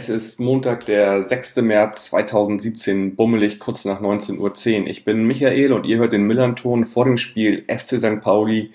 es 0.00 0.08
ist 0.08 0.40
Montag, 0.40 0.86
der 0.86 1.22
6. 1.22 1.56
März 1.56 2.06
2017, 2.06 3.16
bummelig 3.16 3.58
kurz 3.58 3.84
nach 3.84 4.00
19.10 4.00 4.38
Uhr. 4.80 4.86
Ich 4.86 5.04
bin 5.04 5.26
Michael 5.26 5.74
und 5.74 5.84
ihr 5.84 5.98
hört 5.98 6.14
den 6.14 6.26
Millanton 6.26 6.86
vor 6.86 7.04
dem 7.04 7.18
Spiel 7.18 7.64
FC 7.68 7.98
St. 7.98 8.22
Pauli 8.22 8.70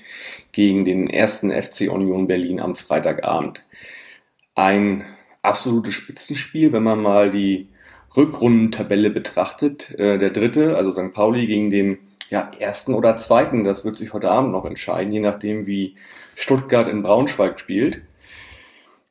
gegen 0.51 0.85
den 0.85 1.09
ersten 1.09 1.49
FC 1.49 1.89
Union 1.91 2.27
Berlin 2.27 2.59
am 2.59 2.75
Freitagabend. 2.75 3.65
Ein 4.53 5.03
absolutes 5.41 5.95
Spitzenspiel, 5.95 6.71
wenn 6.73 6.83
man 6.83 7.01
mal 7.01 7.31
die 7.31 7.69
Rückrundentabelle 8.15 9.09
betrachtet. 9.09 9.97
Äh, 9.97 10.19
der 10.19 10.29
dritte, 10.29 10.77
also 10.77 10.91
St. 10.91 11.11
Pauli 11.11 11.47
gegen 11.47 11.71
den 11.71 11.97
ja, 12.29 12.51
ersten 12.59 12.93
oder 12.93 13.17
zweiten, 13.17 13.63
das 13.63 13.83
wird 13.83 13.97
sich 13.97 14.13
heute 14.13 14.29
Abend 14.29 14.51
noch 14.51 14.65
entscheiden, 14.65 15.11
je 15.11 15.21
nachdem 15.21 15.65
wie 15.65 15.95
Stuttgart 16.35 16.87
in 16.87 17.01
Braunschweig 17.01 17.59
spielt. 17.59 18.01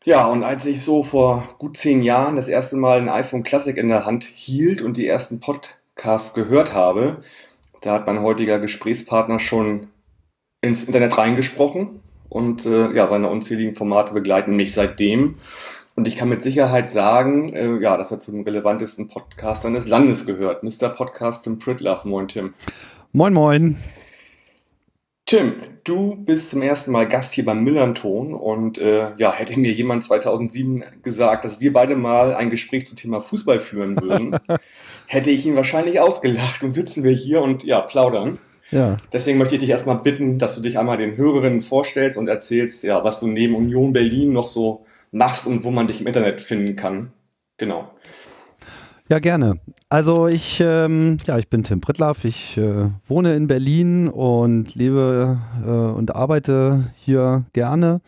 Ja, 0.05 0.27
und 0.27 0.45
als 0.45 0.67
ich 0.67 0.83
so 0.83 1.03
vor 1.03 1.49
gut 1.59 1.79
zehn 1.79 2.03
Jahren 2.03 2.37
das 2.37 2.49
erste 2.49 2.77
Mal 2.77 2.99
ein 2.99 3.09
iPhone 3.09 3.43
Classic 3.43 3.77
in 3.77 3.89
der 3.89 4.05
Hand 4.05 4.25
hielt 4.25 4.83
und 4.83 4.99
die 4.99 5.07
ersten 5.07 5.41
Podcasts 5.41 6.35
gehört 6.35 6.75
habe, 6.75 7.23
da 7.81 7.95
hat 7.95 8.07
mein 8.07 8.21
heutiger 8.21 8.59
Gesprächspartner 8.59 9.39
schon 9.39 9.89
ins 10.61 10.85
Internet 10.85 11.17
reingesprochen 11.17 12.01
und 12.29 12.67
äh, 12.67 12.93
ja, 12.93 13.07
seine 13.07 13.31
unzähligen 13.31 13.75
Formate 13.75 14.13
begleiten 14.13 14.57
mich 14.57 14.75
seitdem. 14.75 15.37
Und 15.97 16.07
ich 16.07 16.17
kann 16.17 16.29
mit 16.29 16.43
Sicherheit 16.43 16.91
sagen, 16.91 17.51
äh, 17.55 17.79
ja, 17.81 17.97
dass 17.97 18.11
er 18.11 18.19
zu 18.19 18.31
den 18.33 18.43
relevantesten 18.43 19.09
Podcastern 19.09 19.73
des 19.73 19.87
Landes 19.87 20.27
gehört. 20.27 20.63
Mr. 20.65 20.89
Podcast 20.91 21.45
Tim 21.45 21.59
Pritlove. 21.59 22.07
Moin, 22.07 22.29
Tim. 22.29 22.53
Moin, 23.13 23.33
moin. 23.33 23.79
Tim, 25.27 25.55
du 25.85 26.17
bist 26.17 26.51
zum 26.51 26.61
ersten 26.61 26.93
Mal 26.93 27.09
Gast 27.09 27.33
hier 27.33 27.47
beim 27.47 27.65
Millanton 27.65 28.35
und 28.35 28.77
äh, 28.77 29.13
ja, 29.17 29.33
hätte 29.33 29.59
mir 29.59 29.73
jemand 29.73 30.05
2007 30.05 30.85
gesagt, 31.03 31.47
dass 31.47 31.61
wir 31.61 31.73
beide 31.73 31.97
mal 31.97 32.35
ein 32.35 32.51
Gespräch 32.51 32.87
zum 32.87 32.97
Thema 32.97 33.23
Fußball 33.23 33.59
führen 33.59 33.99
würden, 34.01 34.37
hätte 35.07 35.31
ich 35.31 35.47
ihn 35.47 35.57
wahrscheinlich 35.57 35.99
ausgelacht 35.99 36.63
und 36.63 36.73
sitzen 36.73 37.05
wir 37.05 37.13
hier 37.13 37.41
und 37.41 37.65
ja, 37.65 37.81
plaudern. 37.81 38.39
Ja. 38.71 38.99
Deswegen 39.15 39.39
möchte 39.39 39.55
ich 39.55 39.63
dich 39.63 39.71
erstmal 39.71 39.99
bitten, 39.99 40.39
dass 40.39 40.57
du 40.57 40.61
dich 40.61 40.79
einmal 40.79 40.99
den 40.99 41.17
Hörerinnen 41.17 41.63
vorstellst 41.63 42.19
und 42.19 42.29
erzählst, 42.29 42.83
ja, 42.83 43.03
was 43.03 43.21
du 43.21 43.27
neben 43.27 43.55
Union 43.55 43.95
Berlin 43.95 44.33
noch 44.33 44.47
so 44.47 44.85
machst 45.11 45.47
und 45.47 45.65
wo 45.65 45.71
man 45.71 45.87
dich 45.87 46.03
im 46.03 46.07
Internet 46.07 46.43
finden 46.43 46.77
kann. 46.77 47.13
Genau. 47.57 47.91
Ja, 49.11 49.19
gerne. 49.19 49.57
Also 49.91 50.29
ich, 50.29 50.63
ähm, 50.65 51.19
ja, 51.27 51.37
ich 51.37 51.51
bin 51.51 51.63
Tim 51.63 51.83
Prittlaff, 51.83 52.25
ich 52.25 52.57
äh, 52.57 52.89
wohne 53.07 53.35
in 53.35 53.49
Berlin 53.49 54.09
und 54.09 54.75
lebe 54.75 55.39
äh, 55.63 55.69
und 55.69 56.15
arbeite 56.15 56.85
hier 56.95 57.45
gerne. 57.53 58.01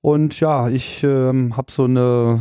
Und 0.00 0.38
ja, 0.38 0.68
ich 0.68 1.02
ähm, 1.02 1.56
habe 1.56 1.72
so 1.72 1.84
eine 1.84 2.40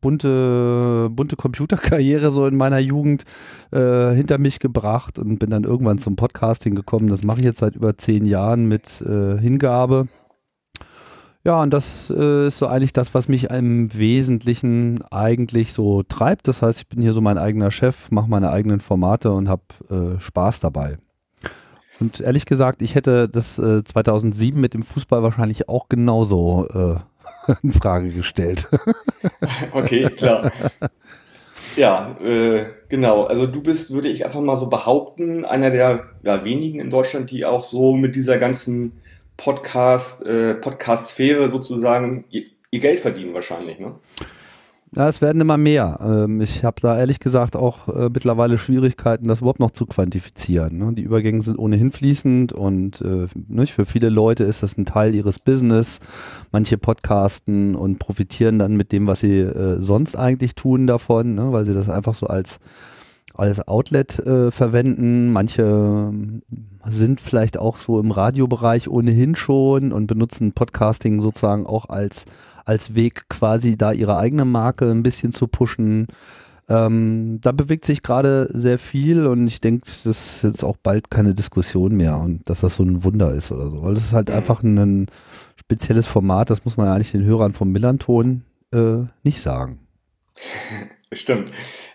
bunte, 0.00 1.08
bunte 1.12 1.36
Computerkarriere 1.36 2.32
so 2.32 2.46
in 2.46 2.56
meiner 2.56 2.80
Jugend 2.80 3.22
äh, 3.70 4.10
hinter 4.10 4.38
mich 4.38 4.58
gebracht 4.58 5.18
und 5.20 5.38
bin 5.38 5.50
dann 5.50 5.62
irgendwann 5.62 5.98
zum 5.98 6.16
Podcasting 6.16 6.74
gekommen. 6.74 7.08
Das 7.08 7.22
mache 7.22 7.38
ich 7.38 7.46
jetzt 7.46 7.60
seit 7.60 7.76
über 7.76 7.96
zehn 7.96 8.26
Jahren 8.26 8.66
mit 8.66 9.00
äh, 9.02 9.38
Hingabe. 9.38 10.08
Ja, 11.42 11.62
und 11.62 11.70
das 11.70 12.12
äh, 12.14 12.48
ist 12.48 12.58
so 12.58 12.66
eigentlich 12.66 12.92
das, 12.92 13.14
was 13.14 13.26
mich 13.26 13.44
im 13.44 13.94
Wesentlichen 13.96 15.02
eigentlich 15.10 15.72
so 15.72 16.02
treibt. 16.02 16.48
Das 16.48 16.60
heißt, 16.60 16.80
ich 16.80 16.88
bin 16.88 17.00
hier 17.00 17.14
so 17.14 17.22
mein 17.22 17.38
eigener 17.38 17.70
Chef, 17.70 18.10
mache 18.10 18.28
meine 18.28 18.50
eigenen 18.50 18.80
Formate 18.80 19.32
und 19.32 19.48
habe 19.48 19.62
äh, 19.88 20.20
Spaß 20.20 20.60
dabei. 20.60 20.98
Und 21.98 22.20
ehrlich 22.20 22.44
gesagt, 22.44 22.82
ich 22.82 22.94
hätte 22.94 23.28
das 23.28 23.58
äh, 23.58 23.82
2007 23.82 24.60
mit 24.60 24.74
dem 24.74 24.82
Fußball 24.82 25.22
wahrscheinlich 25.22 25.68
auch 25.68 25.88
genauso 25.88 26.68
äh, 26.68 27.52
in 27.62 27.72
Frage 27.72 28.10
gestellt. 28.10 28.68
okay, 29.72 30.10
klar. 30.10 30.52
Ja, 31.76 32.16
äh, 32.22 32.66
genau. 32.88 33.24
Also 33.24 33.46
du 33.46 33.62
bist, 33.62 33.92
würde 33.92 34.08
ich 34.08 34.26
einfach 34.26 34.40
mal 34.40 34.56
so 34.56 34.68
behaupten, 34.68 35.46
einer 35.46 35.70
der 35.70 36.04
ja, 36.22 36.44
wenigen 36.44 36.80
in 36.80 36.90
Deutschland, 36.90 37.30
die 37.30 37.46
auch 37.46 37.64
so 37.64 37.96
mit 37.96 38.14
dieser 38.16 38.38
ganzen 38.38 38.99
Podcast, 39.40 40.22
äh, 40.26 40.54
Podcast-Sphäre 40.54 41.48
sozusagen 41.48 42.24
ihr, 42.28 42.42
ihr, 42.70 42.80
Geld 42.80 43.00
verdienen 43.00 43.32
wahrscheinlich, 43.32 43.78
ne? 43.78 43.94
Ja, 44.94 45.08
es 45.08 45.22
werden 45.22 45.40
immer 45.40 45.56
mehr. 45.56 45.98
Ähm, 46.02 46.40
ich 46.42 46.62
habe 46.62 46.80
da 46.82 46.98
ehrlich 46.98 47.20
gesagt 47.20 47.56
auch 47.56 47.88
äh, 47.88 48.10
mittlerweile 48.12 48.58
Schwierigkeiten, 48.58 49.28
das 49.28 49.40
überhaupt 49.40 49.60
noch 49.60 49.70
zu 49.70 49.86
quantifizieren. 49.86 50.76
Ne? 50.76 50.92
Die 50.94 51.02
Übergänge 51.02 51.40
sind 51.42 51.58
ohnehin 51.58 51.92
fließend 51.92 52.52
und 52.52 53.00
äh, 53.00 53.28
nicht, 53.48 53.72
für 53.72 53.86
viele 53.86 54.08
Leute 54.08 54.44
ist 54.44 54.64
das 54.64 54.76
ein 54.76 54.86
Teil 54.86 55.14
ihres 55.14 55.38
Business. 55.38 56.00
Manche 56.50 56.76
podcasten 56.76 57.76
und 57.76 58.00
profitieren 58.00 58.58
dann 58.58 58.76
mit 58.76 58.90
dem, 58.90 59.06
was 59.06 59.20
sie 59.20 59.38
äh, 59.38 59.80
sonst 59.80 60.16
eigentlich 60.16 60.56
tun 60.56 60.88
davon, 60.88 61.36
ne? 61.36 61.52
weil 61.52 61.64
sie 61.64 61.72
das 61.72 61.88
einfach 61.88 62.14
so 62.14 62.26
als 62.26 62.58
als 63.34 63.66
Outlet 63.66 64.18
äh, 64.18 64.50
verwenden. 64.50 65.32
Manche 65.32 65.62
ähm, 65.62 66.42
sind 66.86 67.20
vielleicht 67.20 67.58
auch 67.58 67.76
so 67.76 68.00
im 68.00 68.10
Radiobereich 68.10 68.88
ohnehin 68.88 69.34
schon 69.34 69.92
und 69.92 70.06
benutzen 70.06 70.52
Podcasting 70.52 71.20
sozusagen 71.20 71.66
auch 71.66 71.88
als, 71.88 72.24
als 72.64 72.94
Weg 72.94 73.28
quasi 73.28 73.76
da 73.76 73.92
ihre 73.92 74.16
eigene 74.16 74.44
Marke 74.44 74.90
ein 74.90 75.02
bisschen 75.02 75.32
zu 75.32 75.46
pushen. 75.46 76.06
Ähm, 76.68 77.40
da 77.42 77.50
bewegt 77.50 77.84
sich 77.84 78.02
gerade 78.02 78.48
sehr 78.52 78.78
viel 78.78 79.26
und 79.26 79.46
ich 79.48 79.60
denke, 79.60 79.84
das 79.86 80.06
ist 80.06 80.42
jetzt 80.44 80.64
auch 80.64 80.76
bald 80.76 81.10
keine 81.10 81.34
Diskussion 81.34 81.96
mehr 81.96 82.16
und 82.18 82.48
dass 82.48 82.60
das 82.60 82.76
so 82.76 82.84
ein 82.84 83.02
Wunder 83.02 83.32
ist 83.32 83.50
oder 83.50 83.70
so. 83.70 83.82
Weil 83.82 83.94
das 83.94 84.04
ist 84.04 84.12
halt 84.12 84.28
mhm. 84.28 84.36
einfach 84.36 84.62
ein 84.62 85.06
spezielles 85.56 86.06
Format, 86.06 86.48
das 86.48 86.64
muss 86.64 86.76
man 86.76 86.86
ja 86.86 86.94
eigentlich 86.94 87.10
den 87.10 87.24
Hörern 87.24 87.52
vom 87.52 87.72
Millanton 87.72 88.44
äh, 88.72 88.98
nicht 89.24 89.40
sagen. 89.40 89.80
Stimmt. 91.12 91.50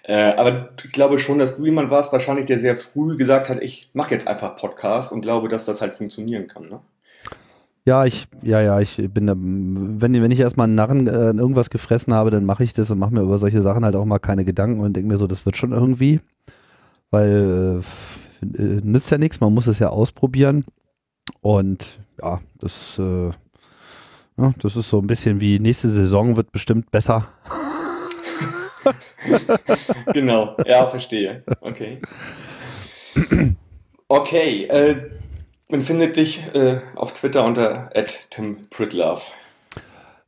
Äh, 0.07 0.33
aber 0.35 0.69
ich 0.83 0.91
glaube 0.91 1.17
schon, 1.17 1.39
dass 1.39 1.57
du 1.57 1.65
jemand 1.65 1.89
warst, 1.89 2.13
wahrscheinlich, 2.13 2.45
der 2.45 2.59
sehr 2.59 2.77
früh 2.77 3.17
gesagt 3.17 3.49
hat, 3.49 3.61
ich 3.61 3.89
mache 3.93 4.11
jetzt 4.11 4.27
einfach 4.27 4.55
Podcast 4.55 5.11
und 5.11 5.21
glaube, 5.21 5.49
dass 5.49 5.65
das 5.65 5.81
halt 5.81 5.95
funktionieren 5.95 6.47
kann, 6.47 6.69
ne? 6.69 6.79
Ja, 7.87 8.05
ich, 8.05 8.27
ja, 8.41 8.61
ja, 8.61 8.79
ich 8.79 8.97
bin, 9.13 9.27
wenn, 10.01 10.21
wenn 10.21 10.31
ich 10.31 10.39
erstmal 10.39 10.65
einen 10.65 10.75
Narren 10.75 11.07
äh, 11.07 11.31
irgendwas 11.31 11.69
gefressen 11.69 12.13
habe, 12.13 12.31
dann 12.31 12.45
mache 12.45 12.63
ich 12.63 12.73
das 12.73 12.89
und 12.89 12.97
mache 12.97 13.13
mir 13.13 13.21
über 13.21 13.37
solche 13.37 13.61
Sachen 13.61 13.85
halt 13.85 13.95
auch 13.95 14.05
mal 14.05 14.17
keine 14.19 14.43
Gedanken 14.43 14.79
und 14.79 14.95
denke 14.95 15.07
mir 15.07 15.17
so, 15.17 15.27
das 15.27 15.45
wird 15.45 15.55
schon 15.55 15.71
irgendwie, 15.71 16.19
weil 17.11 17.81
äh, 18.41 18.63
äh 18.63 18.81
nützt 18.83 19.11
ja 19.11 19.19
nichts, 19.19 19.39
man 19.39 19.53
muss 19.53 19.67
es 19.67 19.79
ja 19.79 19.89
ausprobieren 19.89 20.65
und 21.41 21.99
ja, 22.21 22.41
das, 22.59 22.99
äh, 22.99 23.29
ja, 24.37 24.53
das 24.59 24.75
ist 24.75 24.89
so 24.89 24.99
ein 24.99 25.07
bisschen 25.07 25.39
wie 25.39 25.59
nächste 25.59 25.89
Saison 25.89 26.37
wird 26.37 26.51
bestimmt 26.51 26.91
besser. 26.91 27.27
genau, 30.13 30.55
ja, 30.65 30.87
verstehe. 30.87 31.43
Okay. 31.61 32.01
Okay, 34.07 34.65
äh, 34.65 35.09
man 35.69 35.81
findet 35.81 36.15
dich 36.15 36.43
äh, 36.53 36.79
auf 36.95 37.13
Twitter 37.13 37.43
unter 37.45 37.91
@timpritlav. 38.29 39.33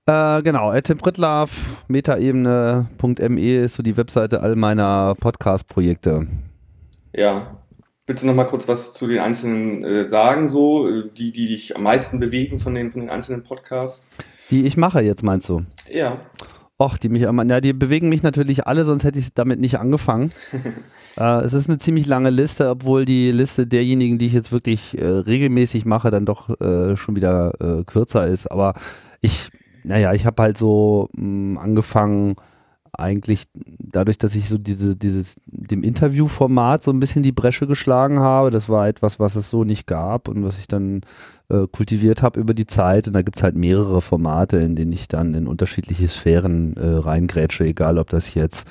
Äh, 0.08 0.42
genau, 0.42 0.74
@timpritlav, 0.80 1.84
metaebene.me 1.88 3.56
ist 3.58 3.76
so 3.76 3.84
die 3.84 3.98
Webseite 3.98 4.42
all 4.42 4.56
meiner 4.56 5.16
Podcast-Projekte. 5.20 6.28
Ja. 7.14 7.58
Willst 8.06 8.24
du 8.24 8.28
noch 8.28 8.36
mal 8.36 8.46
kurz 8.46 8.70
was 8.70 8.94
zu 8.94 9.06
den 9.06 9.20
einzelnen 9.20 9.84
äh, 9.84 10.08
sagen, 10.08 10.48
so 10.48 10.88
äh, 10.88 11.10
die, 11.16 11.34
die 11.34 11.48
dich 11.48 11.76
am 11.76 11.84
meisten 11.84 12.22
bewegen 12.22 12.58
von 12.58 12.74
den, 12.74 12.90
von 12.90 13.02
den 13.02 13.10
einzelnen 13.10 13.44
Podcasts? 13.44 14.10
Die 14.50 14.66
ich 14.66 14.78
mache 14.78 15.02
jetzt, 15.02 15.24
meinst 15.24 15.50
du? 15.50 15.66
Ja. 15.90 16.16
Och, 16.80 16.98
die 16.98 17.10
mich, 17.10 17.24
ja, 17.24 17.62
die 17.62 17.74
bewegen 17.74 18.10
mich 18.10 18.22
natürlich 18.22 18.68
alle, 18.68 18.86
sonst 18.86 19.04
hätte 19.04 19.18
ich 19.18 19.34
damit 19.34 19.60
nicht 19.60 19.80
angefangen. 19.80 20.30
äh, 21.18 21.42
es 21.42 21.54
ist 21.54 21.70
eine 21.70 21.80
ziemlich 21.80 22.06
lange 22.06 22.30
Liste, 22.30 22.70
obwohl 22.70 23.06
die 23.06 23.32
Liste 23.32 23.66
derjenigen, 23.66 24.20
die 24.20 24.28
ich 24.28 24.34
jetzt 24.34 24.52
wirklich 24.52 24.96
äh, 24.98 25.06
regelmäßig 25.06 25.86
mache, 25.86 26.12
dann 26.12 26.26
doch 26.26 26.50
äh, 26.62 26.96
schon 26.96 27.16
wieder 27.16 27.54
äh, 27.60 27.84
kürzer 27.84 28.28
ist. 28.28 28.46
Aber 28.52 28.76
ich, 29.22 29.50
naja, 29.84 30.14
ich 30.14 30.28
habe 30.28 30.44
halt 30.44 30.58
so 30.60 31.10
mh, 31.14 31.24
mm, 31.24 31.58
angefangen, 31.58 32.36
eigentlich 32.94 33.46
dadurch, 33.54 34.18
dass 34.18 34.36
ich 34.36 34.50
so 34.50 34.58
diese, 34.58 34.96
dieses, 34.96 35.36
dem 35.46 35.84
Interviewformat 35.84 36.82
so 36.82 36.92
ein 36.92 37.00
bisschen 37.00 37.24
die 37.24 37.32
Bresche 37.32 37.68
geschlagen 37.68 38.20
habe. 38.20 38.52
Das 38.52 38.70
war 38.70 38.88
etwas, 38.88 39.20
was 39.20 39.36
es 39.36 39.50
so 39.50 39.64
nicht 39.64 39.88
gab 39.88 40.28
und 40.28 40.44
was 40.44 40.58
ich 40.58 40.68
dann 40.68 41.02
äh, 41.50 41.68
kultiviert 41.72 42.22
habe 42.22 42.40
über 42.40 42.54
die 42.54 42.68
Zeit. 42.68 43.08
Und 43.08 43.14
da 43.14 43.22
gibt 43.22 43.38
es 43.38 43.44
halt 43.44 43.56
mehrere 43.56 44.02
Formate, 44.02 44.58
in 44.58 44.76
denen 44.76 44.94
ich 44.94 45.08
dann 45.08 45.34
in 45.34 45.48
unterschiedliche 45.48 46.08
Sphären 46.08 46.76
äh, 46.78 46.98
reingrätsche, 46.98 47.66
egal 47.66 47.98
ob 47.98 48.10
das 48.10 48.34
jetzt 48.34 48.68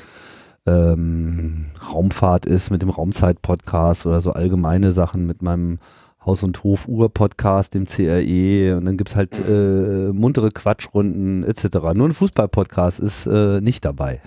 ähm, 0.66 1.66
Raumfahrt 1.92 2.46
ist 2.46 2.70
mit 2.70 2.82
dem 2.82 2.90
Raumzeit-Podcast 2.90 4.06
oder 4.06 4.20
so 4.20 4.32
allgemeine 4.32 4.92
Sachen 4.92 5.26
mit 5.26 5.42
meinem 5.42 5.78
Haus- 6.26 6.42
und 6.42 6.64
Hof-Uhr-Podcast, 6.64 7.74
dem 7.74 7.86
CRE 7.86 8.76
und 8.76 8.84
dann 8.84 8.96
gibt's 8.96 9.14
halt 9.14 9.38
äh, 9.38 10.12
muntere 10.12 10.50
Quatschrunden 10.50 11.44
etc. 11.44 11.94
Nur 11.94 12.08
ein 12.08 12.12
Fußball-Podcast 12.12 12.98
ist 12.98 13.26
äh, 13.26 13.60
nicht 13.60 13.84
dabei. 13.84 14.20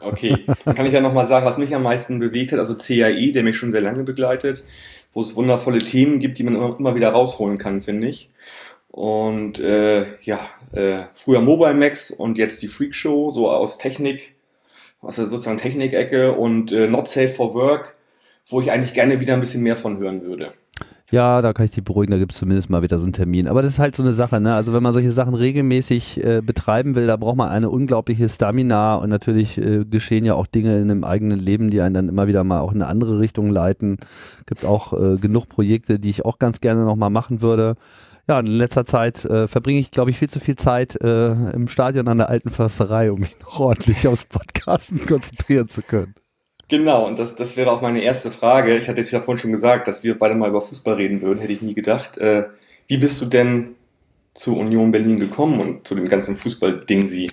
Okay, 0.00 0.46
dann 0.64 0.74
kann 0.74 0.86
ich 0.86 0.92
ja 0.92 1.00
nochmal 1.00 1.26
sagen, 1.26 1.46
was 1.46 1.58
mich 1.58 1.74
am 1.74 1.82
meisten 1.82 2.18
bewegt 2.18 2.52
hat, 2.52 2.58
also 2.58 2.74
CAI, 2.74 3.30
der 3.32 3.44
mich 3.44 3.56
schon 3.56 3.70
sehr 3.70 3.82
lange 3.82 4.02
begleitet, 4.02 4.64
wo 5.14 5.20
es 5.20 5.36
wundervolle 5.36 5.78
Themen 5.78 6.18
gibt, 6.18 6.38
die 6.38 6.42
man 6.42 6.56
immer, 6.56 6.76
immer 6.78 6.94
wieder 6.94 7.10
rausholen 7.10 7.56
kann, 7.56 7.80
finde 7.80 8.08
ich. 8.08 8.30
Und 8.88 9.58
äh, 9.58 10.06
ja, 10.22 10.38
äh, 10.72 11.04
früher 11.14 11.40
Mobile 11.40 11.74
Max 11.74 12.10
und 12.10 12.38
jetzt 12.38 12.62
die 12.62 12.68
Freak 12.68 12.94
Show, 12.94 13.30
so 13.30 13.50
aus 13.50 13.78
Technik, 13.78 14.34
aus 15.00 15.16
der 15.16 15.26
sozusagen 15.26 15.58
Technik-Ecke 15.58 16.32
und 16.32 16.72
äh, 16.72 16.86
Not 16.88 17.08
Safe 17.08 17.28
for 17.28 17.54
Work, 17.54 17.96
wo 18.48 18.60
ich 18.60 18.70
eigentlich 18.70 18.94
gerne 18.94 19.20
wieder 19.20 19.34
ein 19.34 19.40
bisschen 19.40 19.62
mehr 19.62 19.76
von 19.76 19.98
hören 19.98 20.22
würde. 20.22 20.52
Ja, 21.10 21.42
da 21.42 21.52
kann 21.52 21.66
ich 21.66 21.70
dich 21.72 21.84
beruhigen, 21.84 22.12
da 22.12 22.18
gibt 22.18 22.32
es 22.32 22.38
zumindest 22.38 22.70
mal 22.70 22.82
wieder 22.82 22.98
so 22.98 23.04
einen 23.04 23.12
Termin. 23.12 23.46
Aber 23.46 23.60
das 23.60 23.72
ist 23.72 23.78
halt 23.78 23.94
so 23.94 24.02
eine 24.02 24.14
Sache, 24.14 24.40
ne? 24.40 24.54
Also 24.54 24.72
wenn 24.72 24.82
man 24.82 24.94
solche 24.94 25.12
Sachen 25.12 25.34
regelmäßig 25.34 26.24
äh, 26.24 26.40
betreiben 26.40 26.94
will, 26.94 27.06
da 27.06 27.16
braucht 27.16 27.36
man 27.36 27.50
eine 27.50 27.68
unglaubliche 27.68 28.28
Stamina 28.28 28.94
und 28.96 29.10
natürlich 29.10 29.58
äh, 29.58 29.84
geschehen 29.84 30.24
ja 30.24 30.34
auch 30.34 30.46
Dinge 30.46 30.76
in 30.78 30.90
einem 30.90 31.04
eigenen 31.04 31.38
Leben, 31.38 31.70
die 31.70 31.82
einen 31.82 31.94
dann 31.94 32.08
immer 32.08 32.26
wieder 32.26 32.42
mal 32.42 32.60
auch 32.60 32.72
in 32.72 32.80
eine 32.80 32.90
andere 32.90 33.20
Richtung 33.20 33.50
leiten. 33.50 33.98
Gibt 34.46 34.64
auch 34.64 34.94
äh, 34.94 35.18
genug 35.18 35.48
Projekte, 35.48 35.98
die 35.98 36.08
ich 36.08 36.24
auch 36.24 36.38
ganz 36.38 36.60
gerne 36.60 36.84
nochmal 36.86 37.10
machen 37.10 37.42
würde. 37.42 37.76
Ja, 38.26 38.40
in 38.40 38.46
letzter 38.46 38.86
Zeit 38.86 39.26
äh, 39.26 39.46
verbringe 39.46 39.80
ich, 39.80 39.90
glaube 39.90 40.10
ich, 40.10 40.18
viel 40.18 40.30
zu 40.30 40.40
viel 40.40 40.56
Zeit 40.56 40.98
äh, 41.02 41.32
im 41.50 41.68
Stadion 41.68 42.08
an 42.08 42.16
der 42.16 42.30
alten 42.30 42.48
Försterei, 42.48 43.12
um 43.12 43.20
mich 43.20 43.38
noch 43.40 43.60
ordentlich 43.60 44.08
aufs 44.08 44.24
Podcasten 44.24 45.00
konzentrieren 45.06 45.68
zu 45.68 45.82
können. 45.82 46.14
Genau, 46.68 47.06
und 47.06 47.18
das, 47.18 47.36
das 47.36 47.56
wäre 47.56 47.70
auch 47.70 47.82
meine 47.82 48.02
erste 48.02 48.30
Frage. 48.30 48.78
Ich 48.78 48.88
hatte 48.88 49.00
jetzt 49.00 49.10
ja 49.10 49.20
vorhin 49.20 49.40
schon 49.40 49.52
gesagt, 49.52 49.86
dass 49.86 50.02
wir 50.02 50.18
beide 50.18 50.34
mal 50.34 50.48
über 50.48 50.62
Fußball 50.62 50.94
reden 50.94 51.20
würden, 51.22 51.40
hätte 51.40 51.52
ich 51.52 51.62
nie 51.62 51.74
gedacht. 51.74 52.18
Äh, 52.18 52.44
wie 52.86 52.96
bist 52.96 53.20
du 53.20 53.26
denn 53.26 53.74
zu 54.34 54.56
Union 54.56 54.90
Berlin 54.90 55.18
gekommen 55.18 55.60
und 55.60 55.86
zu 55.86 55.94
dem 55.94 56.08
ganzen 56.08 56.36
Fußball-Ding 56.36 57.06
sie? 57.06 57.30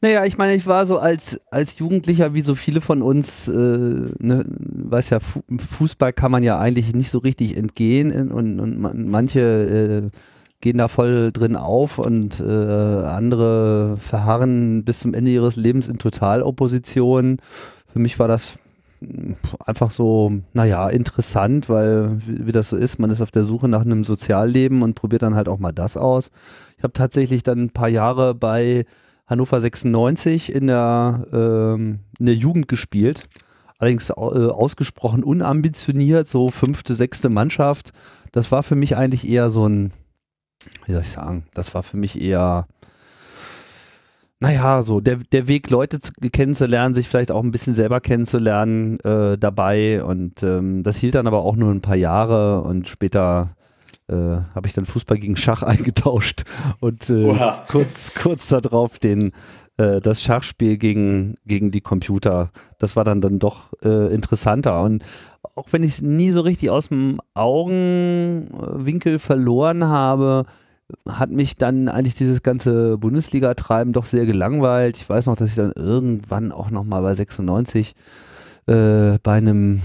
Naja, 0.00 0.24
ich 0.26 0.36
meine, 0.36 0.54
ich 0.54 0.66
war 0.66 0.84
so 0.84 0.98
als, 0.98 1.40
als 1.50 1.78
Jugendlicher, 1.78 2.34
wie 2.34 2.42
so 2.42 2.54
viele 2.54 2.82
von 2.82 3.00
uns, 3.00 3.48
äh, 3.48 3.52
ne, 3.52 4.44
weiß 4.46 5.10
ja, 5.10 5.18
Fußball 5.20 6.12
kann 6.12 6.30
man 6.30 6.42
ja 6.42 6.58
eigentlich 6.58 6.94
nicht 6.94 7.10
so 7.10 7.18
richtig 7.18 7.56
entgehen 7.56 8.30
und, 8.30 8.60
und 8.60 9.10
manche 9.10 10.10
äh, 10.12 10.18
gehen 10.64 10.78
da 10.78 10.88
voll 10.88 11.30
drin 11.30 11.56
auf 11.56 11.98
und 11.98 12.40
äh, 12.40 12.42
andere 12.42 13.98
verharren 14.00 14.82
bis 14.82 15.00
zum 15.00 15.12
Ende 15.12 15.30
ihres 15.30 15.56
Lebens 15.56 15.88
in 15.88 15.98
Totalopposition. 15.98 17.36
Für 17.92 17.98
mich 17.98 18.18
war 18.18 18.28
das 18.28 18.54
einfach 19.66 19.90
so, 19.90 20.32
naja, 20.54 20.88
interessant, 20.88 21.68
weil 21.68 22.18
wie, 22.26 22.46
wie, 22.46 22.52
das 22.52 22.70
so 22.70 22.78
ist, 22.78 22.98
man 22.98 23.10
ist 23.10 23.20
auf 23.20 23.30
der 23.30 23.44
Suche 23.44 23.68
nach 23.68 23.82
einem 23.82 24.04
Sozialleben 24.04 24.80
und 24.80 24.94
probiert 24.94 25.20
dann 25.20 25.34
halt 25.34 25.50
auch 25.50 25.58
mal 25.58 25.72
das 25.72 25.98
aus. 25.98 26.30
Ich 26.78 26.82
habe 26.82 26.94
tatsächlich 26.94 27.42
dann 27.42 27.64
ein 27.64 27.70
paar 27.70 27.90
Jahre 27.90 28.34
bei 28.34 28.86
Hannover 29.26 29.60
96 29.60 30.50
in 30.50 30.68
der, 30.68 31.26
ähm, 31.30 31.98
in 32.18 32.24
der 32.24 32.36
Jugend 32.36 32.68
gespielt. 32.68 33.28
Allerdings 33.78 34.08
äh, 34.08 34.14
ausgesprochen 34.14 35.24
unambitioniert, 35.24 36.26
so 36.26 36.48
fünfte, 36.48 36.94
sechste 36.94 37.28
Mannschaft. 37.28 37.90
Das 38.32 38.50
war 38.50 38.62
für 38.62 38.76
mich 38.76 38.96
eigentlich 38.96 39.28
eher 39.28 39.50
so 39.50 39.68
ein, 39.68 39.92
wie 40.86 40.92
soll 40.92 41.02
ich 41.02 41.10
sagen, 41.10 41.44
das 41.54 41.74
war 41.74 41.82
für 41.82 41.96
mich 41.96 42.20
eher, 42.20 42.66
naja, 44.40 44.82
so 44.82 45.00
der, 45.00 45.16
der 45.16 45.48
Weg, 45.48 45.70
Leute 45.70 46.00
zu, 46.00 46.12
kennenzulernen, 46.32 46.94
sich 46.94 47.08
vielleicht 47.08 47.30
auch 47.30 47.42
ein 47.42 47.50
bisschen 47.50 47.74
selber 47.74 48.00
kennenzulernen 48.00 49.00
äh, 49.00 49.38
dabei. 49.38 50.04
Und 50.04 50.42
ähm, 50.42 50.82
das 50.82 50.96
hielt 50.96 51.14
dann 51.14 51.26
aber 51.26 51.44
auch 51.44 51.56
nur 51.56 51.70
ein 51.70 51.80
paar 51.80 51.96
Jahre 51.96 52.62
und 52.62 52.88
später 52.88 53.54
äh, 54.08 54.14
habe 54.14 54.66
ich 54.66 54.74
dann 54.74 54.84
Fußball 54.84 55.18
gegen 55.18 55.36
Schach 55.36 55.62
eingetauscht 55.64 56.44
und 56.80 57.08
äh, 57.10 57.34
kurz, 57.68 58.12
kurz 58.14 58.48
darauf 58.48 58.98
den, 58.98 59.32
äh, 59.76 60.00
das 60.00 60.22
Schachspiel 60.22 60.76
gegen, 60.76 61.34
gegen 61.46 61.70
die 61.70 61.80
Computer. 61.80 62.50
Das 62.78 62.96
war 62.96 63.04
dann, 63.04 63.20
dann 63.20 63.38
doch 63.38 63.72
äh, 63.82 64.12
interessanter. 64.14 64.82
Und 64.82 65.04
auch 65.54 65.72
wenn 65.72 65.82
ich 65.82 65.92
es 65.92 66.02
nie 66.02 66.30
so 66.30 66.40
richtig 66.40 66.70
aus 66.70 66.88
dem 66.88 67.20
Augenwinkel 67.34 69.18
verloren 69.18 69.84
habe, 69.84 70.46
hat 71.08 71.30
mich 71.30 71.56
dann 71.56 71.88
eigentlich 71.88 72.14
dieses 72.14 72.42
ganze 72.42 72.98
Bundesliga-Treiben 72.98 73.92
doch 73.92 74.04
sehr 74.04 74.26
gelangweilt. 74.26 74.96
Ich 74.96 75.08
weiß 75.08 75.26
noch, 75.26 75.36
dass 75.36 75.48
ich 75.48 75.54
dann 75.54 75.72
irgendwann 75.72 76.52
auch 76.52 76.70
nochmal 76.70 77.02
bei 77.02 77.14
96 77.14 77.94
äh, 78.66 79.18
bei 79.22 79.32
einem 79.32 79.82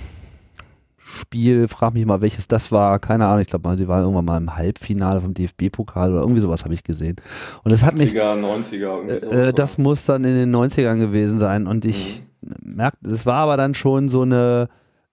Spiel, 1.11 1.67
frag 1.67 1.95
mich 1.95 2.05
mal, 2.05 2.21
welches 2.21 2.47
das 2.47 2.71
war, 2.71 2.99
keine 2.99 3.25
Ahnung, 3.25 3.41
ich 3.41 3.47
glaube, 3.47 3.75
die 3.75 3.87
waren 3.87 4.03
irgendwann 4.03 4.25
mal 4.25 4.37
im 4.37 4.55
Halbfinale 4.55 5.21
vom 5.21 5.33
DFB-Pokal 5.33 6.11
oder 6.11 6.21
irgendwie 6.21 6.39
sowas 6.39 6.63
habe 6.63 6.75
ich 6.75 6.83
gesehen. 6.83 7.15
Und 7.63 7.71
das 7.71 7.83
hat 7.83 7.95
80er, 7.95 7.97
mich. 7.97 8.13
90er, 8.13 8.73
irgendwie 8.73 9.35
äh, 9.35 9.47
äh, 9.47 9.53
das 9.53 9.79
muss 9.79 10.05
dann 10.05 10.23
in 10.23 10.35
den 10.35 10.55
90ern 10.55 10.99
gewesen 10.99 11.39
sein. 11.39 11.65
Und 11.65 11.83
ich 11.83 12.21
mhm. 12.41 12.75
merkte, 12.75 13.09
es 13.09 13.25
war 13.25 13.37
aber 13.37 13.57
dann 13.57 13.73
schon 13.73 14.07
so 14.07 14.21
eine, 14.21 14.69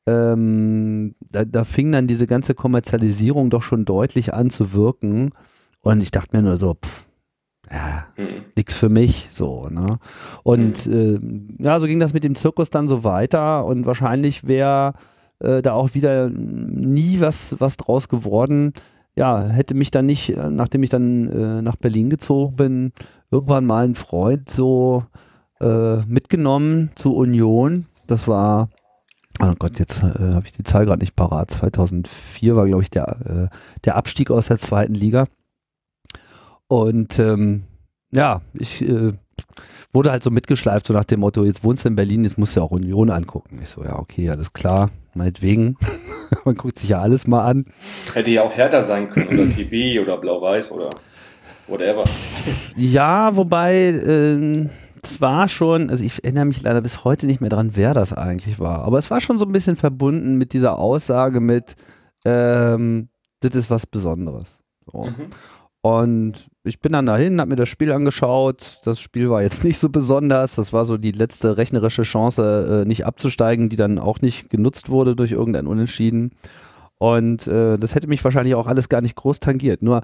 ähm, 0.07 1.15
da, 1.31 1.47
da 1.47 1.65
fing 1.65 1.91
dann 1.93 2.07
diese 2.07 2.27
ganze 2.27 2.55
Kommerzialisierung 2.55 3.49
doch 3.49 3.63
schon 3.63 3.87
deutlich 3.87 4.35
an 4.35 4.51
zu 4.51 4.75
wirken. 4.75 5.33
Und 5.81 6.03
ich 6.03 6.11
dachte 6.11 6.37
mir 6.37 6.43
nur 6.43 6.59
so, 6.59 6.75
pff, 6.75 7.07
ja, 7.73 8.07
mhm. 8.17 8.45
nix 8.55 8.77
für 8.77 8.91
mich, 8.91 9.29
so, 9.31 9.69
ne? 9.71 9.99
Und 10.43 10.87
mhm. 10.87 11.49
äh, 11.59 11.65
ja, 11.65 11.81
so 11.81 11.87
ging 11.87 12.01
das 12.01 12.13
mit 12.13 12.23
dem 12.23 12.35
Zirkus 12.35 12.69
dann 12.69 12.87
so 12.87 13.03
weiter 13.03 13.65
und 13.65 13.87
wahrscheinlich 13.87 14.47
wäre 14.47 14.93
äh, 15.41 15.63
da 15.63 15.73
auch 15.73 15.95
wieder 15.95 16.29
nie 16.29 17.21
was, 17.21 17.57
was 17.59 17.77
draus 17.77 18.09
geworden. 18.09 18.73
Ja, 19.15 19.43
hätte 19.43 19.75
mich 19.75 19.91
dann 19.91 20.07
nicht, 20.07 20.37
nachdem 20.37 20.83
ich 20.83 20.91
dann 20.91 21.29
äh, 21.31 21.63
nach 21.63 21.77
Berlin 21.77 22.11
gezogen 22.11 22.57
bin, 22.57 22.93
irgendwann 23.31 23.65
mal 23.65 23.85
ein 23.85 23.95
Freund 23.95 24.51
so 24.51 25.05
äh, 25.61 25.97
mitgenommen 26.07 26.91
zur 26.97 27.17
Union. 27.17 27.87
Das 28.07 28.29
war, 28.29 28.69
oh 29.41 29.53
Gott, 29.59 29.79
jetzt 29.79 30.03
äh, 30.03 30.35
habe 30.35 30.47
ich 30.47 30.53
die 30.53 30.63
Zahl 30.63 30.85
gerade 30.85 31.01
nicht 31.01 31.17
parat. 31.17 31.51
2004 31.51 32.57
war, 32.57 32.67
glaube 32.67 32.83
ich, 32.83 32.91
der, 32.91 33.51
äh, 33.53 33.57
der 33.85 33.97
Abstieg 33.97 34.31
aus 34.31 34.49
der 34.49 34.59
zweiten 34.59 34.95
Liga. 34.95 35.27
Und 36.69 37.19
ähm, 37.19 37.65
ja, 38.13 38.43
ich 38.55 38.83
äh, 38.83 39.13
wurde 39.93 40.11
halt 40.11 40.23
so 40.23 40.31
mitgeschleift, 40.31 40.87
so 40.87 40.93
nach 40.93 41.05
dem 41.05 41.21
Motto, 41.21 41.45
jetzt 41.45 41.65
wohnst 41.65 41.85
du 41.85 41.89
in 41.89 41.97
Berlin, 41.97 42.25
jetzt 42.25 42.39
musst 42.39 42.55
du 42.55 42.61
ja 42.61 42.67
auch 42.67 42.71
Union 42.71 43.11
angucken. 43.11 43.59
Ich 43.63 43.71
so, 43.71 43.83
ja, 43.83 43.99
okay, 43.99 44.29
alles 44.31 44.53
klar, 44.53 44.91
meinetwegen. 45.15 45.77
Man 46.45 46.55
guckt 46.55 46.79
sich 46.79 46.91
ja 46.91 47.01
alles 47.01 47.27
mal 47.27 47.45
an. 47.45 47.67
Hätte 48.15 48.31
ja 48.31 48.43
auch 48.43 48.53
härter 48.53 48.83
sein 48.83 49.11
können 49.11 49.29
oder 49.29 49.49
TB 49.49 50.01
oder 50.03 50.19
Blau-Weiß 50.19 50.73
oder 50.73 50.91
whatever. 51.67 52.05
Ja, 52.77 53.37
wobei, 53.37 53.75
äh, 53.75 54.69
es 55.03 55.21
war 55.21 55.49
schon, 55.49 55.89
also 55.91 56.05
ich 56.05 56.23
erinnere 56.25 56.47
mich 56.47 56.63
leider 56.63 56.81
bis 56.81 57.05
heute 57.05 57.27
nicht 57.27 57.41
mehr 57.41 57.51
dran, 57.51 57.73
wer 57.75 57.95
das 57.95 58.13
eigentlich 58.13 58.59
war. 58.59 58.83
Aber 58.83 58.99
es 58.99 59.11
war 59.11 59.21
schon 59.21 59.39
so 59.39 59.45
ein 59.45 59.53
bisschen 59.53 59.77
verbunden 59.77 60.37
mit 60.37 60.53
dieser 60.53 60.79
Aussage 60.79 61.41
mit, 61.41 61.77
ähm, 62.25 63.09
das 63.41 63.55
ist 63.55 63.71
was 63.71 63.87
Besonderes. 63.87 64.59
So. 64.91 65.05
Mhm. 65.05 65.31
Und 65.81 66.49
ich 66.67 66.81
bin 66.81 66.93
dann 66.93 67.07
dahin, 67.07 67.41
habe 67.41 67.51
mir 67.51 67.57
das 67.57 67.69
Spiel 67.69 67.93
angeschaut. 67.93 68.81
Das 68.85 69.01
Spiel 69.01 69.31
war 69.31 69.43
jetzt 69.43 69.65
nicht 69.65 69.79
so 69.79 69.89
besonders. 69.89 70.57
Das 70.57 70.73
war 70.73 70.85
so 70.85 70.97
die 70.97 71.13
letzte 71.13 71.57
rechnerische 71.57 72.03
Chance, 72.03 72.83
äh, 72.83 72.89
nicht 72.89 73.07
abzusteigen, 73.07 73.69
die 73.69 73.77
dann 73.77 73.99
auch 73.99 74.21
nicht 74.21 74.51
genutzt 74.51 74.89
wurde 74.89 75.17
durch 75.17 75.33
irgendein 75.33 75.67
Unentschieden. 75.67 76.33
Und 76.99 77.47
äh, 77.47 77.77
das 77.77 77.95
hätte 77.95 78.09
mich 78.09 78.25
wahrscheinlich 78.25 78.55
auch 78.55 78.67
alles 78.67 78.89
gar 78.89 79.01
nicht 79.01 79.17
groß 79.17 79.41
tangiert. 79.41 79.83
Nur 79.83 80.03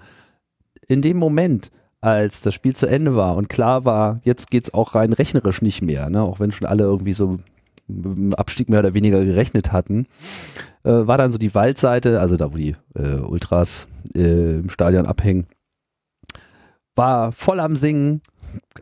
in 0.87 1.02
dem 1.02 1.16
Moment, 1.16 1.71
als 2.00 2.42
das 2.42 2.54
Spiel 2.54 2.76
zu 2.76 2.87
Ende 2.87 3.14
war 3.14 3.37
und 3.37 3.49
klar 3.49 3.85
war, 3.85 4.21
jetzt 4.25 4.50
geht 4.50 4.64
es 4.64 4.75
auch 4.75 4.95
rein 4.95 5.12
rechnerisch 5.12 5.62
nicht 5.62 5.83
mehr, 5.83 6.11
ne? 6.11 6.23
auch 6.23 6.40
wenn 6.40 6.52
schon 6.52 6.66
alle 6.66 6.85
irgendwie 6.85 7.12
so 7.12 7.37
Abstieg 8.37 8.69
mehr 8.69 8.81
oder 8.81 8.95
weniger 8.95 9.25
gerechnet 9.25 9.73
hatten, 9.73 10.07
äh, 10.85 10.90
war 10.90 11.19
dann 11.19 11.33
so 11.33 11.38
die 11.38 11.54
Waldseite, 11.54 12.21
also 12.21 12.37
da, 12.37 12.52
wo 12.52 12.57
die 12.57 12.75
äh, 12.95 13.16
Ultras 13.16 13.87
äh, 14.14 14.57
im 14.57 14.69
Stadion 14.69 15.07
abhängen, 15.07 15.47
war 16.94 17.32
voll 17.32 17.61
am 17.61 17.76
Singen, 17.76 18.22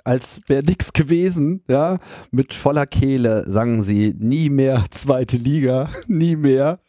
als 0.05 0.40
wäre 0.47 0.62
nichts 0.62 0.93
gewesen, 0.93 1.62
ja. 1.69 1.99
Mit 2.31 2.55
voller 2.55 2.87
Kehle 2.87 3.45
sangen 3.50 3.81
sie 3.81 4.14
nie 4.19 4.50
mehr 4.50 4.83
zweite 4.90 5.37
Liga, 5.37 5.90
nie 6.09 6.37
mehr. 6.37 6.81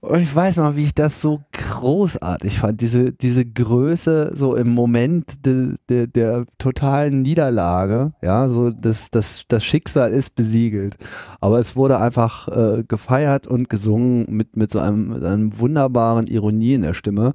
Und 0.00 0.20
ich 0.20 0.34
weiß 0.34 0.58
noch, 0.58 0.76
wie 0.76 0.84
ich 0.84 0.94
das 0.94 1.20
so 1.20 1.40
großartig 1.52 2.58
fand, 2.58 2.80
diese, 2.80 3.12
diese 3.12 3.44
Größe 3.44 4.32
so 4.34 4.54
im 4.54 4.68
Moment 4.68 5.44
de, 5.46 5.74
de, 5.88 6.06
der 6.06 6.44
totalen 6.58 7.22
Niederlage, 7.22 8.12
ja, 8.20 8.48
so 8.48 8.70
das, 8.70 9.10
das, 9.10 9.44
das 9.48 9.64
Schicksal 9.64 10.12
ist 10.12 10.36
besiegelt. 10.36 10.96
Aber 11.40 11.58
es 11.58 11.74
wurde 11.74 11.98
einfach 11.98 12.48
äh, 12.48 12.84
gefeiert 12.86 13.48
und 13.48 13.68
gesungen 13.68 14.26
mit, 14.28 14.56
mit 14.56 14.70
so 14.70 14.78
einem, 14.78 15.08
mit 15.08 15.24
einem 15.24 15.58
wunderbaren 15.58 16.26
Ironie 16.28 16.74
in 16.74 16.82
der 16.82 16.94
Stimme. 16.94 17.32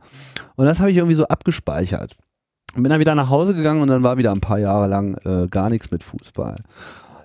Und 0.56 0.66
das 0.66 0.80
habe 0.80 0.92
ich 0.92 0.98
irgendwie 0.98 1.16
so 1.16 1.28
abgespeichert 1.28 2.18
bin 2.74 2.86
dann 2.86 3.00
wieder 3.00 3.16
nach 3.16 3.30
Hause 3.30 3.54
gegangen 3.54 3.82
und 3.82 3.88
dann 3.88 4.04
war 4.04 4.18
wieder 4.18 4.32
ein 4.32 4.42
paar 4.42 4.60
Jahre 4.60 4.88
lang 4.88 5.16
äh, 5.26 5.48
gar 5.48 5.70
nichts 5.70 5.92
mit 5.92 6.04
Fußball. 6.04 6.58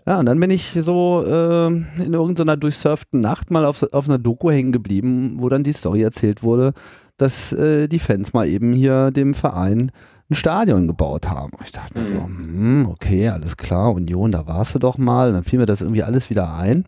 Ja, 0.07 0.19
und 0.19 0.27
dann 0.27 0.41
bin 0.41 0.51
ich 0.51 0.73
so 0.73 1.25
äh, 1.25 1.67
in 1.67 2.13
irgendeiner 2.13 2.57
durchsurften 2.57 3.21
Nacht 3.21 3.51
mal 3.51 3.65
auf, 3.65 3.85
auf 3.93 4.09
einer 4.09 4.19
Doku 4.19 4.51
hängen 4.51 4.73
geblieben, 4.73 5.37
wo 5.39 5.49
dann 5.49 5.63
die 5.63 5.73
Story 5.73 6.03
erzählt 6.03 6.43
wurde, 6.43 6.73
dass 7.19 7.53
äh, 7.53 7.87
die 7.87 8.01
Fans 8.01 8.33
mal 8.33 8.49
eben 8.49 8.73
hier 8.73 9.13
dem 9.13 9.35
Verein 9.35 9.93
ein 10.29 10.35
Stadion 10.35 10.89
gebaut 10.89 11.29
haben. 11.29 11.53
Ich 11.63 11.71
dachte 11.71 11.99
mir 11.99 12.07
so, 12.07 12.15
hm, 12.15 12.89
okay, 12.91 13.29
alles 13.29 13.57
klar, 13.57 13.93
Union, 13.93 14.33
da 14.33 14.47
warst 14.47 14.75
du 14.75 14.81
doch 14.81 14.99
mal. 14.99 15.29
Und 15.29 15.35
dann 15.35 15.45
fiel 15.45 15.61
mir 15.61 15.67
das 15.67 15.83
irgendwie 15.83 16.03
alles 16.03 16.31
wieder 16.31 16.55
ein. 16.55 16.85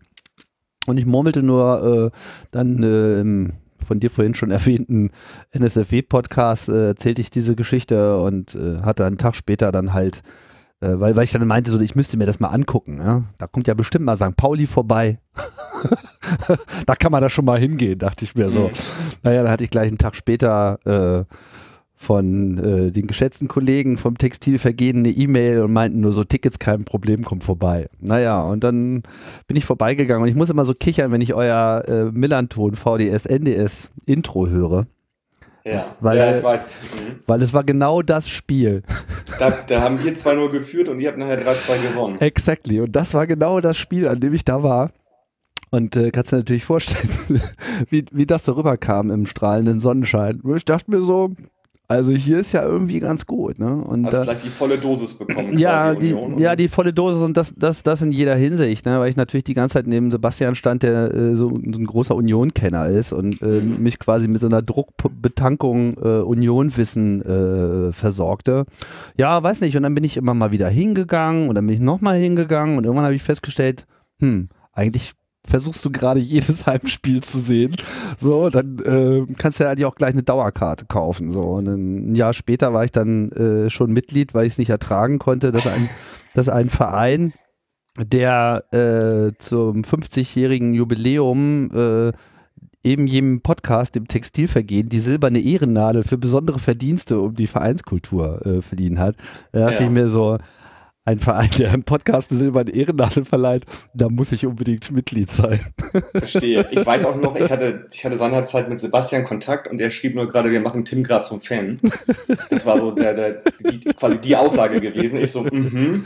Und 0.87 0.99
ich 0.99 1.07
murmelte 1.07 1.43
nur 1.43 2.11
äh, 2.13 2.19
dann 2.51 2.83
äh, 2.83 3.21
im 3.21 3.53
von 3.85 4.01
dir 4.01 4.11
vorhin 4.11 4.35
schon 4.35 4.51
erwähnten 4.51 5.11
NSFW-Podcast 5.53 6.69
äh, 6.69 6.89
erzählte 6.89 7.21
ich 7.21 7.31
diese 7.31 7.55
Geschichte 7.55 8.19
und 8.19 8.55
äh, 8.55 8.81
hatte 8.83 9.05
einen 9.05 9.19
Tag 9.19 9.37
später 9.37 9.73
dann 9.73 9.93
halt, 9.93 10.23
äh, 10.81 10.99
weil, 10.99 11.17
weil 11.17 11.25
ich 11.25 11.33
dann 11.33 11.47
meinte, 11.47 11.71
so, 11.71 11.81
ich 11.81 11.95
müsste 11.95 12.17
mir 12.17 12.27
das 12.27 12.41
mal 12.41 12.49
angucken. 12.49 12.99
Ja? 12.99 13.23
Da 13.39 13.47
kommt 13.47 13.69
ja 13.69 13.75
bestimmt 13.75 14.05
mal 14.05 14.17
St. 14.17 14.37
Pauli 14.37 14.67
vorbei. 14.67 15.19
da 16.87 16.95
kann 16.95 17.13
man 17.13 17.23
da 17.23 17.29
schon 17.29 17.45
mal 17.45 17.59
hingehen, 17.59 17.99
dachte 17.99 18.25
ich 18.25 18.35
mir 18.35 18.51
so. 18.51 18.69
Mhm. 18.69 18.73
Naja, 19.23 19.43
dann 19.43 19.53
hatte 19.53 19.65
ich 19.65 19.71
gleich 19.71 19.89
einen 19.89 19.99
Tag 19.99 20.17
später 20.17 20.79
äh, 20.85 21.35
von 22.05 22.59
äh, 22.59 22.91
den 22.91 23.07
geschätzten 23.07 23.49
Kollegen 23.49 23.97
vom 23.97 24.19
Textilvergehen 24.19 24.99
eine 24.99 25.09
E-Mail 25.09 25.63
und 25.63 25.73
meinten 25.73 26.01
nur 26.01 26.13
so, 26.13 26.23
Tickets 26.23 26.59
kein 26.59 26.85
Problem, 26.85 27.25
komm 27.25 27.41
vorbei. 27.41 27.89
Naja, 28.01 28.43
und 28.43 28.63
dann 28.63 29.03
bin 29.47 29.57
ich 29.57 29.65
vorbeigegangen 29.65 30.23
und 30.23 30.29
ich 30.29 30.37
muss 30.37 30.51
immer 30.51 30.65
so 30.65 30.75
kichern, 30.75 31.11
wenn 31.11 31.21
ich 31.21 31.35
euer 31.35 31.83
äh, 31.89 32.05
Millanton 32.05 32.75
VDS 32.75 33.27
NDS 33.27 33.91
Intro 34.07 34.49
höre. 34.49 34.87
Ja, 35.65 35.97
weil, 36.01 36.19
ja, 36.19 36.37
ich 36.37 36.45
weiß. 36.45 36.75
Mhm. 37.07 37.15
Weil 37.27 37.43
es 37.43 37.55
war 37.55 37.65
genau 37.65 38.03
das 38.03 38.29
Spiel. 38.29 38.83
Da, 39.39 39.51
da 39.67 39.81
haben 39.81 40.03
wir 40.05 40.15
2-0 40.15 40.51
geführt 40.51 40.91
und 40.91 41.01
ihr 41.01 41.09
habt 41.09 41.19
nachher 41.19 41.41
3-2 41.41 41.89
gewonnen. 41.89 42.21
Exactly. 42.21 42.81
Und 42.81 42.95
das 42.95 43.15
war 43.15 43.27
genau 43.27 43.61
das 43.61 43.79
Spiel, 43.79 44.07
an 44.07 44.21
dem 44.21 44.35
ich 44.35 44.45
da 44.45 44.63
war. 44.63 44.91
Und 45.71 45.97
äh, 45.97 46.11
kannst 46.11 46.33
du 46.33 46.37
dir 46.37 46.41
natürlich 46.41 46.65
vorstellen, 46.65 47.41
wie, 47.89 48.05
wie 48.13 48.27
das 48.27 48.45
so 48.45 48.53
rüberkam 48.53 49.11
im 49.11 49.25
strahlenden 49.25 49.81
Sonnenschein. 49.81 50.41
Ich 50.55 50.67
dachte 50.67 50.91
mir 50.91 51.01
so, 51.01 51.31
also 51.95 52.13
hier 52.13 52.39
ist 52.39 52.53
ja 52.53 52.63
irgendwie 52.63 53.01
ganz 53.01 53.27
gut, 53.27 53.59
ne? 53.59 53.75
Und 53.75 54.07
Hast 54.07 54.15
äh, 54.15 54.23
gleich 54.25 54.43
die 54.43 54.49
volle 54.49 54.79
Dosis 54.79 55.15
bekommen. 55.15 55.57
Ja, 55.59 55.95
die, 55.95 56.13
Union, 56.13 56.39
ja, 56.39 56.57
die 56.57 56.69
volle 56.69 56.93
Dosis 56.93 57.23
und 57.23 57.37
das, 57.37 57.55
das, 57.57 57.83
das 57.83 58.03
in 58.03 58.13
jeder 58.13 58.37
Hinsicht, 58.37 58.87
ne? 58.87 58.99
Weil 58.99 59.09
ich 59.09 59.17
natürlich 59.17 59.45
die 59.45 59.55
ganze 59.55 59.75
Zeit 59.75 59.87
neben 59.87 60.11
Sebastian 60.11 60.55
stand, 60.55 60.83
der 60.83 61.15
äh, 61.15 61.35
so, 61.35 61.49
so, 61.51 61.55
ein 61.57 61.87
großer 61.87 62.15
Union-Kenner 62.15 62.89
ist 62.89 63.13
und 63.13 63.41
äh, 63.43 63.61
mhm. 63.61 63.83
mich 63.83 63.99
quasi 63.99 64.29
mit 64.29 64.41
so 64.41 64.47
einer 64.47 64.63
Druckbetankung 64.63 65.95
äh, 65.95 66.21
Union-Wissen 66.21 67.23
äh, 67.23 67.93
versorgte. 67.93 68.65
Ja, 69.17 69.43
weiß 69.43 69.61
nicht. 69.61 69.77
Und 69.77 69.85
dann 69.85 69.95
bin 69.95 70.05
ich 70.05 70.17
immer 70.17 70.35
mal 70.35 70.53
wieder 70.53 70.69
hingegangen 70.69 71.49
und 71.49 71.55
dann 71.55 71.67
bin 71.67 71.75
ich 71.75 71.81
nochmal 71.81 72.19
hingegangen 72.19 72.77
und 72.77 72.85
irgendwann 72.85 73.05
habe 73.05 73.15
ich 73.15 73.23
festgestellt, 73.23 73.87
hm, 74.19 74.49
eigentlich 74.73 75.15
versuchst 75.47 75.85
du 75.85 75.91
gerade 75.91 76.21
jedes 76.21 76.67
Heimspiel 76.67 77.23
zu 77.23 77.39
sehen, 77.39 77.77
so, 78.19 78.49
dann 78.51 78.79
äh, 78.79 79.27
kannst 79.37 79.61
du 79.61 79.65
ja 79.65 79.71
eigentlich 79.71 79.87
auch 79.87 79.97
gleich 79.97 80.13
eine 80.13 80.23
Dauerkarte 80.23 80.87
kaufen. 80.87 81.33
So. 81.33 81.43
Und 81.43 81.67
ein 81.67 82.15
Jahr 82.15 82.33
später 82.33 82.73
war 82.73 82.85
ich 82.85 82.93
dann 82.93 83.31
äh, 83.33 83.71
schon 83.71 83.93
Mitglied, 83.93 84.35
weil 84.35 84.47
ich 84.47 84.55
es 84.55 84.59
nicht 84.59 84.71
ertragen 84.71 85.19
konnte, 85.19 85.53
dass 85.53 85.67
ein, 85.67 85.89
dass 86.35 86.49
ein 86.49 86.71
Verein, 86.71 87.33
der 87.99 88.65
äh, 88.73 89.33
zum 89.39 89.83
50-jährigen 89.83 90.75
Jubiläum 90.75 91.71
äh, 91.73 92.13
eben 92.83 93.07
jedem 93.07 93.41
Podcast 93.41 93.97
im 93.97 94.07
Textilvergehen 94.09 94.89
die 94.89 94.99
silberne 94.99 95.41
Ehrennadel 95.41 96.03
für 96.03 96.19
besondere 96.19 96.59
Verdienste 96.59 97.19
um 97.21 97.35
die 97.35 97.47
Vereinskultur 97.47 98.45
äh, 98.45 98.63
verdient 98.63 98.99
hat. 98.99 99.17
Da 99.53 99.61
dachte 99.61 99.85
ja. 99.85 99.89
ich 99.89 99.95
mir 99.95 100.09
so, 100.09 100.39
ein 101.05 101.19
Verein, 101.19 101.51
der 101.59 101.73
im 101.75 101.83
Podcast 101.83 102.31
eine 102.31 102.39
silberne 102.39 102.71
Ehrennadel 102.71 103.25
verleiht, 103.25 103.65
da 103.93 104.09
muss 104.09 104.33
ich 104.33 104.47
unbedingt 104.47 104.91
Mitglied 104.91 105.31
sein. 105.31 105.61
Verstehe. 106.13 106.67
Ich 106.71 106.85
weiß 106.85 107.05
auch 107.05 107.17
noch, 107.17 107.37
ich 107.37 107.51
hatte, 107.51 107.87
ich 107.93 108.05
hatte 108.05 108.17
seinerzeit 108.17 108.69
mit 108.69 108.81
Sebastian 108.81 109.25
Kontakt 109.25 109.69
und 109.69 109.79
der 109.79 109.91
schrieb 109.91 110.15
nur 110.15 110.29
gerade, 110.29 110.51
wir 110.51 110.61
machen 110.61 110.85
Tim 110.85 111.03
gerade 111.03 111.25
zum 111.25 111.41
Fan. 111.41 111.79
Das 112.49 112.65
war 112.65 112.79
so 112.79 112.91
der, 112.91 113.15
der, 113.15 113.43
die, 113.71 113.81
quasi 113.93 114.19
die 114.19 114.37
Aussage 114.37 114.81
gewesen. 114.81 115.21
Ich 115.21 115.31
so, 115.31 115.43
mhm. 115.43 116.05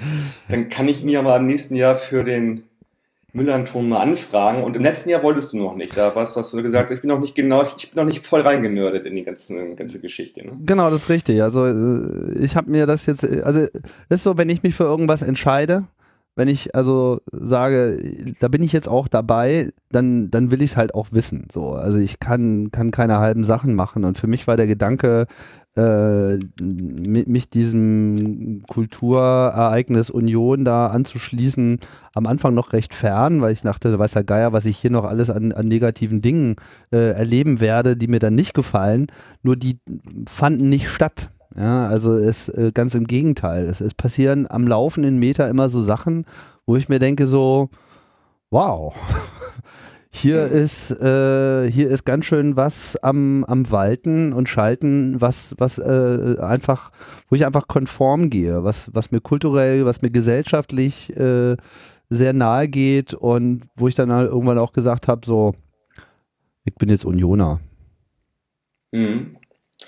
Dann 0.49 0.69
kann 0.69 0.89
ich 0.89 1.03
ihn 1.03 1.09
ja 1.09 1.23
mal 1.23 1.37
im 1.37 1.47
nächsten 1.47 1.77
Jahr 1.77 1.97
für 1.97 2.25
den 2.25 2.65
Müllernton 3.33 3.89
mal 3.89 4.01
anfragen. 4.01 4.65
Und 4.65 4.77
im 4.77 4.83
letzten 4.83 5.11
Jahr 5.11 5.23
wolltest 5.23 5.53
du 5.53 5.59
noch 5.59 5.77
nicht. 5.77 5.97
Da 5.97 6.15
warst, 6.15 6.37
hast 6.37 6.53
du 6.53 6.63
gesagt, 6.63 6.91
ich 6.91 7.01
bin 7.01 7.09
noch 7.09 7.21
nicht 7.21 7.35
genau, 7.35 7.65
ich 7.77 7.91
bin 7.91 8.03
noch 8.03 8.09
nicht 8.11 8.27
voll 8.27 8.41
reingenördet 8.41 9.05
in 9.05 9.15
die 9.15 9.23
ganze, 9.23 9.75
ganze 9.75 10.01
Geschichte. 10.01 10.47
Ne? 10.47 10.53
Genau, 10.65 10.91
das 10.91 11.03
ist 11.03 11.09
richtig. 11.11 11.43
Also 11.43 11.67
äh, 11.67 12.39
ich 12.39 12.57
habe 12.57 12.71
mir 12.71 12.87
das 12.87 13.07
jetzt, 13.07 13.25
also 13.25 13.67
ist 14.09 14.23
so, 14.23 14.39
wenn 14.39 14.49
ich 14.49 14.63
mich 14.63 14.75
für 14.75 14.85
irgendwas 14.85 15.23
entscheide, 15.23 15.85
wenn 16.39 16.49
ich 16.49 16.75
also 16.77 17.21
sage, 17.33 17.99
da 18.39 18.47
bin 18.47 18.63
ich 18.63 18.73
jetzt 18.73 18.89
auch 18.89 19.09
dabei, 19.09 19.73
dann, 19.91 20.31
dann 20.31 20.53
will 20.53 20.63
ich 20.63 20.71
es 20.71 20.77
halt 20.77 20.95
auch 20.95 21.09
wissen. 21.11 21.49
So. 21.53 21.73
Also 21.73 21.99
ich 21.99 22.21
kann, 22.21 22.71
kann 22.71 22.93
keine 22.93 23.19
halben 23.19 23.43
Sachen 23.43 23.75
machen. 23.75 24.05
Und 24.05 24.19
für 24.19 24.29
mich 24.29 24.47
war 24.47 24.57
der 24.57 24.69
Gedanke, 24.69 25.27
äh, 25.79 26.39
mich 26.61 27.51
diesem 27.51 28.63
Kulturereignis 28.69 30.11
Union 30.11 30.65
da 30.65 30.89
anzuschließen, 30.89 31.79
am 32.15 32.27
Anfang 32.27 32.55
noch 32.55 32.73
recht 32.73 32.95
fern, 32.95 33.41
weil 33.41 33.53
ich 33.53 33.63
dachte, 33.63 33.93
da 33.93 33.99
weiß 33.99 34.13
der 34.13 34.25
Geier, 34.25 34.53
was 34.53 34.67
ich 34.67 34.77
hier 34.77 34.91
noch 34.91 35.05
alles 35.05 35.31
an, 35.31 35.53
an 35.53 35.69
negativen 35.69 36.21
Dingen 36.21 36.57
äh, 36.91 37.13
erleben 37.13 37.61
werde, 37.61 37.97
die 37.97 38.09
mir 38.09 38.19
dann 38.19 38.35
nicht 38.35 38.55
gefallen. 38.55 39.07
Nur 39.43 39.55
die 39.55 39.79
fanden 40.29 40.69
nicht 40.69 40.89
statt. 40.89 41.31
Ja, 41.57 41.87
also 41.87 42.15
es 42.15 42.49
äh, 42.49 42.73
ganz 42.75 42.95
im 42.95 43.07
Gegenteil. 43.07 43.67
Es, 43.67 43.81
es 43.81 43.95
passieren 43.95 44.51
am 44.51 44.67
laufenden 44.67 45.19
Meter 45.19 45.49
immer 45.49 45.69
so 45.69 45.81
Sachen, 45.81 46.25
wo 46.67 46.77
ich 46.77 46.89
mir 46.89 46.99
denke 46.99 47.27
so, 47.27 47.69
wow, 48.51 48.95
hier 50.19 50.47
ist 50.47 50.91
äh, 50.91 51.71
hier 51.71 51.89
ist 51.89 52.05
ganz 52.05 52.27
schön 52.27 52.57
was 52.57 52.97
am, 52.97 53.45
am 53.45 53.71
Walten 53.71 54.33
und 54.33 54.49
Schalten, 54.49 55.21
was 55.21 55.55
was 55.59 55.79
äh, 55.79 56.37
einfach, 56.41 56.91
wo 57.29 57.37
ich 57.37 57.47
einfach 57.47 57.69
konform 57.69 58.29
gehe, 58.29 58.65
was 58.65 58.91
was 58.95 59.11
mir 59.11 59.21
kulturell, 59.21 59.85
was 59.87 60.03
mir 60.03 60.11
gesellschaftlich 60.11 61.17
äh, 61.17 61.57
sehr 62.11 62.33
nahe 62.33 62.69
geht 62.69 63.15
und 63.15 63.65
wo 63.75 63.89
ich 63.89 63.95
dann 63.95 64.13
halt 64.13 64.31
irgendwann 64.31 64.59
auch 64.59 64.73
gesagt 64.73 65.09
habe, 65.09 65.27
so, 65.27 65.55
ich 66.65 66.75
bin 66.75 66.89
jetzt 66.89 67.05
Unioner. 67.05 67.61
Mhm. 68.93 69.38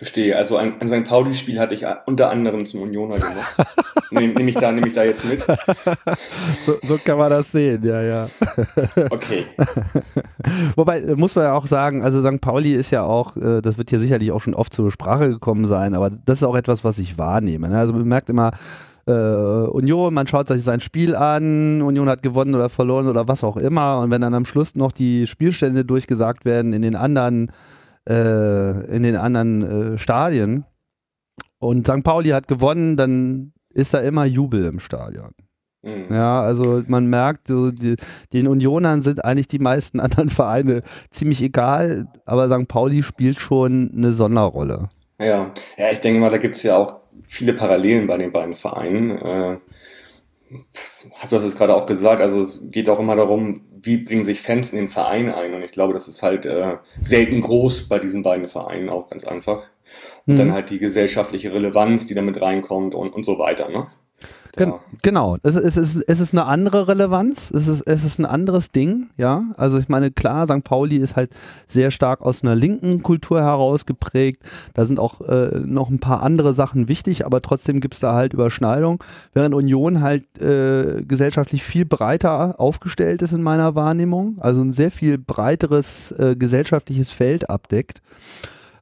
Verstehe. 0.01 0.35
Also 0.35 0.57
ein, 0.57 0.81
ein 0.81 0.89
St. 0.89 1.05
Pauli-Spiel 1.05 1.61
hatte 1.61 1.75
ich 1.75 1.85
unter 2.07 2.31
anderem 2.31 2.65
zum 2.65 2.81
Unioner 2.81 3.17
gemacht. 3.17 3.55
Nehme 4.11 4.33
nehm 4.33 4.49
ich, 4.49 4.55
da, 4.55 4.73
nehm 4.73 4.87
ich 4.87 4.95
da 4.95 5.05
jetzt 5.05 5.27
mit. 5.27 5.47
So, 6.65 6.77
so 6.81 6.99
kann 7.05 7.19
man 7.19 7.29
das 7.29 7.53
sehen, 7.53 7.85
ja, 7.85 8.01
ja. 8.01 8.27
Okay. 9.11 9.45
Wobei, 10.75 11.01
äh, 11.01 11.17
muss 11.17 11.35
man 11.35 11.45
ja 11.45 11.53
auch 11.53 11.67
sagen, 11.67 12.03
also 12.03 12.23
St. 12.23 12.41
Pauli 12.41 12.73
ist 12.73 12.91
ja 12.93 13.03
auch, 13.03 13.37
äh, 13.37 13.61
das 13.61 13.77
wird 13.77 13.91
hier 13.91 13.99
sicherlich 13.99 14.33
auch 14.33 14.41
schon 14.41 14.55
oft 14.55 14.73
zur 14.73 14.91
Sprache 14.91 15.29
gekommen 15.29 15.67
sein, 15.67 15.95
aber 15.95 16.09
das 16.09 16.39
ist 16.39 16.45
auch 16.45 16.57
etwas, 16.57 16.83
was 16.83 16.99
ich 16.99 17.19
wahrnehme. 17.19 17.69
Ne? 17.69 17.79
Also 17.79 17.93
man 17.93 18.09
merkt 18.09 18.31
immer, 18.31 18.53
äh, 19.07 19.13
Union, 19.13 20.15
man 20.15 20.27
schaut 20.27 20.49
sich 20.49 20.65
sein 20.65 20.81
Spiel 20.81 21.15
an, 21.15 21.83
Union 21.83 22.09
hat 22.09 22.23
gewonnen 22.23 22.55
oder 22.55 22.71
verloren 22.71 23.07
oder 23.07 23.29
was 23.29 23.45
auch 23.45 23.59
immer. 23.59 24.01
Und 24.01 24.11
wenn 24.11 24.23
dann 24.23 24.33
am 24.33 24.47
Schluss 24.47 24.77
noch 24.77 24.93
die 24.93 25.27
Spielstände 25.27 25.85
durchgesagt 25.85 26.47
werden 26.47 26.73
in 26.73 26.81
den 26.81 26.97
anderen 26.97 27.51
äh, 28.11 28.95
in 28.95 29.03
den 29.03 29.17
anderen 29.17 29.95
äh, 29.95 29.99
Stadien 29.99 30.65
und 31.59 31.87
St. 31.87 32.03
Pauli 32.03 32.31
hat 32.31 32.49
gewonnen, 32.49 32.97
dann 32.97 33.53
ist 33.71 33.95
da 33.95 34.01
immer 34.01 34.25
Jubel 34.25 34.65
im 34.65 34.81
Stadion. 34.81 35.31
Mhm. 35.83 36.07
Ja, 36.11 36.43
also 36.43 36.83
man 36.89 37.07
merkt, 37.07 37.49
so 37.49 37.71
die, 37.71 37.97
den 38.33 38.49
Unionern 38.49 39.01
sind 39.01 39.25
eigentlich 39.25 39.49
die 39.49 39.59
meisten 39.59 40.01
anderen 40.01 40.29
Vereine 40.29 40.83
ziemlich 41.11 41.43
egal, 41.43 42.07
aber 42.25 42.49
St. 42.49 42.69
Pauli 42.69 43.03
spielt 43.03 43.39
schon 43.39 43.93
eine 43.97 44.13
Sonderrolle. 44.13 44.89
Ja, 45.19 45.53
ja 45.79 45.91
ich 45.91 46.01
denke 46.01 46.21
mal, 46.21 46.31
da 46.31 46.39
gibt 46.39 46.57
es 46.57 46.63
ja 46.63 46.77
auch 46.77 47.01
viele 47.25 47.53
Parallelen 47.53 48.07
bei 48.07 48.19
den 48.19 48.33
beiden 48.33 48.55
Vereinen. 48.55 49.11
Äh, 49.11 49.59
hat 51.19 51.33
das 51.33 51.43
jetzt 51.43 51.57
gerade 51.57 51.75
auch 51.75 51.87
gesagt, 51.87 52.21
also 52.21 52.41
es 52.41 52.71
geht 52.71 52.89
auch 52.89 52.99
immer 52.99 53.17
darum, 53.17 53.63
wie 53.81 53.99
bringen 53.99 54.25
sich 54.25 54.41
Fans 54.41 54.73
in 54.73 54.79
den 54.79 54.89
Verein 54.89 55.31
ein 55.31 55.55
und 55.55 55.63
ich 55.63 55.73
glaube, 55.73 55.93
das 55.93 56.09
ist 56.09 56.23
halt 56.23 56.45
äh, 56.47 56.77
selten 57.01 57.41
groß 57.41 57.89
bei 57.89 57.99
diesen 57.99 58.23
beiden 58.23 58.47
Vereinen 58.47 58.89
auch 58.89 59.09
ganz 59.09 59.25
einfach. 59.25 59.63
Und 60.27 60.35
mhm. 60.35 60.39
dann 60.39 60.53
halt 60.53 60.71
die 60.71 60.79
gesellschaftliche 60.79 61.53
Relevanz, 61.53 62.07
die 62.07 62.15
damit 62.15 62.41
reinkommt 62.41 62.95
und, 62.95 63.11
und 63.11 63.25
so 63.25 63.39
weiter, 63.39 63.69
ne? 63.69 63.89
Gen 64.57 64.75
genau, 65.03 65.37
es, 65.43 65.55
es, 65.55 65.77
ist, 65.77 65.97
es 66.07 66.21
ist 66.21 66.35
eine 66.35 66.47
andere 66.47 66.89
Relevanz, 66.89 67.51
es 67.51 67.69
ist, 67.69 67.83
es 67.83 68.05
ist 68.05 68.19
ein 68.19 68.27
anderes 68.27 68.73
Ding, 68.73 69.11
ja. 69.17 69.45
Also 69.57 69.79
ich 69.79 69.89
meine, 69.89 70.11
klar, 70.11 70.47
St. 70.47 70.65
Pauli 70.65 70.97
ist 70.97 71.17
halt 71.17 71.31
sehr 71.67 71.91
stark 71.91 72.21
aus 72.23 72.43
einer 72.43 72.55
linken 72.55 73.03
Kultur 73.03 73.41
heraus 73.43 73.87
geprägt. 73.87 74.43
Da 74.75 74.85
sind 74.85 74.99
auch 74.99 75.21
äh, 75.21 75.59
noch 75.59 75.91
ein 75.91 76.01
paar 76.01 76.23
andere 76.23 76.53
Sachen 76.53 76.89
wichtig, 76.89 77.27
aber 77.27 77.43
trotzdem 77.43 77.81
gibt 77.81 77.95
es 77.95 78.01
da 78.01 78.15
halt 78.15 78.33
Überschneidung, 78.33 79.03
während 79.33 79.55
Union 79.55 80.01
halt 80.01 80.25
äh, 80.41 81.03
gesellschaftlich 81.03 81.63
viel 81.63 81.85
breiter 81.85 82.59
aufgestellt 82.59 83.23
ist 83.23 83.33
in 83.33 83.43
meiner 83.43 83.75
Wahrnehmung, 83.75 84.39
also 84.41 84.63
ein 84.63 84.73
sehr 84.73 84.91
viel 84.91 85.19
breiteres 85.19 86.13
äh, 86.13 86.35
gesellschaftliches 86.37 87.13
Feld 87.13 87.49
abdeckt. 87.51 88.03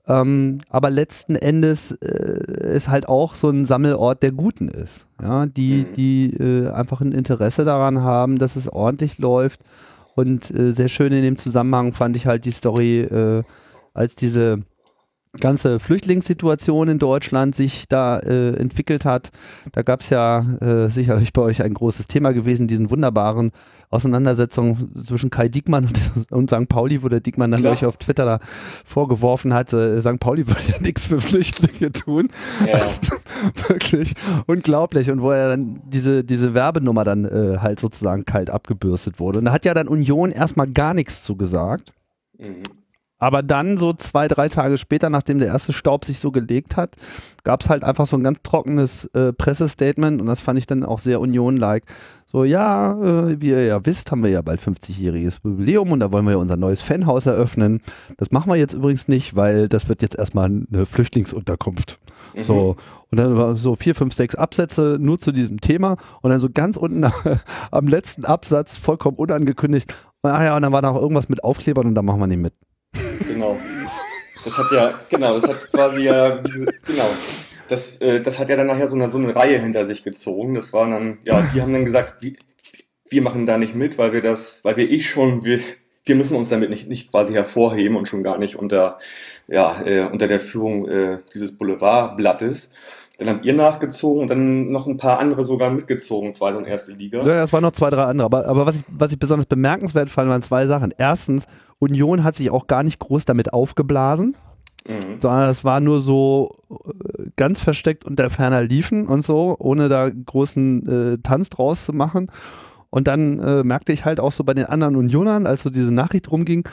Ähm, 0.09 0.59
aber 0.71 0.89
letzten 0.89 1.37
Endes 1.37 1.93
äh, 1.93 2.75
ist 2.75 2.89
halt 2.89 3.09
auch 3.09 3.35
so 3.35 3.51
ein 3.51 3.67
Sammelort 3.67 4.23
der 4.23 4.33
Guten 4.33 4.69
ist. 4.69 5.07
Ja, 5.23 5.45
die, 5.47 5.87
mhm. 5.89 5.95
die 5.95 6.33
äh, 6.35 6.71
einfach 6.71 7.03
ein 7.03 7.13
Interesse 7.13 7.65
daran 7.65 8.01
haben, 8.01 8.39
dass 8.39 8.57
es 8.57 8.69
ordentlich 8.69 9.19
läuft. 9.19 9.61
Und 10.15 10.51
äh, 10.51 10.73
sehr 10.73 10.89
schön 10.89 11.13
in 11.13 11.23
dem 11.23 11.37
Zusammenhang 11.37 11.93
fand 11.93 12.17
ich 12.17 12.27
halt 12.27 12.45
die 12.47 12.51
Story, 12.51 13.01
äh, 13.01 13.43
als 13.93 14.17
diese 14.17 14.63
ganze 15.41 15.81
Flüchtlingssituation 15.81 16.89
in 16.89 16.99
Deutschland 16.99 17.55
sich 17.55 17.89
da 17.89 18.19
äh, 18.19 18.55
entwickelt 18.55 19.05
hat. 19.05 19.31
Da 19.73 19.83
gab 19.83 20.01
es 20.01 20.11
ja 20.11 20.41
äh, 20.61 20.89
sicherlich 20.89 21.33
bei 21.33 21.43
euch 21.43 21.63
ein 21.63 21.75
großes 21.75 22.09
Thema 22.09 22.33
gewesen, 22.33 22.69
diesen 22.69 22.91
wunderbaren 22.91 23.53
Auseinandersetzungen 23.91 24.95
zwischen 24.95 25.31
Kai 25.31 25.49
Diekmann 25.49 25.87
und, 25.87 26.01
und 26.31 26.51
St. 26.51 26.69
Pauli, 26.69 27.03
wo 27.03 27.09
der 27.09 27.21
Diekmann 27.21 27.51
dann 27.51 27.61
gleich 27.63 27.85
auf 27.85 27.97
Twitter 27.97 28.25
da 28.25 28.39
vorgeworfen 28.85 29.55
hat, 29.55 29.73
äh, 29.73 30.01
St. 30.01 30.21
Pauli 30.21 30.47
würde 30.47 30.61
ja 30.69 30.81
nichts 30.81 31.05
für 31.05 31.21
Flüchtlinge 31.21 31.93
tun. 31.93 32.29
Ja. 32.67 32.79
Also, 32.89 33.17
wirklich 33.69 34.15
unglaublich. 34.47 35.11
Und 35.11 35.21
wo 35.21 35.31
er 35.31 35.49
dann 35.49 35.81
diese, 35.87 36.25
diese 36.25 36.55
Werbenummer 36.55 37.05
dann 37.05 37.25
äh, 37.25 37.59
halt 37.61 37.81
sozusagen 37.81 38.25
kalt 38.25 38.51
abgebürstet 38.51 39.21
wurde. 39.21 39.41
Und 39.41 39.47
da 39.47 39.53
hat 39.53 39.65
ja 39.65 39.75
dann 39.75 39.89
Union 39.89 40.31
erstmal 40.31 40.69
gar 40.69 40.95
nichts 40.95 41.25
zu 41.25 41.37
gesagt. 41.37 41.93
Mhm. 42.39 42.63
Aber 43.19 43.43
dann 43.43 43.77
so 43.77 43.93
zwei, 43.93 44.29
drei 44.29 44.49
Tage 44.49 44.79
später, 44.79 45.11
nachdem 45.11 45.39
der 45.39 45.49
erste 45.49 45.73
Staub 45.73 46.05
sich 46.05 46.21
so 46.21 46.31
gelegt 46.31 46.77
hat, 46.77 46.97
gab 47.43 47.63
es 47.63 47.69
halt 47.69 47.83
einfach 47.83 48.07
so 48.07 48.17
ein 48.17 48.23
ganz 48.23 48.39
trockenes 48.43 49.07
äh, 49.07 49.33
Pressestatement 49.33 50.21
und 50.21 50.27
das 50.27 50.41
fand 50.41 50.59
ich 50.59 50.67
dann 50.67 50.85
auch 50.85 51.01
sehr 51.01 51.21
Union-like. 51.21 51.85
So, 52.31 52.45
ja, 52.45 52.93
äh, 52.93 53.41
wie 53.41 53.49
ihr 53.49 53.65
ja 53.65 53.85
wisst, 53.87 54.13
haben 54.13 54.23
wir 54.23 54.31
ja 54.31 54.43
bald 54.43 54.61
50-jähriges 54.61 55.39
Jubiläum 55.43 55.93
und 55.93 56.01
da 56.01 56.13
wollen 56.13 56.27
wir 56.27 56.33
ja 56.33 56.37
unser 56.37 56.59
neues 56.59 56.83
Fanhaus 56.83 57.25
eröffnen. 57.25 57.81
Das 58.19 58.31
machen 58.31 58.53
wir 58.53 58.57
jetzt 58.57 58.75
übrigens 58.75 59.09
nicht, 59.09 59.35
weil 59.35 59.67
das 59.67 59.89
wird 59.89 60.03
jetzt 60.03 60.17
erstmal 60.17 60.45
eine 60.45 60.85
Flüchtlingsunterkunft. 60.87 61.99
Mhm. 62.35 62.43
So, 62.43 62.77
und 63.11 63.19
dann 63.19 63.35
war 63.37 63.57
so 63.57 63.77
vier, 63.77 63.95
fünf, 63.95 64.13
sechs 64.13 64.35
Absätze 64.35 64.99
nur 65.01 65.19
zu 65.19 65.33
diesem 65.33 65.61
Thema 65.61 65.97
und 66.21 66.31
dann 66.31 66.39
so 66.39 66.51
ganz 66.53 66.77
unten 66.77 67.11
am 67.71 67.89
letzten 67.89 68.27
Absatz 68.27 68.77
vollkommen 68.77 69.17
unangekündigt. 69.17 69.93
Ach 70.23 70.43
ja, 70.43 70.55
und 70.55 70.63
dann 70.63 70.73
war 70.73 70.83
noch 70.83 70.97
irgendwas 70.97 71.31
mit 71.31 71.43
Aufklebern 71.43 71.87
und 71.87 71.95
da 71.95 72.03
machen 72.03 72.21
wir 72.21 72.27
nicht 72.27 72.39
mit. 72.39 72.53
Genau. 73.29 73.59
Das 74.45 74.57
hat 74.57 74.67
ja, 74.73 74.95
genau, 75.09 75.39
das 75.41 75.49
hat 75.49 75.71
quasi 75.71 76.05
ja, 76.05 76.37
genau. 76.37 77.11
Das, 77.69 78.01
äh, 78.01 78.21
das 78.21 78.39
hat 78.39 78.49
ja 78.49 78.57
dann 78.57 78.67
nachher 78.67 78.89
so 78.89 78.97
eine, 78.97 79.11
so 79.11 79.19
eine 79.19 79.35
Reihe 79.35 79.59
hinter 79.61 79.85
sich 79.85 80.03
gezogen. 80.03 80.55
Das 80.55 80.73
waren 80.73 80.91
dann, 80.91 81.19
ja, 81.25 81.43
die 81.55 81.61
haben 81.61 81.73
dann 81.73 81.85
gesagt, 81.85 82.23
wir, 82.23 82.35
wir 83.11 83.23
machen 83.23 83.47
da 83.47 83.59
nicht 83.59 83.75
mit, 83.75 83.99
weil 83.99 84.13
wir 84.13 84.23
das, 84.23 84.65
weil 84.65 84.77
wir 84.77 84.91
eh 84.91 85.01
schon, 85.01 85.45
wir, 85.45 85.61
wir 86.05 86.15
müssen 86.15 86.37
uns 86.37 86.49
damit 86.49 86.71
nicht, 86.71 86.89
nicht 86.89 87.11
quasi 87.11 87.35
hervorheben 87.35 87.97
und 87.97 88.09
schon 88.09 88.23
gar 88.23 88.39
nicht 88.39 88.57
unter, 88.57 88.99
ja, 89.49 89.83
äh, 89.85 90.03
unter 90.07 90.29
der 90.29 90.41
Führung 90.41 90.89
äh, 90.89 91.19
dieses 91.35 91.57
Boulevardblattes. 91.57 92.71
Dann 93.19 93.29
habt 93.29 93.45
ihr 93.45 93.53
nachgezogen 93.53 94.23
und 94.23 94.31
dann 94.31 94.69
noch 94.69 94.87
ein 94.87 94.97
paar 94.97 95.19
andere 95.19 95.43
sogar 95.43 95.71
mitgezogen, 95.71 96.35
zweite 96.35 96.57
und 96.57 96.67
erste 96.67 96.93
Liga. 96.93 97.25
Ja, 97.25 97.43
es 97.43 97.53
waren 97.53 97.63
noch 97.63 97.73
zwei, 97.73 97.91
drei 97.91 98.05
andere. 98.05 98.27
Aber, 98.27 98.47
aber 98.47 98.65
was, 98.65 98.77
ich, 98.77 98.85
was 98.89 99.13
ich 99.13 99.19
besonders 99.19 99.47
bemerkenswert 99.47 100.09
fand, 100.09 100.31
waren 100.31 100.41
zwei 100.41 100.67
Sachen. 100.67 100.95
Erstens, 100.97 101.47
Union 101.81 102.23
hat 102.23 102.37
sich 102.37 102.51
auch 102.51 102.69
gar 102.69 102.85
nicht 102.85 103.01
groß 103.01 103.25
damit 103.25 103.53
aufgeblasen. 103.53 104.37
Mhm. 104.89 105.21
Sondern 105.21 105.51
es 105.51 105.65
war 105.65 105.81
nur 105.81 106.01
so 106.01 106.61
äh, 106.71 107.25
ganz 107.35 107.59
versteckt 107.59 108.05
unter 108.05 108.31
ferner 108.31 108.63
Liefen 108.63 109.09
und 109.09 109.23
so, 109.23 109.57
ohne 109.59 109.89
da 109.89 110.09
großen 110.09 110.87
äh, 110.89 111.19
Tanz 111.19 111.51
draus 111.51 111.87
zu 111.87 111.93
machen. 111.93 112.31
Und 112.89 113.09
dann 113.09 113.41
äh, 113.41 113.65
merkte 113.65 113.93
ich 113.93 114.05
halt 114.05 114.21
auch 114.21 114.33
so 114.33 114.45
bei 114.45 114.55
den 114.55 114.65
anderen 114.67 114.95
Unionern, 114.95 115.47
als 115.47 115.63
so 115.63 115.71
diese 115.71 115.93
Nachricht 115.93 116.31
rumging, 116.31 116.67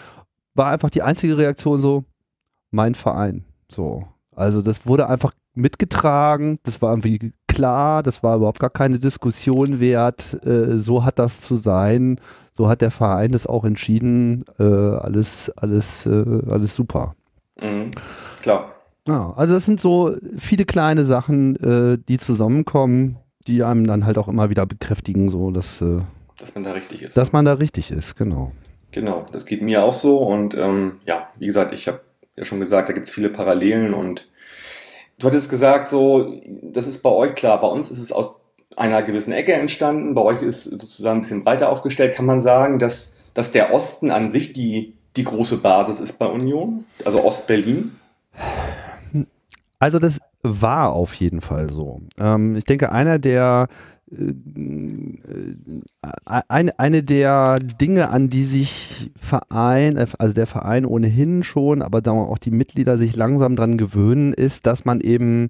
war 0.54 0.68
einfach 0.72 0.92
die 0.92 1.02
einzige 1.02 1.40
Reaktion 1.40 1.82
so, 1.82 2.06
mein 2.70 2.94
Verein. 2.94 3.46
So. 3.70 4.04
Also 4.36 4.62
das 4.62 4.86
wurde 4.86 5.10
einfach 5.10 5.34
mitgetragen, 5.56 6.60
das 6.64 6.82
war 6.82 6.92
irgendwie 6.92 7.34
klar, 7.48 8.04
das 8.04 8.22
war 8.22 8.36
überhaupt 8.36 8.60
gar 8.60 8.70
keine 8.70 9.00
Diskussion 9.00 9.80
wert, 9.80 10.38
äh, 10.46 10.78
so 10.78 11.06
hat 11.06 11.20
das 11.20 11.42
zu 11.42 11.56
sein, 11.56 12.20
so 12.52 12.68
hat 12.68 12.82
der 12.82 12.92
Verein 12.92 13.32
das 13.32 13.48
auch 13.48 13.64
entschieden, 13.64 14.44
äh, 14.60 14.64
alles, 14.64 15.50
alles, 15.58 16.06
äh, 16.06 16.42
alles 16.50 16.76
super. 16.76 17.16
Mhm, 17.62 17.92
klar. 18.42 18.76
Ja, 19.08 19.34
also 19.36 19.54
das 19.54 19.66
sind 19.66 19.80
so 19.80 20.16
viele 20.38 20.66
kleine 20.66 21.06
Sachen, 21.06 21.56
äh, 21.58 21.98
die 22.08 22.18
zusammenkommen, 22.18 23.18
die 23.48 23.64
einem 23.64 23.86
dann 23.86 24.06
halt 24.06 24.18
auch 24.18 24.28
immer 24.28 24.50
wieder 24.50 24.66
bekräftigen, 24.66 25.30
so 25.30 25.52
dass, 25.52 25.82
äh, 25.82 26.00
dass 26.40 26.56
man 26.56 26.64
da 26.64 26.72
richtig 26.72 27.04
ist. 27.04 27.16
Dass 27.16 27.32
man 27.32 27.46
da 27.46 27.54
richtig 27.54 27.92
ist, 27.92 28.16
genau. 28.16 28.52
Genau, 28.92 29.28
das 29.32 29.46
geht 29.46 29.62
mir 29.62 29.84
auch 29.84 29.94
so 29.94 30.20
und 30.20 30.56
ähm, 30.56 31.00
ja, 31.06 31.30
wie 31.38 31.46
gesagt, 31.46 31.74
ich 31.74 31.88
habe 31.88 32.02
ja 32.36 32.46
schon 32.46 32.60
gesagt, 32.60 32.90
da 32.90 32.94
gibt 32.94 33.08
es 33.08 33.14
viele 33.14 33.30
Parallelen 33.30 33.94
und 33.94 34.28
du 35.20 35.28
hattest 35.28 35.50
gesagt, 35.50 35.88
so, 35.88 36.42
das 36.64 36.88
ist 36.88 37.02
bei 37.02 37.10
euch 37.10 37.36
klar, 37.36 37.60
bei 37.62 37.68
uns 37.68 37.90
ist 37.92 38.00
es 38.00 38.12
aus 38.12 38.42
einer 38.76 39.02
gewissen 39.04 39.34
Ecke 39.34 39.54
entstanden, 39.54 40.14
bei 40.14 40.22
euch 40.22 40.42
ist 40.42 40.66
sozusagen 40.66 41.20
ein 41.20 41.22
bisschen 41.22 41.46
weiter 41.46 41.70
aufgestellt. 41.70 42.16
Kann 42.16 42.26
man 42.26 42.42
sagen, 42.42 42.80
dass, 42.80 43.14
dass 43.34 43.52
der 43.52 43.74
Osten 43.74 44.12
an 44.12 44.30
sich 44.30 44.54
die, 44.54 44.94
die 45.16 45.24
große 45.24 45.58
Basis 45.58 46.00
ist 46.00 46.20
bei 46.20 46.26
Union, 46.26 46.86
also 47.06 47.24
Ostberlin? 47.24 47.96
Also 49.80 50.00
das 50.00 50.20
war 50.42 50.94
auf 50.94 51.14
jeden 51.16 51.42
Fall 51.42 51.70
so. 51.70 52.02
Ähm, 52.18 52.56
ich 52.56 52.66
denke, 52.66 52.92
einer 52.92 53.20
der 53.20 53.68
eine, 56.48 56.80
eine 56.80 57.04
der 57.04 57.60
Dinge, 57.60 58.10
an 58.10 58.30
die 58.30 58.44
sich 58.44 59.12
Verein, 59.18 59.98
also 59.98 60.34
der 60.34 60.48
Verein 60.48 60.86
ohnehin 60.86 61.44
schon, 61.44 61.82
aber 61.82 62.02
dann 62.02 62.18
auch 62.18 62.38
die 62.38 62.52
Mitglieder 62.52 62.98
sich 62.98 63.16
langsam 63.16 63.56
dran 63.56 63.78
gewöhnen, 63.78 64.34
ist, 64.34 64.68
dass 64.68 64.86
man 64.86 65.02
eben 65.02 65.50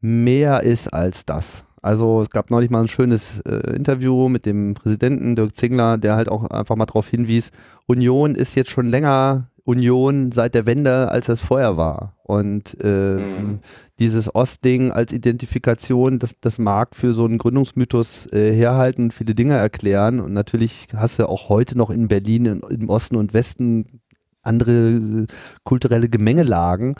mehr 0.00 0.62
ist 0.62 0.88
als 0.88 1.26
das. 1.26 1.64
Also 1.82 2.20
es 2.20 2.30
gab 2.30 2.50
neulich 2.50 2.70
mal 2.70 2.82
ein 2.82 2.88
schönes 2.88 3.40
äh, 3.40 3.74
Interview 3.74 4.28
mit 4.28 4.44
dem 4.44 4.74
Präsidenten 4.74 5.34
Dirk 5.34 5.56
Zingler, 5.56 5.96
der 5.96 6.16
halt 6.16 6.28
auch 6.28 6.44
einfach 6.44 6.76
mal 6.76 6.86
darauf 6.86 7.08
hinwies, 7.08 7.52
Union 7.86 8.34
ist 8.34 8.54
jetzt 8.54 8.70
schon 8.70 8.88
länger 8.88 9.49
Union 9.64 10.32
seit 10.32 10.54
der 10.54 10.66
Wende, 10.66 11.10
als 11.10 11.28
es 11.28 11.40
vorher 11.40 11.76
war. 11.76 12.16
Und 12.22 12.76
äh, 12.82 13.16
mhm. 13.16 13.60
dieses 13.98 14.34
Ostding 14.34 14.92
als 14.92 15.12
Identifikation, 15.12 16.18
das, 16.18 16.36
das 16.40 16.58
mag 16.58 16.94
für 16.94 17.12
so 17.12 17.24
einen 17.24 17.38
Gründungsmythos 17.38 18.32
äh, 18.32 18.52
herhalten, 18.52 19.10
viele 19.10 19.34
Dinge 19.34 19.56
erklären. 19.56 20.20
Und 20.20 20.32
natürlich 20.32 20.88
hast 20.94 21.18
du 21.18 21.28
auch 21.28 21.48
heute 21.48 21.76
noch 21.76 21.90
in 21.90 22.08
Berlin 22.08 22.46
in, 22.46 22.60
im 22.60 22.88
Osten 22.88 23.16
und 23.16 23.34
Westen 23.34 24.00
andere 24.42 24.72
äh, 24.72 25.26
kulturelle 25.64 26.08
Gemengelagen. 26.08 26.94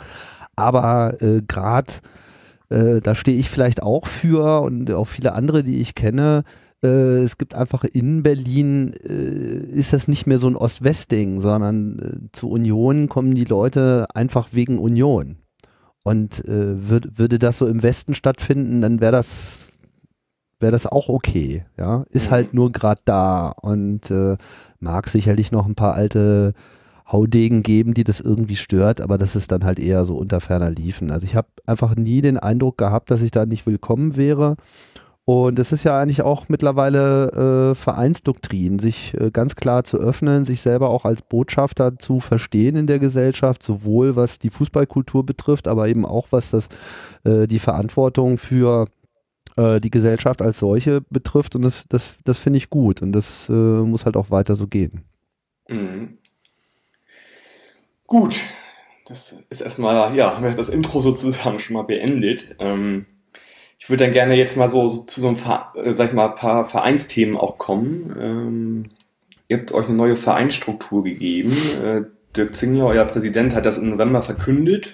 Aber 0.55 1.21
äh, 1.21 1.41
gerade 1.47 1.93
äh, 2.69 3.01
da 3.01 3.15
stehe 3.15 3.37
ich 3.37 3.49
vielleicht 3.49 3.83
auch 3.83 4.07
für 4.07 4.61
und 4.61 4.91
auch 4.91 5.07
viele 5.07 5.33
andere, 5.33 5.63
die 5.63 5.81
ich 5.81 5.93
kenne, 5.93 6.43
äh, 6.83 7.23
es 7.23 7.37
gibt 7.37 7.55
einfach 7.55 7.83
in 7.83 8.23
Berlin, 8.23 8.93
äh, 9.03 9.65
ist 9.71 9.93
das 9.93 10.07
nicht 10.07 10.27
mehr 10.27 10.39
so 10.39 10.47
ein 10.47 10.55
Ost-West-Ding, 10.55 11.39
sondern 11.39 11.99
äh, 11.99 12.31
zu 12.31 12.49
Union 12.49 13.09
kommen 13.09 13.35
die 13.35 13.45
Leute 13.45 14.07
einfach 14.13 14.49
wegen 14.51 14.79
Union. 14.79 15.37
Und 16.03 16.43
äh, 16.45 16.89
würd, 16.89 17.19
würde 17.19 17.37
das 17.37 17.59
so 17.59 17.67
im 17.67 17.83
Westen 17.83 18.15
stattfinden, 18.15 18.81
dann 18.81 19.01
wäre 19.01 19.11
das 19.11 19.79
wäre 20.59 20.71
das 20.71 20.87
auch 20.87 21.09
okay. 21.09 21.65
Ja, 21.77 22.05
ist 22.09 22.27
mhm. 22.27 22.31
halt 22.31 22.53
nur 22.53 22.71
gerade 22.71 23.01
da 23.05 23.49
und 23.49 24.11
äh, 24.11 24.37
mag 24.79 25.07
sicherlich 25.07 25.51
noch 25.51 25.67
ein 25.67 25.75
paar 25.75 25.95
alte 25.95 26.53
Haudegen 27.11 27.61
geben, 27.61 27.93
die 27.93 28.03
das 28.03 28.21
irgendwie 28.21 28.55
stört, 28.55 29.01
aber 29.01 29.17
das 29.17 29.35
ist 29.35 29.51
dann 29.51 29.65
halt 29.65 29.79
eher 29.79 30.05
so 30.05 30.17
unter 30.17 30.39
ferner 30.39 30.69
Liefen. 30.69 31.11
Also 31.11 31.25
ich 31.25 31.35
habe 31.35 31.47
einfach 31.65 31.95
nie 31.95 32.21
den 32.21 32.37
Eindruck 32.37 32.77
gehabt, 32.77 33.11
dass 33.11 33.21
ich 33.21 33.31
da 33.31 33.45
nicht 33.45 33.65
willkommen 33.65 34.15
wäre. 34.15 34.55
Und 35.31 35.59
es 35.59 35.71
ist 35.71 35.85
ja 35.85 35.97
eigentlich 35.97 36.23
auch 36.23 36.49
mittlerweile 36.49 37.71
äh, 37.71 37.75
Vereinsdoktrin, 37.75 38.79
sich 38.79 39.13
äh, 39.13 39.31
ganz 39.31 39.55
klar 39.55 39.85
zu 39.85 39.97
öffnen, 39.97 40.43
sich 40.43 40.59
selber 40.59 40.89
auch 40.89 41.05
als 41.05 41.21
Botschafter 41.21 41.97
zu 41.97 42.19
verstehen 42.19 42.75
in 42.75 42.85
der 42.85 42.99
Gesellschaft, 42.99 43.63
sowohl 43.63 44.17
was 44.17 44.39
die 44.39 44.49
Fußballkultur 44.49 45.25
betrifft, 45.25 45.69
aber 45.69 45.87
eben 45.87 46.05
auch 46.05 46.27
was 46.31 46.49
das 46.49 46.67
äh, 47.23 47.47
die 47.47 47.59
Verantwortung 47.59 48.37
für 48.37 48.89
äh, 49.55 49.79
die 49.79 49.89
Gesellschaft 49.89 50.41
als 50.41 50.59
solche 50.59 50.99
betrifft. 50.99 51.55
Und 51.55 51.61
das, 51.61 51.85
das, 51.87 52.17
das 52.25 52.37
finde 52.37 52.57
ich 52.57 52.69
gut. 52.69 53.01
Und 53.01 53.13
das 53.13 53.47
äh, 53.47 53.53
muss 53.53 54.03
halt 54.03 54.17
auch 54.17 54.31
weiter 54.31 54.57
so 54.57 54.67
gehen. 54.67 55.05
Mhm. 55.69 56.17
Gut. 58.05 58.37
Das 59.07 59.37
ist 59.49 59.61
erstmal, 59.61 60.13
ja, 60.13 60.35
haben 60.35 60.43
wir 60.43 60.51
das 60.51 60.67
Intro 60.67 60.99
sozusagen 60.99 61.57
schon 61.59 61.75
mal 61.75 61.83
beendet. 61.83 62.53
Ähm 62.59 63.05
ich 63.81 63.89
würde 63.89 64.03
dann 64.03 64.13
gerne 64.13 64.35
jetzt 64.35 64.57
mal 64.57 64.69
so, 64.69 64.87
so 64.87 65.03
zu 65.03 65.21
so 65.21 65.27
einem, 65.27 65.37
äh, 65.83 65.91
sag 65.91 66.09
ich 66.09 66.13
mal, 66.13 66.29
paar 66.29 66.65
Vereinsthemen 66.65 67.35
auch 67.35 67.57
kommen. 67.57 68.15
Ähm, 68.21 68.83
ihr 69.47 69.57
habt 69.57 69.71
euch 69.71 69.87
eine 69.87 69.97
neue 69.97 70.15
Vereinsstruktur 70.15 71.03
gegeben. 71.03 71.51
Äh, 71.83 72.01
Dirk 72.35 72.53
Zingler, 72.55 72.85
euer 72.85 73.05
Präsident, 73.05 73.55
hat 73.55 73.65
das 73.65 73.79
im 73.79 73.89
November 73.89 74.21
verkündet. 74.21 74.93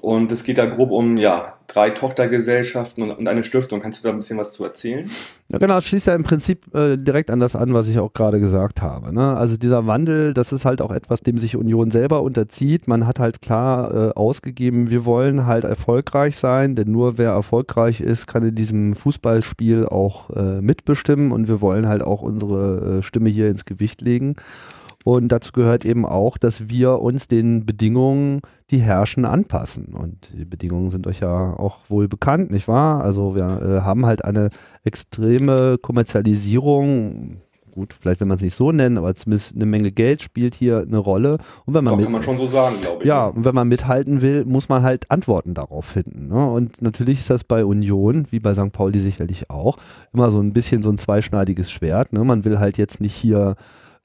Und 0.00 0.32
es 0.32 0.42
geht 0.42 0.58
da 0.58 0.66
grob 0.66 0.90
um 0.90 1.16
ja, 1.16 1.54
drei 1.68 1.90
Tochtergesellschaften 1.90 3.04
und, 3.04 3.12
und 3.12 3.28
eine 3.28 3.44
Stiftung. 3.44 3.80
Kannst 3.80 4.00
du 4.00 4.08
da 4.08 4.12
ein 4.12 4.18
bisschen 4.18 4.36
was 4.36 4.52
zu 4.52 4.64
erzählen? 4.64 5.08
Ja, 5.48 5.58
genau, 5.58 5.80
schließt 5.80 6.08
ja 6.08 6.14
im 6.14 6.24
Prinzip 6.24 6.74
äh, 6.74 6.96
direkt 6.96 7.30
an 7.30 7.38
das 7.38 7.54
an, 7.54 7.74
was 7.74 7.88
ich 7.88 8.00
auch 8.00 8.12
gerade 8.12 8.40
gesagt 8.40 8.82
habe. 8.82 9.14
Ne? 9.14 9.36
Also 9.36 9.56
dieser 9.56 9.86
Wandel, 9.86 10.34
das 10.34 10.52
ist 10.52 10.64
halt 10.64 10.82
auch 10.82 10.90
etwas, 10.90 11.20
dem 11.20 11.38
sich 11.38 11.56
Union 11.56 11.92
selber 11.92 12.22
unterzieht. 12.22 12.88
Man 12.88 13.06
hat 13.06 13.20
halt 13.20 13.40
klar 13.40 13.94
äh, 13.94 14.12
ausgegeben, 14.14 14.90
wir 14.90 15.04
wollen 15.04 15.46
halt 15.46 15.62
erfolgreich 15.62 16.36
sein, 16.36 16.74
denn 16.74 16.90
nur 16.90 17.16
wer 17.16 17.30
erfolgreich 17.30 18.00
ist, 18.00 18.26
kann 18.26 18.42
in 18.42 18.54
diesem 18.54 18.96
Fußballspiel 18.96 19.86
auch 19.86 20.30
äh, 20.30 20.60
mitbestimmen 20.60 21.30
und 21.30 21.46
wir 21.46 21.60
wollen 21.60 21.86
halt 21.86 22.02
auch 22.02 22.22
unsere 22.22 22.98
äh, 22.98 23.02
Stimme 23.02 23.30
hier 23.30 23.48
ins 23.48 23.64
Gewicht 23.64 24.00
legen. 24.00 24.34
Und 25.04 25.28
dazu 25.28 25.52
gehört 25.52 25.84
eben 25.84 26.06
auch, 26.06 26.38
dass 26.38 26.70
wir 26.70 27.00
uns 27.00 27.28
den 27.28 27.66
Bedingungen, 27.66 28.40
die 28.70 28.78
herrschen, 28.78 29.26
anpassen. 29.26 29.94
Und 29.94 30.30
die 30.32 30.46
Bedingungen 30.46 30.88
sind 30.88 31.06
euch 31.06 31.20
ja 31.20 31.54
auch 31.58 31.78
wohl 31.90 32.08
bekannt, 32.08 32.50
nicht 32.50 32.68
wahr? 32.68 33.04
Also 33.04 33.34
wir 33.34 33.44
äh, 33.44 33.80
haben 33.82 34.06
halt 34.06 34.24
eine 34.24 34.48
extreme 34.82 35.76
Kommerzialisierung. 35.76 37.36
Gut, 37.70 37.92
vielleicht 37.92 38.20
will 38.20 38.28
man 38.28 38.36
es 38.36 38.42
nicht 38.42 38.54
so 38.54 38.72
nennen, 38.72 38.96
aber 38.96 39.14
zumindest 39.14 39.54
eine 39.56 39.66
Menge 39.66 39.90
Geld 39.90 40.22
spielt 40.22 40.54
hier 40.54 40.78
eine 40.80 40.96
Rolle. 40.96 41.38
Und 41.66 41.74
wenn 41.74 41.84
man 41.84 41.92
Doch, 41.92 41.98
mit, 41.98 42.06
kann 42.06 42.12
man 42.12 42.22
schon 42.22 42.38
so 42.38 42.46
sagen, 42.46 42.76
glaube 42.80 43.02
ich. 43.02 43.06
ja, 43.06 43.26
und 43.26 43.44
wenn 43.44 43.54
man 43.54 43.68
mithalten 43.68 44.22
will, 44.22 44.46
muss 44.46 44.70
man 44.70 44.82
halt 44.82 45.10
Antworten 45.10 45.52
darauf 45.52 45.84
finden. 45.84 46.28
Ne? 46.28 46.50
Und 46.50 46.80
natürlich 46.80 47.18
ist 47.18 47.28
das 47.28 47.44
bei 47.44 47.64
Union, 47.64 48.26
wie 48.30 48.38
bei 48.40 48.54
St. 48.54 48.72
Pauli 48.72 49.00
sicherlich 49.00 49.50
auch, 49.50 49.76
immer 50.14 50.30
so 50.30 50.40
ein 50.40 50.54
bisschen 50.54 50.82
so 50.82 50.88
ein 50.88 50.96
zweischneidiges 50.96 51.70
Schwert. 51.70 52.14
Ne? 52.14 52.24
Man 52.24 52.46
will 52.46 52.58
halt 52.58 52.78
jetzt 52.78 53.02
nicht 53.02 53.14
hier 53.14 53.56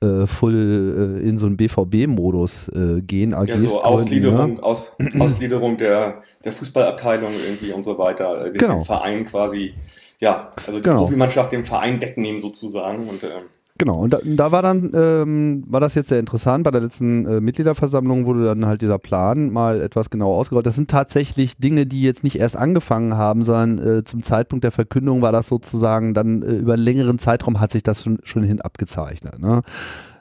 äh, 0.01 0.25
voll 0.27 1.19
äh, 1.21 1.27
in 1.27 1.37
so 1.37 1.45
einen 1.45 1.57
BVB-Modus 1.57 2.69
äh, 2.69 3.01
gehen. 3.01 3.31
Ja, 3.31 3.39
AGs 3.39 3.61
so 3.61 3.67
gründen, 3.67 3.85
Ausgliederung, 3.85 4.53
ne? 4.55 4.63
Aus, 4.63 4.93
Ausgliederung 5.19 5.77
der, 5.77 6.21
der 6.43 6.51
Fußballabteilung 6.51 7.29
irgendwie 7.47 7.71
und 7.73 7.83
so 7.83 7.97
weiter. 7.97 8.45
äh, 8.45 8.51
Den 8.51 8.59
Genau. 8.59 8.83
Verein 8.83 9.25
quasi, 9.25 9.73
ja, 10.19 10.51
also 10.65 10.79
die 10.79 10.83
Genau. 10.83 10.99
Profimannschaft 11.01 11.51
dem 11.51 11.63
Verein 11.63 11.99
wegnehmen 12.01 12.39
sozusagen. 12.39 13.07
Und 13.09 13.23
ähm, 13.23 13.43
Genau, 13.79 13.95
und 13.95 14.11
da, 14.11 14.19
da 14.21 14.51
war 14.51 14.61
dann, 14.61 14.91
ähm, 14.93 15.63
war 15.65 15.79
das 15.79 15.95
jetzt 15.95 16.09
sehr 16.09 16.19
interessant, 16.19 16.65
bei 16.65 16.71
der 16.71 16.81
letzten 16.81 17.25
äh, 17.25 17.39
Mitgliederversammlung 17.39 18.25
wurde 18.25 18.43
dann 18.43 18.65
halt 18.65 18.81
dieser 18.81 18.99
Plan 18.99 19.51
mal 19.51 19.81
etwas 19.81 20.09
genauer 20.09 20.35
ausgerollt. 20.35 20.65
Das 20.65 20.75
sind 20.75 20.91
tatsächlich 20.91 21.57
Dinge, 21.57 21.85
die 21.85 22.01
jetzt 22.01 22.25
nicht 22.25 22.39
erst 22.39 22.57
angefangen 22.57 23.15
haben, 23.15 23.45
sondern 23.45 23.79
äh, 23.79 24.03
zum 24.03 24.21
Zeitpunkt 24.21 24.65
der 24.65 24.71
Verkündung 24.71 25.21
war 25.21 25.31
das 25.31 25.47
sozusagen 25.47 26.13
dann 26.13 26.41
äh, 26.41 26.55
über 26.57 26.73
einen 26.73 26.83
längeren 26.83 27.19
Zeitraum 27.19 27.61
hat 27.61 27.71
sich 27.71 27.81
das 27.81 28.03
schon, 28.03 28.19
schon 28.23 28.43
hin 28.43 28.59
abgezeichnet. 28.59 29.39
Ne? 29.39 29.61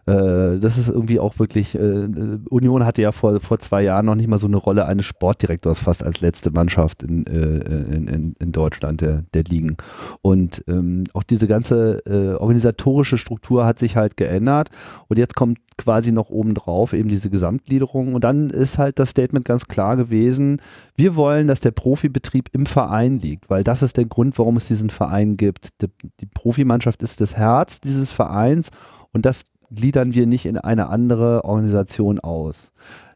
Äh, 0.09 0.59
das 0.59 0.79
ist 0.79 0.89
irgendwie 0.89 1.21
auch 1.21 1.39
wirklich, 1.39 1.75
äh, 1.75 1.79
äh, 1.81 2.39
Union 2.49 2.87
hatte 2.87 3.03
ja 3.03 3.13
vor, 3.13 3.41
vor 3.41 3.59
zwei 3.59 3.83
Jahren 3.83 4.07
noch 4.07 4.15
nicht 4.15 4.29
mal 4.29 4.39
so 4.39 4.47
eine 4.47 4.57
Rolle 4.57 4.87
eines 4.87 5.05
Sportdirektors 5.05 5.81
fast 5.81 6.03
als 6.03 6.23
letzte 6.23 6.51
Mannschaft 6.51 7.03
in, 7.03 7.27
äh, 7.27 7.95
in, 7.95 8.09
in, 8.09 8.37
in 8.39 8.53
Deutschland 8.53 9.03
der, 9.03 9.25
der 9.35 9.45
Ligen. 9.45 9.77
Und 10.23 10.65
ähm, 10.67 11.05
auch 11.13 11.25
diese 11.25 11.47
ganze 11.47 11.99
äh, 12.07 12.37
organisatorische 12.37 13.19
Struktur 13.19 13.67
hat 13.67 13.79
sich 13.79 13.97
halt 13.97 14.17
geändert 14.17 14.71
und 15.09 15.19
jetzt 15.19 15.37
kommt 15.37 15.59
quasi 15.77 16.11
noch 16.11 16.31
obendrauf 16.31 16.93
eben 16.95 17.09
diese 17.09 17.29
Gesamtgliederung 17.29 18.15
und 18.15 18.25
dann 18.25 18.51
ist 18.51 18.79
halt 18.79 18.99
das 18.99 19.11
Statement 19.11 19.45
ganz 19.45 19.67
klar 19.69 19.97
gewesen, 19.97 20.61
wir 20.97 21.17
wollen, 21.17 21.47
dass 21.47 21.61
der 21.61 21.71
Profibetrieb 21.71 22.49
im 22.53 22.67
Verein 22.67 23.19
liegt, 23.19 23.51
weil 23.51 23.63
das 23.63 23.83
ist 23.83 23.97
der 23.97 24.07
Grund, 24.07 24.39
warum 24.39 24.57
es 24.57 24.67
diesen 24.67 24.91
Verein 24.91 25.37
gibt. 25.37 25.83
Die, 25.83 25.87
die 26.21 26.27
Profimannschaft 26.27 27.03
ist 27.03 27.21
das 27.21 27.37
Herz 27.37 27.81
dieses 27.81 28.11
Vereins 28.11 28.71
und 29.13 29.25
das 29.25 29.45
gliedern 29.71 30.15
wir 30.15 30.27
nicht 30.27 30.47
in 30.47 30.59
eine 30.59 30.89
andere 30.89 31.45
Organisation 31.45 32.21
aus. 32.21 32.73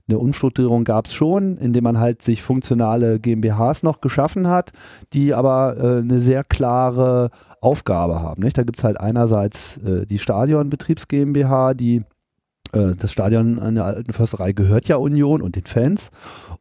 Eine 0.08 0.18
Umstrukturierung 0.18 0.84
gab 0.84 1.06
es 1.06 1.14
schon, 1.14 1.56
indem 1.56 1.84
man 1.84 1.98
halt 1.98 2.22
sich 2.22 2.42
funktionale 2.42 3.20
GmbHs 3.20 3.82
noch 3.82 4.00
geschaffen 4.00 4.48
hat, 4.48 4.72
die 5.12 5.32
aber 5.32 5.76
äh, 5.78 5.98
eine 6.00 6.18
sehr 6.18 6.44
klare 6.44 7.30
Aufgabe 7.60 8.20
haben. 8.20 8.42
Nicht? 8.42 8.58
Da 8.58 8.64
gibt 8.64 8.78
es 8.78 8.84
halt 8.84 8.98
einerseits 8.98 9.78
äh, 9.78 10.04
die 10.04 10.18
Stadionbetriebs 10.18 11.06
GmbH, 11.06 11.74
die 11.74 12.02
das 12.72 13.12
Stadion 13.12 13.58
an 13.58 13.74
der 13.74 13.84
alten 13.84 14.12
Försterei 14.12 14.52
gehört 14.52 14.88
ja 14.88 14.96
Union 14.96 15.42
und 15.42 15.56
den 15.56 15.64
Fans 15.64 16.10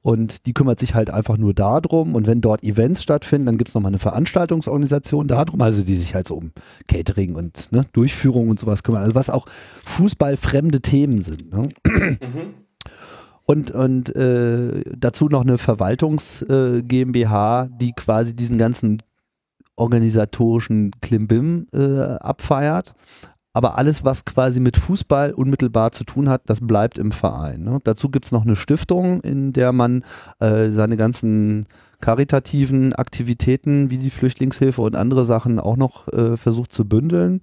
und 0.01 0.45
die 0.45 0.53
kümmert 0.53 0.77
sich 0.77 0.93
halt 0.93 1.09
einfach 1.09 1.37
nur 1.37 1.53
darum 1.53 2.15
und 2.15 2.27
wenn 2.27 2.41
dort 2.41 2.63
Events 2.63 3.01
stattfinden, 3.01 3.45
dann 3.45 3.57
gibt 3.57 3.69
es 3.69 3.75
nochmal 3.75 3.91
eine 3.91 3.99
Veranstaltungsorganisation 3.99 5.27
darum, 5.27 5.61
also 5.61 5.83
die 5.83 5.95
sich 5.95 6.13
halt 6.13 6.27
so 6.27 6.35
um 6.35 6.51
Catering 6.87 7.35
und 7.35 7.71
ne, 7.71 7.85
Durchführung 7.93 8.49
und 8.49 8.59
sowas 8.59 8.83
kümmern, 8.83 9.03
also 9.03 9.15
was 9.15 9.29
auch 9.29 9.45
fußballfremde 9.85 10.81
Themen 10.81 11.21
sind. 11.21 11.51
Ne? 11.51 11.69
mhm. 11.87 12.53
Und, 13.45 13.71
und 13.71 14.15
äh, 14.15 14.81
dazu 14.97 15.27
noch 15.27 15.41
eine 15.41 15.57
Verwaltungs 15.57 16.41
äh, 16.43 16.83
GmbH, 16.83 17.67
die 17.67 17.91
quasi 17.91 18.35
diesen 18.35 18.57
ganzen 18.57 18.99
organisatorischen 19.75 20.91
Klimbim 21.01 21.67
äh, 21.73 21.99
abfeiert. 21.99 22.93
Aber 23.53 23.77
alles, 23.77 24.05
was 24.05 24.23
quasi 24.23 24.61
mit 24.61 24.77
Fußball 24.77 25.33
unmittelbar 25.33 25.91
zu 25.91 26.05
tun 26.05 26.29
hat, 26.29 26.43
das 26.45 26.65
bleibt 26.65 26.97
im 26.97 27.11
Verein. 27.11 27.63
Ne? 27.63 27.79
Dazu 27.83 28.09
gibt 28.09 28.25
es 28.25 28.31
noch 28.31 28.43
eine 28.43 28.55
Stiftung, 28.55 29.19
in 29.21 29.51
der 29.51 29.73
man 29.73 30.03
äh, 30.39 30.69
seine 30.69 30.95
ganzen 30.95 31.65
karitativen 31.99 32.93
Aktivitäten 32.93 33.89
wie 33.89 33.97
die 33.97 34.09
Flüchtlingshilfe 34.09 34.81
und 34.81 34.95
andere 34.95 35.25
Sachen 35.25 35.59
auch 35.59 35.75
noch 35.75 36.07
äh, 36.07 36.37
versucht 36.37 36.71
zu 36.71 36.87
bündeln 36.87 37.41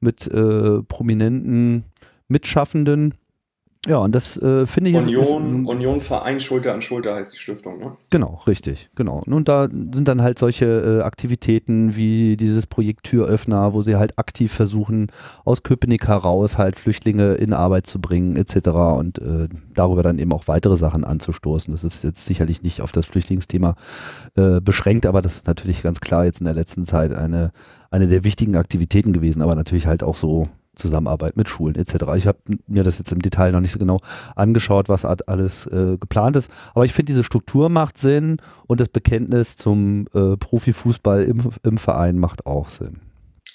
mit 0.00 0.28
äh, 0.28 0.82
prominenten 0.84 1.84
Mitschaffenden. 2.28 3.14
Ja, 3.88 3.98
und 3.98 4.14
das 4.14 4.36
äh, 4.36 4.66
finde 4.66 4.90
ich 4.90 4.96
ist- 4.96 5.08
ist, 5.08 5.32
Union, 5.32 5.62
ein- 5.62 5.66
Union 5.66 6.00
Verein 6.02 6.40
Schulter 6.40 6.74
an 6.74 6.82
Schulter 6.82 7.14
heißt 7.14 7.32
die 7.32 7.38
Stiftung, 7.38 7.78
ne? 7.78 7.96
Genau, 8.10 8.42
richtig, 8.46 8.90
genau. 8.94 9.22
Und 9.26 9.48
da 9.48 9.66
sind 9.70 10.06
dann 10.08 10.20
halt 10.20 10.38
solche 10.38 10.66
äh, 10.66 11.02
Aktivitäten 11.02 11.96
wie 11.96 12.36
dieses 12.36 12.66
Projekt 12.66 13.04
Türöffner, 13.04 13.72
wo 13.72 13.80
sie 13.80 13.96
halt 13.96 14.18
aktiv 14.18 14.52
versuchen, 14.52 15.06
aus 15.46 15.62
Köpenick 15.62 16.06
heraus 16.06 16.58
halt 16.58 16.78
Flüchtlinge 16.78 17.34
in 17.34 17.54
Arbeit 17.54 17.86
zu 17.86 17.98
bringen, 17.98 18.36
etc. 18.36 18.68
und 18.98 19.18
äh, 19.20 19.48
darüber 19.74 20.02
dann 20.02 20.18
eben 20.18 20.32
auch 20.34 20.48
weitere 20.48 20.76
Sachen 20.76 21.04
anzustoßen. 21.04 21.72
Das 21.72 21.82
ist 21.82 22.04
jetzt 22.04 22.26
sicherlich 22.26 22.62
nicht 22.62 22.82
auf 22.82 22.92
das 22.92 23.06
Flüchtlingsthema 23.06 23.74
äh, 24.36 24.60
beschränkt, 24.60 25.06
aber 25.06 25.22
das 25.22 25.38
ist 25.38 25.46
natürlich 25.46 25.82
ganz 25.82 26.00
klar 26.00 26.26
jetzt 26.26 26.40
in 26.40 26.44
der 26.44 26.54
letzten 26.54 26.84
Zeit 26.84 27.12
eine, 27.14 27.52
eine 27.90 28.06
der 28.08 28.22
wichtigen 28.22 28.56
Aktivitäten 28.56 29.14
gewesen, 29.14 29.40
aber 29.40 29.54
natürlich 29.54 29.86
halt 29.86 30.02
auch 30.02 30.16
so 30.16 30.48
Zusammenarbeit 30.78 31.36
mit 31.36 31.48
Schulen 31.48 31.76
etc. 31.76 31.94
Ich 32.16 32.26
habe 32.26 32.38
mir 32.66 32.84
das 32.84 32.98
jetzt 32.98 33.12
im 33.12 33.20
Detail 33.20 33.52
noch 33.52 33.60
nicht 33.60 33.72
so 33.72 33.78
genau 33.78 34.00
angeschaut, 34.36 34.88
was 34.88 35.04
alles 35.04 35.66
äh, 35.66 35.96
geplant 35.98 36.36
ist. 36.36 36.50
Aber 36.74 36.84
ich 36.84 36.92
finde, 36.92 37.10
diese 37.10 37.24
Struktur 37.24 37.68
macht 37.68 37.98
Sinn 37.98 38.38
und 38.66 38.80
das 38.80 38.88
Bekenntnis 38.88 39.56
zum 39.56 40.06
äh, 40.14 40.36
Profifußball 40.36 41.24
im, 41.24 41.50
im 41.62 41.78
Verein 41.78 42.18
macht 42.18 42.46
auch 42.46 42.68
Sinn. 42.68 43.07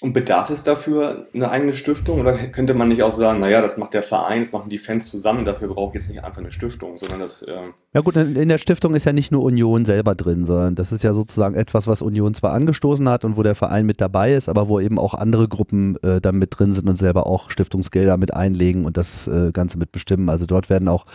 Und 0.04 0.12
bedarf 0.12 0.50
es 0.50 0.62
dafür 0.62 1.28
eine 1.32 1.50
eigene 1.50 1.72
Stiftung? 1.72 2.20
Oder 2.20 2.34
könnte 2.34 2.74
man 2.74 2.88
nicht 2.88 3.02
auch 3.02 3.10
sagen, 3.10 3.40
naja, 3.40 3.62
das 3.62 3.78
macht 3.78 3.94
der 3.94 4.02
Verein, 4.02 4.40
das 4.40 4.52
machen 4.52 4.68
die 4.68 4.76
Fans 4.76 5.10
zusammen, 5.10 5.46
dafür 5.46 5.68
brauche 5.68 5.96
ich 5.96 6.02
jetzt 6.02 6.10
nicht 6.10 6.22
einfach 6.22 6.42
eine 6.42 6.50
Stiftung, 6.50 6.98
sondern 6.98 7.20
das, 7.20 7.42
ähm, 7.48 7.72
Ja 7.94 8.02
gut, 8.02 8.14
in, 8.14 8.50
der 8.50 8.58
Stiftung 8.58 8.94
ist 8.94 9.06
ja 9.06 9.14
nicht 9.14 9.32
nur 9.32 9.42
Union 9.42 9.86
selber 9.86 10.14
drin, 10.14 10.44
sondern 10.44 10.74
das 10.74 10.92
ist 10.92 11.04
ja 11.04 11.14
sozusagen 11.14 11.54
etwas, 11.54 11.86
was 11.86 12.02
Union 12.02 12.34
zwar 12.34 12.52
angestoßen 12.52 13.08
hat 13.08 13.24
und 13.24 13.38
wo 13.38 13.42
der 13.42 13.54
Verein 13.54 13.86
mit 13.86 14.02
dabei 14.02 14.34
ist, 14.34 14.50
aber 14.50 14.68
wo 14.68 14.78
eben 14.78 14.98
auch 14.98 15.14
andere 15.14 15.48
Gruppen 15.48 15.96
äh, 16.02 16.20
dann 16.20 16.36
mit 16.36 16.50
drin 16.58 16.74
sind 16.74 16.86
und 16.86 16.96
selber 16.96 17.26
auch 17.26 17.48
Stiftungsgelder 17.48 18.18
mit 18.18 18.34
einlegen 18.34 18.84
und 18.84 18.98
das 18.98 19.26
äh, 19.26 19.52
Ganze 19.52 19.78
mit 19.78 19.90
bestimmen. 19.90 20.28
Also 20.28 20.44
dort 20.44 20.68
werden 20.68 20.88
auch 20.88 21.06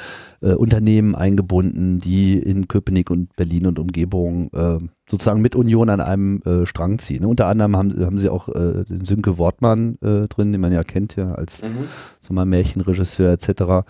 äh, 0.41 0.54
Unternehmen 0.54 1.13
eingebunden, 1.13 1.99
die 1.99 2.39
in 2.39 2.67
Köpenick 2.67 3.12
und 3.12 3.36
Berlin 3.36 3.67
und 3.67 3.78
Umgebung 3.78 4.49
äh, 4.52 4.80
sozusagen 5.10 5.41
mit 5.41 5.56
Union 5.56 5.89
an 5.89 6.02
einem 6.02 6.41
äh, 6.45 6.65
Strang 6.65 7.00
ziehen. 7.00 7.26
Unter 7.26 7.48
anderem 7.48 7.76
haben, 7.76 8.06
haben 8.06 8.17
sie 8.17 8.30
auch 8.30 8.48
äh, 8.50 8.86
den 8.86 9.06
Sönke 9.06 9.38
Wortmann 9.38 9.98
äh, 10.02 10.28
drin, 10.28 10.52
den 10.52 10.62
man 10.62 10.72
ja 10.72 10.84
kennt 10.84 11.15
ja 11.15 11.34
als 11.34 11.62
mhm. 11.62 11.88
so 12.19 12.34
mal 12.34 12.45
Märchenregisseur 12.45 13.32
etc. 13.32 13.86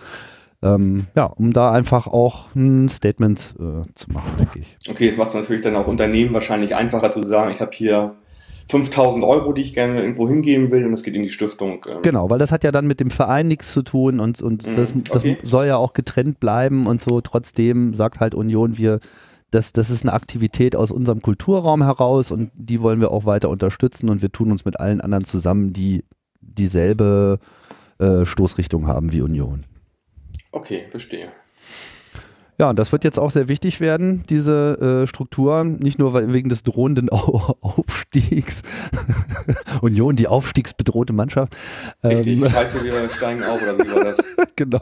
Ähm, 0.62 1.08
ja, 1.16 1.26
um 1.26 1.54
da 1.54 1.72
einfach 1.72 2.08
auch 2.08 2.54
ein 2.56 2.90
Statement 2.90 3.56
äh, 3.60 3.94
zu 3.96 4.12
machen, 4.12 4.32
denke 4.38 4.60
ich. 4.60 4.78
okay, 4.90 5.06
jetzt 5.06 5.18
macht 5.18 5.30
es 5.30 5.36
natürlich 5.36 5.62
dann 5.62 5.76
auch 5.76 5.88
Unternehmen 5.88 6.34
wahrscheinlich 6.34 6.76
einfacher 6.76 7.12
zu 7.12 7.22
sagen, 7.22 7.52
ich 7.52 7.62
habe 7.62 7.72
hier 7.74 8.16
5000 8.70 9.24
Euro, 9.24 9.52
die 9.52 9.64
ich 9.64 9.74
gerne 9.74 10.00
irgendwo 10.02 10.28
hingeben 10.28 10.70
will 10.70 10.86
und 10.86 10.92
das 10.92 11.04
geht 11.04 11.16
in 11.16 11.24
die 11.24 11.30
Stiftung. 11.30 11.84
ähm. 11.90 12.02
Genau, 12.04 12.30
weil 12.30 12.38
das 12.38 12.52
hat 12.52 12.64
ja 12.64 12.72
dann 12.72 12.86
mit 12.86 13.00
dem 13.00 13.10
Verein 13.10 13.48
nichts 13.48 13.74
zu 13.74 13.82
tun 13.82 14.20
und, 14.20 14.42
und 14.42 14.68
Mhm, 14.68 14.76
das, 14.76 14.94
das 15.12 15.24
okay. 15.24 15.38
soll 15.44 15.66
ja 15.66 15.78
auch 15.78 15.94
getrennt 15.94 16.40
bleiben 16.40 16.86
und 16.86 17.02
so. 17.02 17.20
Trotzdem 17.22 17.94
sagt 17.94 18.20
halt 18.20 18.36
Union, 18.36 18.78
wir, 18.78 19.00
das, 19.52 19.74
das 19.74 19.90
ist 19.90 20.04
eine 20.04 20.14
Aktivität 20.14 20.76
aus 20.76 20.92
unserem 20.92 21.22
Kulturraum 21.22 21.84
heraus 21.84 22.32
und 22.32 22.52
die 22.54 22.82
wollen 22.82 23.00
wir 23.00 23.12
auch 23.12 23.26
weiter 23.26 23.50
unterstützen 23.50 24.10
und 24.10 24.22
wir 24.22 24.32
tun 24.32 24.52
uns 24.52 24.66
mit 24.66 24.80
allen 24.80 25.02
anderen 25.02 25.26
zusammen, 25.26 25.74
die 25.74 26.04
dieselbe 26.42 27.40
äh, 28.00 28.26
Stoßrichtung 28.26 28.88
haben 28.88 29.12
wie 29.12 29.22
Union. 29.22 29.66
Okay, 30.52 30.88
verstehe. 30.90 31.32
Ja, 32.60 32.70
und 32.72 32.78
das 32.78 32.92
wird 32.92 33.06
jetzt 33.06 33.18
auch 33.18 33.32
sehr 33.32 33.48
wichtig 33.48 33.80
werden, 33.80 34.26
diese 34.30 35.04
äh, 35.04 35.08
Struktur, 35.08 35.64
nicht 35.64 35.98
nur 35.98 36.14
wegen 36.34 36.50
des 36.50 36.64
drohenden 36.64 37.10
Au 37.12 37.56
Aufstiegs. 37.62 38.64
Union, 39.82 40.18
die 40.18 40.28
aufstiegsbedrohte 40.28 41.14
Mannschaft. 41.14 41.56
Richtig, 42.04 42.42
ähm, 42.42 42.50
scheiße, 42.50 42.84
wir 42.84 43.10
steigen 43.10 43.44
auf, 43.44 43.62
oder 43.64 43.78
wie 43.78 43.92
war 43.94 44.04
das? 44.04 44.18
genau, 44.58 44.82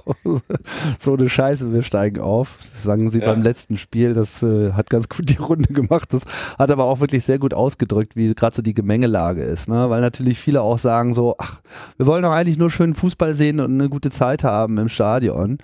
so 0.97 1.13
eine 1.13 1.29
Scheiße, 1.29 1.75
wir 1.75 1.83
steigen 1.83 2.19
auf, 2.19 2.57
das 2.61 2.81
sagen 2.81 3.11
sie 3.11 3.19
ja. 3.19 3.27
beim 3.27 3.43
letzten 3.43 3.77
Spiel, 3.77 4.13
das 4.13 4.41
äh, 4.41 4.71
hat 4.73 4.89
ganz 4.89 5.07
gut 5.07 5.29
die 5.29 5.37
Runde 5.37 5.71
gemacht, 5.71 6.11
das 6.13 6.23
hat 6.57 6.71
aber 6.71 6.85
auch 6.85 6.99
wirklich 6.99 7.23
sehr 7.25 7.37
gut 7.37 7.53
ausgedrückt, 7.53 8.15
wie 8.15 8.33
gerade 8.33 8.55
so 8.55 8.63
die 8.63 8.73
Gemengelage 8.73 9.43
ist, 9.43 9.69
ne? 9.69 9.87
weil 9.91 10.01
natürlich 10.01 10.39
viele 10.39 10.63
auch 10.63 10.79
sagen 10.79 11.13
so, 11.13 11.35
ach, 11.37 11.61
wir 11.97 12.07
wollen 12.07 12.23
doch 12.23 12.31
eigentlich 12.31 12.57
nur 12.57 12.71
schönen 12.71 12.95
Fußball 12.95 13.35
sehen 13.35 13.59
und 13.59 13.73
eine 13.73 13.89
gute 13.89 14.09
Zeit 14.09 14.43
haben 14.43 14.79
im 14.79 14.89
Stadion 14.89 15.59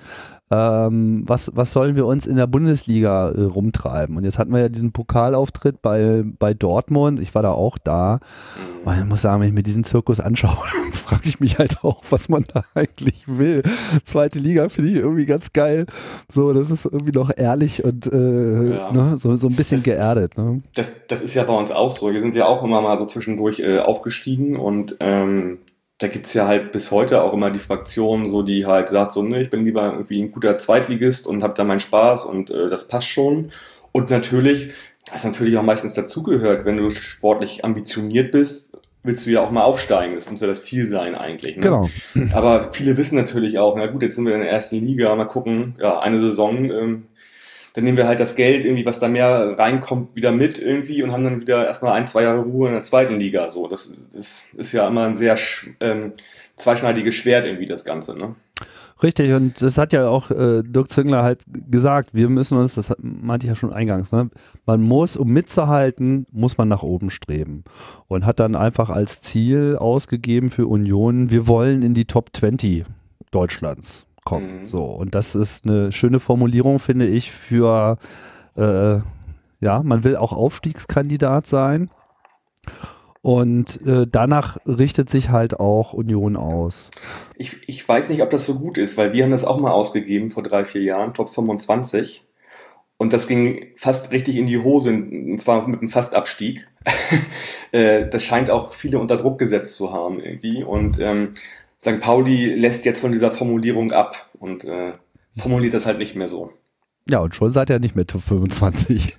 ähm, 0.51 1.23
was, 1.25 1.51
was 1.55 1.71
sollen 1.71 1.95
wir 1.95 2.05
uns 2.05 2.27
in 2.27 2.35
der 2.35 2.47
Bundesliga 2.47 3.29
äh, 3.29 3.41
rumtreiben? 3.41 4.17
Und 4.17 4.23
jetzt 4.23 4.37
hatten 4.37 4.51
wir 4.51 4.59
ja 4.59 4.69
diesen 4.69 4.91
Pokalauftritt 4.91 5.81
bei, 5.81 6.23
bei 6.25 6.53
Dortmund. 6.53 7.19
Ich 7.19 7.33
war 7.33 7.41
da 7.41 7.51
auch 7.51 7.77
da. 7.77 8.19
Mhm. 8.83 8.87
Und 8.87 8.97
ich 8.99 9.05
muss 9.05 9.21
sagen, 9.21 9.41
wenn 9.41 9.47
ich 9.47 9.53
mir 9.53 9.63
diesen 9.63 9.83
Zirkus 9.83 10.19
anschaue, 10.19 10.67
frage 10.91 11.23
ich 11.25 11.39
mich 11.39 11.57
halt 11.57 11.83
auch, 11.83 12.03
was 12.09 12.29
man 12.29 12.45
da 12.53 12.63
eigentlich 12.75 13.23
will. 13.27 13.63
Zweite 14.03 14.39
Liga 14.39 14.69
finde 14.69 14.91
ich 14.91 14.97
irgendwie 14.97 15.25
ganz 15.25 15.53
geil. 15.53 15.85
So, 16.29 16.53
das 16.53 16.69
ist 16.69 16.85
irgendwie 16.85 17.13
noch 17.13 17.31
ehrlich 17.35 17.83
und 17.83 18.11
äh, 18.11 18.75
ja. 18.75 18.91
ne, 18.91 19.17
so, 19.17 19.35
so 19.35 19.47
ein 19.47 19.55
bisschen 19.55 19.77
das, 19.77 19.85
geerdet. 19.85 20.37
Ne? 20.37 20.61
Das, 20.75 21.07
das 21.07 21.21
ist 21.21 21.33
ja 21.33 21.43
bei 21.45 21.53
uns 21.53 21.71
auch 21.71 21.89
so. 21.89 22.11
Wir 22.11 22.21
sind 22.21 22.35
ja 22.35 22.45
auch 22.45 22.63
immer 22.63 22.81
mal 22.81 22.97
so 22.97 23.05
zwischendurch 23.05 23.59
äh, 23.59 23.79
aufgestiegen 23.79 24.57
und 24.57 24.97
ähm, 24.99 25.59
da 25.99 26.07
gibt 26.07 26.25
es 26.25 26.33
ja 26.33 26.47
halt 26.47 26.71
bis 26.71 26.91
heute 26.91 27.23
auch 27.23 27.33
immer 27.33 27.51
die 27.51 27.59
Fraktion, 27.59 28.27
so 28.27 28.41
die 28.41 28.65
halt 28.65 28.89
sagt, 28.89 29.11
so, 29.11 29.21
ne, 29.21 29.41
ich 29.41 29.49
bin 29.49 29.63
lieber 29.63 29.91
irgendwie 29.91 30.21
ein 30.21 30.31
guter 30.31 30.57
Zweitligist 30.57 31.27
und 31.27 31.43
habe 31.43 31.53
da 31.55 31.63
meinen 31.63 31.79
Spaß 31.79 32.25
und 32.25 32.49
äh, 32.49 32.69
das 32.69 32.87
passt 32.87 33.07
schon. 33.07 33.51
Und 33.91 34.09
natürlich, 34.09 34.73
was 35.11 35.23
natürlich 35.23 35.57
auch 35.57 35.63
meistens 35.63 35.93
dazugehört, 35.93 36.65
wenn 36.65 36.77
du 36.77 36.89
sportlich 36.89 37.63
ambitioniert 37.63 38.31
bist, 38.31 38.71
willst 39.03 39.25
du 39.25 39.31
ja 39.31 39.41
auch 39.41 39.51
mal 39.51 39.63
aufsteigen. 39.63 40.15
Das 40.15 40.31
muss 40.31 40.41
ja 40.41 40.47
das 40.47 40.63
Ziel 40.63 40.85
sein 40.85 41.13
eigentlich. 41.13 41.57
Ne? 41.57 41.61
Genau. 41.61 41.89
Aber 42.33 42.71
viele 42.71 42.97
wissen 42.97 43.17
natürlich 43.17 43.59
auch, 43.59 43.75
na 43.75 43.87
gut, 43.87 44.01
jetzt 44.01 44.15
sind 44.15 44.25
wir 44.25 44.33
in 44.33 44.41
der 44.41 44.49
ersten 44.49 44.77
Liga, 44.77 45.15
mal 45.15 45.25
gucken, 45.25 45.75
ja, 45.79 45.99
eine 45.99 46.19
Saison, 46.19 46.71
ähm, 46.71 47.03
dann 47.73 47.83
nehmen 47.83 47.97
wir 47.97 48.07
halt 48.07 48.19
das 48.19 48.35
Geld 48.35 48.65
irgendwie, 48.65 48.85
was 48.85 48.99
da 48.99 49.09
mehr 49.09 49.57
reinkommt, 49.57 50.15
wieder 50.15 50.31
mit 50.31 50.59
irgendwie 50.59 51.01
und 51.01 51.11
haben 51.11 51.23
dann 51.23 51.41
wieder 51.41 51.65
erstmal 51.65 51.93
ein, 51.93 52.07
zwei 52.07 52.23
Jahre 52.23 52.41
Ruhe 52.41 52.67
in 52.67 52.73
der 52.73 52.83
zweiten 52.83 53.19
Liga. 53.19 53.49
So, 53.49 53.67
das, 53.67 54.09
das 54.13 54.43
ist 54.55 54.71
ja 54.71 54.87
immer 54.87 55.05
ein 55.05 55.15
sehr 55.15 55.37
ähm, 55.79 56.13
zweischneidiges 56.55 57.15
Schwert 57.15 57.45
irgendwie, 57.45 57.65
das 57.65 57.83
Ganze, 57.83 58.15
ne? 58.15 58.35
Richtig, 59.01 59.33
und 59.33 59.61
das 59.61 59.77
hat 59.77 59.91
ja 59.91 60.07
auch 60.07 60.31
äh, 60.31 60.63
Dirk 60.63 60.89
Zingler 60.89 61.23
halt 61.23 61.43
gesagt, 61.69 62.11
wir 62.13 62.29
müssen 62.29 62.57
uns, 62.57 62.75
das 62.75 62.93
meinte 62.99 63.45
ich 63.45 63.49
ja 63.49 63.55
schon 63.55 63.73
eingangs, 63.73 64.13
ne? 64.13 64.29
man 64.65 64.81
muss, 64.81 65.17
um 65.17 65.27
mitzuhalten, 65.27 66.25
muss 66.31 66.57
man 66.57 66.69
nach 66.69 66.83
oben 66.83 67.09
streben. 67.09 67.65
Und 68.07 68.25
hat 68.25 68.39
dann 68.39 68.55
einfach 68.55 68.89
als 68.89 69.21
Ziel 69.21 69.75
ausgegeben 69.77 70.51
für 70.51 70.67
Union, 70.67 71.31
wir 71.31 71.47
wollen 71.47 71.81
in 71.81 71.93
die 71.93 72.05
Top 72.05 72.29
20 72.31 72.85
Deutschlands 73.31 74.05
kommen. 74.23 74.61
Mhm. 74.61 74.67
So, 74.67 74.85
und 74.85 75.15
das 75.15 75.35
ist 75.35 75.65
eine 75.65 75.91
schöne 75.91 76.19
Formulierung, 76.19 76.79
finde 76.79 77.07
ich, 77.07 77.31
für 77.31 77.97
äh, 78.55 78.99
ja, 79.63 79.81
man 79.81 80.03
will 80.03 80.15
auch 80.17 80.33
Aufstiegskandidat 80.33 81.47
sein. 81.47 81.89
Und 83.21 83.79
äh, 83.87 84.05
danach 84.09 84.57
richtet 84.65 85.09
sich 85.09 85.29
halt 85.29 85.57
auch 85.57 85.93
Union 85.93 86.35
aus. 86.35 86.91
Ich, 87.35 87.57
ich 87.69 87.87
weiß 87.87 88.09
nicht, 88.09 88.21
ob 88.21 88.29
das 88.29 88.45
so 88.45 88.59
gut 88.59 88.77
ist, 88.77 88.97
weil 88.97 89.13
wir 89.13 89.23
haben 89.23 89.31
das 89.31 89.45
auch 89.45 89.61
mal 89.61 89.71
ausgegeben 89.71 90.29
vor 90.29 90.43
drei, 90.43 90.65
vier 90.65 90.81
Jahren, 90.81 91.13
Top 91.13 91.29
25. 91.29 92.27
Und 92.97 93.13
das 93.13 93.27
ging 93.27 93.67
fast 93.77 94.11
richtig 94.11 94.35
in 94.35 94.45
die 94.45 94.59
Hose, 94.59 94.91
und 94.91 95.39
zwar 95.39 95.67
mit 95.67 95.79
einem 95.79 95.89
Fastabstieg. 95.89 96.67
Äh, 97.71 98.07
das 98.07 98.23
scheint 98.23 98.51
auch 98.51 98.71
viele 98.71 98.99
unter 98.99 99.17
Druck 99.17 99.39
gesetzt 99.39 99.77
zu 99.77 99.91
haben 99.91 100.19
irgendwie. 100.19 100.63
Und 100.63 100.99
ähm, 100.99 101.29
St. 101.83 101.99
Pauli 101.99 102.55
lässt 102.55 102.85
jetzt 102.85 103.01
von 103.01 103.11
dieser 103.11 103.29
Formulierung 103.29 103.91
ab 103.91 104.29
und 104.39 104.63
äh, 104.63 104.93
formuliert 105.37 105.73
das 105.73 105.85
halt 105.85 105.97
nicht 105.97 106.15
mehr 106.15 106.29
so. 106.29 106.49
Ja, 107.09 107.19
und 107.19 107.35
schon 107.35 107.51
seid 107.51 107.69
ihr 107.69 107.79
nicht 107.79 107.97
mehr 107.97 108.07
Top 108.07 108.21
25. 108.21 109.17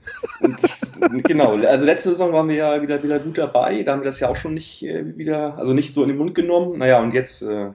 genau, 1.25 1.59
also 1.59 1.85
letzte 1.85 2.09
Saison 2.09 2.33
waren 2.33 2.49
wir 2.49 2.55
ja 2.55 2.81
wieder, 2.81 3.03
wieder 3.03 3.19
gut 3.19 3.37
dabei, 3.37 3.83
da 3.83 3.93
haben 3.93 4.01
wir 4.01 4.07
das 4.07 4.21
ja 4.21 4.31
auch 4.31 4.37
schon 4.37 4.55
nicht 4.55 4.83
äh, 4.83 5.19
wieder, 5.19 5.59
also 5.59 5.75
nicht 5.75 5.93
so 5.93 6.01
in 6.01 6.09
den 6.09 6.17
Mund 6.17 6.35
genommen. 6.35 6.79
Naja, 6.79 7.03
und 7.03 7.13
jetzt. 7.13 7.43
Äh, 7.43 7.73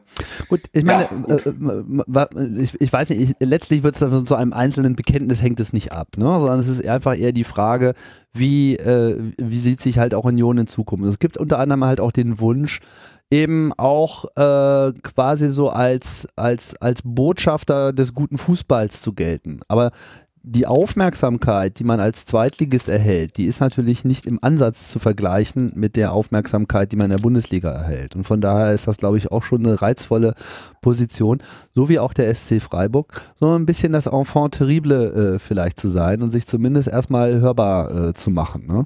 gut, 0.48 0.62
ich 0.74 0.84
meine, 0.84 1.04
ja, 1.04 1.10
gut. 1.10 1.46
Äh, 1.46 2.64
ich, 2.64 2.82
ich, 2.82 2.92
weiß 2.92 3.10
nicht, 3.12 3.22
ich, 3.22 3.36
letztlich 3.48 3.84
wird 3.84 3.94
es 3.94 4.00
von 4.00 4.26
so 4.26 4.34
einem 4.34 4.54
einzelnen 4.54 4.96
Bekenntnis 4.96 5.44
hängt 5.44 5.60
es 5.60 5.74
nicht 5.74 5.92
ab, 5.92 6.18
ne? 6.18 6.26
sondern 6.40 6.58
es 6.58 6.68
ist 6.68 6.88
einfach 6.88 7.16
eher 7.16 7.32
die 7.32 7.44
Frage, 7.44 7.94
wie, 8.34 8.78
äh, 8.78 9.16
wie 9.38 9.60
sieht 9.60 9.80
sich 9.80 10.00
halt 10.00 10.16
auch 10.16 10.24
Union 10.24 10.58
in 10.58 10.66
Zukunft. 10.66 11.06
Es 11.06 11.20
gibt 11.20 11.38
unter 11.38 11.60
anderem 11.60 11.84
halt 11.84 12.00
auch 12.00 12.12
den 12.12 12.40
Wunsch, 12.40 12.80
eben 13.32 13.74
auch 13.74 14.26
äh, 14.36 14.92
quasi 15.04 15.50
so 15.50 15.70
als, 15.70 16.28
als, 16.36 16.76
als 16.82 17.02
Botschafter 17.04 17.94
des 17.94 18.14
guten 18.14 18.38
Fußballs 18.38 19.02
zu 19.02 19.14
gelten. 19.14 19.60
Aber 19.68 19.92
die 20.42 20.66
Aufmerksamkeit, 20.66 21.80
die 21.80 21.84
man 21.84 22.00
als 22.00 22.26
Zweitligist 22.26 22.90
erhält, 22.90 23.38
die 23.38 23.46
ist 23.46 23.60
natürlich 23.60 24.06
nicht 24.06 24.26
im 24.26 24.40
Ansatz 24.42 24.90
zu 24.90 24.98
vergleichen 24.98 25.72
mit 25.76 25.96
der 25.96 26.14
Aufmerksamkeit, 26.14 26.92
die 26.92 26.96
man 26.96 27.06
in 27.06 27.18
der 27.18 27.22
Bundesliga 27.22 27.70
erhält. 27.70 28.16
Und 28.16 28.24
von 28.24 28.40
daher 28.40 28.74
ist 28.74 28.88
das, 28.88 28.98
glaube 28.98 29.18
ich, 29.18 29.32
auch 29.32 29.44
schon 29.44 29.66
eine 29.66 29.82
reizvolle 29.82 30.34
Position, 30.82 31.44
so 31.76 31.90
wie 31.90 32.00
auch 32.00 32.14
der 32.14 32.34
SC 32.34 32.62
Freiburg, 32.62 33.22
so 33.40 33.54
ein 33.54 33.66
bisschen 33.66 33.92
das 33.92 34.08
Enfant 34.08 34.56
terrible 34.56 35.36
äh, 35.36 35.40
vielleicht 35.40 35.80
zu 35.80 35.90
sein 35.90 36.22
und 36.22 36.32
sich 36.32 36.48
zumindest 36.48 36.88
erstmal 36.88 37.40
hörbar 37.42 38.10
äh, 38.10 38.14
zu 38.14 38.32
machen. 38.32 38.66
Ne? 38.66 38.74
Mhm. 38.74 38.86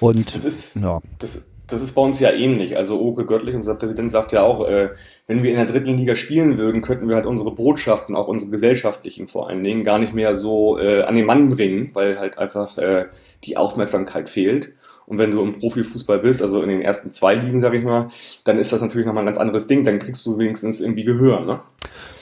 Und 0.00 0.34
das 0.34 0.44
ist, 0.44 0.76
ja. 0.76 1.00
Das, 1.18 1.46
das 1.66 1.80
ist 1.80 1.94
bei 1.94 2.02
uns 2.02 2.20
ja 2.20 2.30
ähnlich. 2.30 2.76
Also 2.76 3.00
Oke 3.00 3.24
Göttlich, 3.24 3.54
unser 3.54 3.74
Präsident, 3.74 4.10
sagt 4.10 4.32
ja 4.32 4.42
auch, 4.42 4.68
äh, 4.68 4.90
wenn 5.26 5.42
wir 5.42 5.50
in 5.50 5.56
der 5.56 5.66
dritten 5.66 5.96
Liga 5.96 6.16
spielen 6.16 6.58
würden, 6.58 6.82
könnten 6.82 7.08
wir 7.08 7.16
halt 7.16 7.26
unsere 7.26 7.54
Botschaften, 7.54 8.14
auch 8.14 8.28
unsere 8.28 8.50
gesellschaftlichen 8.50 9.28
vor 9.28 9.48
allen 9.48 9.64
Dingen, 9.64 9.82
gar 9.82 9.98
nicht 9.98 10.14
mehr 10.14 10.34
so 10.34 10.78
äh, 10.78 11.02
an 11.02 11.16
den 11.16 11.26
Mann 11.26 11.48
bringen, 11.48 11.90
weil 11.94 12.18
halt 12.18 12.38
einfach 12.38 12.76
äh, 12.78 13.06
die 13.44 13.56
Aufmerksamkeit 13.56 14.28
fehlt. 14.28 14.72
Und 15.06 15.18
wenn 15.18 15.30
du 15.30 15.42
im 15.42 15.52
Profifußball 15.52 16.18
bist, 16.18 16.40
also 16.40 16.62
in 16.62 16.68
den 16.68 16.80
ersten 16.80 17.10
zwei 17.10 17.34
Ligen, 17.34 17.60
sag 17.60 17.74
ich 17.74 17.84
mal, 17.84 18.08
dann 18.44 18.58
ist 18.58 18.72
das 18.72 18.80
natürlich 18.80 19.06
nochmal 19.06 19.22
ein 19.22 19.26
ganz 19.26 19.38
anderes 19.38 19.66
Ding. 19.66 19.84
Dann 19.84 19.98
kriegst 19.98 20.24
du 20.24 20.38
wenigstens 20.38 20.80
irgendwie 20.80 21.04
Gehör, 21.04 21.40
ne? 21.40 21.60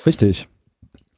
Richtig. 0.05 0.49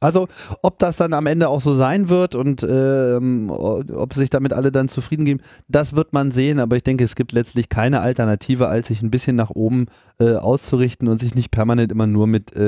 Also, 0.05 0.27
ob 0.61 0.77
das 0.77 0.97
dann 0.97 1.13
am 1.13 1.25
Ende 1.25 1.49
auch 1.49 1.61
so 1.61 1.73
sein 1.73 2.09
wird 2.09 2.35
und 2.35 2.63
ähm, 2.69 3.49
ob 3.49 4.13
sich 4.13 4.29
damit 4.29 4.53
alle 4.53 4.71
dann 4.71 4.87
zufrieden 4.87 5.25
geben, 5.25 5.41
das 5.67 5.95
wird 5.95 6.13
man 6.13 6.29
sehen. 6.29 6.59
Aber 6.59 6.75
ich 6.75 6.83
denke, 6.83 7.03
es 7.03 7.15
gibt 7.15 7.31
letztlich 7.31 7.69
keine 7.69 8.01
Alternative, 8.01 8.67
als 8.67 8.87
sich 8.87 9.01
ein 9.01 9.09
bisschen 9.09 9.35
nach 9.35 9.49
oben 9.49 9.87
äh, 10.19 10.35
auszurichten 10.35 11.07
und 11.07 11.19
sich 11.19 11.33
nicht 11.33 11.49
permanent 11.49 11.91
immer 11.91 12.05
nur 12.05 12.27
mit, 12.27 12.55
äh, 12.55 12.59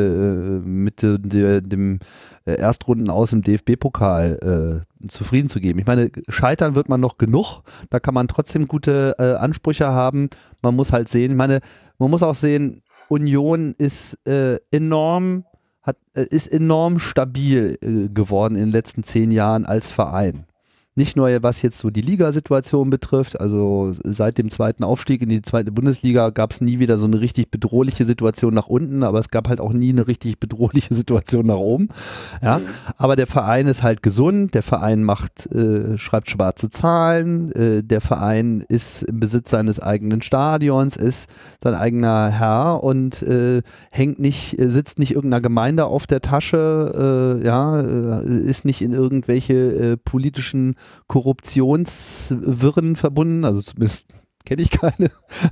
mit 0.64 1.04
de, 1.04 1.62
dem 1.62 2.00
äh, 2.46 2.54
Erstrunden 2.54 3.12
aus 3.12 3.34
im 3.34 3.44
DFB-Pokal 3.44 4.82
äh, 5.04 5.08
zufrieden 5.08 5.50
zu 5.50 5.60
geben. 5.60 5.78
Ich 5.78 5.86
meine, 5.86 6.10
scheitern 6.30 6.74
wird 6.74 6.90
man 6.90 7.00
noch 7.00 7.20
genug. 7.20 7.62
Da 7.92 8.00
kann 8.00 8.16
man 8.16 8.28
trotzdem 8.28 8.68
gute 8.68 9.14
äh, 9.20 9.36
Ansprüche 9.36 9.88
haben. 9.88 10.32
Man 10.64 10.76
muss 10.76 10.92
halt 10.92 11.08
sehen, 11.08 11.34
ich 11.34 11.38
meine, 11.38 11.60
man 12.00 12.10
muss 12.10 12.24
auch 12.24 12.34
sehen, 12.34 12.82
Union 13.10 13.76
ist 13.78 14.18
äh, 14.28 14.58
enorm 14.72 15.46
hat, 15.88 15.98
äh, 16.14 16.26
ist 16.30 16.48
enorm 16.48 17.00
stabil 17.00 17.78
äh, 17.82 18.14
geworden 18.14 18.56
in 18.56 18.64
den 18.64 18.72
letzten 18.72 19.04
zehn 19.04 19.32
Jahren 19.32 19.66
als 19.66 19.92
Verein. 19.92 20.47
Nicht 20.98 21.16
nur 21.16 21.30
was 21.44 21.62
jetzt 21.62 21.78
so 21.78 21.92
die 21.92 22.02
Ligasituation 22.02 22.90
betrifft, 22.90 23.40
also 23.40 23.94
seit 24.04 24.40
dem 24.40 24.50
zweiten 24.50 24.84
Aufstieg 24.84 25.22
in 25.22 25.30
die 25.30 25.44
zweite 25.44 25.72
Bundesliga 25.72 26.32
gab 26.32 26.52
es 26.52 26.60
nie 26.60 26.80
wieder 26.80 26.98
so 26.98 27.06
eine 27.06 27.22
richtig 27.22 27.52
bedrohliche 27.52 28.04
Situation 28.04 28.56
nach 28.56 28.66
unten, 28.66 29.04
aber 29.04 29.20
es 29.20 29.30
gab 29.30 29.48
halt 29.48 29.62
auch 29.62 29.74
nie 29.74 29.92
eine 29.92 30.08
richtig 30.08 30.40
bedrohliche 30.40 30.94
Situation 30.96 31.46
nach 31.46 31.58
oben. 31.58 31.90
Ja, 32.42 32.58
mhm. 32.58 32.66
aber 32.98 33.16
der 33.16 33.28
Verein 33.28 33.68
ist 33.68 33.84
halt 33.84 34.02
gesund, 34.02 34.56
der 34.56 34.64
Verein 34.64 35.04
macht, 35.04 35.46
äh, 35.52 36.00
schreibt 36.00 36.32
schwarze 36.32 36.70
Zahlen, 36.70 37.52
äh, 37.52 37.84
der 37.84 38.02
Verein 38.02 38.66
ist 38.68 39.04
im 39.04 39.20
Besitz 39.20 39.52
seines 39.52 39.80
eigenen 39.80 40.24
Stadions, 40.24 40.98
ist 40.98 41.30
sein 41.62 41.76
eigener 41.76 42.32
Herr 42.32 42.84
und 42.84 43.22
äh, 43.22 43.62
hängt 43.92 44.18
nicht, 44.18 44.60
äh, 44.60 44.72
sitzt 44.72 44.98
nicht 44.98 45.14
irgendeiner 45.14 45.42
Gemeinde 45.42 45.86
auf 45.86 46.08
der 46.08 46.22
Tasche, 46.22 47.38
äh, 47.44 47.46
ja, 47.46 47.82
äh, 47.82 48.26
ist 48.26 48.66
nicht 48.66 48.82
in 48.82 48.94
irgendwelche 48.94 49.96
politischen 50.04 50.76
Korruptionswirren 51.08 52.96
verbunden, 52.96 53.46
also 53.46 53.62
zumindest 53.62 54.06
kenne 54.48 54.62
ich 54.62 54.72
keine. 54.72 55.10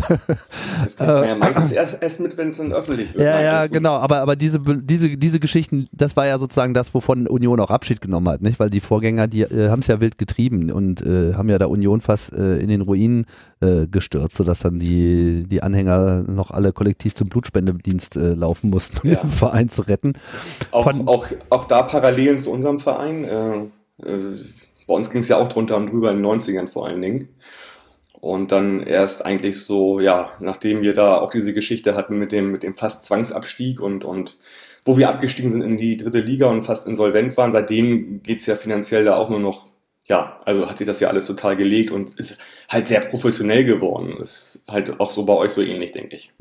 Das 0.07 0.95
kriegt 0.95 0.99
man 0.99 1.27
ja 1.27 1.35
meistens 1.35 1.71
erst, 1.73 1.97
erst 2.01 2.19
mit, 2.21 2.37
wenn 2.37 2.47
es 2.47 2.57
dann 2.57 2.71
öffentlich 2.71 3.13
wird. 3.13 3.25
Ja, 3.25 3.41
ja, 3.41 3.67
genau. 3.67 3.95
Aber, 3.95 4.19
aber 4.19 4.37
diese, 4.37 4.59
diese, 4.59 5.17
diese 5.17 5.41
Geschichten, 5.41 5.87
das 5.91 6.15
war 6.15 6.25
ja 6.25 6.39
sozusagen 6.39 6.73
das, 6.73 6.93
wovon 6.93 7.27
Union 7.27 7.59
auch 7.59 7.71
Abschied 7.71 7.99
genommen 7.99 8.29
hat, 8.29 8.41
nicht? 8.41 8.57
Weil 8.57 8.69
die 8.69 8.79
Vorgänger, 8.79 9.27
die 9.27 9.41
äh, 9.41 9.69
haben 9.69 9.81
es 9.81 9.87
ja 9.87 9.99
wild 9.99 10.17
getrieben 10.17 10.71
und 10.71 11.05
äh, 11.05 11.33
haben 11.33 11.49
ja 11.49 11.57
da 11.57 11.65
Union 11.65 11.99
fast 11.99 12.33
äh, 12.33 12.57
in 12.57 12.69
den 12.69 12.79
Ruinen 12.79 13.25
äh, 13.59 13.85
gestürzt, 13.87 14.37
sodass 14.37 14.59
dann 14.59 14.79
die, 14.79 15.43
die 15.45 15.61
Anhänger 15.61 16.21
noch 16.21 16.51
alle 16.51 16.71
kollektiv 16.71 17.15
zum 17.15 17.27
Blutspendedienst 17.27 18.15
äh, 18.15 18.33
laufen 18.33 18.69
mussten, 18.69 19.05
um 19.05 19.13
ja. 19.13 19.19
den 19.19 19.29
Verein 19.29 19.67
zu 19.67 19.81
retten. 19.81 20.13
Auch, 20.71 20.87
auch, 21.05 21.27
auch 21.49 21.65
da 21.65 21.83
Parallelen 21.83 22.39
zu 22.39 22.49
unserem 22.49 22.79
Verein. 22.79 23.25
Bei 24.87 24.93
uns 24.93 25.09
ging 25.09 25.21
es 25.21 25.27
ja 25.27 25.37
auch 25.37 25.47
drunter 25.47 25.77
und 25.77 25.91
drüber 25.91 26.11
in 26.11 26.17
den 26.21 26.25
90ern 26.25 26.67
vor 26.67 26.87
allen 26.87 27.01
Dingen. 27.01 27.29
Und 28.25 28.51
dann 28.51 28.81
erst 28.81 29.23
eigentlich 29.23 29.63
so, 29.63 29.99
ja, 29.99 30.31
nachdem 30.39 30.81
wir 30.81 30.93
da 30.93 31.17
auch 31.17 31.29
diese 31.29 31.53
Geschichte 31.53 31.95
hatten 31.95 32.17
mit 32.17 32.31
dem, 32.31 32.51
mit 32.51 32.63
dem 32.63 32.75
fast 32.75 33.05
Zwangsabstieg 33.05 33.79
und, 33.79 34.03
und 34.03 34.37
wo 34.83 34.97
wir 34.97 35.09
abgestiegen 35.09 35.51
sind 35.51 35.61
in 35.61 35.77
die 35.77 35.97
dritte 35.97 36.21
Liga 36.21 36.47
und 36.47 36.63
fast 36.63 36.87
insolvent 36.87 37.37
waren, 37.37 37.51
seitdem 37.51 38.23
geht's 38.23 38.45
ja 38.45 38.55
finanziell 38.55 39.05
da 39.05 39.15
auch 39.15 39.29
nur 39.29 39.39
noch, 39.39 39.69
ja, 40.05 40.39
also 40.45 40.67
hat 40.69 40.77
sich 40.77 40.87
das 40.87 40.99
ja 40.99 41.09
alles 41.09 41.25
total 41.27 41.55
gelegt 41.55 41.91
und 41.91 42.17
ist 42.19 42.39
halt 42.69 42.87
sehr 42.87 43.01
professionell 43.01 43.65
geworden. 43.65 44.17
Ist 44.19 44.63
halt 44.67 44.99
auch 44.99 45.11
so 45.11 45.25
bei 45.25 45.33
euch 45.33 45.51
so 45.51 45.61
ähnlich, 45.61 45.91
denke 45.91 46.15
ich. 46.15 46.31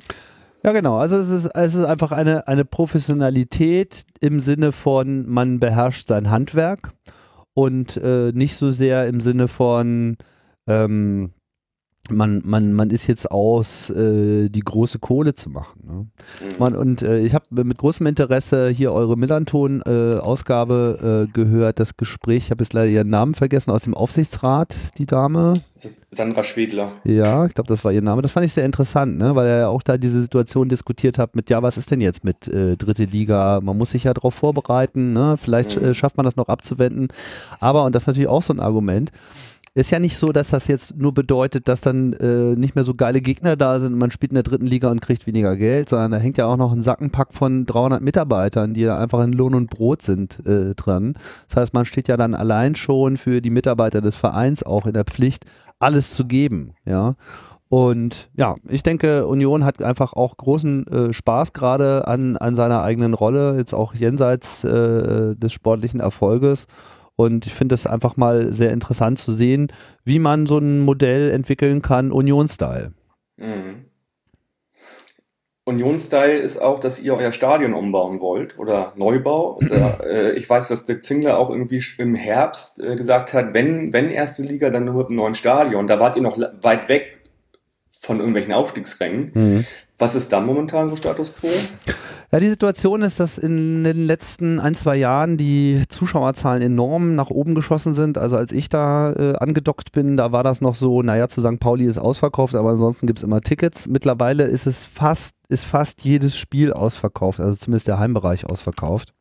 Ja, 0.63 0.73
genau. 0.73 0.97
Also 0.97 1.17
es 1.17 1.29
ist, 1.29 1.51
es 1.55 1.75
ist 1.75 1.85
einfach 1.85 2.13
eine, 2.13 2.49
eine 2.49 2.65
Professionalität 2.65 4.05
im 4.21 4.41
Sinne 4.41 4.73
von, 4.73 5.29
man 5.29 5.61
beherrscht 5.61 6.09
sein 6.09 6.31
Handwerk 6.31 6.93
und 7.55 7.97
äh, 7.97 8.33
nicht 8.33 8.57
so 8.57 8.71
sehr 8.71 9.07
im 9.09 9.21
Sinne 9.21 9.49
von, 9.49 10.17
ähm, 10.67 11.34
man, 12.11 12.43
man, 12.45 12.75
man 12.75 12.91
ist 12.91 13.07
jetzt 13.07 13.31
aus, 13.31 13.89
äh, 13.89 14.51
die 14.51 14.61
große 14.61 14.99
Kohle 14.99 15.33
zu 15.33 15.49
machen. 15.49 15.81
Ne? 15.87 15.95
Mhm. 15.95 16.09
Man, 16.59 16.77
und 16.77 17.03
äh, 17.03 17.21
ich 17.21 17.35
habe 17.35 17.65
mit 17.65 17.79
großem 17.79 18.07
Interesse 18.07 18.69
hier 18.69 18.93
eure 18.93 19.17
Millanton-Ausgabe 19.17 21.29
äh, 21.29 21.33
gehört, 21.33 21.81
das 21.81 21.97
Gespräch, 21.97 22.45
ich 22.45 22.51
habe 22.51 22.63
jetzt 22.63 22.75
leider 22.75 22.91
ihren 22.91 23.09
Namen 23.09 23.35
vergessen, 23.35 23.71
aus 23.71 23.85
dem 23.85 23.95
Aufsichtsrat, 23.95 24.77
die 24.99 25.07
Dame. 25.07 25.55
Sandra 26.11 26.45
Schwedler. 26.45 26.93
Ja, 27.05 27.47
ich 27.47 27.55
glaube, 27.55 27.69
das 27.69 27.85
war 27.85 27.93
ihr 27.93 28.03
Name. 28.03 28.21
Das 28.21 28.33
fand 28.33 28.45
ich 28.45 28.53
sehr 28.53 28.67
interessant, 28.67 29.17
ne? 29.17 29.35
weil 29.35 29.47
er 29.47 29.59
ja 29.61 29.69
auch 29.69 29.83
da 29.83 29.97
diese 29.97 30.21
Situation 30.21 30.69
diskutiert 30.69 31.19
hat 31.19 31.35
mit, 31.35 31.49
ja, 31.49 31.63
was 31.63 31.79
ist 31.79 31.91
denn 31.91 32.03
jetzt 32.03 32.23
mit 32.23 32.49
äh, 32.49 32.77
dritte 32.77 33.05
Liga? 33.05 33.61
Man 33.63 33.79
muss 33.79 33.93
sich 33.93 34.05
ja 34.05 34.13
darauf 34.13 34.35
vorbereiten, 34.35 35.15
ne? 35.15 35.37
vielleicht 35.39 35.81
mhm. 35.81 35.89
Äh, 35.89 35.95
schafft 35.95 36.19
man 36.19 36.25
das 36.25 36.37
noch 36.37 36.49
abzuwenden. 36.49 37.09
Aber, 37.61 37.85
und 37.85 37.95
das 37.95 38.03
ist 38.03 38.09
natürlich 38.09 38.29
auch 38.29 38.43
so 38.43 38.53
ein 38.53 38.61
Argument, 38.61 39.11
ist 39.75 39.91
ja 39.91 39.99
nicht 39.99 40.17
so, 40.17 40.31
dass 40.31 40.51
das 40.51 40.69
jetzt 40.69 40.97
nur 40.97 41.13
bedeutet, 41.13 41.69
dass 41.69 41.81
dann 41.81 42.13
äh, 42.15 42.55
nicht 42.55 42.77
mehr 42.77 42.85
so 42.85 42.95
geile 42.95 43.21
Gegner 43.21 43.57
da 43.57 43.79
sind 43.81 43.95
und 43.95 43.99
man 43.99 44.13
spielt 44.13 44.31
in 44.31 44.37
der 44.37 44.45
dritten 44.45 44.67
Liga 44.67 44.89
und 44.91 45.01
kriegt 45.01 45.27
weniger 45.27 45.57
Geld, 45.57 45.89
sondern 45.89 46.13
da 46.13 46.19
hängt 46.19 46.39
ja 46.39 46.47
auch 46.47 46.57
noch 46.57 46.73
ein 46.73 46.83
Sackenpack 46.83 47.35
von 47.35 47.67
300 47.67 48.01
Mitarbeitern, 48.01 48.73
die 48.73 48.85
da 48.85 48.99
einfach 48.99 49.23
in 49.25 49.33
Lohn 49.33 49.55
und 49.55 49.71
Brot 49.71 50.03
sind, 50.03 50.47
äh, 50.47 50.75
dran. 50.77 51.15
Das 51.49 51.57
heißt, 51.57 51.75
man 51.75 51.87
steht 51.87 52.07
ja 52.07 52.17
dann 52.17 52.35
allein 52.35 52.77
schon 52.77 53.17
für 53.17 53.41
die 53.41 53.51
Mitarbeiter 53.51 54.01
des 54.01 54.15
Vereins 54.15 54.63
auch 54.63 54.87
in 54.87 54.95
der 54.95 55.05
Pflicht, 55.05 55.45
alles 55.81 56.15
zu 56.15 56.25
geben, 56.25 56.75
ja. 56.85 57.17
Und 57.69 58.31
ja, 58.37 58.55
ich 58.69 58.85
denke, 58.85 59.27
Union 59.27 59.65
hat 59.65 59.83
einfach 59.83 60.13
auch 60.13 60.37
großen 60.37 60.87
äh, 60.87 61.13
Spaß 61.13 61.53
gerade 61.53 62.07
an, 62.07 62.37
an 62.37 62.55
seiner 62.55 62.85
eigenen 62.85 63.15
Rolle, 63.15 63.57
jetzt 63.57 63.75
auch 63.75 63.95
jenseits 63.95 64.63
äh, 64.63 65.35
des 65.35 65.53
sportlichen 65.53 65.99
Erfolges. 65.99 66.69
Und 67.17 67.47
ich 67.47 67.55
finde 67.55 67.75
es 67.75 67.87
einfach 67.87 68.17
mal 68.17 68.53
sehr 68.53 68.73
interessant 68.73 69.19
zu 69.19 69.33
sehen, 69.33 69.69
wie 70.05 70.19
man 70.19 70.47
so 70.47 70.59
ein 70.59 70.81
Modell 70.81 71.31
entwickeln 71.31 71.81
kann, 71.81 72.11
Union-Style. 72.11 72.93
Mhm. 73.37 73.85
Union-Style 75.67 76.37
ist 76.37 76.59
auch, 76.59 76.79
dass 76.79 77.01
ihr 77.01 77.15
euer 77.15 77.33
Stadion 77.33 77.73
umbauen 77.73 78.21
wollt 78.21 78.59
oder 78.59 78.93
Neubau. 78.97 79.59
Da, 79.67 79.99
äh, 80.05 80.33
ich 80.33 80.49
weiß, 80.49 80.69
dass 80.69 80.85
Dirk 80.85 81.03
Zingler 81.05 81.39
auch 81.39 81.51
irgendwie 81.51 81.83
im 81.99 82.15
Herbst 82.15 82.81
äh, 82.81 82.97
gesagt 82.97 83.33
hat, 83.33 83.55
wenn, 83.55 83.93
wenn 83.93 84.11
erste 84.11 84.43
Liga, 84.43 84.71
dann 84.71 84.85
nur 84.85 84.95
mit 84.95 85.07
einem 85.09 85.17
neuen 85.17 85.35
Stadion. 85.35 85.87
Da 85.87 85.99
wart 85.99 86.17
ihr 86.17 86.23
noch 86.23 86.39
weit 86.61 86.89
weg 86.89 87.21
von 87.89 88.19
irgendwelchen 88.19 88.53
Aufstiegsrängen. 88.53 89.31
Mhm. 89.35 89.65
Was 89.99 90.15
ist 90.15 90.33
da 90.33 90.41
momentan 90.41 90.91
so 90.91 90.97
Status 90.97 91.33
quo? 91.35 91.49
Ja, 92.33 92.41
die 92.41 92.49
Situation 92.49 93.03
ist, 93.03 93.21
dass 93.21 93.39
in 93.39 93.85
den 93.85 94.07
letzten 94.07 94.59
ein, 94.59 94.75
zwei 94.75 94.97
Jahren 94.97 95.37
die 95.37 95.85
Zuschauerzahlen 95.89 96.63
enorm 96.63 97.15
nach 97.15 97.31
oben 97.31 97.55
geschossen 97.55 97.95
sind. 97.95 98.19
Also 98.19 98.37
als 98.37 98.51
ich 98.51 98.69
da 98.69 99.13
äh, 99.13 99.37
angedockt 99.37 99.93
bin, 99.93 100.17
da 100.17 100.33
war 100.33 100.43
das 100.43 100.61
noch 100.61 100.75
so, 100.75 101.03
naja, 101.03 101.29
zu 101.29 101.41
St. 101.43 101.61
Pauli 101.61 101.85
ist 101.85 101.99
ausverkauft, 101.99 102.57
aber 102.57 102.71
ansonsten 102.71 103.07
gibt 103.07 103.21
es 103.21 103.23
immer 103.23 103.41
Tickets. 103.41 103.87
Mittlerweile 103.87 104.45
ist 104.45 104.67
es 104.67 104.85
fast, 104.85 105.37
ist 105.49 105.65
fast 105.65 106.03
jedes 106.03 106.37
Spiel 106.37 106.73
ausverkauft, 106.73 107.39
also 107.39 107.57
zumindest 107.57 107.87
der 107.87 108.01
Heimbereich 108.01 108.47
ausverkauft. 108.47 109.15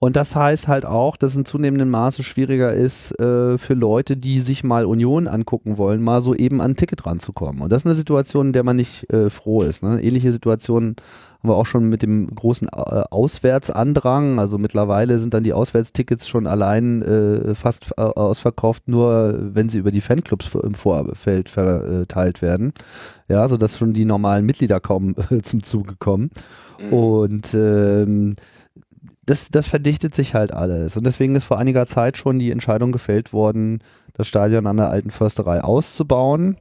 Und 0.00 0.14
das 0.14 0.36
heißt 0.36 0.68
halt 0.68 0.86
auch, 0.86 1.16
dass 1.16 1.32
es 1.32 1.36
in 1.36 1.44
zunehmendem 1.44 1.90
Maße 1.90 2.22
schwieriger 2.22 2.72
ist, 2.72 3.18
äh, 3.18 3.58
für 3.58 3.74
Leute, 3.74 4.16
die 4.16 4.40
sich 4.40 4.62
mal 4.62 4.84
Union 4.84 5.26
angucken 5.26 5.76
wollen, 5.76 6.02
mal 6.02 6.20
so 6.20 6.34
eben 6.34 6.60
an 6.60 6.72
ein 6.72 6.76
Ticket 6.76 7.04
ranzukommen. 7.04 7.62
Und 7.62 7.72
das 7.72 7.82
ist 7.82 7.86
eine 7.86 7.96
Situation, 7.96 8.48
in 8.48 8.52
der 8.52 8.62
man 8.62 8.76
nicht 8.76 9.12
äh, 9.12 9.28
froh 9.28 9.62
ist. 9.62 9.82
Ne? 9.82 10.00
Ähnliche 10.00 10.32
Situationen 10.32 10.94
haben 11.40 11.50
wir 11.50 11.56
auch 11.56 11.66
schon 11.66 11.88
mit 11.88 12.02
dem 12.02 12.32
großen 12.32 12.68
äh, 12.68 12.70
Auswärtsandrang. 13.10 14.38
Also 14.38 14.56
mittlerweile 14.58 15.18
sind 15.18 15.34
dann 15.34 15.42
die 15.42 15.52
Auswärtstickets 15.52 16.28
schon 16.28 16.46
allein 16.46 17.02
äh, 17.02 17.54
fast 17.56 17.92
äh, 17.96 18.02
ausverkauft, 18.02 18.86
nur 18.86 19.36
wenn 19.52 19.68
sie 19.68 19.78
über 19.78 19.90
die 19.90 20.00
Fanclubs 20.00 20.54
im 20.54 20.74
Vorfeld 20.74 21.48
verteilt 21.48 22.40
werden. 22.40 22.72
Ja, 23.28 23.48
sodass 23.48 23.78
schon 23.78 23.94
die 23.94 24.04
normalen 24.04 24.46
Mitglieder 24.46 24.78
kaum 24.78 25.16
zum 25.42 25.62
Zuge 25.64 25.94
kommen. 25.98 26.30
Mhm. 26.80 26.92
Und 26.92 27.54
ähm, 27.54 28.36
das, 29.28 29.50
das 29.50 29.66
verdichtet 29.66 30.14
sich 30.14 30.34
halt 30.34 30.52
alles. 30.52 30.96
Und 30.96 31.04
deswegen 31.04 31.34
ist 31.34 31.44
vor 31.44 31.58
einiger 31.58 31.86
Zeit 31.86 32.16
schon 32.16 32.38
die 32.38 32.50
Entscheidung 32.50 32.92
gefällt 32.92 33.32
worden, 33.32 33.80
das 34.14 34.26
Stadion 34.26 34.66
an 34.66 34.78
der 34.78 34.88
alten 34.88 35.10
Försterei 35.10 35.62
auszubauen. 35.62 36.56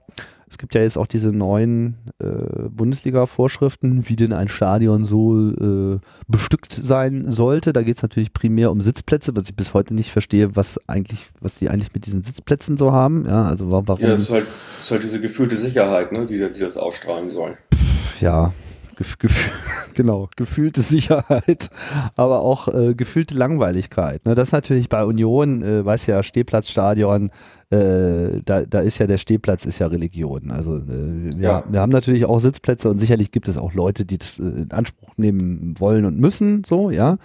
Es 0.49 0.57
gibt 0.57 0.75
ja 0.75 0.81
jetzt 0.81 0.97
auch 0.97 1.07
diese 1.07 1.33
neuen 1.33 1.95
äh, 2.19 2.69
Bundesliga-Vorschriften, 2.69 4.07
wie 4.07 4.15
denn 4.15 4.31
ein 4.31 4.47
Stadion 4.47 5.03
so 5.03 5.49
äh, 5.49 5.99
bestückt 6.27 6.71
sein 6.71 7.29
sollte. 7.29 7.73
Da 7.73 7.83
geht 7.83 7.97
es 7.97 8.01
natürlich 8.01 8.31
primär 8.31 8.71
um 8.71 8.79
Sitzplätze, 8.79 9.35
was 9.35 9.49
ich 9.49 9.55
bis 9.55 9.73
heute 9.73 9.93
nicht 9.93 10.11
verstehe, 10.11 10.55
was 10.55 10.79
eigentlich, 10.87 11.25
was 11.41 11.59
die 11.59 11.69
eigentlich 11.69 11.93
mit 11.93 12.05
diesen 12.05 12.23
Sitzplätzen 12.23 12.77
so 12.77 12.93
haben. 12.93 13.25
Ja, 13.27 13.45
also 13.45 13.71
warum. 13.71 13.99
Ja, 13.99 14.13
es 14.13 14.23
ist 14.23 14.29
halt, 14.29 14.45
ist 14.79 14.91
halt 14.91 15.03
diese 15.03 15.19
gefühlte 15.19 15.57
Sicherheit, 15.57 16.13
ne, 16.13 16.25
die, 16.25 16.37
die 16.37 16.59
das 16.59 16.77
ausstrahlen 16.77 17.29
soll. 17.29 17.57
Pff, 17.73 18.21
ja, 18.21 18.53
Gef 18.97 19.19
gef 19.19 19.51
genau, 19.95 20.27
gefühlte 20.35 20.81
Sicherheit, 20.81 21.69
aber 22.15 22.41
auch 22.41 22.67
äh, 22.67 22.95
gefühlte 22.95 23.35
Langweiligkeit. 23.35 24.25
Ne? 24.25 24.33
Das 24.33 24.49
ist 24.49 24.53
natürlich 24.53 24.89
bei 24.89 25.05
Union, 25.05 25.61
äh, 25.61 25.85
weiß 25.85 26.07
ja, 26.07 26.23
Stehplatzstadion, 26.23 27.29
äh, 27.69 28.41
da, 28.43 28.65
da 28.65 28.79
ist 28.79 28.97
ja 28.97 29.05
der 29.05 29.17
Stehplatz 29.19 29.65
ist 29.65 29.77
ja 29.77 29.87
Religion. 29.87 30.49
Also 30.49 30.77
äh, 30.77 31.29
ja, 31.37 31.59
ja. 31.59 31.63
wir 31.69 31.79
haben 31.79 31.91
natürlich 31.91 32.25
auch 32.25 32.39
Sitzplätze 32.39 32.89
und 32.89 32.97
sicherlich 32.97 33.31
gibt 33.31 33.47
es 33.47 33.57
auch 33.59 33.73
Leute, 33.73 34.03
die 34.03 34.17
das 34.17 34.39
äh, 34.39 34.43
in 34.43 34.71
Anspruch 34.71 35.17
nehmen 35.17 35.75
wollen 35.77 36.05
und 36.05 36.17
müssen, 36.17 36.63
so, 36.63 36.89
ja. 36.89 37.17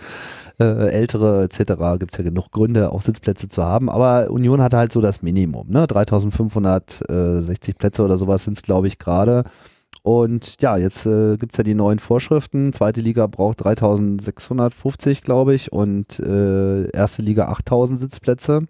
Äh, 0.60 0.90
ältere 0.90 1.44
etc. 1.44 1.72
gibt 1.98 2.12
es 2.12 2.18
ja 2.18 2.24
genug 2.24 2.50
Gründe, 2.50 2.92
auch 2.92 3.00
Sitzplätze 3.00 3.48
zu 3.48 3.62
haben, 3.62 3.88
aber 3.88 4.30
Union 4.30 4.60
hat 4.60 4.74
halt 4.74 4.92
so 4.92 5.00
das 5.00 5.22
Minimum, 5.22 5.70
ne? 5.70 5.86
3560 5.86 7.78
Plätze 7.78 8.02
oder 8.02 8.18
sowas 8.18 8.44
sind 8.44 8.58
es, 8.58 8.62
glaube 8.62 8.88
ich, 8.88 8.98
gerade. 8.98 9.44
Und 10.02 10.60
ja, 10.60 10.76
jetzt 10.76 11.06
äh, 11.06 11.36
gibt 11.36 11.52
es 11.52 11.58
ja 11.58 11.64
die 11.64 11.74
neuen 11.74 12.00
Vorschriften. 12.00 12.72
Zweite 12.72 13.00
Liga 13.00 13.28
braucht 13.28 13.64
3650, 13.64 15.22
glaube 15.22 15.54
ich, 15.54 15.72
und 15.72 16.18
äh, 16.18 16.90
erste 16.90 17.22
Liga 17.22 17.46
8000 17.46 18.00
Sitzplätze. 18.00 18.66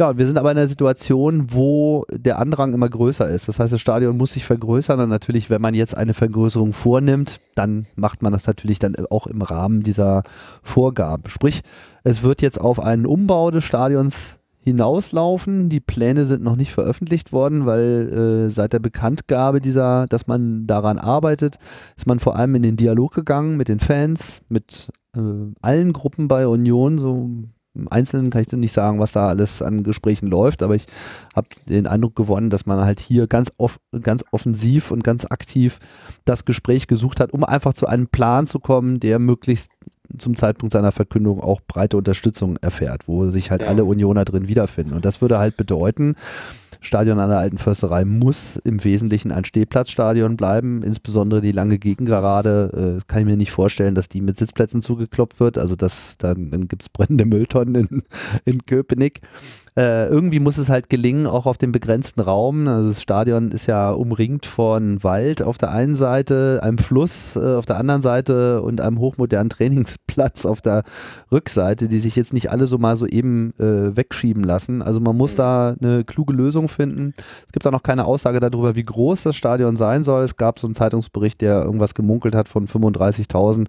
Ja, 0.00 0.16
wir 0.16 0.26
sind 0.28 0.38
aber 0.38 0.52
in 0.52 0.58
einer 0.58 0.68
Situation, 0.68 1.52
wo 1.52 2.06
der 2.10 2.38
Andrang 2.38 2.72
immer 2.72 2.88
größer 2.88 3.28
ist. 3.28 3.48
Das 3.48 3.58
heißt, 3.58 3.72
das 3.72 3.80
Stadion 3.80 4.16
muss 4.16 4.32
sich 4.32 4.44
vergrößern 4.44 5.00
und 5.00 5.08
natürlich, 5.08 5.50
wenn 5.50 5.60
man 5.60 5.74
jetzt 5.74 5.96
eine 5.96 6.14
Vergrößerung 6.14 6.72
vornimmt, 6.72 7.40
dann 7.56 7.86
macht 7.96 8.22
man 8.22 8.32
das 8.32 8.46
natürlich 8.46 8.78
dann 8.78 8.94
auch 9.10 9.26
im 9.26 9.42
Rahmen 9.42 9.82
dieser 9.82 10.22
Vorgaben. 10.62 11.24
Sprich, 11.26 11.62
es 12.04 12.22
wird 12.22 12.42
jetzt 12.42 12.60
auf 12.60 12.78
einen 12.78 13.06
Umbau 13.06 13.50
des 13.50 13.64
Stadions 13.64 14.37
hinauslaufen. 14.68 15.68
Die 15.68 15.80
Pläne 15.80 16.24
sind 16.24 16.42
noch 16.42 16.56
nicht 16.56 16.72
veröffentlicht 16.72 17.32
worden, 17.32 17.66
weil 17.66 18.46
äh, 18.46 18.50
seit 18.50 18.72
der 18.72 18.78
Bekanntgabe 18.78 19.60
dieser, 19.60 20.06
dass 20.06 20.26
man 20.26 20.66
daran 20.66 20.98
arbeitet, 20.98 21.58
ist 21.96 22.06
man 22.06 22.18
vor 22.18 22.36
allem 22.36 22.54
in 22.54 22.62
den 22.62 22.76
Dialog 22.76 23.12
gegangen 23.12 23.56
mit 23.56 23.68
den 23.68 23.80
Fans, 23.80 24.42
mit 24.48 24.90
äh, 25.16 25.20
allen 25.60 25.92
Gruppen 25.92 26.28
bei 26.28 26.46
Union, 26.46 26.98
so 26.98 27.30
im 27.78 27.90
Einzelnen 27.90 28.30
kann 28.30 28.42
ich 28.42 28.52
nicht 28.52 28.72
sagen, 28.72 28.98
was 28.98 29.12
da 29.12 29.28
alles 29.28 29.62
an 29.62 29.82
Gesprächen 29.82 30.26
läuft, 30.26 30.62
aber 30.62 30.74
ich 30.74 30.86
habe 31.34 31.48
den 31.68 31.86
Eindruck 31.86 32.16
gewonnen, 32.16 32.50
dass 32.50 32.66
man 32.66 32.80
halt 32.80 33.00
hier 33.00 33.26
ganz, 33.26 33.52
off 33.56 33.78
ganz 34.02 34.24
offensiv 34.32 34.90
und 34.90 35.04
ganz 35.04 35.24
aktiv 35.24 35.78
das 36.24 36.44
Gespräch 36.44 36.86
gesucht 36.86 37.20
hat, 37.20 37.32
um 37.32 37.44
einfach 37.44 37.72
zu 37.72 37.86
einem 37.86 38.08
Plan 38.08 38.46
zu 38.46 38.58
kommen, 38.58 39.00
der 39.00 39.18
möglichst 39.18 39.70
zum 40.16 40.36
Zeitpunkt 40.36 40.72
seiner 40.72 40.92
Verkündung 40.92 41.40
auch 41.40 41.60
breite 41.66 41.96
Unterstützung 41.96 42.56
erfährt, 42.56 43.08
wo 43.08 43.28
sich 43.30 43.50
halt 43.50 43.62
ja. 43.62 43.68
alle 43.68 43.84
Unioner 43.84 44.24
drin 44.24 44.48
wiederfinden. 44.48 44.94
Und 44.94 45.04
das 45.04 45.20
würde 45.20 45.38
halt 45.38 45.56
bedeuten, 45.56 46.14
Stadion 46.80 47.18
an 47.18 47.30
der 47.30 47.38
Alten 47.38 47.58
Försterei 47.58 48.04
muss 48.04 48.56
im 48.56 48.82
Wesentlichen 48.84 49.32
ein 49.32 49.44
Stehplatzstadion 49.44 50.36
bleiben, 50.36 50.82
insbesondere 50.82 51.40
die 51.40 51.52
lange 51.52 51.78
Gegengerade, 51.78 52.98
äh, 52.98 53.04
kann 53.06 53.20
ich 53.20 53.26
mir 53.26 53.36
nicht 53.36 53.50
vorstellen, 53.50 53.94
dass 53.94 54.08
die 54.08 54.20
mit 54.20 54.36
Sitzplätzen 54.36 54.82
zugeklopft 54.82 55.40
wird, 55.40 55.58
also 55.58 55.76
das, 55.76 56.18
dann, 56.18 56.50
dann 56.50 56.68
gibt 56.68 56.82
es 56.82 56.88
brennende 56.88 57.24
Mülltonnen 57.24 57.74
in, 57.74 58.02
in 58.44 58.66
Köpenick. 58.66 59.20
Äh, 59.78 60.08
irgendwie 60.08 60.40
muss 60.40 60.58
es 60.58 60.70
halt 60.70 60.90
gelingen, 60.90 61.28
auch 61.28 61.46
auf 61.46 61.56
dem 61.56 61.70
begrenzten 61.70 62.20
Raum. 62.20 62.66
Also 62.66 62.88
das 62.88 63.00
Stadion 63.00 63.52
ist 63.52 63.66
ja 63.66 63.90
umringt 63.90 64.44
von 64.44 65.04
Wald 65.04 65.40
auf 65.40 65.56
der 65.56 65.70
einen 65.70 65.94
Seite, 65.94 66.58
einem 66.64 66.78
Fluss 66.78 67.36
äh, 67.36 67.54
auf 67.54 67.64
der 67.64 67.76
anderen 67.76 68.02
Seite 68.02 68.60
und 68.62 68.80
einem 68.80 68.98
hochmodernen 68.98 69.50
Trainingsplatz 69.58 70.46
auf 70.46 70.60
der 70.62 70.82
Rückseite, 71.30 71.86
die 71.86 72.00
sich 72.00 72.16
jetzt 72.16 72.32
nicht 72.32 72.50
alle 72.50 72.66
so 72.66 72.76
mal 72.78 72.96
so 72.96 73.06
eben 73.06 73.54
äh, 73.60 73.96
wegschieben 73.96 74.42
lassen. 74.42 74.82
Also 74.82 74.98
man 74.98 75.16
muss 75.16 75.34
mhm. 75.34 75.36
da 75.36 75.76
eine 75.80 76.02
kluge 76.02 76.32
Lösung 76.32 76.66
finden. 76.66 77.14
Es 77.46 77.52
gibt 77.52 77.64
auch 77.64 77.70
noch 77.70 77.84
keine 77.84 78.04
Aussage 78.04 78.40
darüber, 78.40 78.74
wie 78.74 78.82
groß 78.82 79.22
das 79.22 79.36
Stadion 79.36 79.76
sein 79.76 80.02
soll. 80.02 80.24
Es 80.24 80.36
gab 80.36 80.58
so 80.58 80.66
einen 80.66 80.74
Zeitungsbericht, 80.74 81.40
der 81.40 81.62
irgendwas 81.62 81.94
gemunkelt 81.94 82.34
hat 82.34 82.48
von 82.48 82.66
35.000. 82.66 83.68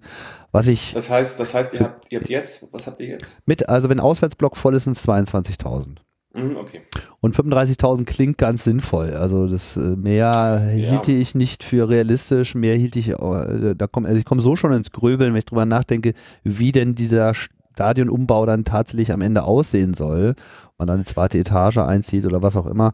Was 0.50 0.66
ich. 0.66 0.92
Das 0.92 1.08
heißt, 1.08 1.38
das 1.38 1.54
heißt, 1.54 1.74
ihr 1.74 1.80
habt, 1.80 2.10
ihr 2.10 2.18
habt 2.18 2.28
jetzt, 2.28 2.66
was 2.72 2.88
habt 2.88 3.00
ihr 3.00 3.10
jetzt? 3.10 3.36
Mit, 3.46 3.68
also 3.68 3.88
wenn 3.88 4.00
Auswärtsblock 4.00 4.56
voll 4.56 4.74
ist, 4.74 4.84
sind 4.84 4.96
es 4.96 5.06
22.000. 5.06 6.00
Mhm, 6.32 6.56
okay. 6.56 6.82
Und 7.20 7.34
35.000 7.34 8.04
klingt 8.04 8.38
ganz 8.38 8.64
sinnvoll. 8.64 9.14
Also 9.14 9.48
das 9.48 9.76
äh, 9.76 9.96
mehr 9.96 10.60
hielt 10.60 11.08
ja. 11.08 11.14
ich 11.14 11.34
nicht 11.34 11.64
für 11.64 11.88
realistisch, 11.88 12.54
mehr 12.54 12.76
hielt 12.76 12.96
ich, 12.96 13.10
äh, 13.10 13.74
da 13.74 13.86
komm, 13.90 14.06
also 14.06 14.16
ich 14.16 14.24
komme 14.24 14.40
so 14.40 14.54
schon 14.56 14.72
ins 14.72 14.92
Gröbeln, 14.92 15.32
wenn 15.32 15.38
ich 15.38 15.46
drüber 15.46 15.66
nachdenke, 15.66 16.14
wie 16.44 16.72
denn 16.72 16.94
dieser 16.94 17.34
Stadionumbau 17.34 18.46
dann 18.46 18.64
tatsächlich 18.64 19.12
am 19.12 19.22
Ende 19.22 19.42
aussehen 19.42 19.94
soll. 19.94 20.34
Man 20.78 20.86
dann 20.86 20.96
eine 20.96 21.04
zweite 21.04 21.38
Etage 21.38 21.78
einzieht 21.78 22.24
oder 22.24 22.42
was 22.42 22.56
auch 22.56 22.66
immer. 22.66 22.92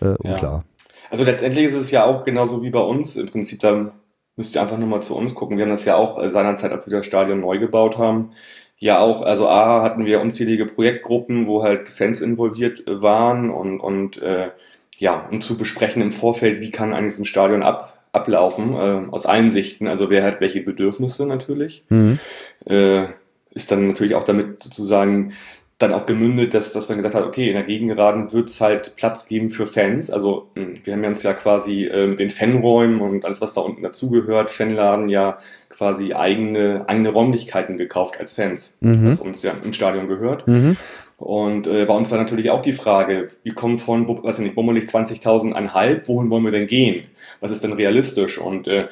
Äh, 0.00 0.16
unklar. 0.18 0.64
Ja. 0.64 0.64
Also 1.10 1.24
letztendlich 1.24 1.66
ist 1.66 1.74
es 1.74 1.90
ja 1.90 2.04
auch 2.04 2.24
genauso 2.24 2.62
wie 2.62 2.70
bei 2.70 2.80
uns. 2.80 3.16
Im 3.16 3.28
Prinzip 3.28 3.60
dann 3.60 3.92
müsst 4.36 4.54
ihr 4.54 4.62
einfach 4.62 4.78
nur 4.78 4.88
mal 4.88 5.00
zu 5.00 5.16
uns 5.16 5.34
gucken. 5.34 5.56
Wir 5.56 5.64
haben 5.64 5.72
das 5.72 5.84
ja 5.84 5.96
auch 5.96 6.22
äh, 6.22 6.30
seinerzeit, 6.30 6.72
als 6.72 6.90
wir 6.90 6.98
das 6.98 7.06
Stadion 7.06 7.40
neu 7.40 7.58
gebaut 7.58 7.98
haben, 7.98 8.30
ja 8.78 8.98
auch, 8.98 9.22
also 9.22 9.48
A 9.48 9.82
hatten 9.82 10.04
wir 10.04 10.20
unzählige 10.20 10.66
Projektgruppen, 10.66 11.46
wo 11.46 11.62
halt 11.62 11.88
Fans 11.88 12.20
involviert 12.20 12.86
äh, 12.86 13.02
waren 13.02 13.50
und, 13.50 13.80
und 13.80 14.20
äh, 14.20 14.50
ja, 14.98 15.28
um 15.30 15.40
zu 15.40 15.56
besprechen 15.56 16.02
im 16.02 16.12
Vorfeld, 16.12 16.60
wie 16.60 16.70
kann 16.70 16.94
eigentlich 16.94 17.16
so 17.16 17.22
ein 17.22 17.26
Stadion 17.26 17.62
ab, 17.62 17.98
ablaufen, 18.12 18.74
äh, 18.74 19.10
aus 19.10 19.26
allen 19.26 19.50
Sichten, 19.50 19.86
also 19.86 20.10
wer 20.10 20.22
hat 20.22 20.40
welche 20.40 20.62
Bedürfnisse 20.62 21.26
natürlich. 21.26 21.84
Mhm. 21.88 22.18
Äh, 22.66 23.06
ist 23.50 23.70
dann 23.70 23.86
natürlich 23.86 24.14
auch 24.14 24.24
damit 24.24 24.62
sozusagen 24.62 25.32
dann 25.78 25.92
auch 25.92 26.06
gemündet, 26.06 26.54
dass, 26.54 26.72
dass 26.72 26.88
man 26.88 26.98
gesagt 26.98 27.16
hat, 27.16 27.24
okay, 27.24 27.48
in 27.48 27.54
der 27.54 27.64
Gegengeraden 27.64 28.32
wird 28.32 28.48
es 28.48 28.60
halt 28.60 28.94
Platz 28.96 29.26
geben 29.26 29.50
für 29.50 29.66
Fans. 29.66 30.08
Also 30.08 30.48
hm, 30.54 30.74
wir 30.84 30.92
haben 30.92 31.02
ja 31.02 31.08
uns 31.08 31.22
ja 31.24 31.32
quasi 31.32 31.84
äh, 31.86 32.06
mit 32.06 32.20
den 32.20 32.30
Fanräumen 32.30 33.00
und 33.00 33.24
alles, 33.24 33.40
was 33.40 33.54
da 33.54 33.60
unten 33.60 33.82
dazugehört, 33.82 34.50
Fanladen 34.50 35.08
ja 35.08 35.38
quasi 35.70 36.12
eigene, 36.12 36.84
eigene 36.86 37.08
Räumlichkeiten 37.08 37.76
gekauft 37.76 38.20
als 38.20 38.34
Fans, 38.34 38.78
mhm. 38.80 39.08
was 39.08 39.20
uns 39.20 39.42
ja 39.42 39.52
im 39.64 39.72
Stadion 39.72 40.06
gehört. 40.06 40.46
Mhm. 40.46 40.76
Und 41.16 41.66
äh, 41.66 41.84
bei 41.86 41.94
uns 41.94 42.10
war 42.10 42.18
natürlich 42.18 42.50
auch 42.50 42.62
die 42.62 42.72
Frage, 42.72 43.28
wir 43.42 43.54
kommen 43.54 43.78
von, 43.78 44.06
weiß 44.06 44.38
ich 44.38 44.44
nicht, 44.44 44.54
bummelig 44.54 44.84
20.000 44.84 45.52
einhalb, 45.52 46.08
wohin 46.08 46.30
wollen 46.30 46.44
wir 46.44 46.50
denn 46.52 46.66
gehen? 46.66 47.06
Was 47.40 47.50
ist 47.50 47.64
denn 47.64 47.72
realistisch? 47.72 48.38
Und 48.38 48.68
äh, 48.68 48.88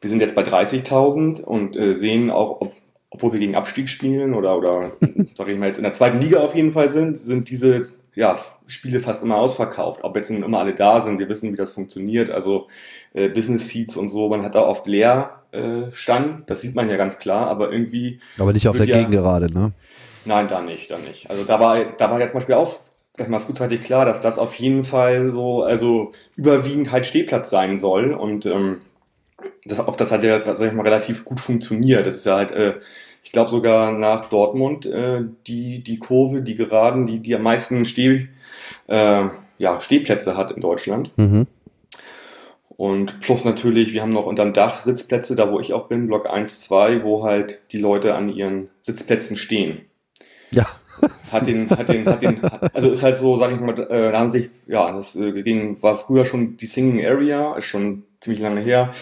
wir 0.00 0.10
sind 0.10 0.20
jetzt 0.20 0.34
bei 0.34 0.42
30.000 0.42 1.42
und 1.42 1.76
äh, 1.76 1.94
sehen 1.94 2.30
auch, 2.30 2.60
ob 2.60 2.72
obwohl 3.10 3.32
wir 3.32 3.40
gegen 3.40 3.54
Abstieg 3.54 3.88
spielen 3.88 4.34
oder, 4.34 4.56
oder 4.58 4.92
sag 5.34 5.48
ich 5.48 5.58
mal 5.58 5.66
jetzt 5.66 5.78
in 5.78 5.84
der 5.84 5.92
zweiten 5.92 6.20
Liga 6.20 6.40
auf 6.40 6.54
jeden 6.54 6.72
Fall 6.72 6.88
sind, 6.88 7.16
sind 7.16 7.48
diese 7.50 7.84
ja, 8.14 8.38
Spiele 8.66 9.00
fast 9.00 9.22
immer 9.22 9.36
ausverkauft. 9.36 10.00
Ob 10.02 10.16
jetzt 10.16 10.30
immer 10.30 10.58
alle 10.58 10.74
da 10.74 11.00
sind, 11.00 11.18
wir 11.18 11.28
wissen, 11.28 11.52
wie 11.52 11.56
das 11.56 11.72
funktioniert. 11.72 12.30
Also 12.30 12.66
äh, 13.14 13.28
Business 13.28 13.68
Seats 13.68 13.96
und 13.96 14.08
so, 14.08 14.28
man 14.28 14.42
hat 14.42 14.54
da 14.54 14.62
oft 14.62 14.86
leer 14.86 15.42
äh, 15.52 15.92
Stand, 15.92 16.50
das 16.50 16.60
sieht 16.60 16.74
man 16.74 16.90
ja 16.90 16.96
ganz 16.96 17.18
klar, 17.18 17.46
aber 17.46 17.72
irgendwie. 17.72 18.20
Aber 18.38 18.52
nicht 18.52 18.68
auf 18.68 18.76
der 18.76 18.86
ja, 18.86 18.96
Gegengerade, 18.96 19.52
ne? 19.52 19.72
Nein, 20.24 20.48
da 20.48 20.60
nicht, 20.60 20.90
da 20.90 20.98
nicht. 20.98 21.30
Also 21.30 21.44
da 21.44 21.60
war, 21.60 21.84
da 21.84 22.10
war 22.10 22.20
ja 22.20 22.28
zum 22.28 22.38
Beispiel 22.40 22.56
auch 22.56 22.76
sag 23.18 23.26
ich 23.26 23.30
mal, 23.30 23.40
frühzeitig 23.40 23.82
klar, 23.82 24.04
dass 24.04 24.22
das 24.22 24.38
auf 24.38 24.54
jeden 24.54 24.84
Fall 24.84 25.32
so, 25.32 25.62
also 25.62 26.12
überwiegend 26.36 26.92
halt 26.92 27.04
Stehplatz 27.04 27.50
sein 27.50 27.76
soll 27.76 28.12
und 28.12 28.46
ähm, 28.46 28.78
das, 29.64 29.78
ob 29.80 29.96
das 29.96 30.10
halt 30.10 30.24
ja, 30.24 30.54
sag 30.54 30.68
ich 30.68 30.74
mal, 30.74 30.82
relativ 30.82 31.24
gut 31.24 31.40
funktioniert. 31.40 32.06
Das 32.06 32.16
ist 32.16 32.26
ja 32.26 32.36
halt, 32.36 32.52
äh, 32.52 32.74
ich 33.22 33.32
glaube 33.32 33.50
sogar 33.50 33.92
nach 33.92 34.26
Dortmund 34.26 34.86
äh, 34.86 35.22
die, 35.46 35.82
die 35.82 35.98
Kurve, 35.98 36.42
die 36.42 36.54
Geraden, 36.54 37.06
die, 37.06 37.20
die 37.20 37.34
am 37.34 37.42
meisten 37.42 37.84
Steh, 37.84 38.28
äh, 38.86 39.24
ja, 39.58 39.80
Stehplätze 39.80 40.36
hat 40.36 40.50
in 40.50 40.60
Deutschland. 40.60 41.12
Mhm. 41.16 41.46
Und 42.68 43.18
plus 43.20 43.44
natürlich, 43.44 43.92
wir 43.92 44.02
haben 44.02 44.10
noch 44.10 44.26
unterm 44.26 44.52
Dach 44.52 44.80
Sitzplätze, 44.80 45.34
da 45.34 45.50
wo 45.50 45.58
ich 45.58 45.72
auch 45.72 45.88
bin, 45.88 46.06
Block 46.06 46.30
1, 46.30 46.62
2, 46.62 47.02
wo 47.02 47.24
halt 47.24 47.60
die 47.72 47.78
Leute 47.78 48.14
an 48.14 48.28
ihren 48.28 48.70
Sitzplätzen 48.82 49.36
stehen. 49.36 49.80
Ja. 50.52 50.66
hat 51.32 51.46
den, 51.46 51.70
hat 51.70 51.88
den, 51.88 52.06
hat 52.06 52.22
den, 52.22 52.40
also 52.72 52.90
ist 52.90 53.02
halt 53.02 53.16
so, 53.16 53.36
sag 53.36 53.52
ich 53.52 53.60
mal, 53.60 53.78
äh, 53.78 54.12
da 54.12 54.18
haben 54.18 54.28
sich, 54.28 54.48
ja, 54.66 54.90
das 54.92 55.16
äh, 55.16 55.42
ging, 55.42 55.82
war 55.82 55.96
früher 55.96 56.24
schon 56.24 56.56
die 56.56 56.66
Singing 56.66 57.04
Area, 57.04 57.56
ist 57.56 57.66
schon 57.66 58.04
ziemlich 58.20 58.40
lange 58.40 58.60
her, 58.60 58.92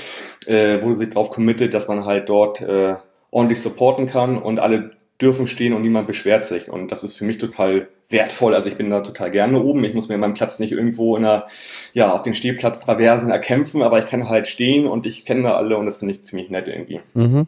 äh, 0.46 0.82
wurde 0.82 0.94
sich 0.94 1.10
darauf 1.10 1.30
committed, 1.30 1.74
dass 1.74 1.88
man 1.88 2.04
halt 2.04 2.28
dort 2.28 2.60
äh, 2.60 2.96
ordentlich 3.30 3.60
supporten 3.60 4.06
kann 4.06 4.38
und 4.38 4.60
alle 4.60 4.96
dürfen 5.20 5.46
stehen 5.46 5.72
und 5.72 5.82
niemand 5.82 6.06
beschwert 6.06 6.44
sich. 6.44 6.68
Und 6.68 6.92
das 6.92 7.02
ist 7.02 7.16
für 7.16 7.24
mich 7.24 7.38
total 7.38 7.88
wertvoll. 8.08 8.54
Also 8.54 8.68
ich 8.68 8.76
bin 8.76 8.90
da 8.90 9.00
total 9.00 9.30
gerne 9.30 9.60
oben. 9.60 9.82
Ich 9.84 9.94
muss 9.94 10.08
mir 10.08 10.18
meinen 10.18 10.34
Platz 10.34 10.58
nicht 10.58 10.72
irgendwo 10.72 11.16
in 11.16 11.24
einer, 11.24 11.46
ja, 11.92 12.12
auf 12.12 12.22
den 12.22 12.34
Stehplatz 12.34 12.80
Traversen 12.80 13.30
erkämpfen, 13.30 13.82
aber 13.82 13.98
ich 13.98 14.06
kann 14.06 14.28
halt 14.28 14.46
stehen 14.46 14.86
und 14.86 15.06
ich 15.06 15.24
kenne 15.24 15.44
da 15.44 15.56
alle 15.56 15.76
und 15.78 15.86
das 15.86 15.98
finde 15.98 16.12
ich 16.12 16.22
ziemlich 16.22 16.50
nett 16.50 16.68
irgendwie. 16.68 17.00
Mhm. 17.14 17.46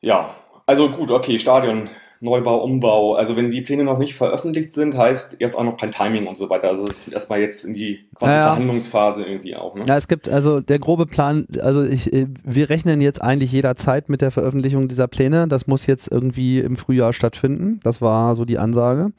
Ja, 0.00 0.36
also 0.66 0.90
gut, 0.90 1.10
okay, 1.10 1.38
Stadion 1.38 1.88
Neubau, 2.24 2.64
Umbau. 2.64 3.14
Also 3.14 3.36
wenn 3.36 3.50
die 3.50 3.60
Pläne 3.60 3.84
noch 3.84 3.98
nicht 3.98 4.14
veröffentlicht 4.14 4.72
sind, 4.72 4.96
heißt, 4.96 5.36
ihr 5.38 5.46
habt 5.46 5.56
auch 5.56 5.62
noch 5.62 5.76
kein 5.76 5.92
Timing 5.92 6.26
und 6.26 6.36
so 6.36 6.48
weiter. 6.48 6.68
Also 6.68 6.84
es 6.84 7.04
geht 7.04 7.12
erstmal 7.12 7.40
jetzt 7.40 7.64
in 7.64 7.74
die 7.74 8.06
quasi 8.14 8.32
ja, 8.32 8.46
Verhandlungsphase 8.46 9.24
irgendwie 9.24 9.54
auch. 9.54 9.74
Ne? 9.74 9.84
Ja, 9.86 9.96
es 9.96 10.08
gibt 10.08 10.28
also 10.28 10.58
der 10.60 10.78
grobe 10.78 11.04
Plan, 11.04 11.46
also 11.60 11.82
ich, 11.82 12.10
wir 12.42 12.70
rechnen 12.70 13.02
jetzt 13.02 13.20
eigentlich 13.20 13.52
jederzeit 13.52 14.08
mit 14.08 14.22
der 14.22 14.30
Veröffentlichung 14.30 14.88
dieser 14.88 15.06
Pläne. 15.06 15.46
Das 15.48 15.66
muss 15.66 15.86
jetzt 15.86 16.10
irgendwie 16.10 16.60
im 16.60 16.76
Frühjahr 16.76 17.12
stattfinden. 17.12 17.78
Das 17.82 18.00
war 18.00 18.34
so 18.34 18.46
die 18.46 18.58
Ansage. 18.58 19.10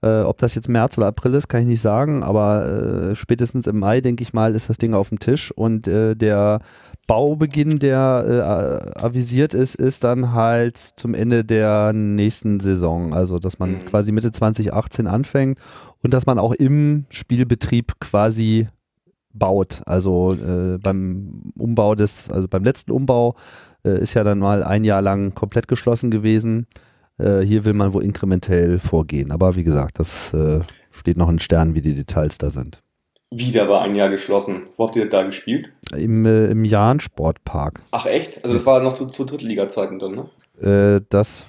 Äh, 0.00 0.20
ob 0.20 0.38
das 0.38 0.54
jetzt 0.54 0.68
März 0.68 0.98
oder 0.98 1.08
April 1.08 1.34
ist, 1.34 1.48
kann 1.48 1.62
ich 1.62 1.66
nicht 1.66 1.80
sagen, 1.80 2.22
aber 2.22 3.10
äh, 3.10 3.16
spätestens 3.16 3.66
im 3.66 3.80
Mai, 3.80 4.00
denke 4.00 4.22
ich 4.22 4.32
mal, 4.32 4.54
ist 4.54 4.68
das 4.68 4.78
Ding 4.78 4.94
auf 4.94 5.08
dem 5.08 5.18
Tisch 5.18 5.50
und 5.50 5.88
äh, 5.88 6.14
der 6.14 6.60
Baubeginn, 7.08 7.78
der 7.78 8.92
äh, 8.94 9.00
avisiert 9.00 9.54
ist, 9.54 9.74
ist 9.74 10.04
dann 10.04 10.34
halt 10.34 10.76
zum 10.76 11.14
Ende 11.14 11.42
der 11.42 11.92
nächsten 11.94 12.60
Saison. 12.60 13.14
Also, 13.14 13.38
dass 13.38 13.58
man 13.58 13.72
mhm. 13.72 13.86
quasi 13.86 14.12
Mitte 14.12 14.30
2018 14.30 15.06
anfängt 15.06 15.58
und 16.02 16.12
dass 16.12 16.26
man 16.26 16.38
auch 16.38 16.52
im 16.52 17.06
Spielbetrieb 17.08 17.98
quasi 17.98 18.68
baut. 19.32 19.82
Also 19.86 20.32
äh, 20.34 20.78
beim 20.78 21.52
Umbau 21.56 21.94
des, 21.94 22.30
also 22.30 22.46
beim 22.46 22.62
letzten 22.62 22.92
Umbau 22.92 23.34
äh, 23.84 24.00
ist 24.00 24.14
ja 24.14 24.22
dann 24.22 24.38
mal 24.38 24.62
ein 24.62 24.84
Jahr 24.84 25.00
lang 25.00 25.34
komplett 25.34 25.66
geschlossen 25.66 26.10
gewesen. 26.10 26.66
Äh, 27.16 27.40
hier 27.40 27.64
will 27.64 27.74
man 27.74 27.94
wohl 27.94 28.04
inkrementell 28.04 28.78
vorgehen. 28.78 29.32
Aber 29.32 29.56
wie 29.56 29.64
gesagt, 29.64 29.98
das 29.98 30.34
äh, 30.34 30.60
steht 30.90 31.16
noch 31.16 31.30
in 31.30 31.38
Sternen, 31.38 31.74
wie 31.74 31.80
die 31.80 31.94
Details 31.94 32.36
da 32.36 32.50
sind. 32.50 32.82
Wieder 33.30 33.68
war 33.68 33.82
ein 33.82 33.94
Jahr 33.94 34.08
geschlossen. 34.08 34.68
Wo 34.76 34.86
habt 34.86 34.96
ihr 34.96 35.08
da 35.08 35.22
gespielt? 35.22 35.72
Im, 35.94 36.24
äh, 36.24 36.46
im 36.46 36.64
Jahn-Sportpark. 36.64 37.80
Ach 37.90 38.06
echt? 38.06 38.42
Also 38.42 38.54
das 38.54 38.66
war 38.66 38.82
noch 38.82 38.94
zu, 38.94 39.06
zu 39.06 39.24
Drittliga-Zeiten 39.24 39.98
dann, 39.98 40.14
ne? 40.14 40.96
Äh, 40.96 41.04
das, 41.10 41.46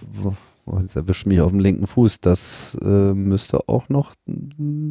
oh, 0.65 0.79
jetzt 0.81 0.95
erwischt 0.95 1.25
mich 1.25 1.41
auf 1.41 1.51
dem 1.51 1.59
linken 1.59 1.87
Fuß. 1.87 2.19
Das 2.21 2.77
äh, 2.81 2.85
müsste 2.85 3.59
auch 3.67 3.87
noch 3.89 4.13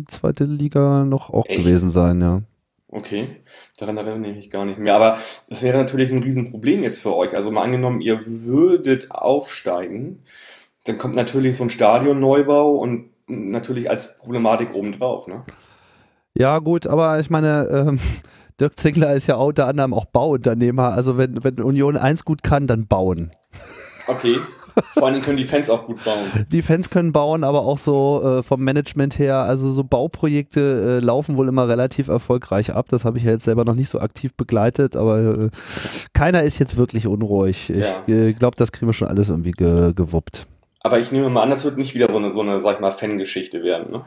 zweite 0.08 0.44
Liga 0.44 1.04
noch 1.04 1.30
auch 1.30 1.46
echt? 1.46 1.62
gewesen 1.62 1.90
sein, 1.90 2.20
ja. 2.20 2.42
Okay, 2.90 3.28
daran 3.76 3.98
erinnere 3.98 4.30
ich 4.30 4.36
mich 4.36 4.50
gar 4.50 4.64
nicht 4.64 4.78
mehr. 4.78 4.96
Aber 4.96 5.18
das 5.50 5.62
wäre 5.62 5.76
natürlich 5.76 6.10
ein 6.10 6.22
Riesenproblem 6.22 6.82
jetzt 6.82 7.02
für 7.02 7.14
euch. 7.14 7.36
Also 7.36 7.50
mal 7.50 7.62
angenommen, 7.62 8.00
ihr 8.00 8.22
würdet 8.24 9.10
aufsteigen 9.10 10.22
dann 10.88 10.98
kommt 10.98 11.14
natürlich 11.14 11.56
so 11.56 11.64
ein 11.64 11.70
Stadionneubau 11.70 12.70
und 12.76 13.10
natürlich 13.26 13.90
als 13.90 14.16
Problematik 14.16 14.74
obendrauf. 14.74 15.26
Ne? 15.26 15.44
Ja, 16.38 16.60
gut, 16.60 16.86
aber 16.86 17.18
ich 17.18 17.30
meine, 17.30 17.68
ähm, 17.70 17.98
Dirk 18.60 18.78
Ziegler 18.78 19.12
ist 19.12 19.26
ja 19.26 19.36
unter 19.36 19.66
anderem 19.66 19.92
auch 19.92 20.06
Bauunternehmer. 20.06 20.92
Also 20.92 21.18
wenn, 21.18 21.42
wenn 21.42 21.60
Union 21.60 21.96
eins 21.96 22.24
gut 22.24 22.42
kann, 22.42 22.66
dann 22.66 22.86
bauen. 22.86 23.30
Okay. 24.06 24.36
Vor 24.94 25.08
allem 25.08 25.20
können 25.20 25.36
die 25.36 25.44
Fans 25.44 25.68
auch 25.70 25.86
gut 25.86 26.04
bauen. 26.04 26.46
Die 26.52 26.62
Fans 26.62 26.90
können 26.90 27.10
bauen, 27.12 27.42
aber 27.42 27.62
auch 27.62 27.78
so 27.78 28.22
äh, 28.24 28.42
vom 28.44 28.62
Management 28.62 29.18
her, 29.18 29.38
also 29.38 29.72
so 29.72 29.82
Bauprojekte 29.82 31.00
äh, 31.00 31.04
laufen 31.04 31.36
wohl 31.36 31.48
immer 31.48 31.66
relativ 31.66 32.06
erfolgreich 32.06 32.72
ab. 32.72 32.86
Das 32.88 33.04
habe 33.04 33.18
ich 33.18 33.24
ja 33.24 33.32
jetzt 33.32 33.44
selber 33.44 33.64
noch 33.64 33.74
nicht 33.74 33.88
so 33.88 33.98
aktiv 33.98 34.34
begleitet, 34.34 34.94
aber 34.94 35.18
äh, 35.18 35.50
keiner 36.12 36.44
ist 36.44 36.60
jetzt 36.60 36.76
wirklich 36.76 37.08
unruhig. 37.08 37.70
Ich 37.70 37.86
ja. 38.06 38.14
Äh, 38.14 38.32
glaube, 38.34 38.56
das 38.56 38.70
kriegen 38.70 38.88
wir 38.88 38.94
schon 38.94 39.08
alles 39.08 39.28
irgendwie 39.30 39.50
ge 39.50 39.92
gewuppt. 39.94 40.46
Aber 40.80 41.00
ich 41.00 41.10
nehme 41.10 41.28
mal 41.28 41.42
an, 41.42 41.50
das 41.50 41.64
wird 41.64 41.76
nicht 41.76 41.96
wieder 41.96 42.08
so 42.08 42.16
eine, 42.16 42.30
so 42.30 42.40
eine 42.40 42.60
sag 42.60 42.76
ich 42.76 42.80
mal, 42.80 42.92
Fangeschichte 42.92 43.64
werden, 43.64 43.90
ne? 43.90 44.04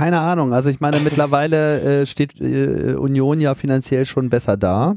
Keine 0.00 0.20
Ahnung. 0.20 0.54
Also 0.54 0.70
ich 0.70 0.80
meine, 0.80 0.98
mittlerweile 1.00 2.00
äh, 2.00 2.06
steht 2.06 2.40
äh, 2.40 2.94
Union 2.94 3.38
ja 3.38 3.54
finanziell 3.54 4.06
schon 4.06 4.30
besser 4.30 4.56
da. 4.56 4.96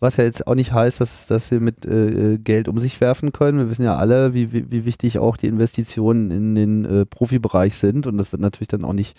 was 0.00 0.16
ja 0.16 0.24
jetzt 0.24 0.46
auch 0.46 0.54
nicht 0.54 0.72
heißt, 0.72 1.02
dass, 1.02 1.26
dass 1.26 1.48
sie 1.48 1.60
mit 1.60 1.84
äh, 1.84 2.38
Geld 2.38 2.66
um 2.66 2.78
sich 2.78 2.98
werfen 3.02 3.32
können. 3.32 3.58
Wir 3.58 3.68
wissen 3.68 3.84
ja 3.84 3.96
alle, 3.96 4.32
wie, 4.32 4.50
wie, 4.50 4.70
wie 4.70 4.86
wichtig 4.86 5.18
auch 5.18 5.36
die 5.36 5.48
Investitionen 5.48 6.30
in 6.30 6.54
den 6.54 6.84
äh, 6.86 7.04
Profibereich 7.04 7.74
sind 7.74 8.06
und 8.06 8.16
das 8.16 8.32
wird 8.32 8.40
natürlich 8.40 8.68
dann 8.68 8.84
auch 8.84 8.94
nicht 8.94 9.18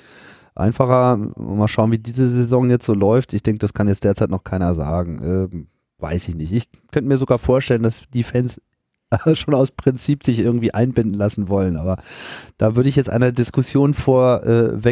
einfacher. 0.55 1.17
Mal 1.17 1.67
schauen, 1.67 1.91
wie 1.91 1.99
diese 1.99 2.27
Saison 2.27 2.71
jetzt 2.71 2.87
so 2.87 2.95
läuft. 2.95 3.35
Ich 3.35 3.43
denke, 3.43 3.59
das 3.59 3.75
kann 3.75 3.87
jetzt 3.87 4.05
derzeit 4.05 4.31
noch 4.31 4.43
keiner 4.43 4.73
sagen. 4.73 5.21
Ähm, 5.23 5.67
weiß 5.99 6.27
ich 6.29 6.35
nicht. 6.37 6.53
Ich 6.53 6.69
könnte 6.91 7.07
mir 7.07 7.17
sogar 7.17 7.37
vorstellen, 7.37 7.83
dass 7.83 8.09
die 8.11 8.23
Fans 8.23 8.59
schon 9.33 9.53
aus 9.53 9.71
Prinzip 9.71 10.23
sich 10.23 10.39
irgendwie 10.39 10.73
einbinden 10.73 11.13
lassen 11.13 11.47
wollen. 11.47 11.77
Aber 11.77 11.97
da 12.57 12.75
würde 12.75 12.89
ich 12.89 12.95
jetzt 12.95 13.09
einer 13.09 13.31
Diskussion 13.31 13.93
vor 13.93 14.43
äh, 14.43 14.83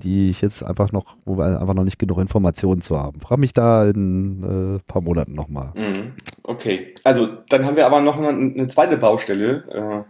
die 0.00 0.30
ich 0.30 0.40
jetzt 0.40 0.62
einfach 0.62 0.92
noch, 0.92 1.16
wo 1.24 1.36
wir 1.36 1.60
einfach 1.60 1.74
noch 1.74 1.84
nicht 1.84 1.98
genug 1.98 2.18
Informationen 2.18 2.82
zu 2.82 2.98
haben. 2.98 3.20
Frag 3.20 3.38
mich 3.38 3.52
da 3.52 3.84
in 3.88 4.40
ein 4.40 4.76
äh, 4.76 4.78
paar 4.86 5.02
Monaten 5.02 5.32
nochmal. 5.32 5.72
Mhm. 5.74 6.12
Okay, 6.42 6.94
also 7.04 7.28
dann 7.48 7.66
haben 7.66 7.76
wir 7.76 7.86
aber 7.86 8.00
noch 8.00 8.18
eine, 8.18 8.28
eine 8.28 8.68
zweite 8.68 8.96
Baustelle, 8.96 9.64
äh, 9.70 10.04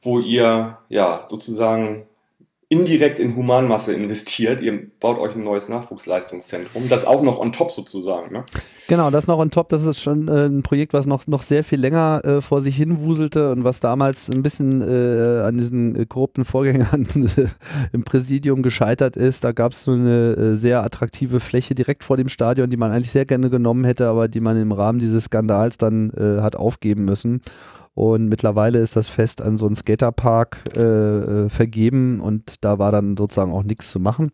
wo 0.00 0.20
ihr 0.20 0.78
ja 0.88 1.24
sozusagen 1.28 2.06
indirekt 2.68 3.20
in 3.20 3.36
Humanmasse 3.36 3.92
investiert. 3.92 4.60
Ihr 4.60 4.90
baut 4.98 5.20
euch 5.20 5.36
ein 5.36 5.44
neues 5.44 5.68
Nachwuchsleistungszentrum. 5.68 6.88
Das 6.88 7.04
auch 7.04 7.22
noch 7.22 7.38
on 7.38 7.52
top 7.52 7.70
sozusagen. 7.70 8.32
Ne? 8.32 8.44
Genau, 8.88 9.10
das 9.10 9.28
noch 9.28 9.38
on 9.38 9.52
top. 9.52 9.68
Das 9.68 9.84
ist 9.84 10.00
schon 10.00 10.26
äh, 10.26 10.46
ein 10.46 10.64
Projekt, 10.64 10.92
was 10.92 11.06
noch, 11.06 11.28
noch 11.28 11.42
sehr 11.42 11.62
viel 11.62 11.78
länger 11.78 12.22
äh, 12.24 12.40
vor 12.40 12.60
sich 12.60 12.74
hin 12.74 13.00
wuselte 13.00 13.52
und 13.52 13.62
was 13.62 13.78
damals 13.78 14.28
ein 14.30 14.42
bisschen 14.42 14.82
äh, 14.82 15.42
an 15.42 15.56
diesen 15.56 15.94
äh, 15.94 16.06
korrupten 16.06 16.44
Vorgängern 16.44 17.06
im 17.92 18.04
Präsidium 18.04 18.62
gescheitert 18.64 19.16
ist. 19.16 19.44
Da 19.44 19.52
gab 19.52 19.70
es 19.70 19.84
so 19.84 19.92
eine 19.92 20.32
äh, 20.34 20.54
sehr 20.54 20.82
attraktive 20.82 21.38
Fläche 21.38 21.76
direkt 21.76 22.02
vor 22.02 22.16
dem 22.16 22.28
Stadion, 22.28 22.68
die 22.68 22.76
man 22.76 22.90
eigentlich 22.90 23.12
sehr 23.12 23.26
gerne 23.26 23.48
genommen 23.48 23.84
hätte, 23.84 24.08
aber 24.08 24.26
die 24.26 24.40
man 24.40 24.60
im 24.60 24.72
Rahmen 24.72 24.98
dieses 24.98 25.26
Skandals 25.26 25.78
dann 25.78 26.10
äh, 26.10 26.42
hat 26.42 26.56
aufgeben 26.56 27.04
müssen. 27.04 27.42
Und 27.96 28.28
mittlerweile 28.28 28.78
ist 28.80 28.94
das 28.94 29.08
fest 29.08 29.40
an 29.40 29.56
so 29.56 29.64
einen 29.64 29.74
Skaterpark 29.74 30.58
äh, 30.76 30.80
äh, 30.82 31.48
vergeben 31.48 32.20
und 32.20 32.62
da 32.62 32.78
war 32.78 32.92
dann 32.92 33.16
sozusagen 33.16 33.52
auch 33.52 33.62
nichts 33.62 33.90
zu 33.90 33.98
machen. 34.00 34.32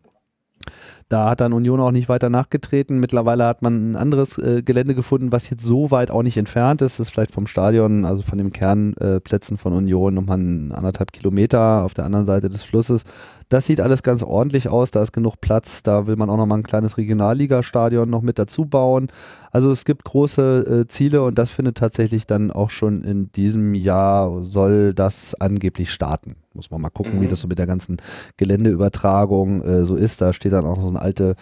Da 1.09 1.29
hat 1.29 1.41
dann 1.41 1.53
Union 1.53 1.79
auch 1.79 1.91
nicht 1.91 2.09
weiter 2.09 2.29
nachgetreten. 2.29 2.99
Mittlerweile 2.99 3.45
hat 3.45 3.61
man 3.61 3.91
ein 3.91 3.95
anderes 3.95 4.37
äh, 4.37 4.61
Gelände 4.63 4.95
gefunden, 4.95 5.31
was 5.31 5.49
jetzt 5.49 5.63
so 5.63 5.91
weit 5.91 6.11
auch 6.11 6.23
nicht 6.23 6.37
entfernt 6.37 6.81
ist. 6.81 6.99
Das 6.99 7.07
ist 7.07 7.13
vielleicht 7.13 7.31
vom 7.31 7.47
Stadion, 7.47 8.05
also 8.05 8.23
von 8.23 8.37
den 8.37 8.51
Kernplätzen 8.51 9.57
äh, 9.57 9.59
von 9.59 9.73
Union 9.73 10.13
nochmal 10.13 10.39
anderthalb 10.39 11.11
Kilometer 11.11 11.83
auf 11.83 11.93
der 11.93 12.05
anderen 12.05 12.25
Seite 12.25 12.49
des 12.49 12.63
Flusses. 12.63 13.03
Das 13.49 13.67
sieht 13.67 13.81
alles 13.81 14.01
ganz 14.01 14.23
ordentlich 14.23 14.67
aus, 14.69 14.89
da 14.89 15.03
ist 15.03 15.11
genug 15.11 15.39
Platz, 15.39 15.83
da 15.83 16.07
will 16.07 16.15
man 16.15 16.29
auch 16.31 16.37
nochmal 16.37 16.57
ein 16.57 16.63
kleines 16.63 16.97
Regionalligastadion 16.97 18.09
noch 18.09 18.23
mit 18.23 18.39
dazu 18.39 18.65
bauen. 18.65 19.09
Also 19.51 19.69
es 19.69 19.85
gibt 19.85 20.05
große 20.05 20.81
äh, 20.81 20.87
Ziele 20.87 21.21
und 21.21 21.37
das 21.37 21.51
findet 21.51 21.77
tatsächlich 21.77 22.25
dann 22.25 22.49
auch 22.49 22.71
schon 22.71 23.03
in 23.03 23.31
diesem 23.33 23.75
Jahr 23.75 24.41
soll 24.41 24.95
das 24.95 25.35
angeblich 25.35 25.91
starten. 25.91 26.35
Muss 26.55 26.71
man 26.71 26.81
mal 26.81 26.89
gucken, 26.89 27.17
mhm. 27.17 27.21
wie 27.21 27.27
das 27.27 27.41
so 27.41 27.47
mit 27.47 27.59
der 27.59 27.67
ganzen 27.67 27.97
Geländeübertragung 28.37 29.61
äh, 29.61 29.83
so 29.83 29.95
ist. 29.95 30.21
Da 30.21 30.33
steht 30.33 30.53
dann 30.53 30.65
auch 30.65 30.81
so 30.81 30.87
eine 30.95 31.01
alte 31.03 31.35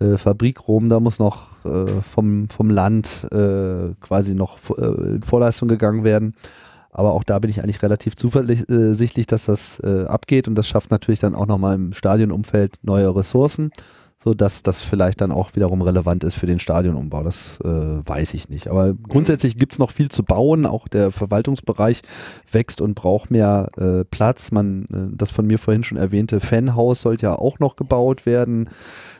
äh, 0.00 0.16
Fabrik 0.16 0.68
rum, 0.68 0.88
da 0.88 1.00
muss 1.00 1.18
noch 1.18 1.64
äh, 1.64 2.00
vom, 2.02 2.48
vom 2.48 2.70
Land 2.70 3.26
äh, 3.30 3.92
quasi 4.00 4.34
noch 4.34 4.58
äh, 4.76 5.14
in 5.16 5.22
Vorleistung 5.22 5.68
gegangen 5.68 6.04
werden. 6.04 6.34
Aber 6.90 7.12
auch 7.12 7.24
da 7.24 7.40
bin 7.40 7.50
ich 7.50 7.60
eigentlich 7.60 7.82
relativ 7.82 8.14
zuversichtlich, 8.14 9.26
dass 9.26 9.46
das 9.46 9.80
äh, 9.80 10.04
abgeht 10.04 10.46
und 10.46 10.54
das 10.54 10.68
schafft 10.68 10.92
natürlich 10.92 11.18
dann 11.18 11.34
auch 11.34 11.46
nochmal 11.46 11.74
im 11.74 11.92
Stadionumfeld 11.92 12.78
neue 12.82 13.14
Ressourcen, 13.14 13.72
sodass 14.24 14.62
das 14.62 14.80
vielleicht 14.82 15.20
dann 15.20 15.32
auch 15.32 15.54
wiederum 15.54 15.82
relevant 15.82 16.24
ist 16.24 16.34
für 16.34 16.46
den 16.46 16.58
Stadionumbau. 16.58 17.22
Das 17.22 17.60
äh, 17.62 17.68
weiß 17.68 18.32
ich 18.32 18.48
nicht. 18.48 18.68
Aber 18.68 18.94
grundsätzlich 18.94 19.58
gibt 19.58 19.74
es 19.74 19.78
noch 19.78 19.90
viel 19.90 20.10
zu 20.10 20.22
bauen. 20.22 20.64
Auch 20.64 20.88
der 20.88 21.10
Verwaltungsbereich 21.10 22.00
wächst 22.50 22.80
und 22.80 22.94
braucht 22.94 23.30
mehr 23.30 23.68
äh, 23.76 24.04
Platz. 24.04 24.50
Man, 24.50 24.84
äh, 24.84 25.14
das 25.14 25.30
von 25.30 25.46
mir 25.46 25.58
vorhin 25.58 25.84
schon 25.84 25.98
erwähnte 25.98 26.40
Fanhaus 26.40 27.02
sollte 27.02 27.26
ja 27.26 27.36
auch 27.36 27.58
noch 27.58 27.76
gebaut 27.76 28.24
werden. 28.24 28.70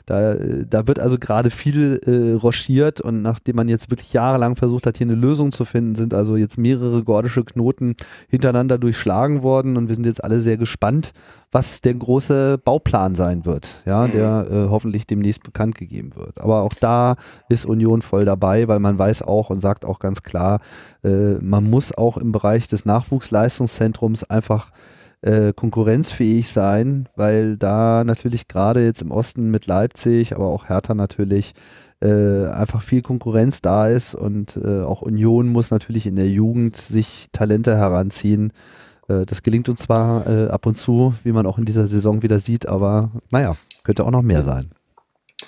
Da, 0.06 0.34
da 0.34 0.86
wird 0.86 0.98
also 0.98 1.18
gerade 1.18 1.50
viel 1.50 2.00
äh, 2.04 2.34
rochiert 2.34 3.00
und 3.00 3.22
nachdem 3.22 3.56
man 3.56 3.68
jetzt 3.68 3.90
wirklich 3.90 4.12
jahrelang 4.12 4.54
versucht 4.54 4.86
hat, 4.86 4.98
hier 4.98 5.06
eine 5.06 5.14
Lösung 5.14 5.50
zu 5.50 5.64
finden, 5.64 5.94
sind 5.94 6.12
also 6.12 6.36
jetzt 6.36 6.58
mehrere 6.58 7.02
gordische 7.02 7.42
Knoten 7.42 7.96
hintereinander 8.28 8.76
durchschlagen 8.76 9.42
worden 9.42 9.76
und 9.76 9.88
wir 9.88 9.94
sind 9.94 10.04
jetzt 10.04 10.22
alle 10.22 10.40
sehr 10.40 10.58
gespannt, 10.58 11.12
was 11.52 11.80
der 11.80 11.94
große 11.94 12.58
Bauplan 12.58 13.14
sein 13.14 13.46
wird, 13.46 13.82
ja, 13.86 14.06
mhm. 14.06 14.12
der 14.12 14.46
äh, 14.50 14.68
hoffentlich 14.68 15.06
demnächst 15.06 15.42
bekannt 15.42 15.76
gegeben 15.76 16.16
wird. 16.16 16.40
Aber 16.40 16.62
auch 16.62 16.74
da 16.74 17.16
ist 17.48 17.64
Union 17.64 18.02
voll 18.02 18.24
dabei, 18.24 18.68
weil 18.68 18.80
man 18.80 18.98
weiß 18.98 19.22
auch 19.22 19.50
und 19.50 19.60
sagt 19.60 19.84
auch 19.84 20.00
ganz 20.00 20.22
klar, 20.22 20.60
äh, 21.02 21.34
man 21.40 21.70
muss 21.70 21.96
auch 21.96 22.16
im 22.16 22.32
Bereich 22.32 22.68
des 22.68 22.84
Nachwuchsleistungszentrums 22.84 24.24
einfach 24.24 24.70
äh, 25.24 25.54
konkurrenzfähig 25.54 26.50
sein, 26.50 27.08
weil 27.16 27.56
da 27.56 28.04
natürlich 28.04 28.46
gerade 28.46 28.84
jetzt 28.84 29.00
im 29.00 29.10
Osten 29.10 29.50
mit 29.50 29.66
Leipzig, 29.66 30.34
aber 30.34 30.46
auch 30.46 30.68
Hertha 30.68 30.94
natürlich 30.94 31.54
äh, 32.02 32.46
einfach 32.48 32.82
viel 32.82 33.00
Konkurrenz 33.00 33.62
da 33.62 33.88
ist 33.88 34.14
und 34.14 34.58
äh, 34.62 34.82
auch 34.82 35.00
Union 35.00 35.48
muss 35.48 35.70
natürlich 35.70 36.06
in 36.06 36.16
der 36.16 36.28
Jugend 36.28 36.76
sich 36.76 37.28
Talente 37.32 37.76
heranziehen. 37.76 38.52
Äh, 39.08 39.24
das 39.24 39.42
gelingt 39.42 39.70
uns 39.70 39.80
zwar 39.80 40.26
äh, 40.26 40.48
ab 40.48 40.66
und 40.66 40.76
zu, 40.76 41.14
wie 41.24 41.32
man 41.32 41.46
auch 41.46 41.56
in 41.56 41.64
dieser 41.64 41.86
Saison 41.86 42.22
wieder 42.22 42.38
sieht, 42.38 42.68
aber 42.68 43.10
naja, 43.30 43.56
könnte 43.82 44.04
auch 44.04 44.10
noch 44.10 44.22
mehr 44.22 44.42
sein. 44.42 44.72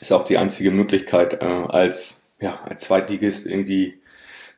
Ist 0.00 0.12
auch 0.12 0.24
die 0.24 0.38
einzige 0.38 0.70
Möglichkeit, 0.70 1.40
als, 1.40 2.26
ja, 2.38 2.60
als 2.64 2.84
Zweitligist 2.84 3.46
irgendwie 3.46 4.00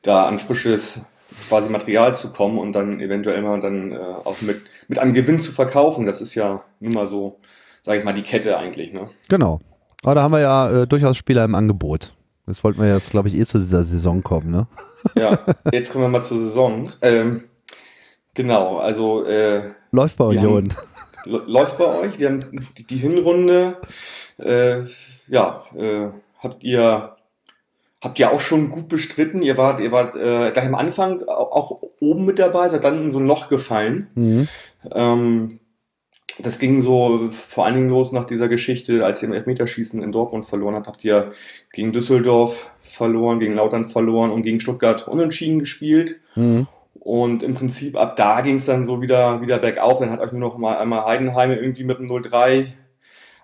da 0.03 0.27
an 0.27 0.39
frisches 0.39 1.03
quasi 1.49 1.69
Material 1.69 2.15
zu 2.17 2.33
kommen 2.33 2.59
und 2.59 2.73
dann 2.73 3.01
eventuell 3.01 3.43
mal 3.43 3.61
dann 3.61 3.93
äh, 3.93 3.97
auch 3.97 4.41
mit, 4.43 4.63
mit 4.89 4.99
einem 4.99 5.15
Gewinn 5.15 5.39
zu 5.39 5.53
verkaufen. 5.53 6.07
Das 6.07 6.21
ist 6.21 6.35
ja 6.35 6.63
nun 6.81 6.93
mal 6.93 7.07
so, 7.07 7.39
sage 7.83 7.99
ich 7.99 8.05
mal, 8.05 8.13
die 8.13 8.23
Kette 8.23 8.59
eigentlich. 8.59 8.93
Ne? 8.93 9.09
Genau. 9.29 9.61
Aber 10.03 10.15
da 10.15 10.23
haben 10.23 10.33
wir 10.33 10.41
ja 10.41 10.71
äh, 10.71 10.87
durchaus 10.87 11.17
Spieler 11.17 11.45
im 11.45 11.55
Angebot. 11.55 12.15
Jetzt 12.47 12.65
wollten 12.65 12.81
wir 12.81 12.89
jetzt, 12.89 13.11
glaube 13.11 13.29
ich, 13.29 13.35
eh 13.35 13.45
zu 13.45 13.59
dieser 13.59 13.83
Saison 13.83 14.23
kommen, 14.23 14.51
ne? 14.51 14.67
Ja, 15.15 15.39
jetzt 15.73 15.93
kommen 15.93 16.05
wir 16.05 16.09
mal 16.09 16.23
zur 16.23 16.39
Saison. 16.39 16.89
Ähm, 17.03 17.45
genau, 18.33 18.79
also 18.79 19.25
äh, 19.25 19.73
läuft 19.93 20.17
bei 20.17 20.25
Union. 20.25 20.69
Haben, 21.27 21.43
läuft 21.47 21.77
bei 21.77 21.85
euch. 21.85 22.19
Wir 22.19 22.31
haben 22.31 22.41
die, 22.79 22.87
die 22.87 22.97
Hinrunde. 22.97 23.77
Äh, 24.39 24.83
ja, 25.27 25.63
äh, 25.77 26.09
habt 26.39 26.65
ihr 26.65 27.17
Habt 28.01 28.19
ihr 28.21 28.31
auch 28.31 28.41
schon 28.41 28.71
gut 28.71 28.89
bestritten? 28.89 29.43
Ihr 29.43 29.57
wart, 29.57 29.81
ihr 29.81 29.91
wart 29.91 30.15
äh, 30.15 30.53
gleich 30.53 30.67
am 30.67 30.77
Anfang 30.77 31.23
auch 31.25 31.83
oben 32.01 32.25
mit 32.25 32.39
dabei, 32.39 32.69
seid 32.69 32.85
dann 32.85 33.03
in 33.03 33.11
so 33.11 33.19
ein 33.19 33.27
Loch 33.27 33.49
gefallen. 33.49 34.07
Mhm. 34.15 34.49
Ähm, 34.93 35.61
das 36.39 36.61
ging 36.61 36.81
so 36.81 37.31
vor 37.33 37.67
allen 37.67 37.75
Dingen 37.75 37.89
los 37.89 38.13
nach 38.13 38.25
dieser 38.25 38.47
Geschichte, 38.47 39.05
als 39.05 39.23
ihr 39.23 39.29
im 39.29 39.35
Elfmeterschießen 39.35 40.01
in 40.03 40.13
Dortmund 40.13 40.45
verloren 40.45 40.77
habt, 40.77 40.87
habt 40.87 41.05
ihr 41.05 41.33
gegen 41.73 41.93
Düsseldorf 41.93 42.71
verloren, 42.81 43.41
gegen 43.41 43.55
Lautern 43.55 43.87
verloren 43.87 44.31
und 44.31 44.43
gegen 44.43 44.61
Stuttgart 44.61 45.09
unentschieden 45.09 45.59
gespielt. 45.59 46.21
Mhm. 46.37 46.69
Und 47.01 47.43
im 47.43 47.55
Prinzip 47.55 47.97
ab 47.97 48.17
da 48.17 48.43
ging 48.43 48.57
es 48.57 48.67
dann 48.67 48.85
so 48.85 49.01
wieder, 49.01 49.41
wieder 49.41 49.59
bergauf. 49.59 49.99
Dann 49.99 50.13
hat 50.13 50.21
euch 50.21 50.31
nur 50.31 50.41
noch 50.41 50.59
mal 50.59 50.79
einmal 50.79 51.05
Heidenheim 51.05 51.51
irgendwie 51.51 51.85
mit 51.85 51.99
dem 51.99 52.07
0-3 52.07 52.67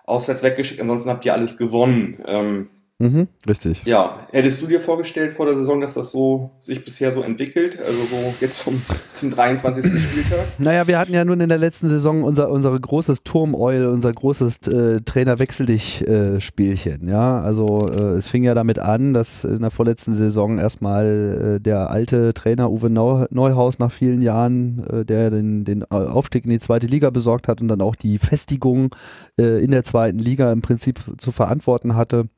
auswärts 0.05 0.43
weggeschickt. 0.43 0.79
Ansonsten 0.79 1.09
habt 1.09 1.25
ihr 1.25 1.33
alles 1.33 1.57
gewonnen. 1.57 2.23
Ähm, 2.25 2.69
Mhm, 2.97 3.27
richtig. 3.45 3.83
Ja, 3.83 4.19
hättest 4.31 4.61
du 4.61 4.67
dir 4.67 4.79
vorgestellt 4.79 5.33
vor 5.33 5.45
der 5.45 5.57
Saison, 5.57 5.81
dass 5.81 5.95
das 5.95 6.11
so 6.11 6.51
sich 6.61 6.85
bisher 6.85 7.11
so 7.11 7.23
entwickelt? 7.23 7.77
Also 7.77 7.91
so 7.91 8.35
jetzt 8.39 8.59
zum, 8.59 8.81
zum 9.11 9.31
23. 9.31 9.85
Spieltag? 10.01 10.45
Naja, 10.59 10.87
wir 10.87 10.97
hatten 10.97 11.13
ja 11.13 11.25
nun 11.25 11.41
in 11.41 11.49
der 11.49 11.57
letzten 11.57 11.89
Saison 11.89 12.23
unser, 12.23 12.49
unser 12.49 12.79
großes 12.79 13.23
Turmeul, 13.23 13.87
unser 13.87 14.13
großes 14.13 14.67
äh, 14.69 15.01
Trainer-Wechsel 15.01 15.65
dich-Spielchen. 15.65 17.09
Äh, 17.09 17.11
ja, 17.11 17.41
also 17.41 17.85
äh, 17.85 18.13
es 18.13 18.29
fing 18.29 18.45
ja 18.45 18.53
damit 18.53 18.79
an, 18.79 19.13
dass 19.13 19.43
in 19.43 19.59
der 19.59 19.71
vorletzten 19.71 20.13
Saison 20.13 20.57
erstmal 20.57 21.57
äh, 21.57 21.59
der 21.59 21.89
alte 21.89 22.33
Trainer 22.33 22.71
Uwe 22.71 22.89
Neuhaus 22.89 23.77
nach 23.77 23.91
vielen 23.91 24.21
Jahren, 24.21 24.87
äh, 24.87 25.03
der 25.03 25.31
den, 25.31 25.65
den 25.65 25.83
Aufstieg 25.91 26.45
in 26.45 26.51
die 26.51 26.59
zweite 26.59 26.87
Liga 26.87 27.09
besorgt 27.09 27.49
hat 27.49 27.59
und 27.59 27.67
dann 27.67 27.81
auch 27.81 27.97
die 27.97 28.19
Festigung 28.19 28.95
äh, 29.37 29.61
in 29.61 29.71
der 29.71 29.83
zweiten 29.83 30.19
Liga 30.19 30.49
im 30.53 30.61
Prinzip 30.61 31.03
zu 31.17 31.33
verantworten 31.33 31.97
hatte 31.97 32.29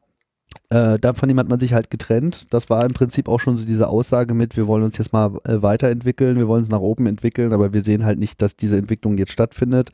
äh, 0.69 0.99
davon 0.99 1.37
hat 1.37 1.49
man 1.49 1.59
sich 1.59 1.73
halt 1.73 1.89
getrennt. 1.89 2.53
Das 2.53 2.69
war 2.69 2.85
im 2.85 2.93
Prinzip 2.93 3.29
auch 3.29 3.39
schon 3.39 3.57
so 3.57 3.65
diese 3.65 3.87
Aussage 3.87 4.33
mit, 4.33 4.57
wir 4.57 4.67
wollen 4.67 4.83
uns 4.83 4.97
jetzt 4.97 5.13
mal 5.13 5.37
äh, 5.45 5.61
weiterentwickeln, 5.61 6.37
wir 6.37 6.47
wollen 6.47 6.61
uns 6.61 6.69
nach 6.69 6.79
oben 6.79 7.07
entwickeln, 7.07 7.53
aber 7.53 7.73
wir 7.73 7.81
sehen 7.81 8.05
halt 8.05 8.19
nicht, 8.19 8.41
dass 8.41 8.55
diese 8.55 8.77
Entwicklung 8.77 9.17
jetzt 9.17 9.31
stattfindet. 9.31 9.91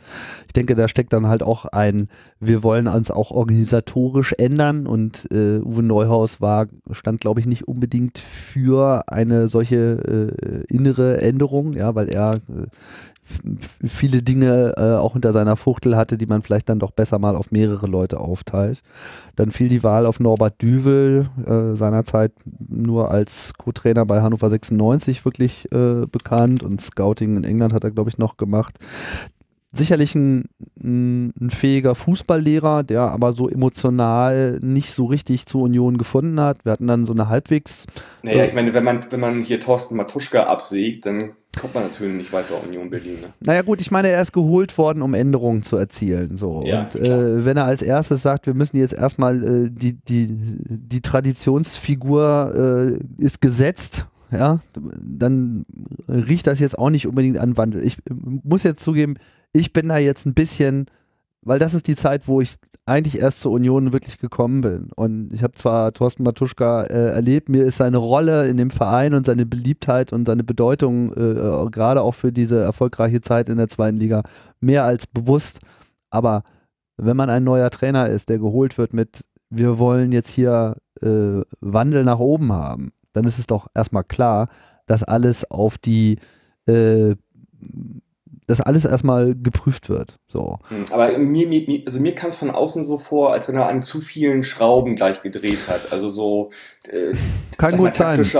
Ich 0.47 0.53
denke, 0.53 0.75
da 0.75 0.87
steckt 0.87 1.13
dann 1.13 1.27
halt 1.27 1.43
auch 1.43 1.65
ein, 1.65 2.07
wir 2.39 2.63
wollen 2.63 2.87
uns 2.87 3.11
auch 3.11 3.31
organisatorisch 3.31 4.33
ändern 4.37 4.87
und 4.87 5.27
äh, 5.31 5.59
Uwe 5.59 5.83
Neuhaus 5.83 6.41
war, 6.41 6.67
stand 6.91 7.21
glaube 7.21 7.39
ich 7.39 7.45
nicht 7.45 7.67
unbedingt 7.67 8.17
für 8.19 9.03
eine 9.07 9.47
solche 9.47 10.33
äh, 10.39 10.73
innere 10.73 11.21
Änderung, 11.21 11.73
ja, 11.73 11.95
weil 11.95 12.09
er 12.09 12.33
äh, 12.33 12.67
viele 13.25 14.21
Dinge 14.21 14.73
äh, 14.77 14.95
auch 14.97 15.15
unter 15.15 15.31
seiner 15.31 15.55
Fuchtel 15.55 15.95
hatte, 15.95 16.17
die 16.17 16.25
man 16.25 16.41
vielleicht 16.41 16.69
dann 16.69 16.79
doch 16.79 16.91
besser 16.91 17.19
mal 17.19 17.35
auf 17.35 17.51
mehrere 17.51 17.87
Leute 17.87 18.19
aufteilt. 18.19 18.81
Dann 19.35 19.51
fiel 19.51 19.69
die 19.69 19.83
Wahl 19.83 20.05
auf 20.05 20.19
Norbert 20.19 20.61
Düvel, 20.61 21.29
äh, 21.45 21.75
seinerzeit 21.75 22.33
nur 22.67 23.11
als 23.11 23.53
Co-Trainer 23.57 24.05
bei 24.05 24.21
Hannover 24.21 24.49
96 24.49 25.25
wirklich 25.25 25.71
äh, 25.71 26.05
bekannt 26.05 26.63
und 26.63 26.81
Scouting 26.81 27.37
in 27.37 27.43
England 27.43 27.73
hat 27.73 27.83
er, 27.83 27.91
glaube 27.91 28.09
ich, 28.09 28.17
noch 28.17 28.37
gemacht 28.37 28.79
sicherlich 29.73 30.13
ein, 30.13 30.45
ein, 30.79 31.49
fähiger 31.49 31.95
Fußballlehrer, 31.95 32.83
der 32.83 33.01
aber 33.01 33.33
so 33.33 33.49
emotional 33.49 34.59
nicht 34.61 34.91
so 34.91 35.05
richtig 35.05 35.47
zur 35.47 35.63
Union 35.63 35.97
gefunden 35.97 36.39
hat. 36.39 36.63
Wir 36.63 36.71
hatten 36.71 36.87
dann 36.87 37.05
so 37.05 37.11
eine 37.11 37.27
halbwegs. 37.27 37.87
Naja, 38.21 38.45
ich 38.45 38.53
meine, 38.53 38.73
wenn 38.73 38.83
man, 38.83 39.11
wenn 39.11 39.19
man 39.19 39.43
hier 39.43 39.59
Thorsten 39.59 39.95
Matuschka 39.95 40.43
absägt, 40.43 41.07
dann 41.07 41.31
kommt 41.59 41.75
man 41.75 41.83
natürlich 41.83 42.13
nicht 42.13 42.33
weiter 42.33 42.61
Union 42.63 42.89
Berlin. 42.89 43.15
Ne? 43.21 43.27
Naja 43.41 43.61
gut, 43.61 43.81
ich 43.81 43.91
meine, 43.91 44.09
er 44.09 44.21
ist 44.21 44.33
geholt 44.33 44.77
worden, 44.77 45.01
um 45.01 45.13
Änderungen 45.13 45.63
zu 45.63 45.77
erzielen. 45.77 46.37
So. 46.37 46.63
Ja, 46.65 46.83
und 46.83 46.95
äh, 46.95 47.45
wenn 47.45 47.57
er 47.57 47.65
als 47.65 47.81
erstes 47.81 48.21
sagt, 48.21 48.47
wir 48.47 48.53
müssen 48.53 48.77
jetzt 48.77 48.93
erstmal 48.93 49.43
äh, 49.43 49.69
die, 49.69 49.93
die, 49.93 50.27
die 50.29 51.01
Traditionsfigur 51.01 52.99
äh, 53.19 53.23
ist 53.23 53.41
gesetzt, 53.41 54.07
ja, 54.31 54.59
dann 54.99 55.65
riecht 56.09 56.47
das 56.47 56.59
jetzt 56.59 56.77
auch 56.77 56.89
nicht 56.89 57.07
unbedingt 57.07 57.37
an 57.37 57.55
Wandel. 57.55 57.83
Ich 57.83 57.97
muss 58.09 58.63
jetzt 58.63 58.83
zugeben, 58.83 59.15
ich 59.53 59.73
bin 59.73 59.89
da 59.89 59.97
jetzt 59.97 60.25
ein 60.25 60.33
bisschen, 60.33 60.87
weil 61.45 61.59
das 61.59 61.73
ist 61.73 61.87
die 61.87 61.95
Zeit, 61.95 62.27
wo 62.27 62.41
ich 62.41 62.55
eigentlich 62.85 63.19
erst 63.19 63.41
zur 63.41 63.53
Union 63.53 63.93
wirklich 63.93 64.17
gekommen 64.17 64.61
bin. 64.61 64.89
Und 64.95 65.33
ich 65.33 65.41
habe 65.41 65.53
zwar 65.53 65.93
Thorsten 65.93 66.23
Matuschka 66.23 66.83
äh, 66.83 67.11
erlebt, 67.11 67.47
mir 67.47 67.63
ist 67.63 67.77
seine 67.77 67.97
Rolle 67.97 68.47
in 68.47 68.57
dem 68.57 68.71
Verein 68.71 69.13
und 69.13 69.25
seine 69.25 69.45
Beliebtheit 69.45 70.11
und 70.11 70.25
seine 70.25 70.43
Bedeutung 70.43 71.13
äh, 71.13 71.69
gerade 71.69 72.01
auch 72.01 72.13
für 72.13 72.33
diese 72.33 72.61
erfolgreiche 72.61 73.21
Zeit 73.21 73.47
in 73.47 73.57
der 73.57 73.69
zweiten 73.69 73.97
Liga 73.97 74.23
mehr 74.59 74.83
als 74.83 75.07
bewusst. 75.07 75.59
Aber 76.09 76.43
wenn 76.97 77.15
man 77.15 77.29
ein 77.29 77.43
neuer 77.43 77.69
Trainer 77.69 78.09
ist, 78.09 78.29
der 78.29 78.39
geholt 78.39 78.77
wird 78.77 78.93
mit, 78.93 79.23
wir 79.49 79.79
wollen 79.79 80.11
jetzt 80.11 80.31
hier 80.31 80.75
äh, 81.01 81.41
Wandel 81.61 82.03
nach 82.03 82.19
oben 82.19 82.51
haben, 82.51 82.91
dann 83.13 83.25
ist 83.25 83.39
es 83.39 83.47
doch 83.47 83.67
erstmal 83.73 84.03
klar, 84.03 84.49
dass 84.87 85.03
alles 85.03 85.49
auf 85.49 85.77
die 85.77 86.17
äh, 86.65 87.15
dass 88.47 88.61
alles 88.61 88.85
erstmal 88.85 89.35
geprüft 89.35 89.89
wird. 89.89 90.17
So. 90.27 90.57
Hm, 90.69 90.85
aber 90.91 91.17
mir, 91.17 91.47
mir, 91.47 91.83
also 91.85 91.99
mir 91.99 92.15
kam 92.15 92.29
es 92.29 92.35
von 92.35 92.51
außen 92.51 92.83
so 92.83 92.97
vor, 92.97 93.33
als 93.33 93.47
wenn 93.47 93.55
er 93.55 93.67
an 93.67 93.81
zu 93.81 94.01
vielen 94.01 94.43
Schrauben 94.43 94.95
gleich 94.95 95.21
gedreht 95.21 95.67
hat. 95.67 95.91
Also 95.91 96.09
so 96.09 96.49
äh, 96.89 97.13
kann 97.57 97.77
gut 97.77 97.93
sein. 97.93 98.23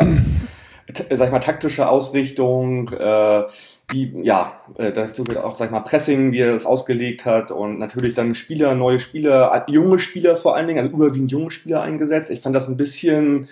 Sag 1.10 1.28
ich 1.28 1.32
mal, 1.32 1.40
taktische 1.40 1.88
Ausrichtung, 1.88 2.90
äh, 2.90 3.44
wie, 3.90 4.14
ja, 4.22 4.60
äh, 4.78 4.92
dazu 4.92 5.26
wird 5.26 5.38
auch, 5.38 5.56
sag 5.56 5.68
ich 5.68 5.72
mal, 5.72 5.80
Pressing, 5.80 6.34
wie 6.34 6.40
er 6.40 6.52
das 6.52 6.66
ausgelegt 6.66 7.26
hat 7.26 7.52
und 7.52 7.80
natürlich 7.80 8.16
dann 8.16 8.36
Spieler, 8.36 8.76
neue 8.76 9.00
Spieler, 9.00 9.66
junge 9.70 9.98
Spieler 10.00 10.36
vor 10.36 10.56
allen 10.56 10.68
Dingen, 10.68 10.80
also 10.80 10.94
überwiegend 10.94 11.32
junge 11.32 11.52
Spieler 11.52 11.82
eingesetzt. 11.82 12.32
Ich 12.32 12.42
fand 12.42 12.54
das 12.54 12.68
ein 12.68 12.76
bisschen 12.76 13.48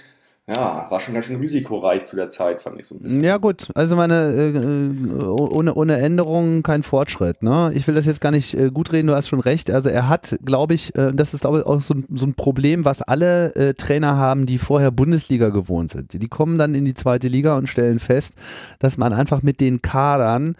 ja, 0.47 0.87
war 0.89 0.99
schon 0.99 1.13
ganz 1.13 1.27
schön 1.27 1.39
risikoreich 1.39 2.05
zu 2.05 2.15
der 2.15 2.27
Zeit, 2.27 2.61
fand 2.61 2.79
ich 2.79 2.87
so 2.87 2.95
ein 2.95 3.01
bisschen. 3.01 3.23
Ja, 3.23 3.37
gut. 3.37 3.69
Also 3.75 3.95
meine, 3.95 4.33
äh, 4.33 4.49
äh, 4.49 5.23
ohne, 5.23 5.75
ohne 5.75 5.97
Änderungen 5.97 6.63
kein 6.63 6.81
Fortschritt. 6.81 7.43
Ne? 7.43 7.71
Ich 7.75 7.87
will 7.87 7.93
das 7.93 8.07
jetzt 8.07 8.21
gar 8.21 8.31
nicht 8.31 8.55
äh, 8.55 8.71
gut 8.71 8.91
reden, 8.91 9.07
du 9.07 9.15
hast 9.15 9.27
schon 9.27 9.39
recht. 9.39 9.69
Also 9.69 9.89
er 9.89 10.09
hat, 10.09 10.37
glaube 10.43 10.73
ich, 10.73 10.95
äh, 10.95 11.11
das 11.13 11.35
ist 11.35 11.41
glaube 11.41 11.59
ich 11.59 11.65
auch 11.65 11.79
so, 11.79 11.93
so, 12.09 12.25
ein 12.25 12.33
Problem, 12.33 12.85
was 12.85 13.03
alle 13.03 13.55
äh, 13.55 13.73
Trainer 13.75 14.17
haben, 14.17 14.47
die 14.47 14.57
vorher 14.57 14.89
Bundesliga 14.89 15.49
gewohnt 15.49 15.91
sind. 15.91 16.13
Die 16.19 16.27
kommen 16.27 16.57
dann 16.57 16.73
in 16.73 16.85
die 16.85 16.95
zweite 16.95 17.27
Liga 17.27 17.55
und 17.55 17.67
stellen 17.67 17.99
fest, 17.99 18.33
dass 18.79 18.97
man 18.97 19.13
einfach 19.13 19.43
mit 19.43 19.61
den 19.61 19.81
Kadern 19.83 20.55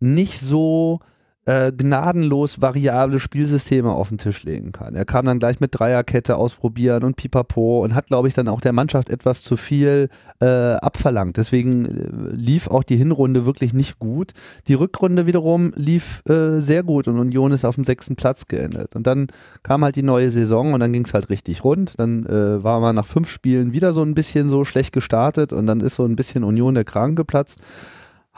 nicht 0.00 0.40
so 0.40 1.00
äh, 1.48 1.72
gnadenlos 1.72 2.60
variable 2.60 3.18
Spielsysteme 3.18 3.90
auf 3.90 4.10
den 4.10 4.18
Tisch 4.18 4.42
legen 4.42 4.70
kann. 4.70 4.94
Er 4.94 5.06
kam 5.06 5.24
dann 5.24 5.38
gleich 5.38 5.60
mit 5.60 5.70
Dreierkette 5.78 6.36
ausprobieren 6.36 7.04
und 7.04 7.16
Pipapo 7.16 7.82
und 7.82 7.94
hat, 7.94 8.08
glaube 8.08 8.28
ich, 8.28 8.34
dann 8.34 8.48
auch 8.48 8.60
der 8.60 8.74
Mannschaft 8.74 9.08
etwas 9.08 9.42
zu 9.42 9.56
viel 9.56 10.10
äh, 10.40 10.74
abverlangt. 10.74 11.38
Deswegen 11.38 11.86
äh, 11.86 12.36
lief 12.36 12.68
auch 12.68 12.84
die 12.84 12.98
Hinrunde 12.98 13.46
wirklich 13.46 13.72
nicht 13.72 13.98
gut. 13.98 14.32
Die 14.66 14.74
Rückrunde 14.74 15.24
wiederum 15.24 15.72
lief 15.74 16.22
äh, 16.28 16.60
sehr 16.60 16.82
gut 16.82 17.08
und 17.08 17.18
Union 17.18 17.52
ist 17.52 17.64
auf 17.64 17.76
dem 17.76 17.84
sechsten 17.84 18.14
Platz 18.14 18.46
geendet. 18.46 18.94
Und 18.94 19.06
dann 19.06 19.28
kam 19.62 19.82
halt 19.82 19.96
die 19.96 20.02
neue 20.02 20.30
Saison 20.30 20.74
und 20.74 20.80
dann 20.80 20.92
ging 20.92 21.06
es 21.06 21.14
halt 21.14 21.30
richtig 21.30 21.64
rund. 21.64 21.98
Dann 21.98 22.26
äh, 22.26 22.62
war 22.62 22.80
man 22.80 22.94
nach 22.94 23.06
fünf 23.06 23.30
Spielen 23.30 23.72
wieder 23.72 23.94
so 23.94 24.02
ein 24.02 24.14
bisschen 24.14 24.50
so 24.50 24.66
schlecht 24.66 24.92
gestartet 24.92 25.54
und 25.54 25.66
dann 25.66 25.80
ist 25.80 25.94
so 25.94 26.04
ein 26.04 26.14
bisschen 26.14 26.44
Union 26.44 26.74
der 26.74 26.84
Kragen 26.84 27.16
geplatzt 27.16 27.62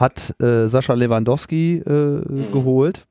hat 0.01 0.35
äh, 0.41 0.67
Sascha 0.67 0.95
Lewandowski 0.95 1.83
äh, 1.87 1.93
mhm. 1.93 2.53
geholt, 2.53 3.07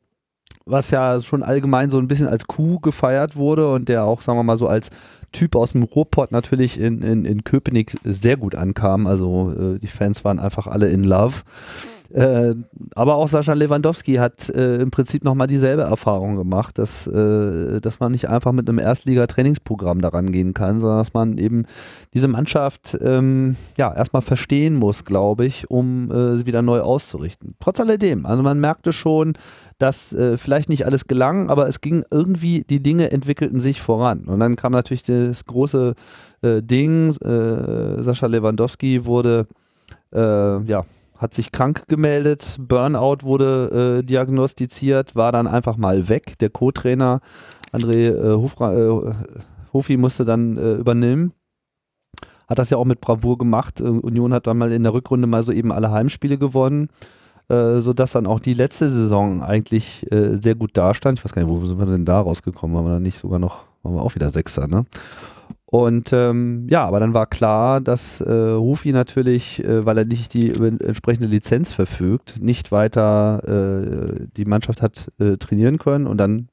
was 0.65 0.89
ja 0.89 1.19
schon 1.21 1.43
allgemein 1.43 1.89
so 1.89 1.99
ein 1.99 2.07
bisschen 2.07 2.27
als 2.27 2.47
Coup 2.47 2.81
gefeiert 2.81 3.35
wurde 3.35 3.71
und 3.71 3.87
der 3.89 4.03
auch, 4.03 4.21
sagen 4.21 4.39
wir 4.39 4.43
mal, 4.43 4.57
so 4.57 4.67
als 4.67 4.89
Typ 5.31 5.55
aus 5.55 5.73
dem 5.73 5.83
Ruhrpott 5.83 6.31
natürlich 6.31 6.79
in, 6.79 7.03
in, 7.03 7.23
in 7.25 7.43
Köpenick 7.43 7.95
sehr 8.03 8.35
gut 8.35 8.55
ankam. 8.55 9.05
Also 9.05 9.53
äh, 9.53 9.79
die 9.79 9.87
Fans 9.87 10.25
waren 10.25 10.39
einfach 10.39 10.65
alle 10.65 10.89
in 10.89 11.03
Love. 11.03 11.43
Äh, 12.11 12.55
aber 12.95 13.15
auch 13.15 13.27
Sascha 13.27 13.53
Lewandowski 13.53 14.15
hat 14.15 14.49
äh, 14.49 14.77
im 14.77 14.89
Prinzip 14.89 15.23
nochmal 15.23 15.47
dieselbe 15.47 15.83
Erfahrung 15.83 16.35
gemacht, 16.37 16.77
dass, 16.77 17.05
äh, 17.05 17.79
dass 17.81 17.99
man 17.99 18.11
nicht 18.11 18.29
einfach 18.29 18.51
mit 18.51 18.67
einem 18.67 18.79
Erstliga-Trainingsprogramm 18.79 20.01
daran 20.01 20.31
gehen 20.31 20.53
kann, 20.53 20.79
sondern 20.79 20.97
dass 20.97 21.13
man 21.13 21.37
eben 21.37 21.65
diese 22.13 22.27
Mannschaft 22.27 22.97
ähm, 23.01 23.57
ja 23.77 23.93
erstmal 23.93 24.23
verstehen 24.23 24.75
muss, 24.75 25.05
glaube 25.05 25.45
ich, 25.45 25.69
um 25.69 26.11
äh, 26.11 26.37
sie 26.37 26.45
wieder 26.47 26.61
neu 26.63 26.81
auszurichten. 26.81 27.55
Trotz 27.59 27.79
alledem, 27.79 28.25
also 28.25 28.41
man 28.41 28.59
merkte 28.59 28.91
schon, 28.91 29.33
dass 29.77 30.11
äh, 30.11 30.37
vielleicht 30.37 30.69
nicht 30.69 30.85
alles 30.85 31.05
gelang, 31.05 31.49
aber 31.49 31.67
es 31.67 31.79
ging 31.79 32.03
irgendwie, 32.09 32.63
die 32.63 32.81
Dinge 32.81 33.11
entwickelten 33.11 33.59
sich 33.59 33.81
voran. 33.81 34.25
Und 34.25 34.39
dann 34.39 34.55
kam 34.55 34.71
natürlich 34.71 35.03
das 35.03 35.45
große 35.45 35.93
Ding, 36.41 37.11
Sascha 37.11 38.27
Lewandowski 38.27 39.05
wurde 39.05 39.47
ja, 40.11 40.85
hat 41.19 41.33
sich 41.33 41.51
krank 41.51 41.83
gemeldet, 41.87 42.55
Burnout 42.59 43.17
wurde 43.23 43.99
äh, 43.99 44.03
diagnostiziert, 44.05 45.15
war 45.15 45.33
dann 45.33 45.47
einfach 45.47 45.75
mal 45.75 46.07
weg. 46.07 46.39
Der 46.39 46.49
Co-Trainer 46.49 47.19
André 47.73 48.07
äh, 48.07 48.31
Hofra, 48.31 48.73
äh, 48.73 49.13
Hofi 49.73 49.97
musste 49.97 50.23
dann 50.23 50.57
äh, 50.57 50.75
übernehmen. 50.75 51.33
Hat 52.47 52.57
das 52.57 52.69
ja 52.69 52.77
auch 52.77 52.85
mit 52.85 53.01
Bravour 53.01 53.37
gemacht. 53.37 53.81
Äh, 53.81 53.83
Union 53.83 54.33
hat 54.33 54.47
dann 54.47 54.57
mal 54.57 54.71
in 54.71 54.83
der 54.83 54.93
Rückrunde 54.93 55.27
mal 55.27 55.43
so 55.43 55.51
eben 55.51 55.73
alle 55.73 55.91
Heimspiele 55.91 56.37
gewonnen, 56.37 56.87
äh, 57.49 57.79
sodass 57.81 58.13
dann 58.13 58.25
auch 58.25 58.39
die 58.39 58.53
letzte 58.53 58.89
Saison 58.89 59.43
eigentlich 59.43 60.09
äh, 60.11 60.37
sehr 60.41 60.55
gut 60.55 60.77
dastand. 60.77 61.19
Ich 61.19 61.25
weiß 61.25 61.33
gar 61.33 61.43
nicht, 61.43 61.51
wo 61.51 61.63
sind 61.65 61.77
wir 61.77 61.85
denn 61.85 62.05
da 62.05 62.21
rausgekommen? 62.21 62.75
Waren 62.77 62.85
wir 62.85 62.93
dann 62.93 63.03
nicht 63.03 63.19
sogar 63.19 63.39
noch, 63.39 63.65
waren 63.83 63.95
wir 63.95 64.01
auch 64.01 64.15
wieder 64.15 64.29
Sechster, 64.29 64.67
ne? 64.67 64.85
Und 65.71 66.13
ähm, 66.13 66.65
ja, 66.67 66.83
aber 66.83 66.99
dann 66.99 67.13
war 67.13 67.27
klar, 67.27 67.79
dass 67.79 68.21
äh, 68.21 68.25
Hufi 68.55 68.91
natürlich, 68.91 69.63
äh, 69.63 69.85
weil 69.85 69.99
er 69.99 70.05
nicht 70.05 70.33
die 70.33 70.49
entsprechende 70.49 71.27
Lizenz 71.27 71.73
verfügt, 71.73 72.41
nicht 72.41 72.71
weiter 72.71 73.43
äh, 73.45 74.25
die 74.35 74.45
Mannschaft 74.45 74.81
hat 74.81 75.11
äh, 75.19 75.37
trainieren 75.37 75.77
können. 75.77 76.07
Und 76.07 76.17
dann 76.17 76.49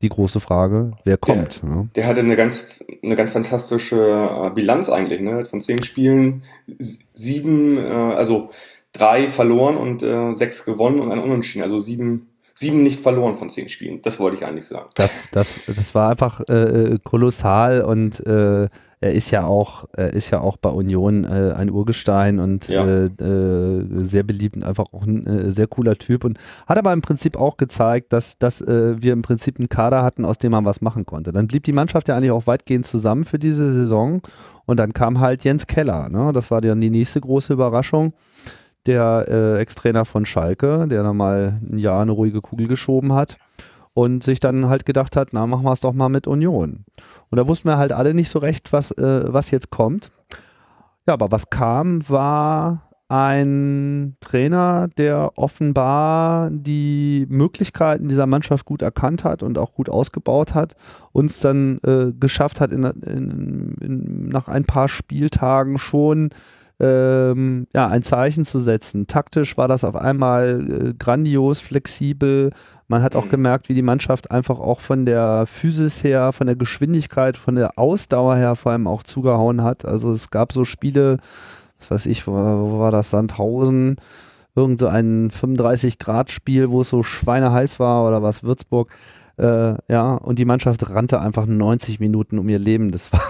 die 0.00 0.08
große 0.08 0.40
Frage, 0.40 0.92
wer 1.04 1.18
kommt. 1.18 1.62
Der, 1.62 1.68
ja. 1.68 1.86
der 1.94 2.06
hatte 2.06 2.20
eine 2.20 2.36
ganz, 2.36 2.82
eine 3.02 3.16
ganz 3.16 3.32
fantastische 3.32 3.98
äh, 3.98 4.50
Bilanz 4.54 4.88
eigentlich, 4.88 5.20
ne? 5.20 5.44
Von 5.44 5.60
zehn 5.60 5.82
Spielen 5.82 6.42
sieben, 7.12 7.76
äh, 7.76 7.90
also 7.90 8.48
drei 8.92 9.28
verloren 9.28 9.76
und 9.76 10.02
äh, 10.02 10.32
sechs 10.32 10.64
gewonnen 10.64 11.00
und 11.00 11.12
ein 11.12 11.22
Unentschieden, 11.22 11.62
also 11.62 11.78
sieben 11.78 12.27
sieben 12.58 12.82
nicht 12.82 12.98
verloren 12.98 13.36
von 13.36 13.48
zehn 13.48 13.68
Spielen. 13.68 14.00
Das 14.02 14.18
wollte 14.18 14.36
ich 14.36 14.44
eigentlich 14.44 14.66
sagen. 14.66 14.90
Das, 14.96 15.30
das, 15.30 15.60
das 15.68 15.94
war 15.94 16.10
einfach 16.10 16.40
äh, 16.48 16.98
kolossal 17.04 17.82
und 17.82 18.18
äh, 18.26 18.68
er 19.00 19.12
ist 19.12 19.30
ja 19.30 19.46
auch, 19.46 19.84
er 19.92 20.12
ist 20.12 20.30
ja 20.30 20.40
auch 20.40 20.56
bei 20.56 20.70
Union 20.70 21.22
äh, 21.22 21.52
ein 21.56 21.70
Urgestein 21.70 22.40
und 22.40 22.66
ja. 22.66 22.84
äh, 22.84 23.04
äh, 23.04 23.84
sehr 23.98 24.24
beliebt 24.24 24.56
und 24.56 24.64
einfach 24.64 24.86
auch 24.92 25.04
ein 25.04 25.24
äh, 25.24 25.52
sehr 25.52 25.68
cooler 25.68 25.94
Typ 25.94 26.24
und 26.24 26.36
hat 26.66 26.78
aber 26.78 26.92
im 26.92 27.00
Prinzip 27.00 27.36
auch 27.36 27.58
gezeigt, 27.58 28.12
dass, 28.12 28.38
dass 28.38 28.60
äh, 28.60 29.00
wir 29.00 29.12
im 29.12 29.22
Prinzip 29.22 29.60
einen 29.60 29.68
Kader 29.68 30.02
hatten, 30.02 30.24
aus 30.24 30.38
dem 30.38 30.50
man 30.50 30.64
was 30.64 30.80
machen 30.80 31.06
konnte. 31.06 31.30
Dann 31.30 31.46
blieb 31.46 31.62
die 31.62 31.72
Mannschaft 31.72 32.08
ja 32.08 32.16
eigentlich 32.16 32.32
auch 32.32 32.48
weitgehend 32.48 32.86
zusammen 32.86 33.24
für 33.24 33.38
diese 33.38 33.70
Saison 33.70 34.20
und 34.66 34.80
dann 34.80 34.92
kam 34.92 35.20
halt 35.20 35.44
Jens 35.44 35.68
Keller. 35.68 36.08
Ne? 36.08 36.32
Das 36.32 36.50
war 36.50 36.60
dann 36.60 36.80
die 36.80 36.90
nächste 36.90 37.20
große 37.20 37.52
Überraschung 37.52 38.14
der 38.88 39.26
äh, 39.28 39.60
Ex-Trainer 39.60 40.04
von 40.04 40.26
Schalke, 40.26 40.88
der 40.88 41.02
dann 41.02 41.16
mal 41.16 41.60
ein 41.62 41.78
Jahr 41.78 42.02
eine 42.02 42.12
ruhige 42.12 42.40
Kugel 42.40 42.66
geschoben 42.66 43.12
hat 43.12 43.38
und 43.94 44.24
sich 44.24 44.40
dann 44.40 44.68
halt 44.68 44.86
gedacht 44.86 45.14
hat, 45.16 45.28
na, 45.32 45.46
machen 45.46 45.64
wir 45.64 45.72
es 45.72 45.80
doch 45.80 45.92
mal 45.92 46.08
mit 46.08 46.26
Union. 46.26 46.84
Und 47.30 47.36
da 47.36 47.46
wussten 47.46 47.68
wir 47.68 47.78
halt 47.78 47.92
alle 47.92 48.14
nicht 48.14 48.30
so 48.30 48.38
recht, 48.38 48.72
was, 48.72 48.90
äh, 48.92 49.32
was 49.32 49.50
jetzt 49.50 49.70
kommt. 49.70 50.10
Ja, 51.06 51.14
aber 51.14 51.30
was 51.30 51.50
kam, 51.50 52.08
war 52.08 52.88
ein 53.08 54.16
Trainer, 54.20 54.88
der 54.98 55.32
offenbar 55.36 56.50
die 56.50 57.26
Möglichkeiten 57.30 58.08
dieser 58.08 58.26
Mannschaft 58.26 58.66
gut 58.66 58.82
erkannt 58.82 59.24
hat 59.24 59.42
und 59.42 59.56
auch 59.56 59.72
gut 59.72 59.88
ausgebaut 59.88 60.54
hat, 60.54 60.74
uns 61.12 61.40
dann 61.40 61.78
äh, 61.84 62.12
geschafft 62.12 62.60
hat, 62.60 62.70
in, 62.70 62.84
in, 62.84 63.76
in, 63.80 64.28
nach 64.28 64.48
ein 64.48 64.64
paar 64.64 64.88
Spieltagen 64.88 65.78
schon 65.78 66.30
ähm, 66.80 67.66
ja, 67.74 67.88
ein 67.88 68.02
Zeichen 68.02 68.44
zu 68.44 68.60
setzen. 68.60 69.06
Taktisch 69.06 69.56
war 69.56 69.66
das 69.66 69.82
auf 69.84 69.96
einmal 69.96 70.90
äh, 70.90 70.94
grandios, 70.96 71.60
flexibel. 71.60 72.50
Man 72.86 73.02
hat 73.02 73.16
auch 73.16 73.26
Mhm. 73.26 73.30
gemerkt, 73.30 73.68
wie 73.68 73.74
die 73.74 73.82
Mannschaft 73.82 74.30
einfach 74.30 74.60
auch 74.60 74.80
von 74.80 75.04
der 75.04 75.44
Physis 75.46 76.04
her, 76.04 76.32
von 76.32 76.46
der 76.46 76.56
Geschwindigkeit, 76.56 77.36
von 77.36 77.56
der 77.56 77.78
Ausdauer 77.78 78.36
her 78.36 78.54
vor 78.56 78.72
allem 78.72 78.86
auch 78.86 79.02
zugehauen 79.02 79.62
hat. 79.62 79.84
Also 79.84 80.12
es 80.12 80.30
gab 80.30 80.52
so 80.52 80.64
Spiele, 80.64 81.16
was 81.78 81.90
weiß 81.90 82.06
ich, 82.06 82.26
wo, 82.26 82.32
wo 82.32 82.78
war 82.78 82.90
das, 82.92 83.10
Sandhausen, 83.10 83.96
irgend 84.54 84.78
so 84.78 84.86
ein 84.86 85.30
35-Grad-Spiel, 85.30 86.70
wo 86.70 86.80
es 86.82 86.88
so 86.90 87.02
schweineheiß 87.02 87.80
war 87.80 88.06
oder 88.06 88.22
was, 88.22 88.42
Würzburg. 88.44 88.94
Äh, 89.36 89.74
ja, 89.92 90.14
und 90.14 90.38
die 90.38 90.44
Mannschaft 90.44 90.88
rannte 90.90 91.20
einfach 91.20 91.46
90 91.46 92.00
Minuten 92.00 92.38
um 92.38 92.48
ihr 92.48 92.58
Leben. 92.58 92.90
Das 92.90 93.12
war 93.12 93.20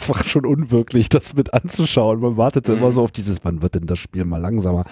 einfach 0.00 0.24
schon 0.24 0.46
unwirklich, 0.46 1.08
das 1.08 1.34
mit 1.34 1.52
anzuschauen. 1.54 2.20
Man 2.20 2.36
wartete 2.36 2.72
Mhm. 2.72 2.78
immer 2.78 2.92
so 2.92 3.02
auf 3.02 3.12
dieses, 3.12 3.44
wann 3.44 3.62
wird 3.62 3.74
denn 3.74 3.86
das 3.86 3.98
Spiel 3.98 4.24
mal 4.24 4.40
langsamer? 4.40 4.84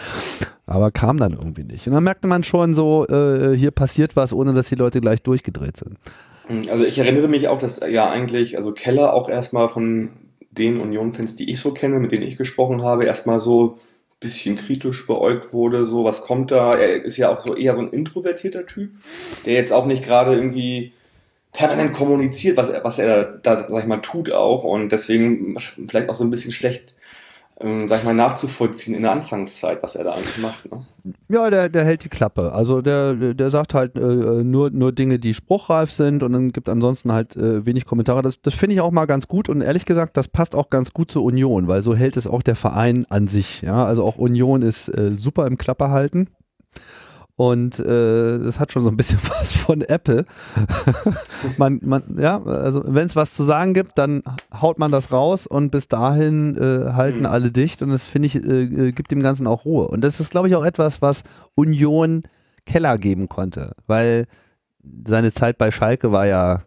Aber 0.66 0.90
kam 0.90 1.16
dann 1.16 1.32
irgendwie 1.32 1.64
nicht. 1.64 1.86
Und 1.86 1.94
dann 1.94 2.04
merkte 2.04 2.28
man 2.28 2.44
schon 2.44 2.74
so, 2.74 3.06
äh, 3.08 3.56
hier 3.56 3.70
passiert 3.70 4.16
was, 4.16 4.32
ohne 4.32 4.52
dass 4.52 4.68
die 4.68 4.74
Leute 4.74 5.00
gleich 5.00 5.22
durchgedreht 5.22 5.76
sind. 5.78 5.96
Also 6.70 6.84
ich 6.84 6.98
erinnere 6.98 7.28
mich 7.28 7.48
auch, 7.48 7.58
dass 7.58 7.80
ja 7.80 8.08
eigentlich, 8.10 8.56
also 8.56 8.72
Keller 8.72 9.12
auch 9.14 9.28
erstmal 9.28 9.68
von 9.68 10.10
den 10.50 10.80
Union-Fans, 10.80 11.36
die 11.36 11.50
ich 11.50 11.60
so 11.60 11.72
kenne, 11.72 11.98
mit 12.00 12.12
denen 12.12 12.22
ich 12.26 12.36
gesprochen 12.38 12.82
habe, 12.82 13.04
erstmal 13.04 13.38
so 13.40 13.76
ein 13.76 13.80
bisschen 14.20 14.56
kritisch 14.56 15.06
beäugt 15.06 15.52
wurde, 15.52 15.84
so 15.84 16.04
was 16.04 16.22
kommt 16.22 16.50
da. 16.50 16.72
Er 16.74 17.04
ist 17.04 17.16
ja 17.18 17.30
auch 17.30 17.40
so 17.40 17.54
eher 17.54 17.74
so 17.74 17.80
ein 17.82 17.90
introvertierter 17.90 18.66
Typ, 18.66 18.90
der 19.46 19.54
jetzt 19.54 19.72
auch 19.72 19.86
nicht 19.86 20.04
gerade 20.04 20.34
irgendwie 20.34 20.92
permanent 21.52 21.94
kommuniziert, 21.94 22.56
was 22.56 22.68
er, 22.68 22.84
was 22.84 22.98
er 22.98 23.24
da, 23.42 23.66
sag 23.68 23.80
ich 23.80 23.86
mal, 23.86 23.98
tut 23.98 24.30
auch 24.32 24.64
und 24.64 24.90
deswegen 24.90 25.56
vielleicht 25.58 26.08
auch 26.08 26.14
so 26.14 26.24
ein 26.24 26.30
bisschen 26.30 26.52
schlecht, 26.52 26.94
ähm, 27.60 27.88
sag 27.88 27.98
ich 27.98 28.04
mal, 28.04 28.14
nachzuvollziehen 28.14 28.94
in 28.94 29.02
der 29.02 29.12
Anfangszeit, 29.12 29.82
was 29.82 29.96
er 29.96 30.04
da 30.04 30.12
eigentlich 30.12 30.38
macht. 30.38 30.70
Ne? 30.70 30.86
Ja, 31.28 31.50
der, 31.50 31.68
der 31.68 31.84
hält 31.84 32.04
die 32.04 32.08
Klappe. 32.08 32.52
Also 32.52 32.82
der, 32.82 33.14
der 33.14 33.50
sagt 33.50 33.74
halt 33.74 33.96
äh, 33.96 34.00
nur, 34.00 34.70
nur 34.70 34.92
Dinge, 34.92 35.18
die 35.18 35.34
spruchreif 35.34 35.90
sind 35.90 36.22
und 36.22 36.32
dann 36.32 36.52
gibt 36.52 36.68
ansonsten 36.68 37.12
halt 37.12 37.34
äh, 37.36 37.64
wenig 37.66 37.86
Kommentare. 37.86 38.22
Das, 38.22 38.40
das 38.40 38.54
finde 38.54 38.74
ich 38.74 38.80
auch 38.80 38.92
mal 38.92 39.06
ganz 39.06 39.26
gut 39.26 39.48
und 39.48 39.60
ehrlich 39.60 39.86
gesagt, 39.86 40.16
das 40.16 40.28
passt 40.28 40.54
auch 40.54 40.70
ganz 40.70 40.92
gut 40.92 41.10
zur 41.10 41.24
Union, 41.24 41.66
weil 41.66 41.82
so 41.82 41.94
hält 41.94 42.16
es 42.16 42.26
auch 42.26 42.42
der 42.42 42.56
Verein 42.56 43.06
an 43.08 43.26
sich. 43.26 43.62
Ja, 43.62 43.84
also 43.84 44.04
auch 44.04 44.16
Union 44.16 44.62
ist 44.62 44.88
äh, 44.88 45.16
super 45.16 45.46
im 45.46 45.58
Klappe 45.58 45.90
halten. 45.90 46.28
Und 47.38 47.78
äh, 47.78 48.40
das 48.40 48.58
hat 48.58 48.72
schon 48.72 48.82
so 48.82 48.90
ein 48.90 48.96
bisschen 48.96 49.20
was 49.28 49.52
von 49.52 49.82
Apple. 49.82 50.24
man, 51.56 51.78
man, 51.84 52.02
ja, 52.18 52.42
also 52.42 52.82
wenn 52.84 53.06
es 53.06 53.14
was 53.14 53.32
zu 53.32 53.44
sagen 53.44 53.74
gibt, 53.74 53.96
dann 53.96 54.24
haut 54.60 54.80
man 54.80 54.90
das 54.90 55.12
raus 55.12 55.46
und 55.46 55.70
bis 55.70 55.86
dahin 55.86 56.56
äh, 56.56 56.94
halten 56.94 57.20
Mhm. 57.20 57.26
alle 57.26 57.52
dicht 57.52 57.80
und 57.80 57.90
das 57.90 58.08
finde 58.08 58.26
ich, 58.26 58.34
äh, 58.34 58.62
äh, 58.88 58.92
gibt 58.92 59.12
dem 59.12 59.22
Ganzen 59.22 59.46
auch 59.46 59.64
Ruhe. 59.64 59.86
Und 59.86 60.02
das 60.02 60.18
ist, 60.18 60.32
glaube 60.32 60.48
ich, 60.48 60.56
auch 60.56 60.64
etwas, 60.64 61.00
was 61.00 61.22
Union 61.54 62.24
Keller 62.66 62.98
geben 62.98 63.28
konnte, 63.28 63.76
weil 63.86 64.24
seine 65.06 65.32
Zeit 65.32 65.58
bei 65.58 65.70
Schalke 65.70 66.10
war 66.10 66.26
ja, 66.26 66.62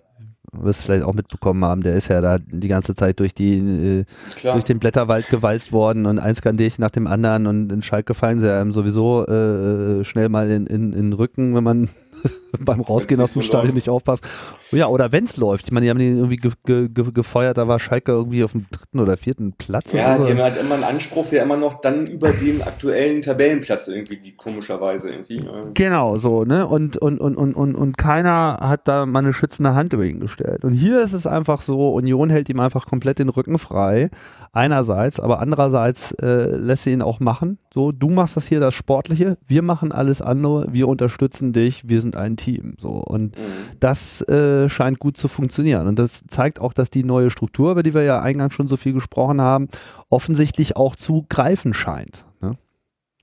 wirst 0.54 0.82
du 0.82 0.86
vielleicht 0.86 1.06
auch 1.06 1.14
mitbekommen 1.14 1.64
haben, 1.64 1.82
der 1.82 1.96
ist 1.96 2.10
ja 2.10 2.22
da 2.22 2.38
die 2.38 2.68
ganze 2.68 2.96
Zeit 2.96 3.20
durch 3.20 3.34
die 3.34 3.58
äh, 3.58 4.06
durch 4.44 4.64
den 4.64 4.80
Blätterwald 4.80 5.30
gewalzt 5.30 5.72
worden 5.72 6.06
und 6.06 6.20
ein 6.20 6.36
Skandierchen 6.36 6.82
nach 6.82 6.92
dem 6.92 7.08
anderen 7.08 7.48
und 7.48 7.72
in 7.72 7.84
Schalke 7.84 8.14
fallen 8.14 8.40
sie 8.40 8.54
einem 8.54 8.72
sowieso 8.72 9.26
äh, 9.26 10.04
schnell 10.04 10.30
mal 10.30 10.50
in, 10.50 10.68
in, 10.68 10.94
in 10.94 11.12
den 11.12 11.14
Rücken, 11.14 11.56
wenn 11.56 11.64
man 11.64 11.90
beim 12.60 12.82
Rausgehen 12.82 13.22
aus 13.22 13.34
dem 13.34 13.42
so 13.42 13.48
Stadion 13.48 13.76
nicht 13.76 13.90
aufpasst. 13.90 14.28
Ja, 14.72 14.88
oder 14.88 15.12
wenn 15.12 15.26
es 15.26 15.38
läuft. 15.38 15.66
Ich 15.66 15.72
meine, 15.72 15.86
die 15.86 15.90
haben 15.90 16.00
den 16.00 16.18
irgendwie 16.18 16.38
ge 16.38 16.52
ge 16.66 16.90
ge 16.90 17.12
gefeuert, 17.12 17.58
da 17.58 17.68
war 17.68 17.80
Schalke 17.80 18.12
irgendwie 18.12 18.44
auf 18.44 18.54
dem 18.54 18.66
dritten 18.72 19.00
oder 19.00 19.18
vierten 19.18 19.54
Platz. 19.54 19.94
Ja, 19.94 20.16
oder 20.16 20.18
die 20.18 20.24
so. 20.24 20.30
haben 20.30 20.44
halt 20.44 20.62
immer 20.62 20.76
einen 20.76 20.84
Anspruch, 20.84 21.28
der 21.30 21.44
immer 21.44 21.58
noch 21.58 21.82
dann 21.82 22.08
über 22.08 22.32
den 22.32 22.62
aktuellen 22.62 23.22
Tabellenplatz 23.22 23.88
irgendwie 23.88 24.16
liegt, 24.16 24.38
komischerweise 24.38 25.10
irgendwie. 25.10 25.42
Genau, 25.74 26.16
so, 26.18 26.44
ne? 26.44 26.68
Und, 26.68 26.98
und, 26.98 27.20
und, 27.20 27.36
und, 27.36 27.54
und, 27.56 27.76
und 27.76 27.98
keiner 27.98 28.58
hat 28.62 28.88
da 28.88 29.06
mal 29.06 29.20
eine 29.20 29.34
schützende 29.34 29.74
Hand 29.76 29.94
über 29.94 30.04
ihn 30.04 30.20
gestellt. 30.20 30.64
Und 30.64 30.74
hier 30.74 31.02
ist 31.02 31.14
es 31.14 31.28
einfach 31.28 31.62
so, 31.62 31.94
Union 31.94 32.30
hält 32.30 32.50
ihm 32.50 32.60
einfach 32.60 32.86
komplett 32.86 33.20
den 33.20 33.30
Rücken 33.30 33.58
frei. 33.60 34.10
Einerseits, 34.54 35.20
aber 35.20 35.40
andererseits 35.40 36.12
äh, 36.14 36.56
lässt 36.56 36.84
sie 36.84 36.92
ihn 36.92 37.02
auch 37.02 37.20
machen. 37.20 37.58
So, 37.74 37.92
du 37.92 38.10
machst 38.10 38.36
das 38.36 38.48
hier 38.48 38.60
das 38.60 38.74
Sportliche, 38.74 39.38
wir 39.48 39.62
machen 39.62 39.92
alles 39.92 40.22
andere, 40.22 40.68
wir 40.72 40.88
unterstützen 40.88 41.54
dich, 41.54 41.88
wir 41.88 42.02
sind 42.02 42.16
ein 42.16 42.38
Team. 42.38 42.76
So, 42.78 42.90
und 42.90 43.38
mhm. 43.38 43.42
das 43.80 44.22
äh, 44.28 44.61
scheint 44.70 45.00
gut 45.00 45.18
zu 45.18 45.28
funktionieren. 45.28 45.88
Und 45.88 46.00
das 46.00 46.24
zeigt 46.28 46.60
auch, 46.60 46.74
dass 46.74 46.90
die 46.90 47.04
neue 47.04 47.30
Struktur, 47.30 47.72
über 47.72 47.84
die 47.84 47.94
wir 47.94 48.04
ja 48.04 48.22
eingangs 48.22 48.54
schon 48.54 48.68
so 48.68 48.78
viel 48.78 48.94
gesprochen 48.94 49.42
haben, 49.42 49.68
offensichtlich 50.10 50.76
auch 50.76 50.96
zu 50.96 51.26
greifen 51.30 51.74
scheint. 51.74 52.26
Ne? 52.42 52.52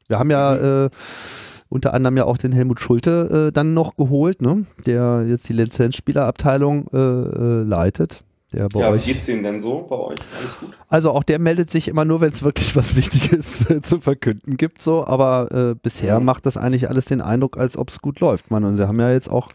Wir 0.09 0.19
haben 0.19 0.31
ja 0.31 0.85
äh, 0.85 0.91
unter 1.69 1.95
anderem 1.95 2.17
ja 2.17 2.25
auch 2.25 2.39
den 2.39 2.53
Helmut 2.53 2.81
Schulte 2.81 3.49
äh, 3.49 3.53
dann 3.53 3.75
noch 3.75 3.97
geholt, 3.97 4.43
ne? 4.43 4.67
der 4.87 5.25
jetzt 5.27 5.49
die 5.49 5.53
Lizenzspielerabteilung 5.53 6.89
äh, 6.93 6.99
äh, 6.99 7.63
leitet. 7.63 8.25
Der 8.53 8.69
bei 8.69 8.81
Ja, 8.81 8.89
wie 8.89 8.97
euch. 8.97 9.05
geht's 9.05 9.27
denen 9.27 9.43
denn 9.43 9.61
so 9.61 9.83
bei 9.89 9.97
euch? 9.97 10.19
Alles 10.39 10.59
gut? 10.59 10.71
Also 10.89 11.11
auch 11.11 11.23
der 11.23 11.39
meldet 11.39 11.71
sich 11.71 11.87
immer 11.89 12.05
nur, 12.07 12.21
wenn 12.23 12.31
es 12.31 12.43
wirklich 12.43 12.75
was 12.77 12.97
Wichtiges 12.97 13.67
zu 13.83 14.01
verkünden 14.01 14.57
gibt, 14.57 14.81
so. 14.81 15.07
Aber 15.07 15.53
äh, 15.53 15.75
bisher 15.75 16.19
Mhm. 16.19 16.25
macht 16.27 16.47
das 16.47 16.57
eigentlich 16.57 16.89
alles 16.89 17.05
den 17.05 17.21
Eindruck, 17.21 17.59
als 17.59 17.77
ob 17.77 17.91
es 17.91 18.01
gut 18.01 18.21
läuft. 18.21 18.51
Man, 18.51 18.65
und 18.65 18.77
sie 18.77 18.89
haben 18.89 18.99
ja 19.01 19.13
jetzt 19.13 19.31
auch 19.31 19.49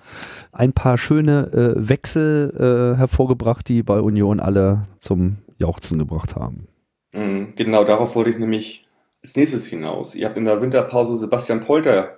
ein 0.52 0.74
paar 0.74 0.98
schöne 1.00 1.52
äh, 1.54 1.90
Wechsel 1.90 2.94
äh, 2.96 2.98
hervorgebracht, 2.98 3.68
die 3.68 3.82
bei 3.82 4.00
Union 4.00 4.40
alle 4.40 4.84
zum 5.00 5.38
Jauchzen 5.58 5.98
gebracht 5.98 6.36
haben. 6.36 6.68
Mhm, 7.14 7.54
genau, 7.56 7.84
darauf 7.86 8.16
wollte 8.16 8.30
ich 8.30 8.38
nämlich 8.38 8.88
als 9.24 9.36
nächstes 9.36 9.66
hinaus. 9.68 10.14
Ihr 10.16 10.28
habt 10.28 10.38
in 10.38 10.46
der 10.46 10.62
Winterpause 10.62 11.16
Sebastian 11.16 11.62
Polter, 11.62 12.18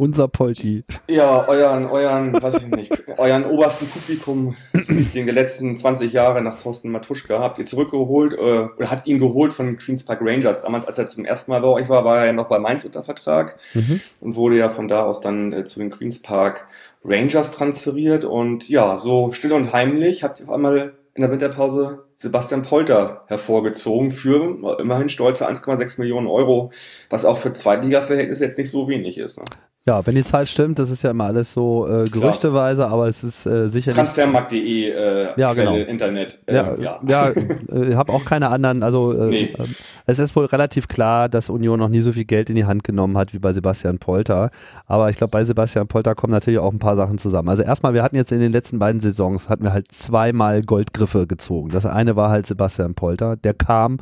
Unser 0.00 0.28
Polti. 0.28 0.84
ja, 1.08 1.48
euren, 1.48 1.86
euren, 1.86 2.40
weiß 2.40 2.58
ich 2.58 2.68
nicht, 2.68 2.92
euren 3.18 3.44
obersten 3.44 3.88
Publikum, 3.88 4.54
den 4.72 5.26
der 5.26 5.34
letzten 5.34 5.76
20 5.76 6.12
Jahre 6.12 6.40
nach 6.40 6.62
Thorsten 6.62 6.92
Matuschka, 6.92 7.40
habt 7.40 7.58
ihr 7.58 7.66
zurückgeholt, 7.66 8.32
äh, 8.32 8.36
oder 8.36 8.90
habt 8.92 9.08
ihn 9.08 9.18
geholt 9.18 9.52
von 9.52 9.76
Queens 9.76 10.04
Park 10.04 10.20
Rangers. 10.22 10.62
Damals, 10.62 10.86
als 10.86 10.98
er 10.98 11.08
zum 11.08 11.24
ersten 11.24 11.50
Mal 11.50 11.62
bei 11.62 11.68
euch 11.68 11.88
war, 11.88 12.04
war 12.04 12.18
er 12.18 12.26
ja 12.26 12.32
noch 12.32 12.46
bei 12.46 12.60
Mainz 12.60 12.84
unter 12.84 13.02
Vertrag. 13.02 13.58
Mhm. 13.74 14.00
und 14.20 14.36
wurde 14.36 14.56
ja 14.56 14.68
von 14.68 14.86
da 14.86 15.02
aus 15.02 15.20
dann 15.20 15.52
äh, 15.52 15.64
zu 15.64 15.80
den 15.80 15.90
Queens 15.90 16.22
Park 16.22 16.68
Rangers 17.04 17.50
transferiert. 17.50 18.24
Und 18.24 18.68
ja, 18.68 18.96
so 18.96 19.32
still 19.32 19.52
und 19.52 19.72
heimlich 19.72 20.22
habt 20.22 20.38
ihr 20.38 20.46
auf 20.46 20.54
einmal 20.54 20.94
in 21.14 21.22
der 21.22 21.32
Winterpause 21.32 22.04
Sebastian 22.14 22.62
Polter 22.62 23.24
hervorgezogen 23.26 24.12
für 24.12 24.78
immerhin 24.80 25.08
stolze 25.08 25.48
1,6 25.48 26.00
Millionen 26.00 26.28
Euro, 26.28 26.70
was 27.10 27.24
auch 27.24 27.38
für 27.38 27.52
Zweitliga-Verhältnisse 27.52 28.44
jetzt 28.44 28.58
nicht 28.58 28.70
so 28.70 28.88
wenig 28.88 29.18
ist. 29.18 29.38
Ne? 29.38 29.44
Ja, 29.88 30.06
wenn 30.06 30.14
die 30.14 30.22
Zahl 30.22 30.46
stimmt, 30.46 30.78
das 30.78 30.90
ist 30.90 31.02
ja 31.02 31.10
immer 31.12 31.24
alles 31.24 31.52
so 31.52 31.88
äh, 31.88 32.04
gerüchteweise, 32.10 32.86
aber 32.88 33.08
es 33.08 33.24
ist 33.24 33.46
äh, 33.46 33.68
sicherlich. 33.68 33.96
Transfermarkt.de, 33.96 34.90
äh, 34.90 35.28
Ja, 35.36 35.54
Quelle, 35.54 35.70
genau. 35.72 35.90
Internet. 35.90 36.38
Äh, 36.46 36.54
Ja, 36.56 36.74
ja. 36.78 37.00
ja, 37.06 37.28
äh, 37.30 37.94
habe 37.94 38.12
auch 38.12 38.24
keine 38.26 38.50
anderen. 38.50 38.82
Also 38.82 39.12
äh, 39.12 39.26
Nee. 39.28 39.54
äh, 39.58 39.64
es 40.06 40.18
ist 40.18 40.36
wohl 40.36 40.44
relativ 40.44 40.88
klar, 40.88 41.30
dass 41.30 41.48
Union 41.48 41.78
noch 41.78 41.88
nie 41.88 42.02
so 42.02 42.12
viel 42.12 42.26
Geld 42.26 42.50
in 42.50 42.56
die 42.56 42.66
Hand 42.66 42.84
genommen 42.84 43.16
hat 43.16 43.32
wie 43.32 43.38
bei 43.38 43.52
Sebastian 43.54 43.98
Polter. 43.98 44.50
Aber 44.86 45.08
ich 45.08 45.16
glaube, 45.16 45.30
bei 45.30 45.42
Sebastian 45.42 45.88
Polter 45.88 46.14
kommen 46.14 46.32
natürlich 46.32 46.58
auch 46.58 46.72
ein 46.72 46.78
paar 46.78 46.96
Sachen 46.96 47.16
zusammen. 47.16 47.48
Also 47.48 47.62
erstmal, 47.62 47.94
wir 47.94 48.02
hatten 48.02 48.16
jetzt 48.16 48.30
in 48.30 48.40
den 48.40 48.52
letzten 48.52 48.78
beiden 48.78 49.00
Saisons 49.00 49.48
hatten 49.48 49.64
wir 49.64 49.72
halt 49.72 49.90
zweimal 49.90 50.60
Goldgriffe 50.62 51.26
gezogen. 51.26 51.70
Das 51.70 51.86
eine 51.86 52.14
war 52.14 52.28
halt 52.28 52.46
Sebastian 52.46 52.94
Polter, 52.94 53.36
der 53.36 53.54
kam 53.54 53.98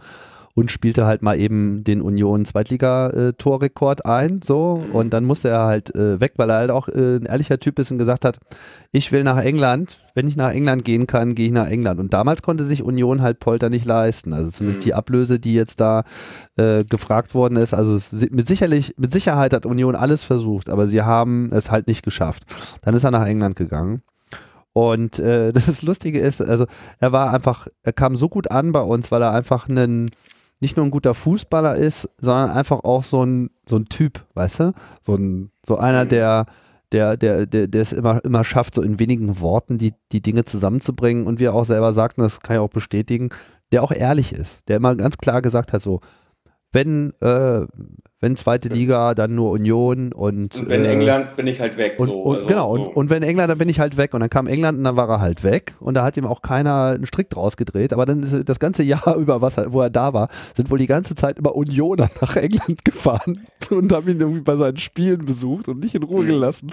und 0.56 0.70
spielte 0.70 1.04
halt 1.04 1.20
mal 1.22 1.38
eben 1.38 1.84
den 1.84 2.00
Union 2.00 2.46
Zweitliga-Torrekord 2.46 4.06
ein, 4.06 4.40
so 4.42 4.76
Mhm. 4.86 4.94
und 4.94 5.10
dann 5.12 5.24
musste 5.24 5.50
er 5.50 5.66
halt 5.66 5.94
äh, 5.94 6.18
weg, 6.18 6.32
weil 6.36 6.48
er 6.50 6.56
halt 6.56 6.70
auch 6.70 6.88
äh, 6.88 7.16
ein 7.16 7.26
ehrlicher 7.26 7.58
Typ 7.60 7.78
ist 7.78 7.90
und 7.90 7.98
gesagt 7.98 8.24
hat, 8.24 8.38
ich 8.90 9.12
will 9.12 9.22
nach 9.22 9.36
England, 9.36 10.00
wenn 10.14 10.26
ich 10.26 10.36
nach 10.36 10.50
England 10.50 10.84
gehen 10.86 11.06
kann, 11.06 11.34
gehe 11.34 11.46
ich 11.46 11.52
nach 11.52 11.68
England. 11.68 12.00
Und 12.00 12.14
damals 12.14 12.40
konnte 12.40 12.64
sich 12.64 12.82
Union 12.82 13.20
halt 13.20 13.38
Polter 13.38 13.68
nicht 13.68 13.84
leisten. 13.84 14.32
Also 14.32 14.50
zumindest 14.50 14.80
Mhm. 14.80 14.84
die 14.84 14.94
Ablöse, 14.94 15.38
die 15.38 15.52
jetzt 15.54 15.78
da 15.80 16.04
äh, 16.56 16.84
gefragt 16.84 17.34
worden 17.34 17.56
ist. 17.56 17.74
Also 17.74 17.94
es, 17.94 18.12
mit, 18.30 18.48
sicherlich, 18.48 18.94
mit 18.96 19.12
Sicherheit 19.12 19.52
hat 19.52 19.66
Union 19.66 19.94
alles 19.94 20.24
versucht, 20.24 20.70
aber 20.70 20.86
sie 20.86 21.02
haben 21.02 21.50
es 21.52 21.70
halt 21.70 21.86
nicht 21.86 22.02
geschafft. 22.02 22.44
Dann 22.80 22.94
ist 22.94 23.04
er 23.04 23.10
nach 23.10 23.26
England 23.26 23.56
gegangen. 23.56 24.00
Und 24.72 25.18
äh, 25.18 25.52
das 25.52 25.82
Lustige 25.82 26.18
ist, 26.18 26.40
also 26.40 26.64
er 26.98 27.12
war 27.12 27.32
einfach, 27.34 27.66
er 27.82 27.92
kam 27.92 28.16
so 28.16 28.30
gut 28.30 28.50
an 28.50 28.72
bei 28.72 28.80
uns, 28.80 29.10
weil 29.12 29.20
er 29.20 29.32
einfach 29.32 29.68
ein 29.68 30.08
nicht 30.60 30.76
nur 30.76 30.86
ein 30.86 30.90
guter 30.90 31.14
Fußballer 31.14 31.76
ist, 31.76 32.08
sondern 32.18 32.50
einfach 32.50 32.80
auch 32.84 33.04
so 33.04 33.24
ein, 33.24 33.50
so 33.68 33.76
ein 33.76 33.86
Typ, 33.86 34.24
weißt 34.34 34.60
du? 34.60 34.72
So 35.02 35.14
ein, 35.14 35.50
so 35.64 35.76
einer, 35.76 36.04
Mhm. 36.04 36.08
der, 36.08 36.46
der, 36.92 37.16
der, 37.16 37.46
der, 37.46 37.66
der 37.68 37.80
es 37.80 37.92
immer, 37.92 38.24
immer 38.24 38.44
schafft, 38.44 38.74
so 38.74 38.82
in 38.82 38.98
wenigen 38.98 39.40
Worten 39.40 39.76
die, 39.78 39.92
die 40.12 40.22
Dinge 40.22 40.44
zusammenzubringen 40.44 41.26
und 41.26 41.40
wie 41.40 41.44
er 41.44 41.54
auch 41.54 41.64
selber 41.64 41.92
sagt, 41.92 42.18
und 42.18 42.24
das 42.24 42.40
kann 42.40 42.56
ich 42.56 42.60
auch 42.60 42.70
bestätigen, 42.70 43.30
der 43.72 43.82
auch 43.82 43.92
ehrlich 43.92 44.32
ist, 44.32 44.68
der 44.68 44.76
immer 44.76 44.94
ganz 44.94 45.18
klar 45.18 45.42
gesagt 45.42 45.72
hat, 45.72 45.82
so, 45.82 46.00
wenn, 46.72 47.12
äh, 47.20 47.66
Wenn 48.20 48.34
zweite 48.36 48.68
Liga, 48.70 49.14
dann 49.14 49.34
nur 49.34 49.50
Union 49.50 50.12
und. 50.12 50.54
Und 50.58 50.68
wenn 50.70 50.84
äh, 50.86 50.92
England, 50.92 51.36
bin 51.36 51.46
ich 51.46 51.60
halt 51.60 51.76
weg. 51.76 51.96
und, 51.98 52.08
so. 52.08 52.22
und 52.22 52.36
Also, 52.36 52.46
genau, 52.48 52.74
so. 52.76 52.82
und, 52.84 52.96
und 52.96 53.10
wenn 53.10 53.22
England, 53.22 53.50
dann 53.50 53.58
bin 53.58 53.68
ich 53.68 53.78
halt 53.78 53.98
weg. 53.98 54.14
Und 54.14 54.20
dann 54.20 54.30
kam 54.30 54.46
England 54.46 54.78
und 54.78 54.84
dann 54.84 54.96
war 54.96 55.08
er 55.10 55.20
halt 55.20 55.44
weg. 55.44 55.74
Und 55.80 55.94
da 55.94 56.02
hat 56.02 56.16
ihm 56.16 56.24
auch 56.24 56.40
keiner 56.40 56.92
einen 56.94 57.04
Strick 57.06 57.28
draus 57.28 57.58
gedreht. 57.58 57.92
Aber 57.92 58.06
dann 58.06 58.22
ist 58.22 58.34
das 58.48 58.58
ganze 58.58 58.82
Jahr 58.84 59.16
über, 59.18 59.42
was 59.42 59.56
wo 59.68 59.82
er 59.82 59.90
da 59.90 60.14
war, 60.14 60.28
sind 60.54 60.70
wohl 60.70 60.78
die 60.78 60.86
ganze 60.86 61.14
Zeit 61.14 61.38
immer 61.38 61.54
Unioner 61.54 62.08
nach 62.22 62.36
England 62.36 62.84
gefahren 62.86 63.42
und 63.70 63.92
haben 63.92 64.08
ihn 64.08 64.18
irgendwie 64.20 64.40
bei 64.40 64.56
seinen 64.56 64.78
Spielen 64.78 65.26
besucht 65.26 65.68
und 65.68 65.80
nicht 65.80 65.94
in 65.94 66.02
Ruhe 66.02 66.22
Mhm. 66.22 66.26
gelassen. 66.28 66.70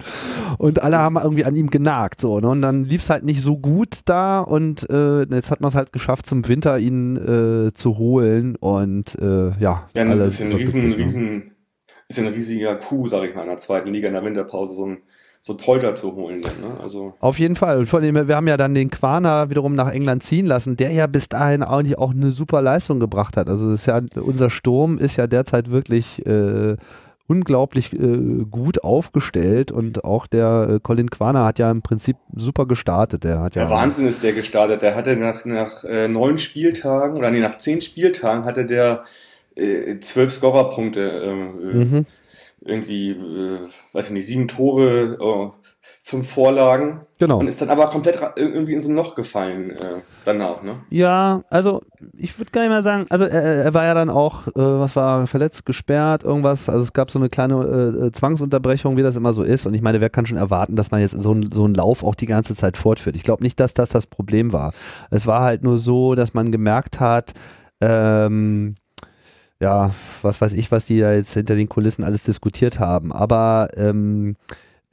Und 0.57 0.81
alle 0.81 0.97
haben 0.99 1.17
irgendwie 1.21 1.43
an 1.43 1.55
ihm 1.57 1.69
genagt. 1.69 2.21
So, 2.21 2.39
ne? 2.39 2.47
Und 2.47 2.61
dann 2.61 2.85
lief 2.85 3.01
es 3.01 3.09
halt 3.09 3.25
nicht 3.25 3.41
so 3.41 3.57
gut 3.57 3.99
da. 4.05 4.39
Und 4.39 4.89
äh, 4.89 5.23
jetzt 5.23 5.51
hat 5.51 5.59
man 5.59 5.67
es 5.67 5.75
halt 5.75 5.91
geschafft, 5.91 6.25
zum 6.25 6.47
Winter 6.47 6.79
ihn 6.79 7.17
äh, 7.17 7.73
zu 7.73 7.97
holen. 7.97 8.55
Und 8.55 9.15
äh, 9.21 9.47
ja, 9.59 9.89
Ja, 9.93 10.03
alle 10.03 10.11
ein 10.13 10.19
bisschen 10.19 10.51
super 10.51 10.59
riesen, 10.61 10.81
riesen, 10.93 11.32
ist 12.13 12.23
ja 12.23 12.29
ein 12.29 12.33
riesiger 12.33 12.75
Coup, 12.75 13.09
sage 13.09 13.27
ich 13.27 13.35
mal, 13.35 13.41
in 13.41 13.49
der 13.49 13.57
zweiten 13.57 13.89
Liga 13.89 14.07
in 14.07 14.13
der 14.13 14.23
Winterpause 14.23 14.73
so 14.73 14.85
ein, 14.85 14.97
so 15.39 15.57
Polter 15.57 15.95
zu 15.95 16.15
holen. 16.15 16.39
Ne? 16.39 16.49
Also, 16.81 17.13
Auf 17.19 17.37
jeden 17.37 17.55
Fall. 17.55 17.77
Und 17.77 17.87
vor 17.87 17.99
allem, 17.99 18.27
wir 18.27 18.35
haben 18.35 18.47
ja 18.47 18.57
dann 18.57 18.73
den 18.73 18.89
Quaner 18.89 19.49
wiederum 19.49 19.75
nach 19.75 19.91
England 19.91 20.23
ziehen 20.23 20.45
lassen, 20.45 20.77
der 20.77 20.91
ja 20.91 21.07
bis 21.07 21.27
dahin 21.27 21.63
eigentlich 21.63 21.97
auch 21.97 22.11
eine 22.11 22.31
super 22.31 22.61
Leistung 22.61 22.99
gebracht 22.99 23.35
hat. 23.35 23.49
Also 23.49 23.73
ja, 23.73 24.01
unser 24.15 24.49
Sturm 24.49 24.97
ist 24.97 25.17
ja 25.17 25.27
derzeit 25.27 25.69
wirklich 25.69 26.25
äh, 26.25 26.77
unglaublich 27.27 27.93
äh, 27.93 28.45
gut 28.49 28.83
aufgestellt 28.83 29.71
und 29.71 30.03
auch 30.03 30.27
der 30.27 30.67
äh, 30.69 30.79
Colin 30.81 31.09
Quaner 31.09 31.45
hat 31.45 31.59
ja 31.59 31.71
im 31.71 31.81
Prinzip 31.81 32.17
super 32.35 32.65
gestartet. 32.65 33.23
Der 33.23 33.41
hat 33.41 33.55
ja 33.55 33.63
der 33.63 33.71
Wahnsinn 33.71 34.07
ist 34.07 34.23
der 34.23 34.33
gestartet. 34.33 34.81
Der 34.81 34.95
hatte 34.95 35.15
nach, 35.15 35.45
nach 35.45 35.83
äh, 35.83 36.07
neun 36.07 36.37
Spieltagen, 36.37 37.17
oder 37.17 37.31
nee, 37.31 37.39
nach 37.39 37.57
zehn 37.57 37.81
Spieltagen 37.81 38.45
hatte 38.45 38.65
der 38.65 39.03
äh, 39.55 39.99
zwölf 39.99 40.31
Scorerpunkte. 40.31 41.01
Äh, 41.01 41.33
Mhm. 41.83 42.05
Irgendwie, 42.65 43.09
äh, 43.11 43.59
weiß 43.91 44.07
ich 44.07 44.13
nicht, 44.13 44.25
sieben 44.25 44.47
Tore, 44.47 45.17
äh, 45.19 45.67
fünf 46.01 46.29
Vorlagen. 46.31 47.01
Genau. 47.19 47.39
Und 47.39 47.47
ist 47.47 47.61
dann 47.61 47.69
aber 47.69 47.87
komplett 47.87 48.17
irgendwie 48.37 48.71
in 48.73 48.79
so 48.79 48.89
ein 48.89 48.95
Loch 48.95 49.15
gefallen 49.15 49.71
äh, 49.71 50.01
danach, 50.23 50.63
ne? 50.63 50.81
Ja, 50.89 51.43
also 51.49 51.81
ich 52.15 52.37
würde 52.39 52.51
gar 52.51 52.61
nicht 52.61 52.69
mal 52.69 52.81
sagen, 52.81 53.05
also 53.09 53.25
er, 53.25 53.65
er 53.65 53.73
war 53.73 53.83
ja 53.83 53.93
dann 53.93 54.09
auch, 54.09 54.47
äh, 54.47 54.51
was 54.55 54.95
war, 54.95 55.27
verletzt, 55.27 55.65
gesperrt, 55.65 56.23
irgendwas, 56.23 56.69
also 56.69 56.83
es 56.83 56.93
gab 56.93 57.11
so 57.11 57.19
eine 57.19 57.27
kleine 57.27 57.55
äh, 57.65 58.05
äh, 58.07 58.11
Zwangsunterbrechung, 58.13 58.95
wie 58.95 59.03
das 59.03 59.17
immer 59.17 59.33
so 59.33 59.43
ist 59.43 59.65
und 59.65 59.73
ich 59.73 59.81
meine, 59.81 59.99
wer 59.99 60.09
kann 60.09 60.25
schon 60.25 60.37
erwarten, 60.37 60.77
dass 60.77 60.91
man 60.91 61.01
jetzt 61.01 61.21
so, 61.21 61.33
ein, 61.33 61.49
so 61.51 61.65
einen 61.65 61.75
Lauf 61.75 62.01
auch 62.03 62.15
die 62.15 62.27
ganze 62.27 62.55
Zeit 62.55 62.77
fortführt. 62.77 63.17
Ich 63.17 63.23
glaube 63.23 63.43
nicht, 63.43 63.59
dass 63.59 63.73
das 63.73 63.89
das 63.89 64.07
Problem 64.07 64.53
war. 64.53 64.73
Es 65.11 65.27
war 65.27 65.41
halt 65.41 65.63
nur 65.63 65.77
so, 65.77 66.15
dass 66.15 66.33
man 66.33 66.49
gemerkt 66.51 67.01
hat, 67.01 67.33
ähm, 67.81 68.75
ja, 69.63 69.91
was 70.21 70.41
weiß 70.41 70.53
ich, 70.53 70.71
was 70.71 70.85
die 70.85 70.99
da 70.99 71.13
jetzt 71.13 71.33
hinter 71.33 71.55
den 71.55 71.69
Kulissen 71.69 72.03
alles 72.03 72.23
diskutiert 72.23 72.79
haben, 72.79 73.11
aber 73.11 73.69
ähm, 73.77 74.35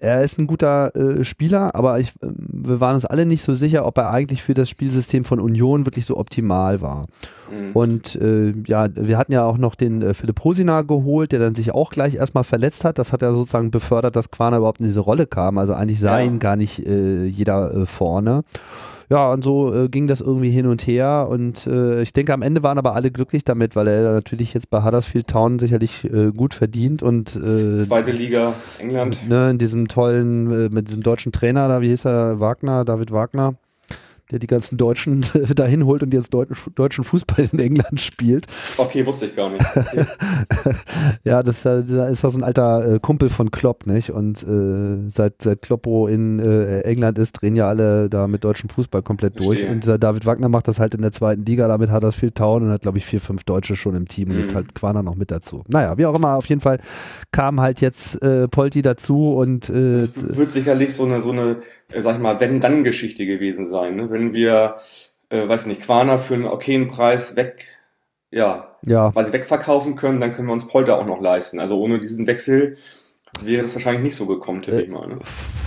er 0.03 0.23
ist 0.23 0.39
ein 0.39 0.47
guter 0.47 0.97
äh, 0.97 1.25
Spieler, 1.25 1.75
aber 1.75 2.01
ich, 2.01 2.13
ähm, 2.23 2.35
wir 2.39 2.81
waren 2.81 2.95
uns 2.95 3.05
alle 3.05 3.27
nicht 3.27 3.43
so 3.43 3.53
sicher, 3.53 3.85
ob 3.85 3.99
er 3.99 4.11
eigentlich 4.11 4.43
für 4.43 4.55
das 4.55 4.71
Spielsystem 4.71 5.25
von 5.25 5.41
Union 5.41 5.85
wirklich 5.85 6.07
so 6.07 6.17
optimal 6.17 6.81
war. 6.81 7.05
Mhm. 7.53 7.73
Und 7.75 8.15
äh, 8.17 8.53
ja, 8.67 8.89
wir 8.95 9.19
hatten 9.19 9.33
ja 9.33 9.45
auch 9.45 9.59
noch 9.59 9.75
den 9.75 10.01
äh, 10.01 10.15
Philipp 10.15 10.43
Hosina 10.43 10.81
geholt, 10.83 11.33
der 11.33 11.41
dann 11.41 11.55
sich 11.55 11.75
auch 11.75 11.91
gleich 11.91 12.15
erstmal 12.15 12.45
verletzt 12.45 12.85
hat. 12.87 12.97
Das 12.99 13.13
hat 13.13 13.21
ja 13.21 13.33
sozusagen 13.33 13.71
befördert, 13.71 14.17
dass 14.17 14.31
Quaner 14.31 14.57
überhaupt 14.57 14.81
in 14.81 14.87
diese 14.87 15.01
Rolle 15.01 15.27
kam. 15.27 15.59
Also 15.59 15.75
eigentlich 15.75 16.01
sah 16.01 16.19
Ja. 16.19 16.25
ihn 16.25 16.39
gar 16.39 16.57
nicht 16.57 16.87
äh, 16.87 17.27
jeder 17.27 17.75
äh, 17.75 17.85
vorne. 17.85 18.43
Ja, 19.11 19.33
und 19.33 19.43
so 19.43 19.75
äh, 19.75 19.89
ging 19.89 20.07
das 20.07 20.21
irgendwie 20.21 20.51
hin 20.51 20.67
und 20.67 20.87
her. 20.87 21.27
Und 21.29 21.67
äh, 21.67 22.01
ich 22.01 22.13
denke, 22.13 22.33
am 22.33 22.43
Ende 22.43 22.63
waren 22.63 22.79
aber 22.79 22.95
alle 22.95 23.11
glücklich 23.11 23.43
damit, 23.43 23.75
weil 23.75 23.89
er 23.89 24.13
natürlich 24.13 24.55
jetzt 24.55 24.71
bei 24.71 24.85
Huddersfield 24.85 25.27
Town 25.27 25.59
sicherlich 25.59 26.05
äh, 26.05 26.31
gut 26.31 26.55
verdient 26.55 27.03
und 27.03 27.35
äh, 27.35 27.83
Zweite 27.83 28.13
Liga, 28.13 28.55
England. 28.79 29.29
ne, 29.29 29.51
in 29.51 29.59
diesem 29.59 29.89
tollen, 29.89 30.51
äh, 30.51 30.69
mit 30.69 30.87
diesem 30.87 31.03
deutschen 31.03 31.33
Trainer 31.33 31.67
da, 31.67 31.81
wie 31.81 31.89
hieß 31.89 32.07
er, 32.07 32.39
Wagner, 32.39 32.85
David 32.85 33.11
Wagner, 33.11 33.55
der 34.31 34.39
die 34.39 34.47
ganzen 34.47 34.77
Deutschen 34.79 35.25
dahin 35.55 35.85
holt 35.87 36.03
und 36.03 36.13
jetzt 36.15 36.33
deutschen, 36.33 37.05
Fußball 37.05 37.49
in 37.53 37.59
England 37.59 38.01
spielt. 38.01 38.47
Okay, 38.77 39.05
wusste 39.07 39.27
ich 39.27 39.37
gar 39.37 39.51
nicht. 39.51 39.65
Okay. 39.75 40.05
Ja, 41.25 41.43
das 41.43 41.65
äh, 41.65 41.81
ist 41.81 42.25
auch 42.25 42.31
so 42.31 42.39
ein 42.39 42.45
alter 42.45 42.95
äh, 42.95 42.99
Kumpel 43.01 43.29
von 43.29 43.51
Klopp, 43.51 43.87
nicht? 43.87 44.11
Und 44.11 44.43
äh, 44.43 45.09
seit, 45.09 45.43
seit 45.43 45.63
Kloppo 45.63 46.07
in 46.07 46.39
äh, 46.39 46.81
England 46.83 47.19
ist, 47.19 47.33
drehen 47.41 47.57
ja 47.57 47.69
alle 47.69 48.09
da 48.09 48.27
mit 48.27 48.45
deutschem 48.45 48.69
Fußball 48.71 49.03
komplett 49.03 49.39
durch. 49.39 49.59
Verstehe. 49.61 49.71
Und 49.75 49.83
dieser 49.85 49.99
David 49.99 50.27
Wagner 50.27 50.49
macht 50.49 50.69
das 50.69 50.79
halt 50.81 50.95
in 50.95 51.03
der 51.03 51.13
zweiten 51.13 51.45
Liga, 51.45 51.69
damit 51.69 51.91
hat 51.91 52.03
das 52.03 52.15
viel 52.15 52.31
Town 52.31 52.63
und 52.63 52.71
hat, 52.71 52.83
glaube 52.83 52.99
ich, 52.99 53.07
vier, 53.07 53.21
fünf 53.21 53.45
Deutsche 53.45 53.77
schon 53.77 53.95
im 53.95 54.09
Team 54.09 54.29
und 54.31 54.35
Mhm. 54.37 54.41
jetzt 54.41 54.55
halt 54.55 54.75
Quaner 54.75 55.03
noch 55.03 55.17
mit 55.17 55.31
dazu. 55.31 55.63
Naja, 55.69 55.99
wie 55.99 56.07
auch 56.07 56.17
immer, 56.17 56.37
auf 56.37 56.47
jeden 56.47 56.61
Fall 56.61 56.79
kam 57.33 57.61
halt 57.61 57.81
jetzt 57.81 58.23
äh, 58.23 58.49
Polti 58.49 58.83
dazu 58.83 59.35
und 59.35 59.69
äh, 59.69 59.93
Es 59.93 60.37
wird 60.37 60.53
sicherlich 60.53 60.95
so 60.95 61.05
eine, 61.05 61.21
so 61.21 61.31
eine, 61.33 61.59
äh, 61.93 62.01
sag 62.01 62.17
ich 62.17 62.23
mal, 62.23 62.39
Wenn-Dann-Geschichte 62.41 63.27
gewesen 63.27 63.67
sein. 63.67 63.97
Ne? 63.97 64.11
Wenn 64.11 64.20
wir, 64.33 64.77
äh, 65.29 65.49
weiß 65.49 65.67
nicht, 65.67 65.83
Quaner 65.83 66.19
für 66.19 66.35
einen 66.35 66.47
okayen 66.47 66.89
Preis 66.89 67.37
weg, 67.37 67.67
ja, 68.31 68.77
ja, 68.83 69.11
quasi 69.11 69.33
wegverkaufen 69.33 69.97
können, 69.97 70.21
dann 70.21 70.33
können 70.33 70.49
wir 70.49 70.53
uns 70.53 70.69
Polter 70.69 70.99
auch 70.99 71.07
noch 71.07 71.21
leisten. 71.21 71.61
Also 71.61 71.81
ohne 71.81 71.99
diesen 71.99 72.27
Wechsel 72.27 72.77
wäre 73.43 73.63
das 73.63 73.75
wahrscheinlich 73.75 74.03
nicht 74.03 74.17
so 74.17 74.27
gekommen, 74.27 74.63
tippe 74.63 74.83
ich 74.83 74.89
mal. 74.89 75.07
Ne? 75.07 75.19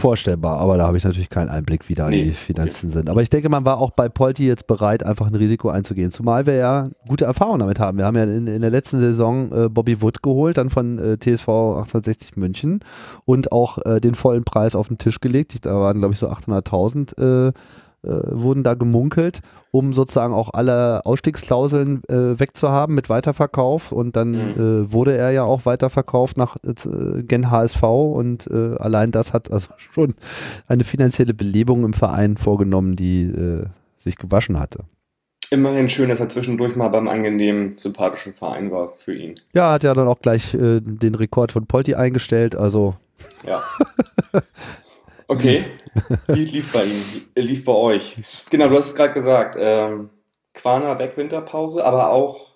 vorstellbar, 0.03 0.57
aber 0.57 0.77
da 0.77 0.85
habe 0.85 0.97
ich 0.97 1.05
natürlich 1.05 1.29
keinen 1.29 1.47
Einblick, 1.47 1.87
wie 1.87 1.95
da 1.95 2.09
Nee, 2.09 2.25
die 2.25 2.31
Finanzen 2.31 2.89
sind. 2.89 3.09
Aber 3.09 3.21
ich 3.21 3.29
denke, 3.29 3.47
man 3.47 3.63
war 3.63 3.77
auch 3.77 3.91
bei 3.91 4.09
Polti 4.09 4.45
jetzt 4.45 4.67
bereit, 4.67 5.01
einfach 5.01 5.27
ein 5.27 5.35
Risiko 5.35 5.69
einzugehen. 5.69 6.11
Zumal 6.11 6.45
wir 6.45 6.55
ja 6.55 6.83
gute 7.07 7.23
Erfahrungen 7.23 7.59
damit 7.59 7.79
haben. 7.79 7.97
Wir 7.97 8.05
haben 8.05 8.17
ja 8.17 8.25
in, 8.25 8.47
in 8.47 8.61
der 8.61 8.69
letzten 8.69 8.99
Saison 8.99 9.49
äh, 9.51 9.69
Bobby 9.69 10.01
Wood 10.01 10.21
geholt, 10.21 10.57
dann 10.57 10.69
von 10.69 10.99
äh, 10.99 11.17
TSV 11.17 11.47
1860 11.47 12.35
München 12.35 12.81
und 13.23 13.53
auch 13.53 13.77
äh, 13.85 14.01
den 14.01 14.15
vollen 14.15 14.43
Preis 14.43 14.75
auf 14.75 14.89
den 14.89 14.97
Tisch 14.97 15.21
gelegt. 15.21 15.65
Da 15.65 15.73
waren, 15.73 15.99
glaube 15.99 16.13
ich, 16.13 16.19
so 16.19 16.29
800.000 16.29 17.17
äh, 17.17 17.47
äh, 17.47 17.53
wurden 18.03 18.63
da 18.63 18.73
gemunkelt, 18.73 19.39
um 19.71 19.93
sozusagen 19.93 20.33
auch 20.33 20.49
alle 20.53 21.05
Ausstiegsklauseln 21.05 22.03
äh, 22.09 22.39
wegzuhaben 22.39 22.95
mit 22.95 23.09
Weiterverkauf. 23.09 23.91
Und 23.91 24.15
dann 24.15 24.31
Mhm. 24.31 24.83
äh, 24.83 24.91
wurde 24.91 25.15
er 25.17 25.31
ja 25.31 25.43
auch 25.43 25.65
weiterverkauft 25.65 26.37
nach 26.37 26.57
äh, 26.65 27.23
Gen 27.23 27.49
HSV 27.49 27.83
und 27.83 28.47
äh, 28.47 28.75
allein 28.77 29.11
das 29.11 29.33
hat 29.33 29.51
also 29.51 29.69
schon 29.77 30.13
eine 30.67 30.83
finanzielle 30.83 31.33
Belebung 31.33 31.85
im 31.85 31.93
Verein 31.93 32.37
vorgenommen, 32.37 32.95
die 32.95 33.23
äh, 33.23 33.65
sich 33.99 34.17
gewaschen 34.17 34.59
hatte. 34.59 34.79
Immerhin 35.49 35.87
schön, 35.87 36.09
dass 36.09 36.19
er 36.19 36.29
zwischendurch 36.29 36.75
mal 36.75 36.87
beim 36.89 37.07
angenehmen, 37.07 37.77
sympathischen 37.77 38.33
Verein 38.33 38.71
war 38.71 38.93
für 38.95 39.13
ihn. 39.13 39.39
Ja, 39.53 39.71
hat 39.73 39.83
ja 39.83 39.93
dann 39.93 40.07
auch 40.07 40.19
gleich 40.19 40.53
äh, 40.55 40.81
den 40.81 41.13
Rekord 41.15 41.51
von 41.51 41.67
Polti 41.67 41.93
eingestellt. 41.95 42.55
Also 42.55 42.95
Ja. 43.45 43.59
Okay. 45.33 45.63
Wie 46.27 46.45
lief 46.45 46.73
bei 46.73 46.85
ihm? 46.85 47.01
Äh, 47.35 47.41
Lief 47.41 47.65
bei 47.65 47.73
euch? 47.73 48.17
Genau, 48.49 48.67
du 48.67 48.77
hast 48.77 48.87
es 48.87 48.95
gerade 48.95 49.13
gesagt. 49.13 49.55
Ähm, 49.59 50.09
Quaner 50.53 50.99
weg, 50.99 51.17
Winterpause, 51.17 51.83
aber 51.83 52.11
auch 52.11 52.51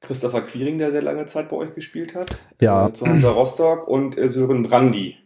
Christopher 0.00 0.42
Quiring, 0.42 0.78
der 0.78 0.90
sehr 0.90 1.02
lange 1.02 1.26
Zeit 1.26 1.48
bei 1.48 1.56
euch 1.56 1.74
gespielt 1.74 2.14
hat. 2.14 2.30
Ja. 2.60 2.88
Äh, 2.88 2.92
zu 2.92 3.06
Hansa 3.06 3.30
Rostock 3.30 3.86
und 3.86 4.18
äh, 4.18 4.28
Sören 4.28 4.64
Brandy. 4.64 5.16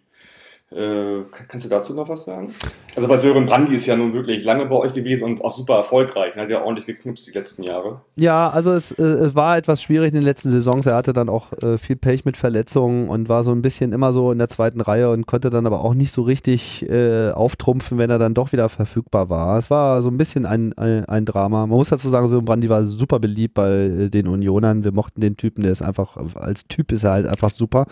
Äh, 0.72 1.22
kann- 1.30 1.46
kannst 1.46 1.66
du 1.66 1.68
dazu 1.68 1.94
noch 1.94 2.08
was 2.08 2.24
sagen? 2.24 2.50
Also, 2.96 3.08
weil 3.08 3.18
Sören 3.18 3.46
Brandy 3.46 3.74
ist 3.74 3.86
ja 3.86 3.96
nun 3.96 4.12
wirklich 4.12 4.44
lange 4.44 4.66
bei 4.66 4.74
euch 4.76 4.92
gewesen 4.92 5.24
und 5.24 5.44
auch 5.44 5.52
super 5.52 5.74
erfolgreich. 5.76 6.32
Er 6.34 6.42
hat 6.42 6.50
ja 6.50 6.62
ordentlich 6.62 6.86
geknipst 6.86 7.26
die 7.28 7.30
letzten 7.32 7.62
Jahre. 7.62 8.00
Ja, 8.16 8.48
also 8.50 8.72
es, 8.72 8.90
äh, 8.92 9.02
es 9.02 9.34
war 9.36 9.56
etwas 9.56 9.82
schwierig 9.82 10.08
in 10.08 10.14
den 10.14 10.24
letzten 10.24 10.50
Saisons. 10.50 10.86
Er 10.86 10.96
hatte 10.96 11.12
dann 11.12 11.28
auch 11.28 11.52
äh, 11.62 11.78
viel 11.78 11.94
Pech 11.96 12.24
mit 12.24 12.36
Verletzungen 12.36 13.08
und 13.08 13.28
war 13.28 13.42
so 13.44 13.52
ein 13.52 13.62
bisschen 13.62 13.92
immer 13.92 14.12
so 14.12 14.32
in 14.32 14.38
der 14.38 14.48
zweiten 14.48 14.80
Reihe 14.80 15.10
und 15.10 15.26
konnte 15.26 15.50
dann 15.50 15.66
aber 15.66 15.84
auch 15.84 15.94
nicht 15.94 16.12
so 16.12 16.22
richtig 16.22 16.88
äh, 16.88 17.30
auftrumpfen, 17.30 17.98
wenn 17.98 18.10
er 18.10 18.18
dann 18.18 18.34
doch 18.34 18.50
wieder 18.52 18.68
verfügbar 18.68 19.28
war. 19.28 19.58
Es 19.58 19.70
war 19.70 20.02
so 20.02 20.08
ein 20.08 20.16
bisschen 20.18 20.44
ein, 20.46 20.72
ein, 20.78 21.04
ein 21.04 21.24
Drama. 21.24 21.66
Man 21.66 21.76
muss 21.78 21.90
dazu 21.90 22.08
sagen, 22.08 22.26
so 22.26 22.42
Brandi 22.42 22.68
war 22.68 22.82
super 22.84 23.20
beliebt 23.20 23.54
bei 23.54 23.70
äh, 23.70 24.08
den 24.08 24.26
Unionern. 24.26 24.82
Wir 24.82 24.92
mochten 24.92 25.20
den 25.20 25.36
Typen, 25.36 25.62
der 25.62 25.72
ist 25.72 25.82
einfach, 25.82 26.16
als 26.34 26.66
Typ 26.66 26.90
ist 26.90 27.04
er 27.04 27.12
halt 27.12 27.26
einfach 27.26 27.50
super. 27.50 27.86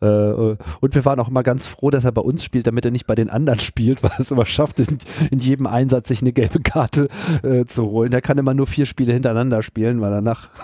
Und 0.00 0.94
wir 0.94 1.04
waren 1.04 1.20
auch 1.20 1.28
immer 1.28 1.42
ganz 1.42 1.66
froh, 1.66 1.90
dass 1.90 2.04
er 2.04 2.15
bei 2.16 2.22
uns 2.22 2.42
spielt, 2.42 2.66
damit 2.66 2.84
er 2.84 2.90
nicht 2.90 3.06
bei 3.06 3.14
den 3.14 3.30
anderen 3.30 3.60
spielt, 3.60 4.02
weil 4.02 4.10
es 4.18 4.30
immer 4.30 4.46
schafft, 4.46 4.80
in, 4.80 4.98
in 5.30 5.38
jedem 5.38 5.66
Einsatz 5.66 6.08
sich 6.08 6.22
eine 6.22 6.32
gelbe 6.32 6.60
Karte 6.60 7.08
äh, 7.42 7.64
zu 7.66 7.84
holen. 7.84 8.10
Der 8.10 8.22
kann 8.22 8.38
immer 8.38 8.54
nur 8.54 8.66
vier 8.66 8.86
Spiele 8.86 9.12
hintereinander 9.12 9.62
spielen, 9.62 10.00
weil 10.00 10.10
danach 10.10 10.50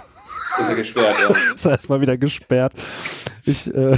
Ist 0.61 0.69
er 0.69 0.77
gesperrt, 0.77 1.17
ja. 1.19 1.35
ist 1.55 1.65
er 1.65 1.73
erstmal 1.73 2.01
wieder 2.01 2.19
gesperrt. 2.19 2.75
Ich, 3.45 3.73
äh, 3.75 3.97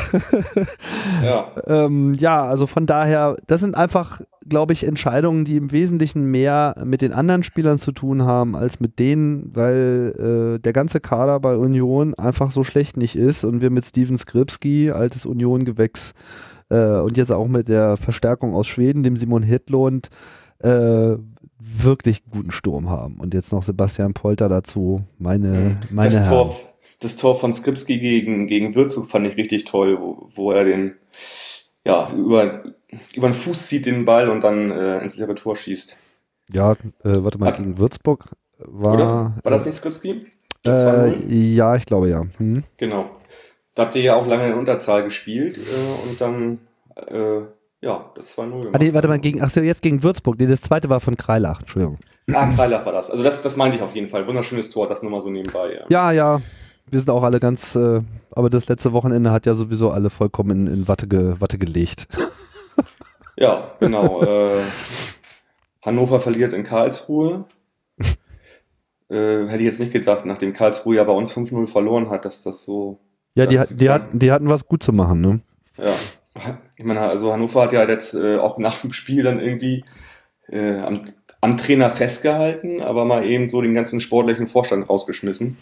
ja. 1.22 1.48
ähm, 1.66 2.14
ja, 2.14 2.44
also 2.44 2.66
von 2.66 2.86
daher, 2.86 3.36
das 3.46 3.60
sind 3.60 3.76
einfach, 3.76 4.20
glaube 4.48 4.72
ich, 4.72 4.86
Entscheidungen, 4.86 5.44
die 5.44 5.56
im 5.56 5.72
Wesentlichen 5.72 6.30
mehr 6.30 6.76
mit 6.84 7.02
den 7.02 7.12
anderen 7.12 7.42
Spielern 7.42 7.76
zu 7.76 7.92
tun 7.92 8.22
haben, 8.22 8.56
als 8.56 8.80
mit 8.80 8.98
denen, 8.98 9.50
weil 9.54 10.56
äh, 10.56 10.60
der 10.60 10.72
ganze 10.72 11.00
Kader 11.00 11.40
bei 11.40 11.56
Union 11.56 12.14
einfach 12.14 12.52
so 12.52 12.64
schlecht 12.64 12.96
nicht 12.96 13.16
ist 13.16 13.44
und 13.44 13.60
wir 13.60 13.70
mit 13.70 13.84
Steven 13.84 14.16
Skripski, 14.16 14.90
altes 14.90 15.26
Union-Gewächs, 15.26 16.14
äh, 16.74 17.00
und 17.00 17.16
jetzt 17.16 17.30
auch 17.32 17.48
mit 17.48 17.68
der 17.68 17.96
Verstärkung 17.96 18.54
aus 18.54 18.66
Schweden, 18.66 19.02
dem 19.02 19.16
Simon 19.16 19.42
Hitlund, 19.42 20.10
äh, 20.60 21.16
wirklich 21.58 22.24
guten 22.30 22.50
Sturm 22.50 22.90
haben. 22.90 23.20
Und 23.20 23.32
jetzt 23.34 23.52
noch 23.52 23.62
Sebastian 23.62 24.12
Polter 24.14 24.48
dazu, 24.48 25.02
meine, 25.18 25.80
meine 25.90 26.10
das, 26.10 26.18
Herren. 26.20 26.28
Tor, 26.28 26.56
das 27.00 27.16
Tor 27.16 27.38
von 27.38 27.52
Skripski 27.52 27.98
gegen, 27.98 28.46
gegen 28.46 28.74
Würzburg 28.74 29.06
fand 29.06 29.26
ich 29.26 29.36
richtig 29.36 29.64
toll, 29.64 29.98
wo, 30.00 30.28
wo 30.34 30.52
er 30.52 30.64
den, 30.64 30.94
ja, 31.86 32.10
über, 32.12 32.62
über 33.14 33.28
den 33.28 33.34
Fuß 33.34 33.66
zieht 33.66 33.86
den 33.86 34.04
Ball 34.04 34.28
und 34.28 34.42
dann 34.44 34.70
äh, 34.70 35.00
ins 35.00 35.16
leere 35.16 35.34
Tor 35.34 35.56
schießt. 35.56 35.96
Ja, 36.52 36.72
äh, 36.72 36.76
warte 37.04 37.38
mal, 37.38 37.46
Hat- 37.48 37.56
gegen 37.58 37.78
Würzburg 37.78 38.28
war. 38.58 38.94
Oder? 38.94 39.06
War 39.42 39.52
das 39.52 39.64
nicht 39.64 39.76
Skripski? 39.76 40.26
Das 40.62 40.76
Äh, 40.76 41.16
2-0? 41.16 41.54
ja, 41.54 41.76
ich 41.76 41.84
glaube 41.86 42.08
ja. 42.10 42.22
Hm. 42.38 42.62
Genau. 42.76 43.10
Da 43.74 43.84
habt 43.84 43.94
ihr 43.96 44.02
ja 44.02 44.14
auch 44.16 44.26
lange 44.26 44.46
in 44.46 44.54
Unterzahl 44.54 45.02
gespielt 45.02 45.58
äh, 45.58 46.08
und 46.08 46.20
dann, 46.20 46.58
äh, 46.96 47.42
ja, 47.80 48.10
das 48.14 48.36
2-0 48.36 48.50
gemacht. 48.50 48.68
Ah, 48.72 48.78
nee, 48.78 48.94
warte 48.94 49.08
mal, 49.08 49.18
gegen, 49.18 49.42
ach 49.42 49.50
so, 49.50 49.60
jetzt 49.60 49.82
gegen 49.82 50.02
Würzburg. 50.02 50.38
Nee, 50.38 50.46
das 50.46 50.60
zweite 50.60 50.88
war 50.88 51.00
von 51.00 51.16
Kreilach, 51.16 51.60
Entschuldigung. 51.60 51.98
Ah, 52.32 52.46
Kreilach 52.54 52.86
war 52.86 52.92
das. 52.92 53.10
Also 53.10 53.22
das, 53.22 53.42
das 53.42 53.56
meinte 53.56 53.76
ich 53.76 53.82
auf 53.82 53.94
jeden 53.94 54.08
Fall. 54.08 54.26
Wunderschönes 54.26 54.70
Tor, 54.70 54.88
das 54.88 55.02
nur 55.02 55.10
mal 55.10 55.20
so 55.20 55.30
nebenbei. 55.30 55.74
Ja. 55.74 55.84
Ja, 55.88 56.12
ja. 56.12 56.40
Wir 56.90 57.00
sind 57.00 57.10
auch 57.10 57.22
alle 57.22 57.40
ganz, 57.40 57.74
äh, 57.74 58.00
aber 58.30 58.50
das 58.50 58.68
letzte 58.68 58.92
Wochenende 58.92 59.30
hat 59.32 59.46
ja 59.46 59.54
sowieso 59.54 59.90
alle 59.90 60.10
vollkommen 60.10 60.66
in, 60.66 60.72
in 60.72 60.88
Watte, 60.88 61.08
ge, 61.08 61.34
Watte 61.38 61.58
gelegt. 61.58 62.08
Ja, 63.36 63.72
genau. 63.80 64.22
äh, 64.22 64.60
Hannover 65.84 66.20
verliert 66.20 66.52
in 66.52 66.62
Karlsruhe. 66.62 67.46
Äh, 69.10 69.46
hätte 69.46 69.58
ich 69.58 69.64
jetzt 69.64 69.80
nicht 69.80 69.92
gedacht, 69.92 70.24
nachdem 70.24 70.52
Karlsruhe 70.52 70.96
ja 70.96 71.04
bei 71.04 71.12
uns 71.12 71.32
5-0 71.32 71.66
verloren 71.66 72.10
hat, 72.10 72.24
dass 72.24 72.42
das 72.42 72.64
so. 72.64 73.00
Ja, 73.34 73.46
die, 73.46 73.60
die, 73.74 73.90
hat, 73.90 74.08
die 74.12 74.30
hatten 74.30 74.48
was 74.48 74.66
gut 74.66 74.82
zu 74.82 74.92
machen, 74.92 75.20
ne? 75.20 75.40
Ja. 75.76 75.92
Ich 76.76 76.84
meine, 76.84 77.00
also 77.00 77.32
Hannover 77.32 77.62
hat 77.62 77.72
ja 77.72 77.88
jetzt 77.88 78.14
äh, 78.14 78.36
auch 78.36 78.58
nach 78.58 78.80
dem 78.80 78.92
Spiel 78.92 79.22
dann 79.22 79.40
irgendwie 79.40 79.84
äh, 80.48 80.78
am, 80.78 81.00
am 81.40 81.56
Trainer 81.56 81.90
festgehalten, 81.90 82.80
aber 82.80 83.04
mal 83.04 83.24
eben 83.24 83.48
so 83.48 83.62
den 83.62 83.74
ganzen 83.74 84.00
sportlichen 84.00 84.46
Vorstand 84.46 84.88
rausgeschmissen 84.88 85.56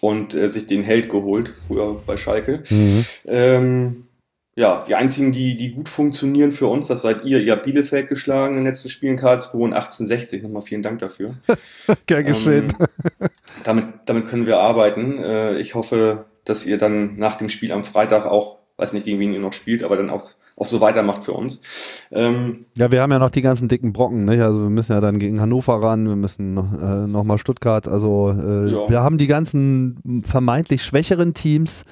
und 0.00 0.34
äh, 0.34 0.48
sich 0.48 0.66
den 0.66 0.82
Held 0.82 1.08
geholt, 1.08 1.52
früher 1.66 2.00
bei 2.06 2.16
Schalke. 2.16 2.62
Mhm. 2.68 3.04
Ähm, 3.26 4.06
ja, 4.54 4.84
die 4.86 4.94
einzigen, 4.94 5.32
die, 5.32 5.56
die 5.56 5.72
gut 5.72 5.88
funktionieren 5.88 6.52
für 6.52 6.66
uns, 6.66 6.88
das 6.88 7.02
seid 7.02 7.24
ihr. 7.24 7.40
Ihr 7.40 7.52
habt 7.52 7.62
Bielefeld 7.62 8.08
geschlagen 8.08 8.54
in 8.54 8.64
den 8.64 8.66
letzten 8.66 8.90
Spielen, 8.90 9.16
Karlsruhe 9.16 9.64
und 9.64 9.72
1860. 9.72 10.42
Nochmal 10.42 10.62
vielen 10.62 10.82
Dank 10.82 10.98
dafür. 10.98 11.34
Gern 12.06 12.26
geschehen. 12.26 12.68
Ähm, 12.80 13.28
damit, 13.64 13.86
damit 14.04 14.28
können 14.28 14.46
wir 14.46 14.58
arbeiten. 14.58 15.18
Äh, 15.18 15.58
ich 15.58 15.74
hoffe, 15.74 16.26
dass 16.44 16.66
ihr 16.66 16.78
dann 16.78 17.16
nach 17.16 17.36
dem 17.36 17.48
Spiel 17.48 17.72
am 17.72 17.84
Freitag 17.84 18.26
auch, 18.26 18.58
weiß 18.76 18.92
nicht, 18.92 19.04
gegen 19.04 19.18
wen 19.20 19.32
ihr 19.32 19.40
noch 19.40 19.52
spielt, 19.52 19.82
aber 19.82 19.96
dann 19.96 20.10
auch, 20.10 20.22
auch 20.56 20.66
so 20.66 20.80
weitermacht 20.80 21.24
für 21.24 21.32
uns. 21.32 21.62
Ähm, 22.10 22.66
Ja, 22.76 22.90
wir 22.90 23.00
haben 23.00 23.12
ja 23.12 23.18
noch 23.18 23.30
die 23.30 23.40
ganzen 23.40 23.68
dicken 23.68 23.92
Brocken, 23.92 24.24
nicht? 24.24 24.40
Also 24.40 24.60
wir 24.62 24.70
müssen 24.70 24.92
ja 24.92 25.00
dann 25.00 25.18
gegen 25.18 25.40
Hannover 25.40 25.82
ran, 25.82 26.06
wir 26.08 26.16
müssen 26.16 26.54
noch, 26.54 26.72
äh, 26.72 27.06
noch 27.06 27.24
mal 27.24 27.38
Stuttgart. 27.38 27.86
Also 27.88 28.30
äh, 28.30 28.70
Ja. 28.72 28.88
wir 28.88 29.02
haben 29.02 29.18
die 29.18 29.26
ganzen 29.28 30.22
vermeintlich 30.24 30.84
schwächeren 30.84 31.34
Teams 31.34 31.84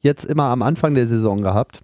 jetzt 0.00 0.24
immer 0.24 0.44
am 0.44 0.62
Anfang 0.62 0.94
der 0.94 1.06
Saison 1.06 1.40
gehabt. 1.40 1.82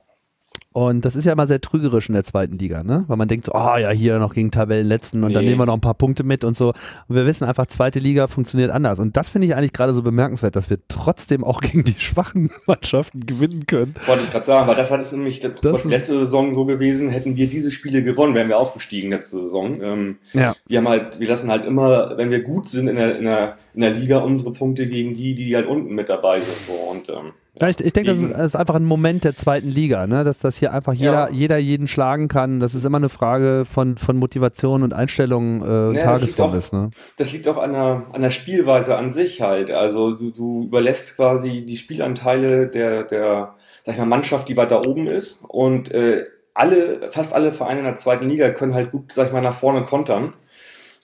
Und 0.73 1.05
das 1.05 1.17
ist 1.17 1.25
ja 1.25 1.33
immer 1.33 1.49
sehr 1.49 1.61
trügerisch 1.61 2.09
in 2.09 2.15
der 2.15 2.23
zweiten 2.23 2.57
Liga, 2.57 2.85
ne? 2.85 3.05
Weil 3.09 3.17
man 3.17 3.27
denkt 3.27 3.45
so, 3.45 3.53
ah 3.55 3.77
ja, 3.79 3.91
hier 3.91 4.21
noch 4.21 4.35
gegen 4.35 4.53
Tabellenletzten 4.53 5.25
und 5.25 5.33
dann 5.33 5.43
Nee. 5.43 5.51
nehmen 5.51 5.63
wir 5.63 5.67
noch 5.67 5.75
ein 5.75 5.81
paar 5.81 5.95
Punkte 5.95 6.23
mit 6.23 6.45
und 6.45 6.57
so. 6.57 6.69
Und 7.09 7.17
wir 7.17 7.27
wissen 7.27 7.45
einfach, 7.45 7.67
zweite 7.67 7.99
Liga 7.99 8.29
funktioniert 8.29 8.71
anders. 8.71 9.01
Und 9.01 9.17
das 9.17 9.29
finde 9.31 9.49
ich 9.49 9.57
eigentlich 9.57 9.73
gerade 9.73 9.93
so 9.93 10.03
bemerkenswert, 10.03 10.55
dass 10.55 10.71
wir 10.71 10.79
trotzdem 10.87 11.43
auch 11.43 11.61
gegen 11.61 11.83
die 11.83 11.97
schwachen 11.99 12.51
Mannschaften 12.67 13.27
gewinnen 13.27 13.67
können. 13.67 13.97
wollte 14.07 14.23
ich 14.23 14.31
gerade 14.31 14.45
sagen, 14.47 14.69
weil 14.69 14.77
das 14.77 14.93
hat 14.93 15.01
es 15.01 15.11
nämlich 15.11 15.41
das 15.41 15.61
Das 15.61 15.85
letzte 15.85 16.21
Saison 16.21 16.55
so 16.55 16.65
gewesen, 16.65 17.09
hätten 17.11 17.35
wir 17.35 17.49
diese 17.49 17.73
Spiele 17.73 18.05
gewonnen, 18.05 18.37
wären 18.37 18.49
wir 18.49 18.59
aufgestiegen 18.59 19.11
letzte 19.11 19.39
Saison. 19.39 19.75
Ähm, 19.83 20.17
Ja. 20.35 20.55
wir 20.69 20.79
haben 20.79 20.89
halt, 20.89 21.19
wir 21.19 21.27
lassen 21.29 21.51
halt 21.51 21.65
immer, 21.65 22.17
wenn 22.17 22.31
wir 22.31 22.43
gut 22.43 22.69
sind 22.69 22.87
in 22.87 22.95
der, 22.95 23.19
in 23.19 23.25
der, 23.25 23.57
in 23.75 23.81
der 23.81 23.91
Liga, 23.91 24.19
unsere 24.19 24.53
Punkte 24.53 24.87
gegen 24.87 25.15
die, 25.15 25.35
die 25.35 25.57
halt 25.57 25.67
unten 25.67 25.97
mit 25.97 26.09
dabei 26.09 26.39
sind. 26.39 26.57
So. 26.57 26.73
Und, 26.93 27.09
ähm, 27.09 27.33
Ja, 27.59 27.69
ich, 27.69 27.81
ich 27.81 27.93
denke, 27.93 28.11
das 28.11 28.21
ist, 28.21 28.31
das 28.33 28.41
ist 28.43 28.57
einfach 28.57 28.77
ein 28.77 28.85
Moment 28.85 29.25
der 29.25 29.35
zweiten 29.37 29.69
Liga, 29.69 30.07
ne? 30.07 30.23
dass 30.25 30.39
das 30.39 30.57
hier 30.57 30.73
einfach 30.73 30.93
jeder, 30.93 31.29
Ja. 31.29 31.31
jeder 31.31 31.57
jeden 31.59 31.89
schlagen 31.89 32.29
kann. 32.29 32.61
Das 32.61 32.75
ist 32.75 32.85
immer 32.85 32.99
eine 32.99 33.09
Frage 33.09 33.65
von, 33.65 33.97
von 33.97 34.17
Motivation 34.17 34.83
und 34.85 34.93
Einstellung 34.95 35.61
äh, 35.63 35.89
und 35.89 35.95
Ja, 35.97 36.13
das 36.13 36.21
liegt 36.23 36.37
Tagesform 36.37 36.51
auch- 36.51 36.55
ist. 36.55 36.73
Ne? 36.73 36.91
Das 37.17 37.33
liegt 37.33 37.49
auch 37.49 37.59
an 37.59 37.73
der, 37.73 38.03
an 38.13 38.23
der 38.23 38.31
Spielweise 38.31 38.97
an 38.97 39.11
sich 39.11 39.43
halt. 39.43 39.71
Also 39.73 40.13
du, 40.13 40.31
du 40.31 40.65
überlässt 40.65 41.17
quasi 41.17 41.65
die 41.67 41.77
Spielanteile 41.77 42.69
der, 42.69 43.03
der 43.03 43.55
sag 43.85 43.95
ich 43.95 43.99
mal, 43.99 44.07
Mannschaft, 44.07 44.49
die 44.49 44.57
weiter 44.57 44.87
oben 44.87 45.07
ist. 45.09 45.41
Und 45.47 45.91
äh, 45.91 46.25
alle, 46.55 47.11
fast 47.11 47.35
alle 47.35 47.51
Vereine 47.53 47.81
in 47.81 47.85
der 47.87 47.97
zweiten 47.97 48.29
Liga 48.29 48.51
können 48.51 48.75
halt 48.75 48.93
gut, 48.93 49.13
sag 49.13 49.27
ich 49.29 49.33
mal, 49.33 49.41
nach 49.41 49.55
vorne 49.55 49.85
kontern. 49.85 50.35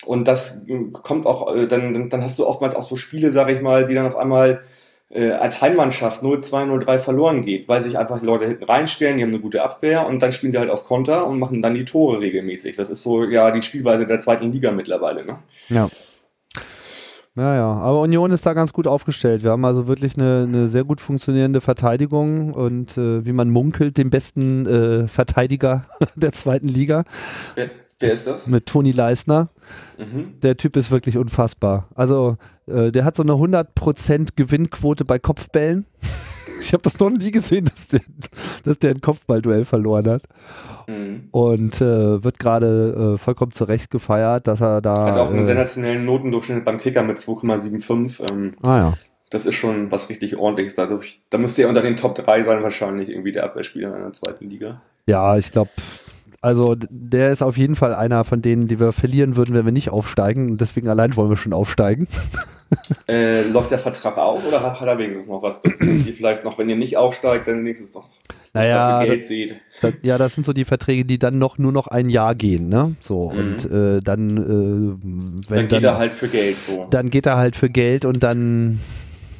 Und 0.05 0.28
das 0.28 0.62
äh, 0.68 0.90
kommt 0.92 1.26
auch, 1.26 1.55
äh, 1.57 1.66
dann, 1.66 1.92
dann- 1.92 2.09
dann 2.11 2.22
hast 2.22 2.38
du 2.38 2.47
oftmals 2.47 2.76
auch 2.76 2.82
so 2.84 2.94
Spiele, 2.97 3.32
sag 3.32 3.51
ich 3.51 3.61
mal, 3.62 3.86
die 3.86 3.94
dann 3.94 4.07
auf 4.07 4.16
einmal 4.16 4.61
äh, 5.11 5.30
als 5.30 5.61
Heimmannschaft 5.62 6.22
0-2, 6.22 6.66
0-3 6.66 6.98
verloren 6.98 7.42
geht, 7.42 7.68
weil 7.68 7.80
sich 7.80 7.98
einfach 7.98 8.20
die 8.20 8.26
Leute 8.26 8.46
hinten 8.46 8.64
reinstellen, 8.64 9.16
die 9.16 9.22
haben 9.22 9.30
eine 9.30 9.40
gute 9.40 9.62
Abwehr 9.62 10.07
und 10.07 10.20
dann 10.20 10.32
spielen 10.32 10.52
sie 10.52 10.59
halt 10.59 10.70
auf 10.70 10.84
Konter 10.84 11.26
und 11.26 11.38
machen 11.38 11.62
dann 11.62 11.74
die 11.74 11.84
Tore 11.84 12.20
regelmäßig. 12.20 12.76
Das 12.76 12.90
ist 12.90 13.02
so 13.02 13.24
ja 13.24 13.50
die 13.50 13.62
Spielweise 13.62 14.07
der 14.07 14.20
zweiten 14.20 14.50
Liga 14.50 14.72
mittlerweile. 14.72 15.24
Ne? 15.24 15.38
Ja. 15.68 15.88
Ja, 17.38 17.54
ja, 17.54 17.70
aber 17.70 18.00
Union 18.00 18.30
ist 18.30 18.46
da 18.46 18.54
ganz 18.54 18.72
gut 18.72 18.86
aufgestellt. 18.86 19.42
Wir 19.42 19.50
haben 19.50 19.64
also 19.66 19.86
wirklich 19.86 20.16
eine, 20.16 20.46
eine 20.48 20.68
sehr 20.68 20.84
gut 20.84 21.02
funktionierende 21.02 21.61
Verteidigung 21.61 22.54
und 22.54 22.96
äh, 22.96 23.26
wie 23.26 23.32
man 23.32 23.50
munkelt, 23.50 23.98
den 23.98 24.09
besten 24.09 24.66
äh, 24.66 25.07
Verteidiger 25.07 25.84
der 26.16 26.32
zweiten 26.32 26.68
Liga 26.68 27.04
Wer, 27.99 28.12
ist 28.12 28.26
das? 28.26 28.47
mit 28.47 28.66
Toni 28.66 28.92
Leisner. 28.92 29.49
Mhm. 29.99 30.40
Der 30.42 30.57
Typ 30.57 30.76
ist 30.76 30.90
wirklich 30.90 31.16
unfassbar. 31.16 31.88
Also, 31.94 32.36
äh, 32.66 32.92
der 32.92 33.05
hat 33.05 33.16
so 33.16 33.22
eine 33.22 33.32
100% 33.32 34.30
Gewinnquote 34.36 35.05
bei 35.05 35.18
Kopfbällen. 35.18 35.86
Ich 36.59 36.72
habe 36.72 36.82
das 36.82 36.99
noch 36.99 37.11
nie 37.11 37.30
gesehen, 37.30 37.66
dass 37.66 37.88
der, 37.88 38.01
dass 38.64 38.78
der 38.78 38.92
ein 38.92 39.03
Kopfballduell 39.03 39.66
verloren 39.66 40.09
hat. 40.09 40.22
Mhm. 40.86 41.28
Und 41.30 41.82
äh, 41.82 42.24
wird 42.24 42.38
gerade 42.38 43.14
äh, 43.14 43.18
vollkommen 43.18 43.53
zurecht 43.53 43.90
gefeiert, 43.90 44.47
dass 44.47 44.62
er 44.62 44.80
da. 44.80 45.07
Hat 45.07 45.18
auch 45.18 45.28
einen 45.28 45.40
äh, 45.40 45.44
sensationellen 45.44 46.07
Notendurchschnitt 46.07 46.64
beim 46.64 46.78
Kicker 46.78 47.03
mit 47.03 47.18
2,75. 47.18 48.32
Ähm, 48.32 48.55
ah 48.62 48.78
ja. 48.78 48.94
das 49.28 49.44
ist 49.44 49.57
schon 49.57 49.92
was 49.92 50.09
richtig 50.09 50.36
ordentliches. 50.36 50.76
Dadurch, 50.76 51.20
da 51.28 51.36
müsste 51.36 51.61
er 51.61 51.68
unter 51.68 51.82
den 51.82 51.97
Top 51.97 52.14
3 52.14 52.42
sein, 52.42 52.62
wahrscheinlich 52.62 53.11
irgendwie 53.11 53.32
der 53.32 53.44
Abwehrspieler 53.44 53.94
in 53.94 54.03
der 54.03 54.12
zweiten 54.14 54.49
Liga. 54.49 54.80
Ja, 55.07 55.36
ich 55.36 55.53
glaube, 55.53 55.70
also 56.41 56.76
der 56.91 57.30
ist 57.30 57.43
auf 57.43 57.57
jeden 57.57 57.76
Fall 57.76 57.95
einer 57.95 58.24
von 58.24 58.43
denen, 58.43 58.68
die 58.68 58.78
wir 58.80 58.93
verlieren 58.93 59.37
würden, 59.37 59.55
wenn 59.55 59.64
wir 59.64 59.72
nicht 59.72 59.91
aufsteigen. 59.91 60.51
Und 60.51 60.61
deswegen 60.61 60.89
allein 60.89 61.16
wollen 61.16 61.28
wir 61.30 61.37
schon 61.37 61.53
aufsteigen. 61.53 62.09
Äh, 63.07 63.49
läuft 63.51 63.70
der 63.70 63.78
Vertrag 63.78 64.18
aus 64.18 64.45
oder 64.45 64.61
hat, 64.61 64.80
hat 64.80 64.89
er 64.89 64.99
wenigstens 64.99 65.28
noch 65.28 65.41
was, 65.41 65.62
dass, 65.62 65.80
ihr 65.80 66.12
vielleicht 66.12 66.43
noch, 66.43 66.59
wenn 66.59 66.68
ihr 66.68 66.74
nicht 66.74 66.97
aufsteigt, 66.97 67.47
dann 67.47 67.61
wenigstens 67.61 67.95
noch 67.95 68.09
Naja, 68.55 69.05
Geld 69.05 69.24
seht? 69.24 69.55
Das, 69.80 69.93
ja, 70.03 70.18
das 70.18 70.34
sind 70.34 70.45
so 70.45 70.53
die 70.53 70.64
Verträge, 70.64 71.05
die 71.05 71.16
dann 71.20 71.39
noch 71.39 71.59
nur 71.59 71.70
noch 71.70 71.87
ein 71.87 72.09
Jahr 72.09 72.34
gehen, 72.34 72.68
ne? 72.68 72.97
So 72.99 73.30
Mhm. 73.30 73.39
und 73.39 73.70
äh, 73.70 74.01
dann, 74.01 74.37
äh, 74.37 75.49
wenn 75.49 75.57
Dann 75.57 75.68
geht 75.68 75.84
er 75.84 75.97
halt 75.97 76.12
für 76.12 76.26
Geld 76.26 76.57
so. 76.59 76.89
dann 76.91 77.09
geht 77.09 77.26
er 77.26 77.37
halt 77.37 77.55
für 77.55 77.70
Geld 77.70 78.05
und 78.05 78.24
dann 78.24 78.80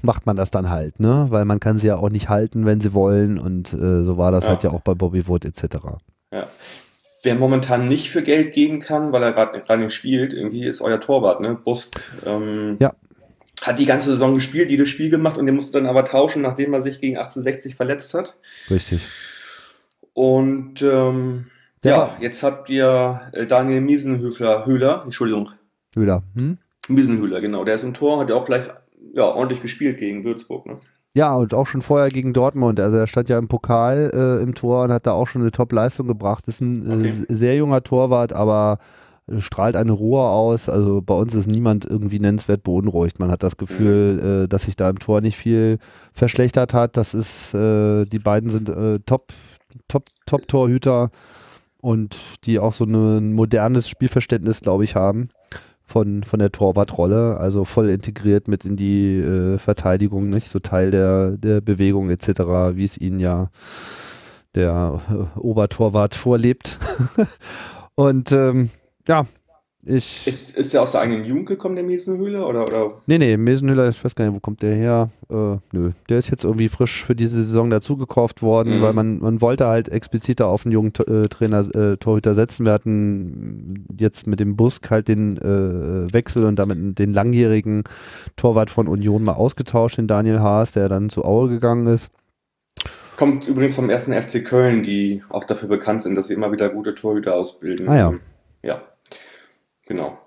macht 0.03 0.27
man 0.27 0.37
das 0.37 0.53
dann 0.53 0.71
halt, 0.71 1.01
ne? 1.01 1.27
Weil 1.31 1.45
man 1.47 1.59
kann 1.59 1.81
sie 1.81 1.89
ja 1.89 1.97
auch 1.97 2.11
nicht 2.11 2.29
halten, 2.29 2.65
wenn 2.65 2.81
sie 2.81 2.95
wollen 2.95 3.39
und 3.39 3.73
äh, 3.73 4.05
so 4.05 4.17
war 4.19 4.31
das 4.31 4.45
Ja. 4.45 4.51
halt 4.51 4.63
ja 4.63 4.71
auch 4.71 4.83
bei 4.83 4.95
Bobby 4.95 5.27
Wood 5.27 5.45
etc. 5.47 5.65
Ja. 6.33 6.47
Wer 7.27 7.35
momentan 7.35 7.89
nicht 7.89 8.11
für 8.11 8.23
Geld 8.23 8.53
gehen 8.55 8.79
kann, 8.79 9.11
weil 9.13 9.23
er 9.23 9.33
gerade 9.33 9.61
gerade 9.61 9.83
nicht 9.83 9.95
spielt, 9.95 10.33
irgendwie 10.33 10.65
ist 10.65 10.81
euer 10.81 11.01
Torwart, 11.01 11.41
ne? 11.41 11.59
Busk. 11.63 12.01
Ähm, 12.25 12.77
Ja. 12.81 12.95
Hat 13.63 13.79
die 13.81 13.87
ganze 13.87 14.11
Saison 14.11 14.35
gespielt, 14.35 14.71
jedes 14.71 14.89
Spiel 14.91 15.11
gemacht 15.11 15.39
und 15.39 15.47
der 15.47 15.55
musste 15.55 15.79
dann 15.79 15.89
aber 15.89 16.05
tauschen, 16.05 16.43
nachdem 16.43 16.73
er 16.73 16.83
sich 16.83 17.01
gegen 17.01 17.17
1860 17.17 17.75
verletzt 17.75 18.15
hat. 18.15 18.37
Richtig. 18.71 19.09
Und 20.13 20.83
ähm, 20.83 21.47
Ja. 21.83 21.91
ja. 21.91 22.17
jetzt 22.21 22.43
habt 22.43 22.71
ihr 22.71 23.21
äh, 23.33 23.45
Daniel 23.47 23.81
Miesenhöfler, 23.81 24.67
Höhler, 24.67 25.03
Entschuldigung, 25.05 25.51
Höhler. 25.97 26.23
Hm? 26.35 26.59
Miesenhöhler, 26.89 27.41
genau. 27.41 27.65
Der 27.65 27.75
ist 27.75 27.83
im 27.83 27.95
Tor, 27.95 28.21
hat 28.21 28.31
ja 28.31 28.37
auch 28.37 28.45
gleich 28.45 28.69
ja, 29.15 29.25
ordentlich 29.25 29.63
gespielt 29.63 29.99
gegen 29.99 30.23
Würzburg, 30.23 30.67
ne? 30.67 30.79
Ja, 31.17 31.35
und 31.35 31.55
auch 31.55 31.67
schon 31.67 31.81
vorher 31.81 32.11
gegen 32.11 32.35
Dortmund. 32.35 32.79
Also 32.79 32.99
er 32.99 33.07
stand 33.07 33.31
ja 33.31 33.39
im 33.39 33.49
Pokal 33.49 34.11
äh, 34.13 34.43
im 34.43 34.55
Tor 34.55 34.85
und 34.85 34.93
hat 34.93 35.07
da 35.07 35.13
auch 35.13 35.27
schon 35.27 35.41
eine 35.41 35.51
Top-Leistung 35.51 36.07
gebracht. 36.07 36.47
Ist 36.47 36.61
ein 36.61 36.87
äh, 36.87 36.93
Okay. 36.95 37.07
s- 37.07 37.23
sehr 37.31 37.57
junger 37.57 37.83
Torwart, 37.83 38.35
aber 38.35 38.77
äh, 39.27 39.41
strahlt 39.41 39.77
eine 39.77 39.93
Ruhe 39.93 40.21
aus. 40.21 40.69
Also 40.69 41.01
bei 41.01 41.15
uns 41.15 41.33
ist 41.35 41.51
niemand 41.51 41.87
irgendwie 41.87 42.19
nennenswert 42.19 42.63
beunruhigt. 42.65 43.19
Man 43.19 43.31
hat 43.31 43.43
das 43.43 43.57
Gefühl, 43.57 44.43
äh, 44.45 44.49
dass 44.49 44.65
sich 44.65 44.77
da 44.77 44.91
im 44.91 44.99
Tor 44.99 45.23
nicht 45.23 45.39
viel 45.39 45.79
verschlechtert 46.13 46.75
hat. 46.75 46.99
Das 46.99 47.15
ist, 47.15 47.55
äh, 47.55 48.05
die 48.05 48.19
beiden 48.19 48.51
sind 48.51 48.69
äh, 48.69 48.99
Top, 49.07 49.25
Top, 49.89 50.05
Top-Torhüter 50.27 51.11
und 51.81 52.15
die 52.45 52.59
auch 52.59 52.75
so 52.75 52.85
ein 52.85 53.33
modernes 53.33 53.89
Spielverständnis, 53.89 54.61
glaube 54.61 54.85
ich, 54.85 54.97
haben 54.97 55.31
von, 55.87 56.25
von 56.25 56.39
der 56.41 56.51
Torwartrolle, 56.51 57.39
also 57.39 57.65
voll 57.65 57.89
integriert 57.91 58.49
mit 58.49 58.65
in 58.65 58.77
die 58.77 59.19
äh, 59.19 59.59
Verteidigung, 59.59 60.29
nicht 60.29 60.49
so 60.49 60.59
Teil 60.59 60.91
der, 60.91 61.37
der 61.37 61.61
Bewegung 61.61 62.11
etc., 62.11 62.29
wie 62.75 62.85
es 62.85 62.99
ihnen 62.99 63.21
ja 63.21 63.49
der 64.55 65.01
äh, 65.09 65.39
Obertorwart 65.39 66.15
vorlebt. 66.15 66.79
Und 67.95 68.33
ähm, 68.33 68.71
ja, 69.07 69.27
Ich 69.89 70.27
Ist, 70.27 70.57
ist 70.57 70.75
der 70.75 70.83
aus 70.83 70.91
der 70.93 71.03
eigenen 71.03 71.25
Jugend 71.25 71.47
gekommen, 71.47 71.77
der 71.77 71.85
Mesenhöhler? 71.85 72.49
Oder, 72.49 72.65
oder? 72.65 72.95
Nee, 73.07 73.19
nee, 73.19 73.37
Mesenhüller, 73.37 73.89
ich 73.89 74.05
weiß 74.05 74.17
gar 74.17 74.25
nicht, 74.27 74.35
wo 74.35 74.41
kommt 74.41 74.63
der 74.63 74.75
her? 74.75 75.11
Äh, 75.31 75.59
nö, 75.71 75.93
der 76.09 76.19
ist 76.19 76.29
jetzt 76.29 76.43
irgendwie 76.43 76.69
frisch 76.69 77.05
für 77.05 77.15
diese 77.15 77.41
Saison 77.41 77.71
dazugekauft 77.71 78.43
worden, 78.43 78.79
Mhm. 78.79 78.83
weil 78.83 78.93
man, 78.95 79.19
man 79.21 79.41
wollte 79.41 79.67
halt 79.67 79.89
explizit 79.89 80.41
da 80.41 80.47
auf 80.47 80.67
einen 80.67 80.73
jungen 80.73 80.93
äh, 81.07 81.29
Trainer, 81.29 81.61
äh, 81.75 81.97
Torhüter 81.99 82.35
setzen. 82.35 82.67
Wir 82.67 82.73
hatten 82.73 83.85
jetzt 83.97 84.27
mit 84.27 84.41
dem 84.41 84.57
Busk 84.57 84.91
halt 84.91 85.07
den 85.07 85.37
äh, 85.37 86.13
Wechsel 86.13 86.45
und 86.47 86.59
damit 86.59 86.99
den 86.99 87.13
langjährigen 87.13 87.85
Torwart 88.35 88.71
von 88.71 88.89
Union 88.89 89.23
mal 89.23 89.35
ausgetauscht, 89.35 89.99
den 89.99 90.09
Daniel 90.09 90.41
Haas, 90.41 90.73
der 90.73 90.89
dann 90.89 91.11
zu 91.11 91.25
Aue 91.25 91.49
gegangen 91.49 91.87
ist. 91.87 92.11
Kommt 93.17 93.47
übrigens 93.47 93.77
vom 93.77 93.89
ersten 93.89 94.13
FC 94.21 94.45
Köln, 94.45 94.83
die 94.83 95.23
auch 95.31 95.45
dafür 95.45 95.69
bekannt 95.69 96.03
sind, 96.03 96.17
dass 96.17 96.27
sie 96.29 96.35
immer 96.35 96.51
wieder 96.53 96.69
gute 96.69 96.95
Torhüter 96.95 97.35
ausbilden. 97.35 97.89
Ah 97.89 97.97
ja. 97.97 98.15
Ja, 98.63 98.83
genau. 99.87 100.19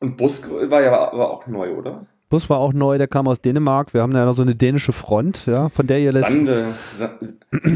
Und 0.00 0.16
Busk 0.16 0.48
war 0.50 0.82
ja 0.82 1.10
aber 1.10 1.30
auch 1.30 1.46
neu, 1.46 1.74
oder? 1.74 2.06
Bus 2.28 2.50
war 2.50 2.58
auch 2.58 2.72
neu, 2.72 2.98
der 2.98 3.06
kam 3.06 3.28
aus 3.28 3.40
Dänemark. 3.40 3.94
Wir 3.94 4.02
haben 4.02 4.12
da 4.12 4.20
ja 4.20 4.24
noch 4.26 4.34
so 4.34 4.42
eine 4.42 4.56
dänische 4.56 4.92
Front, 4.92 5.46
ja, 5.46 5.68
von 5.68 5.86
der 5.86 6.00
ihr 6.00 6.12
lässt. 6.12 6.28
Sande, 6.28 6.66
Sa 6.96 7.10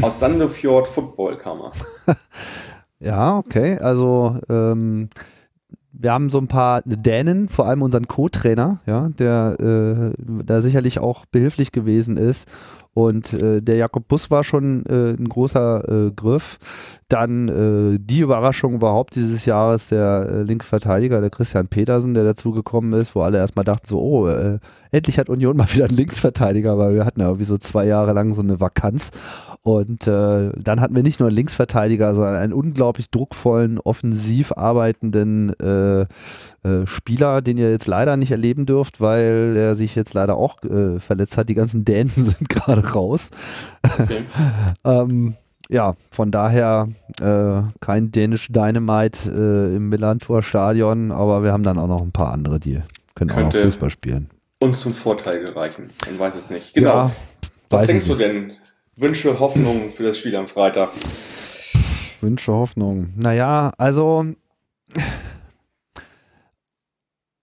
aus 0.01 0.19
Sandefjord 0.19 0.87
Football 0.87 1.37
kam 1.37 1.61
er. 1.61 1.71
Ja, 3.03 3.39
okay. 3.39 3.79
Also 3.79 4.37
ähm, 4.47 5.09
wir 5.91 6.11
haben 6.11 6.29
so 6.29 6.37
ein 6.37 6.47
paar 6.47 6.83
Dänen, 6.85 7.49
vor 7.49 7.65
allem 7.65 7.81
unseren 7.81 8.07
Co-Trainer, 8.07 8.79
ja, 8.85 9.09
der 9.09 9.57
äh, 9.59 10.13
da 10.45 10.61
sicherlich 10.61 10.99
auch 10.99 11.25
behilflich 11.25 11.71
gewesen 11.71 12.17
ist. 12.17 12.47
Und 12.93 13.31
äh, 13.33 13.61
der 13.61 13.77
Jakob 13.77 14.07
Bus 14.09 14.29
war 14.31 14.43
schon 14.43 14.85
äh, 14.85 15.11
ein 15.11 15.29
großer 15.29 16.07
äh, 16.07 16.11
Griff. 16.11 16.57
Dann 17.07 17.47
äh, 17.47 17.99
die 18.01 18.19
Überraschung 18.19 18.73
überhaupt 18.73 19.15
dieses 19.15 19.45
Jahres, 19.45 19.87
der 19.87 20.27
äh, 20.29 20.41
linke 20.41 20.65
Verteidiger, 20.65 21.21
der 21.21 21.29
Christian 21.29 21.69
Petersen, 21.69 22.13
der 22.13 22.25
dazugekommen 22.25 22.93
ist, 22.99 23.15
wo 23.15 23.21
alle 23.21 23.37
erstmal 23.37 23.63
dachten 23.63 23.87
so, 23.87 24.01
oh, 24.01 24.27
äh, 24.27 24.59
endlich 24.91 25.19
hat 25.19 25.29
Union 25.29 25.55
mal 25.57 25.71
wieder 25.73 25.85
einen 25.85 25.95
Linksverteidiger, 25.95 26.77
weil 26.77 26.95
wir 26.95 27.05
hatten 27.05 27.21
ja 27.21 27.27
irgendwie 27.27 27.45
so 27.45 27.57
zwei 27.57 27.85
Jahre 27.85 28.11
lang 28.11 28.33
so 28.33 28.41
eine 28.41 28.59
Vakanz. 28.59 29.11
Und 29.63 30.07
dann 30.07 30.81
hatten 30.81 30.95
wir 30.95 31.03
nicht 31.03 31.19
nur 31.19 31.29
einen 31.29 31.35
Linksverteidiger, 31.35 32.15
sondern 32.15 32.33
einen 32.33 32.51
unglaublich 32.51 33.11
druckvollen, 33.11 33.77
offensiv 33.77 34.53
arbeitenden 34.53 35.53
Spieler, 36.85 37.43
den 37.43 37.57
ihr 37.57 37.69
jetzt 37.69 37.85
leider 37.85 38.17
nicht 38.17 38.31
erleben 38.31 38.65
dürft, 38.65 39.01
weil 39.01 39.55
er 39.55 39.75
sich 39.75 39.93
jetzt 39.93 40.15
leider 40.15 40.35
auch 40.35 40.57
verletzt 40.97 41.37
hat. 41.37 41.47
Die 41.49 41.53
ganzen 41.53 41.85
Dänen 41.85 42.09
sind 42.15 42.49
gerade 42.49 42.80
raus. 42.81 43.29
Okay. 43.83 44.25
Ähm, 44.83 45.35
ja, 45.69 45.95
von 46.11 46.31
daher 46.31 46.89
äh, 47.21 47.61
kein 47.79 48.11
dänisch 48.11 48.49
Dynamite 48.49 49.29
äh, 49.29 49.75
im 49.75 49.89
Millantor 49.89 50.43
Stadion, 50.43 51.11
aber 51.11 51.43
wir 51.43 51.53
haben 51.53 51.63
dann 51.63 51.77
auch 51.79 51.87
noch 51.87 52.01
ein 52.01 52.11
paar 52.11 52.33
andere, 52.33 52.59
die 52.59 52.81
können 53.15 53.31
auch 53.31 53.39
noch 53.39 53.53
Fußball 53.53 53.89
spielen. 53.89 54.29
Und 54.59 54.75
zum 54.75 54.93
Vorteil 54.93 55.43
gereichen. 55.43 55.89
Man 56.07 56.19
weiß 56.19 56.35
es 56.35 56.49
nicht. 56.49 56.73
Genau. 56.73 56.89
Ja, 56.89 57.11
Was 57.69 57.87
denkst 57.87 58.07
du 58.07 58.15
denn? 58.15 58.51
Wünsche, 58.97 59.39
Hoffnungen 59.39 59.91
für 59.91 60.03
das 60.03 60.17
Spiel 60.17 60.35
am 60.35 60.47
Freitag? 60.47 60.89
Wünsche, 62.19 62.51
Hoffnung. 62.51 63.13
Naja, 63.15 63.71
also 63.77 64.25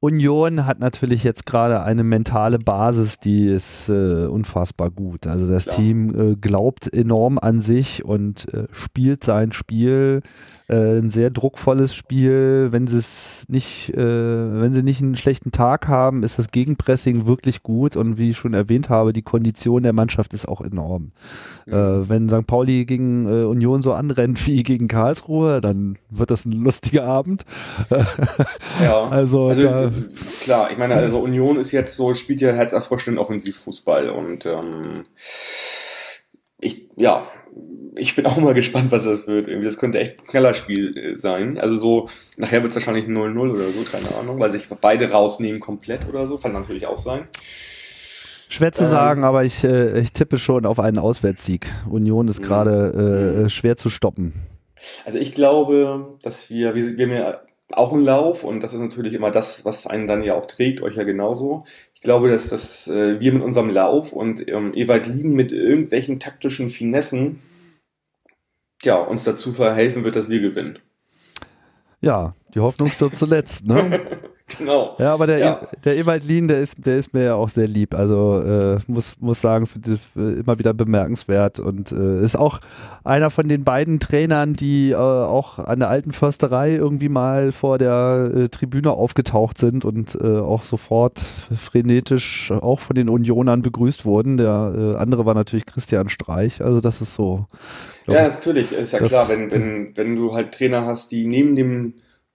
Union 0.01 0.65
hat 0.65 0.79
natürlich 0.79 1.25
jetzt 1.25 1.45
gerade 1.45 1.83
eine 1.83 2.05
mentale 2.05 2.59
Basis, 2.59 3.19
die 3.19 3.47
ist 3.47 3.89
äh, 3.89 4.27
unfassbar 4.27 4.91
gut. 4.91 5.27
Also 5.27 5.53
das 5.53 5.65
Klar. 5.65 5.77
Team 5.77 6.33
äh, 6.33 6.37
glaubt 6.37 6.93
enorm 6.93 7.39
an 7.39 7.59
sich 7.61 8.05
und 8.05 8.53
äh, 8.55 8.69
spielt 8.71 9.25
sein 9.25 9.53
Spiel. 9.53 10.23
Äh, 10.69 10.99
ein 10.99 11.09
sehr 11.09 11.31
druckvolles 11.31 11.95
Spiel. 11.95 12.69
Wenn 12.71 12.87
sie 12.87 12.99
es 12.99 13.47
nicht, 13.49 13.95
äh, 13.95 13.97
wenn 13.97 14.75
sie 14.75 14.83
nicht 14.83 15.01
einen 15.01 15.17
schlechten 15.17 15.51
Tag 15.51 15.89
haben, 15.89 16.23
ist 16.23 16.39
das 16.39 16.49
Gegenpressing 16.49 17.27
wirklich 17.27 17.63
gut 17.63 17.97
und 17.97 18.19
wie 18.19 18.31
ich 18.31 18.37
schon 18.37 18.53
erwähnt 18.53 18.91
habe, 18.91 19.15
die 19.15 19.23
Kondition 19.23 19.83
der 19.83 19.95
Mannschaft 19.95 20.35
ist 20.35 20.47
auch 20.47 20.61
enorm. 20.61 21.13
Mhm. 21.65 21.73
Äh, 21.73 22.09
wenn 22.11 22.29
St. 22.29 22.47
Pauli 22.47 22.85
gegen 22.85 23.27
äh, 23.27 23.45
Union 23.45 23.81
so 23.81 23.95
anrennt 23.95 24.47
wie 24.47 24.63
gegen 24.63 24.89
Karlsruhe, 24.89 25.63
dann 25.63 25.97
wird 26.11 26.31
das 26.31 26.45
ein 26.45 26.53
lustiger 26.53 27.05
Abend. 27.05 27.45
Ja. 28.83 29.09
Also, 29.09 29.49
Also 29.49 29.63
da, 29.63 29.91
klar, 30.43 30.71
ich 30.71 30.79
meine, 30.79 30.95
also 30.95 31.19
Union 31.21 31.59
ist 31.59 31.73
jetzt 31.73 31.97
so, 31.97 32.15
spielt 32.15 32.41
ja 32.41 32.53
herzerfrischenden 32.53 33.19
Offensivfußball 33.19 34.11
und 34.11 34.47
ähm, 34.47 35.03
ich, 36.61 36.89
ja, 36.97 37.27
ich 37.99 38.17
bin 38.17 38.27
auch 38.27 38.37
mal 38.39 38.55
gespannt, 38.55 38.91
was 38.91 39.05
das 39.05 39.27
wird. 39.27 39.49
Irgendwie, 39.49 39.67
das 39.67 39.79
könnte 39.79 39.99
echt 39.99 40.21
ein 40.21 40.27
Knallerspiel 40.27 40.97
äh, 40.97 41.15
sein. 41.17 41.59
Also 41.59 41.77
so, 41.77 42.09
nachher 42.37 42.63
wird 42.63 42.71
es 42.73 42.77
wahrscheinlich 42.77 43.07
ein 43.07 43.17
0-0 43.17 43.39
oder 43.51 43.59
so, 43.59 43.83
keine 43.91 44.15
Ahnung, 44.19 44.39
weil 44.39 44.51
sich 44.53 44.69
beide 44.69 45.11
rausnehmen 45.11 45.61
komplett 45.61 46.09
oder 46.09 46.27
so, 46.27 46.39
kann 46.39 46.53
natürlich 46.53 46.87
auch 46.87 46.99
sein. 46.99 47.29
schwer 48.49 48.73
zu 48.73 48.85
ähm, 48.85 48.91
sagen, 48.91 49.25
aber 49.25 49.45
ich, 49.45 49.65
äh, 49.65 49.99
ich 50.01 50.13
tippe 50.13 50.37
schon 50.39 50.65
auf 50.67 50.79
einen 50.81 50.99
Auswärtssieg. 50.99 51.67
Union 51.89 52.29
ist 52.29 52.41
Mhm. 52.41 52.45
gerade 52.45 53.37
äh, 53.39 53.43
Mhm. 53.43 53.49
schwer 53.51 53.77
zu 53.77 53.91
stoppen. 53.91 54.33
Also 55.05 55.19
ich 55.19 55.33
glaube, 55.33 56.17
dass 56.23 56.51
wir, 56.51 56.75
wir, 56.75 56.97
wir 56.97 57.07
haben 57.07 57.15
ja 57.15 57.41
auch 57.73 57.93
einen 57.93 58.05
Lauf 58.05 58.45
und 58.45 58.63
das 58.63 58.73
ist 58.73 58.81
natürlich 58.81 59.13
immer 59.13 59.31
das, 59.31 59.65
was 59.67 59.87
einen 59.87 60.07
dann 60.07 60.23
ja 60.25 60.35
auch 60.35 60.47
trägt, 60.47 60.81
euch 60.83 60.97
ja 60.97 61.03
genauso. 61.05 61.59
Ich 61.95 62.01
glaube, 62.01 62.31
dass, 62.31 62.49
dass 62.49 62.87
äh, 62.89 63.21
wir 63.21 63.33
mit 63.33 63.43
unserem 63.43 63.69
Lauf 63.71 64.13
und 64.13 64.49
ähm, 64.49 64.73
Ewald 64.75 65.07
Lien 65.09 65.33
mit 65.35 65.53
irgendwelchen 65.53 66.21
taktischen 66.21 66.71
Finessen 66.71 67.41
ja, 68.83 68.97
uns 68.97 69.25
dazu 69.25 69.53
verhelfen 69.53 70.05
wird, 70.05 70.17
dass 70.17 70.29
wir 70.29 70.41
gewinnen. 70.41 70.79
Ja, 72.01 72.35
die 72.59 72.63
Hoffnung 72.63 72.91
stirbt 72.91 73.17
zuletzt, 73.17 73.67
ne? 73.67 74.01
Genau. 74.57 74.97
Ja, 74.99 75.13
aber 75.13 75.27
der, 75.27 75.39
Ja. 75.39 75.61
der 75.85 75.97
Ewald 75.97 76.25
Lien, 76.25 76.49
der 76.49 76.59
ist, 76.61 76.87
der 76.87 76.97
ist 76.97 77.13
mir 77.13 77.23
ja 77.25 77.35
auch 77.35 77.51
sehr 77.51 77.69
lieb. 77.69 77.95
Also 77.95 78.41
äh, 78.41 78.79
muss, 78.87 79.17
muss 79.21 79.43
sagen, 79.43 79.69
äh, 80.17 80.21
immer 80.41 80.59
wieder 80.59 80.73
bemerkenswert 80.73 81.61
und 81.61 81.93
äh, 81.93 82.23
ist 82.23 82.35
auch 82.35 82.61
einer 83.05 83.29
von 83.29 83.49
den 83.49 83.65
beiden 83.65 84.01
Trainern, 84.01 84.55
die 84.55 84.93
äh, 84.93 84.95
auch 84.97 85.59
an 85.59 85.81
der 85.81 85.91
alten 85.91 86.13
Försterei 86.13 86.75
irgendwie 86.77 87.11
mal 87.11 87.53
vor 87.53 87.77
der 87.77 88.31
äh, 88.35 88.49
Tribüne 88.49 88.91
aufgetaucht 88.93 89.59
sind 89.59 89.85
und 89.85 90.17
äh, 90.19 90.39
auch 90.39 90.63
sofort 90.65 91.19
frenetisch 91.19 92.51
auch 92.51 92.81
von 92.81 92.95
den 92.97 93.11
Unionern 93.11 93.61
begrüßt 93.61 94.07
wurden. 94.07 94.39
Der 94.39 94.73
äh, 94.75 94.97
andere 94.97 95.27
war 95.27 95.35
natürlich 95.35 95.67
Christian 95.67 96.09
Streich. 96.09 96.63
Also 96.63 96.81
das 96.81 97.03
ist 97.03 97.15
so. 97.15 97.47
Ja, 98.07 98.23
ich, 98.27 98.35
natürlich, 98.35 98.73
ist 98.73 98.93
ja 98.95 98.99
klar, 99.01 99.29
wenn, 99.29 99.53
wenn, 99.53 99.95
wenn 99.95 100.17
du 100.17 100.33
halt 100.33 100.53
Trainer 100.53 100.87
hast, 100.87 101.13
die 101.13 101.27
neben 101.27 101.55
dem 101.55 101.93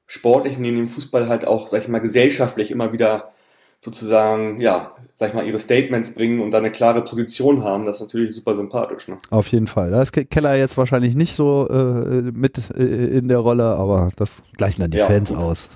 Sportlichen, 0.07 0.61
neben 0.61 0.77
dem 0.77 0.89
Fußball 0.89 1.27
halt 1.27 1.45
auch, 1.47 1.67
sag 1.67 1.81
ich 1.81 1.87
mal, 1.87 1.99
gesellschaftlich 1.99 2.71
immer 2.71 2.93
wieder 2.93 3.31
sozusagen, 3.79 4.61
ja, 4.61 4.93
sag 5.13 5.29
ich 5.29 5.33
mal, 5.35 5.45
ihre 5.45 5.59
Statements 5.59 6.15
bringen 6.15 6.39
und 6.39 6.51
da 6.51 6.59
eine 6.59 6.71
klare 6.71 7.03
Position 7.03 7.63
haben, 7.63 7.85
das 7.85 7.97
ist 7.97 8.01
natürlich 8.03 8.33
super 8.33 8.55
sympathisch. 8.55 9.07
Ne? 9.09 9.17
Auf 9.29 9.47
jeden 9.49 9.67
Fall. 9.67 9.91
Da 9.91 10.01
ist 10.01 10.13
Ke- 10.13 10.25
Keller 10.25 10.55
jetzt 10.55 10.77
wahrscheinlich 10.77 11.15
nicht 11.15 11.35
so 11.35 11.67
äh, 11.69 12.21
mit 12.33 12.57
äh, 12.77 12.83
in 13.17 13.27
der 13.27 13.39
Rolle, 13.39 13.63
aber 13.75 14.09
das 14.15 14.43
gleichen 14.55 14.81
dann 14.81 14.91
die 14.91 14.99
Ja, 14.99 15.05
Fans 15.07 15.29
gut. 15.29 15.37
aus. 15.37 15.69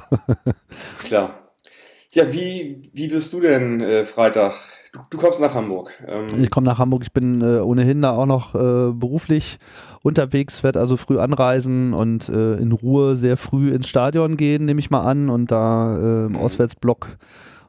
Klar. 1.04 1.32
Ja, 2.18 2.34
wie, 2.34 2.82
wie 2.96 3.12
wirst 3.12 3.32
du 3.32 3.42
denn 3.42 3.80
äh, 3.80 4.04
Freitag? 4.04 4.54
Du, 4.92 5.00
du 5.12 5.18
kommst 5.20 5.40
nach 5.40 5.54
Hamburg. 5.54 5.92
Ähm, 6.08 6.26
Ich 6.42 6.50
komme 6.50 6.66
nach 6.66 6.80
Hamburg, 6.80 7.04
ich 7.04 7.14
bin 7.14 7.42
äh, 7.42 7.60
ohnehin 7.60 8.02
da 8.02 8.14
auch 8.16 8.26
noch 8.26 8.56
äh, 8.56 8.92
beruflich 8.92 9.60
unterwegs, 10.02 10.64
werde 10.64 10.80
also 10.80 10.98
früh 10.98 11.20
anreisen 11.20 11.94
und 11.94 12.28
äh, 12.30 12.56
in 12.56 12.72
Ruhe 12.72 13.16
sehr 13.16 13.38
früh 13.38 13.70
ins 13.70 13.88
Stadion 13.88 14.36
gehen, 14.36 14.66
nehme 14.66 14.80
ich 14.80 14.90
mal 14.90 15.02
an, 15.02 15.30
und 15.30 15.52
da 15.52 15.96
im 16.26 16.32
Mhm. 16.32 16.36
Auswärtsblock 16.38 17.18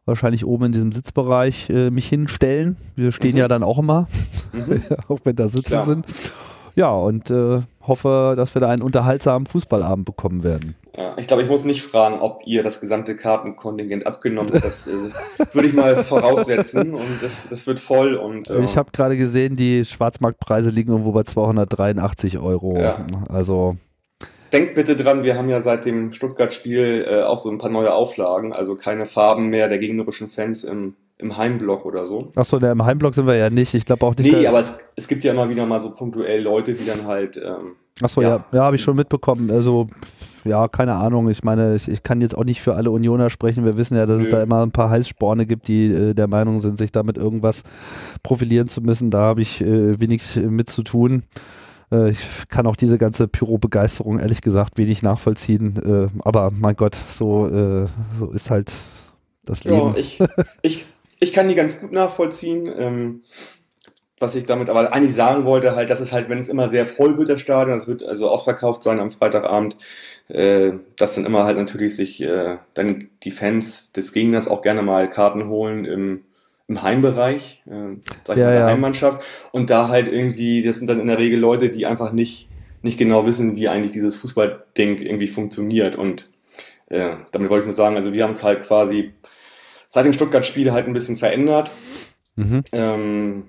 wahrscheinlich 0.07 0.47
oben 0.47 0.65
in 0.67 0.73
diesem 0.73 0.93
Sitzbereich 0.93 1.69
äh, 1.69 1.91
mich 1.91 2.09
hinstellen. 2.09 2.79
Wir 2.97 3.13
stehen 3.13 3.33
Mhm. 3.33 3.37
ja 3.41 3.49
dann 3.49 3.63
auch 3.63 3.79
immer, 3.79 4.07
mhm. 4.55 4.81
auch 5.09 5.19
wenn 5.25 5.37
da 5.37 5.47
Sitze 5.47 5.73
Klar. 5.75 5.85
sind. 5.85 6.07
Ja, 6.79 6.93
und 6.93 7.29
äh, 7.33 7.63
hoffe, 7.89 8.35
dass 8.37 8.55
wir 8.55 8.61
da 8.61 8.69
einen 8.69 8.83
unterhaltsamen 8.83 9.47
Fußballabend 9.47 10.05
bekommen 10.05 10.45
werden. 10.45 10.77
ja, 10.97 11.17
ich 11.19 11.27
glaube, 11.27 11.43
ich 11.43 11.49
muss 11.49 11.65
nicht 11.65 11.83
fragen, 11.83 12.21
ob 12.21 12.43
ihr 12.47 12.63
das 12.63 12.81
gesamte 12.81 13.17
Kartenkontingent 13.17 14.07
abgenommen 14.07 14.53
habt. 14.53 14.65
Das 14.65 14.87
äh, 14.87 15.55
würde 15.55 15.67
ich 15.67 15.75
mal 15.75 15.97
voraussetzen 16.05 16.95
und 16.95 17.21
das, 17.21 17.49
das 17.51 17.67
wird 17.67 17.81
voll 17.81 18.15
und 18.15 18.49
äh, 18.49 18.61
Ich 18.61 18.77
habe 18.77 18.93
gerade 18.93 19.17
gesehen, 19.17 19.57
die 19.57 19.85
Schwarzmarktpreise 19.85 20.71
liegen 20.71 20.93
irgendwo 20.93 21.11
bei 21.11 21.25
283 21.25 22.39
Euro. 22.39 22.79
Ja. 22.79 23.05
Also 23.29 23.75
Denkt 24.53 24.77
bitte 24.77 24.95
dran, 24.95 25.25
wir 25.25 25.37
haben 25.37 25.49
ja 25.49 25.61
seit 25.61 25.85
dem 25.85 26.13
Stuttgart-Spiel 26.13 27.07
äh, 27.11 27.23
auch 27.23 27.39
so 27.39 27.51
ein 27.51 27.59
paar 27.59 27.71
neue 27.71 27.93
Auflagen, 27.93 28.53
also 28.53 28.77
keine 28.77 29.07
Farben 29.07 29.49
mehr 29.49 29.69
der 29.69 29.79
gegnerischen 29.79 30.29
Fans 30.29 30.63
im, 30.63 30.95
im 31.19 31.37
Heimblock 31.37 31.85
oder 31.85 32.07
so. 32.07 32.33
Achso, 32.37 32.59
im 32.59 32.85
Heimblock 32.85 33.15
sind 33.15 33.27
wir 33.27 33.35
ja 33.35 33.51
nicht. 33.51 33.75
Ich 33.75 33.85
glaube 33.85 34.07
auch 34.07 34.15
nicht. 34.15 34.33
Nee, 34.33 34.47
aber 34.47 34.61
es, 34.61 34.75
es 34.97 35.09
gibt 35.09 35.25
ja 35.25 35.33
immer 35.33 35.49
wieder 35.49 35.67
mal 35.67 35.81
so 35.81 35.93
punktuell 35.93 36.43
Leute, 36.43 36.73
die 36.73 36.87
dann 36.87 37.07
halt, 37.07 37.37
ähm, 37.37 37.77
Achso, 38.01 38.23
ja, 38.23 38.29
ja. 38.29 38.45
ja, 38.53 38.63
habe 38.63 38.77
ich 38.77 38.83
schon 38.83 38.95
mitbekommen. 38.97 39.51
Also, 39.51 39.89
ja, 40.45 40.69
keine 40.69 40.95
Ahnung. 40.95 41.29
Ich 41.29 41.43
meine, 41.43 41.75
ich, 41.75 41.89
ich 41.89 42.05
kann 42.05 42.21
jetzt 42.21 42.37
auch 42.37 42.45
nicht 42.45 42.61
für 42.61 42.75
alle 42.75 42.93
Unioner 42.93 43.31
sprechen. 43.31 43.65
Wir 43.65 43.77
wissen 43.77 43.97
ja, 43.97 44.07
dass 44.07 44.21
es 44.21 44.27
Nö. 44.27 44.33
da 44.33 44.43
immer 44.43 44.63
ein 44.63 44.71
paar 44.71 44.91
Heißsporne 44.91 45.47
gibt, 45.47 45.67
die 45.67 45.87
äh, 45.87 46.15
der 46.15 46.29
Meinung 46.29 46.61
sind, 46.61 46.79
sich 46.79 46.93
damit 46.93 47.19
irgendwas 47.19 47.65
profilieren 48.23 48.69
zu 48.69 48.81
müssen. 48.81 49.11
Da 49.11 49.19
habe 49.19 49.43
ich 49.43 49.61
äh, 49.61 49.99
wenig 49.99 50.37
mit 50.37 50.69
zu 50.69 50.85
tun. 50.85 51.25
Äh, 51.91 52.11
ich 52.11 52.21
kann 52.49 52.69
auch 52.69 52.77
diese 52.77 52.99
ganze 52.99 53.27
Pyro-Begeisterung 53.27 54.21
ehrlich 54.21 54.43
gesagt 54.43 54.79
wenig 54.79 55.03
nachvollziehen. 55.03 56.11
Äh, 56.13 56.21
aber 56.25 56.53
mein 56.53 56.77
Gott, 56.77 56.95
so, 56.95 57.47
äh, 57.49 57.87
so 58.19 58.31
ist 58.31 58.51
halt 58.51 58.73
das 59.45 59.65
Leben. 59.65 59.77
Ja, 59.77 59.95
ich, 59.97 60.19
ich, 60.63 60.85
ich 61.21 61.33
kann 61.33 61.49
die 61.49 61.55
ganz 61.55 61.81
gut 61.81 61.93
nachvollziehen. 61.93 62.71
Ähm, 62.79 63.23
was 64.21 64.35
ich 64.35 64.47
damit 64.47 64.69
aber 64.69 64.93
eigentlich 64.93 65.15
sagen 65.15 65.45
wollte, 65.45 65.77
halt, 65.77 65.91
dass 65.91 66.01
es 66.01 66.13
halt, 66.13 66.29
wenn 66.29 66.39
es 66.39 66.49
immer 66.49 66.69
sehr 66.69 66.87
voll 66.87 67.17
wird, 67.19 67.29
das 67.29 67.41
Stadion, 67.41 67.79
das 67.79 67.87
wird 67.87 68.03
also 68.03 68.29
ausverkauft 68.29 68.83
sein 68.83 68.99
am 69.01 69.11
Freitagabend, 69.11 69.77
äh, 70.29 70.73
dass 70.97 71.15
dann 71.15 71.25
immer 71.25 71.45
halt 71.45 71.57
natürlich 71.57 71.95
sich 71.95 72.23
äh, 72.23 72.57
dann 72.75 73.11
die 73.23 73.31
Fans 73.31 73.93
des 73.93 74.13
Gegners 74.13 74.49
auch 74.49 74.63
gerne 74.63 74.83
mal 74.83 75.09
Karten 75.09 75.49
holen 75.49 75.85
im, 75.85 76.25
im 76.67 76.83
Heimbereich, 76.83 77.63
äh, 77.67 77.97
sag 78.25 78.37
ich 78.37 78.41
Ja, 78.41 78.47
mal, 78.47 78.53
der 78.53 78.61
ja. 78.61 78.67
Heimmannschaft. 78.67 79.25
Und 79.53 79.71
da 79.71 79.89
halt 79.89 80.09
irgendwie, 80.09 80.63
das 80.63 80.79
sind 80.79 80.89
dann 80.89 81.01
in 81.01 81.07
der 81.07 81.19
Regel 81.19 81.39
Leute, 81.39 81.69
die 81.69 81.87
einfach 81.87 82.13
nicht, 82.13 82.49
nicht 82.83 82.99
genau 82.99 83.25
wissen, 83.27 83.57
wie 83.57 83.69
eigentlich 83.69 83.93
dieses 83.93 84.17
Fußballding 84.17 84.99
irgendwie 84.99 85.29
funktioniert. 85.29 85.95
Und 85.95 86.29
äh, 86.89 87.11
damit 87.31 87.51
wollte 87.51 87.63
ich 87.65 87.67
nur 87.67 87.73
sagen, 87.75 87.97
also 87.97 88.13
wir 88.13 88.25
haben 88.25 88.33
es 88.33 88.43
halt 88.43 88.63
quasi 88.63 89.13
seit 89.89 90.05
dem 90.05 90.13
Stuttgart-Spiel 90.13 90.73
halt 90.73 90.87
ein 90.87 90.93
bisschen 90.93 91.17
verändert. 91.17 91.71
Mhm. 92.37 92.63
Ähm, 92.73 93.43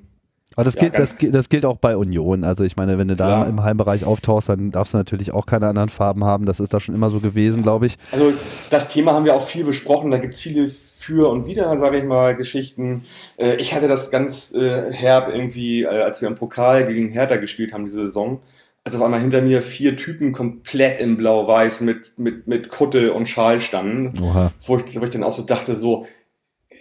Aber 0.55 0.63
das, 0.63 0.75
Ja, 0.75 0.81
gilt, 0.81 0.97
das, 0.97 1.15
das 1.19 1.49
gilt 1.49 1.63
auch 1.65 1.77
bei 1.77 1.95
Union. 1.95 2.43
Also 2.43 2.63
ich 2.63 2.75
meine, 2.75 2.97
wenn 2.97 3.07
du 3.07 3.15
da 3.15 3.27
Klar. 3.27 3.47
im 3.47 3.63
Heimbereich 3.63 4.03
auftauchst, 4.03 4.49
dann 4.49 4.71
darfst 4.71 4.93
du 4.93 4.97
natürlich 4.97 5.31
auch 5.31 5.45
keine 5.45 5.67
anderen 5.67 5.89
Farben 5.89 6.23
haben. 6.23 6.45
Das 6.45 6.59
ist 6.59 6.73
da 6.73 6.79
schon 6.79 6.95
immer 6.95 7.09
so 7.09 7.19
gewesen, 7.19 7.61
glaube 7.61 7.85
ich. 7.85 7.97
Also 8.11 8.33
das 8.69 8.89
Thema 8.89 9.13
haben 9.13 9.25
wir 9.25 9.35
auch 9.35 9.45
viel 9.45 9.63
besprochen. 9.63 10.11
Da 10.11 10.17
gibt's 10.17 10.41
viele 10.41 10.69
für 10.69 11.29
und 11.29 11.45
wider, 11.45 11.77
sage 11.77 11.99
ich 11.99 12.03
mal, 12.03 12.35
Geschichten. 12.35 13.05
Äh, 13.37 13.55
ich 13.55 13.73
hatte 13.75 13.87
das 13.87 14.11
ganz 14.11 14.53
äh, 14.53 14.91
herb 14.91 15.29
irgendwie, 15.29 15.83
äh, 15.83 15.87
als 15.87 16.21
wir 16.21 16.27
im 16.27 16.35
Pokal 16.35 16.87
gegen 16.87 17.09
Hertha 17.09 17.35
gespielt 17.37 17.71
haben 17.73 17.85
diese 17.85 18.01
Saison. 18.03 18.39
Also 18.85 18.97
auf 18.97 19.03
einmal 19.03 19.19
hinter 19.19 19.41
mir 19.41 19.61
vier 19.61 19.97
Typen 19.97 20.31
komplett 20.31 20.99
in 20.99 21.15
Blau-Weiß 21.17 21.81
mit, 21.81 22.17
mit, 22.17 22.47
mit 22.47 22.69
Kutte 22.69 23.13
und 23.13 23.27
Schal 23.27 23.59
standen, 23.59 24.13
Oha. 24.23 24.51
wo 24.65 24.77
ich, 24.77 24.99
wo 24.99 25.03
ich 25.03 25.09
dann 25.11 25.23
auch 25.23 25.33
so 25.33 25.43
dachte, 25.43 25.75
so, 25.75 26.07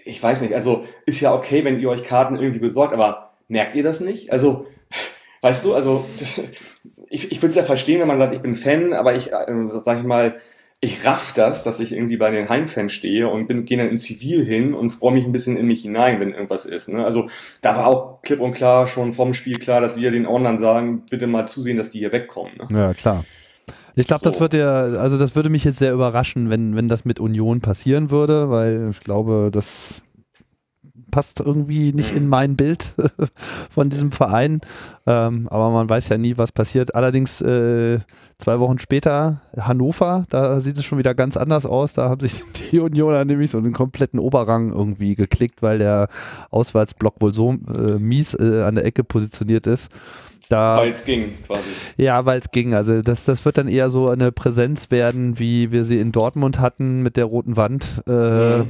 ich 0.09 0.22
weiß 0.22 0.40
nicht, 0.40 0.55
also 0.55 0.85
ist 1.06 1.20
ja 1.20 1.35
okay, 1.35 1.64
wenn 1.64 1.80
ihr 1.80 1.90
euch 1.90 2.02
Karten 2.02 2.36
irgendwie 2.36 2.60
besorgt, 2.60 2.93
aber 2.93 3.30
merkt 3.47 3.76
ihr 3.76 3.82
das 3.82 4.01
nicht? 4.01 4.32
Also, 4.32 4.66
weißt 5.43 5.64
du, 5.64 5.74
also 5.74 6.05
ich, 7.10 7.30
ich 7.30 7.43
würde 7.43 7.51
es 7.51 7.56
ja 7.56 7.62
verstehen, 7.62 8.01
wenn 8.01 8.09
man 8.09 8.18
sagt, 8.18 8.35
ich 8.35 8.40
bin 8.40 8.55
Fan, 8.55 8.93
aber 8.93 9.14
ich, 9.14 9.32
äh, 9.32 9.47
sag 9.85 9.98
ich 9.98 10.05
mal, 10.05 10.36
ich 10.80 11.05
raff 11.05 11.32
das, 11.35 11.64
dass 11.64 11.80
ich 11.80 11.93
irgendwie 11.93 12.16
bei 12.16 12.30
den 12.30 12.48
Heimfans 12.48 12.93
stehe 12.93 13.28
und 13.28 13.48
bin, 13.48 13.64
gehe 13.64 13.78
dann 13.78 13.89
in 13.89 13.98
Zivil 13.98 14.44
hin 14.44 14.74
und 14.74 14.90
freue 14.90 15.12
mich 15.12 15.24
ein 15.24 15.32
bisschen 15.32 15.56
in 15.56 15.66
mich 15.66 15.82
hinein, 15.82 16.20
wenn 16.20 16.32
irgendwas 16.32 16.66
ist. 16.66 16.89
Ne? 16.89 17.05
Also 17.05 17.26
da 17.62 17.76
war 17.76 17.89
auch 17.89 18.22
klipp 18.22 18.40
und 18.40 18.52
klar 18.52 18.86
schon 18.86 19.12
vom 19.12 19.35
Spiel 19.35 19.59
klar, 19.59 19.80
dass 19.80 19.98
wir 19.98 20.12
den 20.12 20.24
Ordnern 20.24 20.56
sagen, 20.56 21.02
bitte 21.10 21.26
mal 21.26 21.47
zusehen, 21.47 21.76
dass 21.76 21.90
die 21.90 21.98
hier 21.98 22.12
wegkommen. 22.12 22.52
Ne? 22.59 22.68
Ja, 22.78 22.94
klar. 22.94 23.24
Ich 23.97 24.07
glaube, 24.07 24.23
das 24.24 24.35
So. 24.35 24.40
wird 24.40 24.55
ja, 24.55 24.85
also 24.85 25.19
das 25.19 25.35
würde 25.35 25.49
mich 25.49 25.65
jetzt 25.65 25.78
sehr 25.78 25.93
überraschen, 25.93 26.51
wenn, 26.51 26.77
wenn 26.77 26.89
das 26.89 27.05
mit 27.05 27.20
Union 27.20 27.61
passieren 27.61 28.11
würde, 28.11 28.51
weil 28.51 28.89
ich 28.90 29.01
glaube, 29.01 29.51
das 29.53 30.03
passt 31.11 31.40
irgendwie 31.40 31.93
nicht 31.93 32.15
in 32.15 32.28
mein 32.28 32.57
Bild 32.57 32.95
von 33.70 33.89
diesem 33.89 34.12
Verein. 34.12 34.61
Ähm, 35.07 35.49
aber 35.49 35.70
man 35.70 35.89
weiß 35.89 36.09
ja 36.11 36.19
nie, 36.19 36.36
was 36.36 36.53
passiert. 36.53 36.95
Allerdings 36.95 37.40
äh, 37.40 37.99
zwei 38.39 38.61
Wochen 38.61 38.78
später 38.78 39.40
Hannover, 39.59 40.24
da 40.28 40.61
sieht 40.61 40.77
es 40.77 40.85
schon 40.85 40.99
wieder 40.99 41.15
ganz 41.15 41.36
anders 41.36 41.66
aus. 41.66 41.95
Da 41.95 42.09
haben 42.09 42.20
sich 42.20 42.43
die 42.70 42.78
Unioner 42.81 43.24
nämlich 43.24 43.51
so 43.51 43.59
einen 43.59 43.73
kompletten 43.73 44.20
Oberrang 44.20 44.73
irgendwie 44.73 45.15
geklickt, 45.15 45.62
weil 45.62 45.78
der 45.78 46.09
Auswärtsblock 46.51 47.20
wohl 47.20 47.32
so 47.35 47.53
äh, 47.53 47.99
mies 47.99 48.35
äh, 48.35 48.62
an 48.62 48.74
der 48.74 48.85
Ecke 48.85 49.03
positioniert 49.05 49.66
ist. 49.66 49.90
Weil 50.51 50.93
es 50.93 51.05
ging, 51.05 51.35
quasi. 51.47 51.70
ja, 51.97 52.25
weil 52.25 52.39
es 52.41 52.51
ging. 52.51 52.75
Also 52.75 53.03
das, 53.03 53.25
das 53.25 53.45
wird 53.45 53.59
dann 53.59 53.69
eher 53.69 53.91
so 53.91 54.09
eine 54.09 54.33
Präsenz 54.33 54.91
werden, 54.91 55.39
wie 55.39 55.70
wir 55.70 55.85
sie 55.85 55.99
in 55.99 56.12
Dortmund 56.12 56.59
hatten 56.59 57.03
mit 57.03 57.16
der 57.16 57.27
roten 57.27 57.57
Wand. 57.57 58.03
Äh, 58.07 58.59
Mhm. 58.59 58.69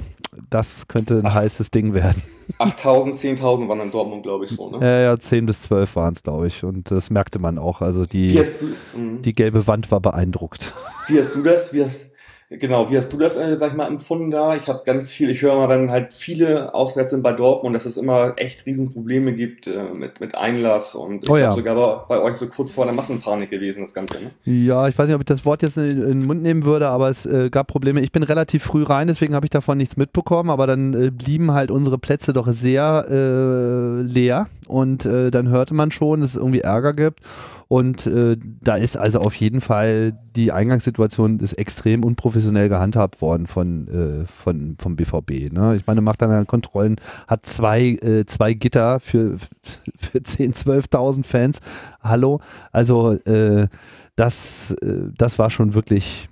Das 0.51 0.89
könnte 0.89 1.19
ein 1.19 1.35
heißes 1.35 1.71
Ding 1.71 1.95
werden. 1.95 2.23
8000, 2.59 3.17
10.000 3.17 3.69
waren 3.69 3.81
in 3.81 3.91
Dortmund, 3.91 4.23
glaube 4.23 4.45
ich, 4.45 4.51
so. 4.51 4.71
Ne? 4.71 4.79
Ja, 4.85 5.01
ja, 5.01 5.19
10 5.19 5.47
bis 5.47 5.63
12 5.63 5.97
waren 5.97 6.15
es, 6.15 6.23
glaube 6.23 6.47
ich. 6.47 6.65
Und 6.65 6.91
das 6.91 7.11
merkte 7.11 7.39
man 7.39 7.59
auch. 7.59 7.81
Also 7.81 8.05
die, 8.05 8.35
du, 8.35 8.99
mhm. 8.99 9.23
die 9.23 9.35
gelbe 9.35 9.67
Wand 9.67 9.91
war 9.91 10.01
beeindruckt. 10.01 10.75
Wie 11.09 11.19
hast 11.19 11.35
du 11.35 11.43
das? 11.43 11.73
Wie 11.73 11.85
hast, 11.85 12.08
genau, 12.51 12.91
wie 12.91 12.97
hast 12.97 13.13
du 13.13 13.19
das, 13.19 13.37
äh, 13.37 13.55
sag 13.57 13.71
ich 13.71 13.77
mal, 13.77 13.87
empfunden 13.87 14.31
da? 14.31 14.55
Ich 14.57 14.69
habe 14.69 14.83
ganz 14.85 15.13
viel, 15.13 15.31
ich 15.31 15.43
höre 15.43 15.57
mal, 15.57 15.69
wenn 15.69 15.91
halt 15.91 16.15
viele 16.15 16.75
auswärts 16.75 17.11
sind 17.11 17.23
bei 17.23 17.33
Dortmund, 17.33 17.77
dass 17.77 17.87
es 17.87 17.97
immer 17.97 18.33
echt 18.37 18.67
Riesenprobleme 18.67 19.35
gibt 19.35 19.67
äh, 19.67 19.83
mit, 19.95 20.21
mit 20.21 20.35
Einlass 20.35 20.95
und 20.95 21.25
ich 21.25 21.31
Oh 21.31 21.37
ja. 21.37 21.53
sogar 21.53 21.75
bei, 21.75 22.17
bei 22.17 22.23
euch 22.23 22.35
so 22.35 22.47
kurz 22.47 22.73
vor 22.73 22.85
der 22.85 22.95
Massenpanik 22.95 23.51
gewesen, 23.51 23.83
das 23.83 23.95
Ganze. 23.95 24.15
Ne? 24.15 24.31
Ja, 24.45 24.89
ich 24.89 24.99
weiß 24.99 25.09
nicht, 25.09 25.15
ob 25.15 25.21
ich 25.21 25.27
das 25.27 25.45
Wort 25.45 25.63
jetzt 25.63 25.77
in, 25.77 25.89
in 25.89 26.21
den 26.21 26.27
Mund 26.27 26.43
nehmen 26.43 26.65
würde, 26.65 26.89
aber 26.89 27.09
es 27.09 27.27
äh, 27.27 27.51
gab 27.51 27.67
Probleme. 27.67 28.01
Ich 28.01 28.13
bin 28.13 28.23
relativ 28.23 28.63
früh 28.63 28.83
rein, 28.83 29.09
deswegen 29.09 29.35
habe 29.35 29.47
ich 29.47 29.51
davon 29.51 29.79
nichts 29.79 29.97
mitbekommen, 29.97 30.51
aber 30.51 30.67
dann 30.67 30.95
äh, 30.95 31.11
blieben 31.11 31.53
halt 31.53 31.71
unsere 31.71 31.99
Plätze 31.99 32.33
doch 32.33 32.49
sehr 32.49 33.07
äh, 33.11 34.03
leer 34.03 34.49
und 34.69 35.05
äh, 35.07 35.31
dann 35.31 35.49
hörte 35.49 35.75
man 35.75 35.91
schon, 35.91 36.21
dass 36.21 36.31
es 36.31 36.37
irgendwie 36.37 36.61
Ärger 36.61 36.93
gibt 36.93 37.21
und 37.69 38.07
äh, 38.07 38.37
da 38.63 38.77
ist 38.77 38.97
also 38.97 39.21
auf 39.21 39.35
jeden 39.35 39.61
Fall 39.61 40.19
die 40.37 40.53
Eingangssituation 40.53 41.41
ist 41.41 41.55
extrem 41.55 42.05
unprofessionell 42.05 42.69
gehandhabt 42.69 43.21
worden 43.21 43.47
von, 43.47 43.89
äh, 43.89 44.27
von 44.27 44.77
vom 44.79 44.97
BVB. 44.97 45.53
Ne? 45.53 45.75
Ich 45.77 45.87
meine, 45.87 46.01
macht 46.01 46.23
dann 46.23 46.31
halt 46.31 46.49
Kontrollen, 46.49 46.97
hat 47.27 47.45
zwei, 47.45 47.91
äh, 47.91 48.25
zwei 48.25 48.55
Gitter 48.55 49.01
für, 49.01 49.37
für 49.99 50.19
10.000, 50.19 50.91
12.000 50.91 51.25
Fans. 51.25 51.61
Hallo, 52.01 52.41
also 52.73 53.13
äh, 53.13 53.69
das, 54.17 54.73
äh, 54.83 55.11
das 55.17 55.39
war 55.39 55.51
schon 55.51 55.75
wirklich, 55.75 56.29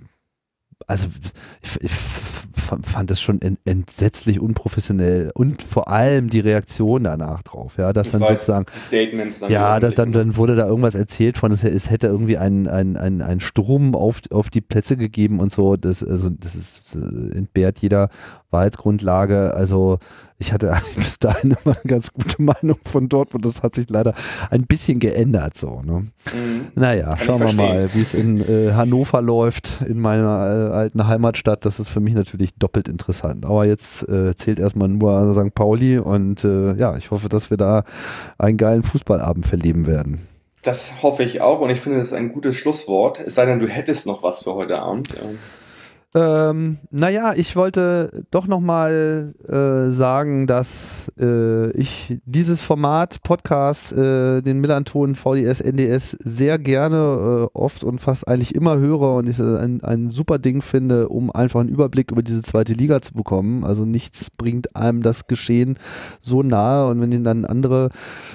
also 0.85 1.07
ich, 1.61 1.81
ich 1.81 1.91
fand 1.91 3.11
es 3.11 3.21
schon 3.21 3.41
en, 3.41 3.57
entsetzlich 3.65 4.39
unprofessionell 4.39 5.31
und 5.33 5.61
vor 5.61 5.87
allem 5.87 6.29
die 6.29 6.39
Reaktion 6.39 7.05
danach 7.05 7.43
drauf, 7.43 7.77
ja, 7.77 7.93
dass 7.93 8.07
Ich 8.07 8.11
dann 8.13 8.21
weiß, 8.21 8.29
sozusagen 8.29 8.65
Statements 8.71 9.39
dann. 9.39 9.51
ja, 9.51 9.79
das, 9.79 9.93
dann, 9.93 10.11
dann 10.11 10.35
wurde 10.35 10.55
da 10.55 10.67
irgendwas 10.67 10.95
erzählt 10.95 11.37
von, 11.37 11.51
es, 11.51 11.63
es 11.63 11.89
hätte 11.89 12.07
irgendwie 12.07 12.37
ein, 12.37 12.67
ein, 12.67 12.97
ein, 12.97 13.21
ein 13.21 13.39
Sturm 13.39 13.95
auf, 13.95 14.21
auf 14.31 14.49
die 14.49 14.61
Plätze 14.61 14.97
gegeben 14.97 15.39
und 15.39 15.51
so. 15.51 15.77
Das, 15.77 16.03
also, 16.03 16.29
das 16.29 16.55
ist, 16.55 16.95
äh, 16.95 17.37
entbehrt 17.37 17.79
jeder 17.79 18.09
Wahrheitsgrundlage. 18.51 19.53
Also 19.53 19.99
ich 20.39 20.53
hatte 20.53 20.71
eigentlich 20.73 20.95
bis 20.95 21.19
dahin 21.19 21.55
immer 21.63 21.75
eine 21.75 21.87
ganz 21.87 22.11
gute 22.13 22.41
Meinung 22.41 22.77
von 22.83 23.09
Dortmund. 23.09 23.45
Das 23.45 23.63
hat 23.63 23.75
sich 23.75 23.89
leider 23.89 24.13
ein 24.49 24.65
bisschen 24.65 24.99
geändert. 24.99 25.57
So, 25.57 25.81
ne? 25.81 26.05
Mhm. 26.33 26.67
Naja, 26.75 27.15
ich 27.17 27.23
schauen 27.23 27.39
wir 27.39 27.53
mal, 27.53 27.89
wie 27.93 28.01
es 28.01 28.13
in 28.13 28.41
äh, 28.41 28.73
Hannover 28.73 29.21
läuft, 29.21 29.81
in 29.87 29.99
meiner 29.99 30.69
äh, 30.71 30.73
alten 30.73 31.07
Heimatstadt. 31.07 31.65
Das 31.65 31.79
ist 31.79 31.89
für 31.89 31.99
mich 31.99 32.13
natürlich 32.13 32.53
doppelt 32.55 32.87
interessant. 32.87 33.45
Aber 33.45 33.65
jetzt 33.65 34.07
äh, 34.07 34.35
zählt 34.35 34.59
erstmal 34.59 34.89
nur 34.89 35.33
St. 35.33 35.53
Pauli 35.53 35.97
und 35.97 36.43
äh, 36.43 36.75
ja, 36.75 36.95
ich 36.97 37.11
hoffe, 37.11 37.29
dass 37.29 37.49
wir 37.49 37.57
da 37.57 37.83
einen 38.37 38.57
geilen 38.57 38.83
Fußballabend 38.83 39.45
verleben 39.45 39.87
werden. 39.87 40.27
Das 40.63 41.01
hoffe 41.01 41.23
ich 41.23 41.39
auch 41.39 41.61
und 41.61 41.69
ich 41.69 41.79
finde, 41.79 41.99
das 41.99 42.09
ist 42.09 42.13
ein 42.13 42.33
gutes 42.33 42.57
Schlusswort. 42.57 43.21
Es 43.21 43.35
sei 43.35 43.45
denn, 43.45 43.59
du 43.59 43.67
hättest 43.67 44.05
noch 44.05 44.21
was 44.21 44.43
für 44.43 44.53
heute 44.53 44.79
Abend. 44.79 45.09
Ähm, 45.11 45.37
Ähm, 46.17 46.79
naja, 46.89 47.33
ich 47.35 47.55
wollte 47.55 48.23
doch 48.31 48.47
nochmal 48.47 49.35
äh, 49.47 49.91
sagen, 49.91 50.47
dass 50.47 51.11
äh, 51.19 51.69
ich 51.77 52.17
dieses 52.25 52.63
Format 52.63 53.21
Podcast, 53.21 53.91
äh, 53.91 54.41
den 54.41 54.59
Millanton 54.59 55.13
VDS 55.13 55.61
NDS, 55.61 56.17
sehr 56.23 56.57
gerne 56.57 57.49
äh, 57.53 57.55
oft 57.55 57.83
und 57.83 57.99
fast 57.99 58.27
eigentlich 58.27 58.55
immer 58.55 58.77
höre 58.77 59.13
und 59.17 59.29
ich 59.29 59.37
es 59.37 59.59
ein, 59.59 59.83
ein 59.83 60.09
super 60.09 60.39
Ding 60.39 60.63
finde, 60.63 61.07
um 61.09 61.29
einfach 61.29 61.59
einen 61.59 61.69
Überblick 61.69 62.11
über 62.11 62.23
diese 62.23 62.41
zweite 62.41 62.73
Liga 62.73 62.99
zu 62.99 63.13
bekommen. 63.13 63.63
Also 63.63 63.85
nichts 63.85 64.31
bringt 64.31 64.75
einem 64.75 65.03
das 65.03 65.27
Geschehen 65.27 65.77
so 66.19 66.41
nahe 66.41 66.87
und 66.87 66.99
wenn 66.99 67.23
dann 67.23 67.45
andere 67.45 67.89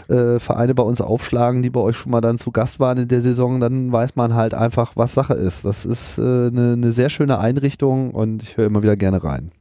äh, 0.09 0.39
Vereine 0.39 0.75
bei 0.75 0.85
uns 0.85 1.01
aufschlagen, 1.01 1.63
die 1.63 1.71
bei 1.71 1.81
euch 1.81 1.97
schon 1.97 2.13
mal 2.13 2.21
dann 2.21 2.39
zu 2.39 2.53
Gast 2.53 2.79
waren 2.79 2.99
in 2.99 3.09
der 3.09 3.23
Saison, 3.23 3.59
dann 3.59 3.91
weiß 3.91 4.15
man 4.15 4.35
halt 4.35 4.55
einfach, 4.55 4.93
was 4.95 5.15
Sache 5.15 5.35
ist. 5.35 5.65
Das 5.65 5.85
ist 5.85 6.19
äh, 6.19 6.21
eine, 6.23 6.75
eine 6.75 6.93
sehr 6.93 7.09
schöne 7.09 7.41
Einrichtung 7.41 7.72
und 8.11 8.43
ich 8.43 8.57
höre 8.57 8.67
immer 8.67 8.83
wieder 8.83 8.97
gerne 8.97 9.23
rein. 9.23 9.53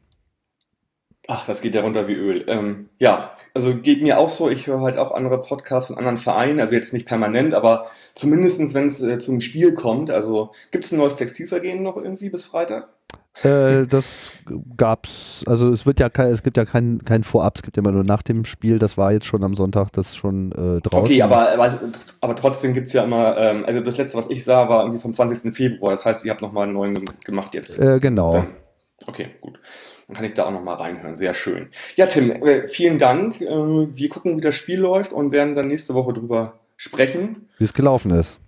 Ach, 1.27 1.45
das 1.45 1.61
geht 1.61 1.75
ja 1.75 1.81
runter 1.81 2.07
wie 2.07 2.15
Öl. 2.15 2.45
Ähm, 2.47 2.89
ja, 2.97 3.31
also 3.53 3.75
geht 3.75 4.01
mir 4.01 4.17
auch 4.17 4.29
so. 4.29 4.49
Ich 4.49 4.67
höre 4.67 4.81
halt 4.81 4.97
auch 4.97 5.11
andere 5.11 5.39
Podcasts 5.39 5.87
von 5.87 5.97
anderen 5.97 6.17
Vereinen, 6.17 6.59
also 6.59 6.73
jetzt 6.73 6.93
nicht 6.93 7.07
permanent, 7.07 7.53
aber 7.53 7.87
zumindestens 8.15 8.73
wenn 8.73 8.85
es 8.87 9.01
äh, 9.01 9.19
zum 9.19 9.39
Spiel 9.39 9.73
kommt. 9.73 10.09
Also 10.09 10.51
gibt 10.71 10.83
es 10.83 10.91
ein 10.91 10.97
neues 10.97 11.15
Textilvergehen 11.15 11.83
noch 11.83 11.95
irgendwie 11.95 12.29
bis 12.29 12.45
Freitag? 12.45 12.89
Äh, 13.43 13.87
das 13.87 14.33
gab's, 14.75 15.43
also 15.47 15.69
es 15.69 15.85
wird 15.85 15.99
ja 16.01 16.09
kein, 16.09 16.27
es 16.27 16.43
gibt 16.43 16.57
ja 16.57 16.65
kein, 16.65 16.99
kein 16.99 17.23
Vorab, 17.23 17.55
es 17.55 17.63
gibt 17.63 17.77
ja 17.77 17.81
immer 17.81 17.93
nur 17.93 18.03
nach 18.03 18.21
dem 18.23 18.43
Spiel, 18.45 18.77
das 18.77 18.97
war 18.97 19.13
jetzt 19.13 19.25
schon 19.25 19.41
am 19.43 19.53
Sonntag, 19.55 19.91
das 19.93 20.07
ist 20.09 20.17
schon 20.17 20.51
äh, 20.51 20.81
draußen. 20.81 21.05
Okay, 21.05 21.21
aber, 21.21 21.49
aber, 21.53 21.79
aber 22.19 22.35
trotzdem 22.35 22.73
gibt's 22.73 22.91
ja 22.93 23.03
immer, 23.05 23.37
ähm, 23.37 23.63
also 23.65 23.79
das 23.79 23.97
letzte, 23.97 24.17
was 24.17 24.29
ich 24.29 24.43
sah, 24.43 24.67
war 24.67 24.83
irgendwie 24.83 24.99
vom 25.01 25.13
20. 25.13 25.53
Februar. 25.55 25.91
Das 25.91 26.05
heißt, 26.05 26.25
ihr 26.25 26.31
habt 26.31 26.41
nochmal 26.41 26.65
einen 26.65 26.73
neuen 26.73 26.93
gem- 26.93 27.05
gemacht 27.23 27.55
jetzt. 27.55 27.79
Äh, 27.79 27.99
genau. 27.99 28.31
Dann, 28.31 28.47
okay, 29.07 29.29
gut. 29.39 29.59
Dann 30.07 30.15
kann 30.17 30.25
ich 30.25 30.33
da 30.33 30.45
auch 30.45 30.51
nochmal 30.51 30.75
reinhören. 30.75 31.15
Sehr 31.15 31.33
schön. 31.33 31.69
Ja, 31.95 32.07
Tim, 32.07 32.31
äh, 32.31 32.67
vielen 32.67 32.99
Dank. 32.99 33.39
Äh, 33.39 33.47
wir 33.47 34.09
gucken, 34.09 34.35
wie 34.37 34.41
das 34.41 34.55
Spiel 34.55 34.79
läuft 34.81 35.13
und 35.13 35.31
werden 35.31 35.55
dann 35.55 35.67
nächste 35.69 35.93
Woche 35.93 36.11
drüber 36.11 36.59
sprechen. 36.75 37.47
Wie 37.57 37.63
es 37.63 37.73
gelaufen 37.73 38.11
ist. 38.11 38.39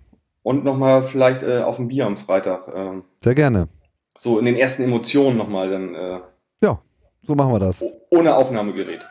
und 0.42 0.62
nochmal 0.62 1.02
vielleicht 1.02 1.42
auf 1.42 1.78
ein 1.78 1.88
Bier 1.88 2.04
am 2.04 2.18
Freitag. 2.18 2.68
Ähm, 2.74 3.04
Sehr 3.22 3.34
gerne. 3.34 3.68
So 4.16 4.38
in 4.38 4.44
den 4.44 4.56
ersten 4.56 4.82
Emotionen 4.84 5.36
nochmal 5.36 5.70
dann 5.70 5.94
äh, 5.94 6.20
Ja, 6.62 6.80
so 7.22 7.34
machen 7.34 7.52
wir 7.52 7.58
das. 7.58 7.84
ohne 8.10 8.34
Aufnahmegerät. 8.36 9.00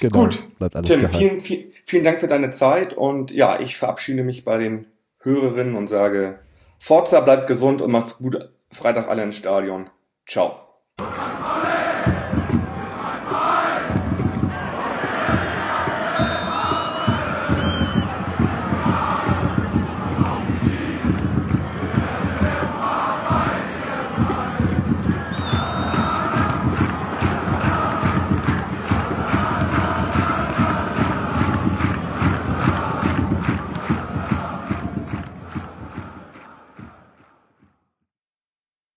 Genau. 0.00 0.24
Gut. 0.24 0.42
Bleibt 0.58 0.76
alles 0.76 0.90
Tim, 0.90 1.00
geheim. 1.00 1.14
vielen, 1.18 1.40
vielen, 1.40 1.72
vielen 1.84 2.04
Dank 2.04 2.20
für 2.20 2.26
deine 2.26 2.50
Zeit 2.50 2.94
und 2.94 3.30
ja, 3.30 3.60
ich 3.60 3.76
verabschiede 3.76 4.22
mich 4.22 4.44
bei 4.44 4.56
den 4.58 4.86
Hörerinnen 5.20 5.76
und 5.76 5.88
sage, 5.88 6.38
Forza 6.78 7.20
bleibt 7.20 7.46
gesund 7.46 7.82
und 7.82 7.90
macht's 7.90 8.18
gut. 8.18 8.50
Freitag 8.70 9.08
alle 9.08 9.22
ins 9.22 9.36
Stadion. 9.36 9.90
Ciao. 10.26 10.56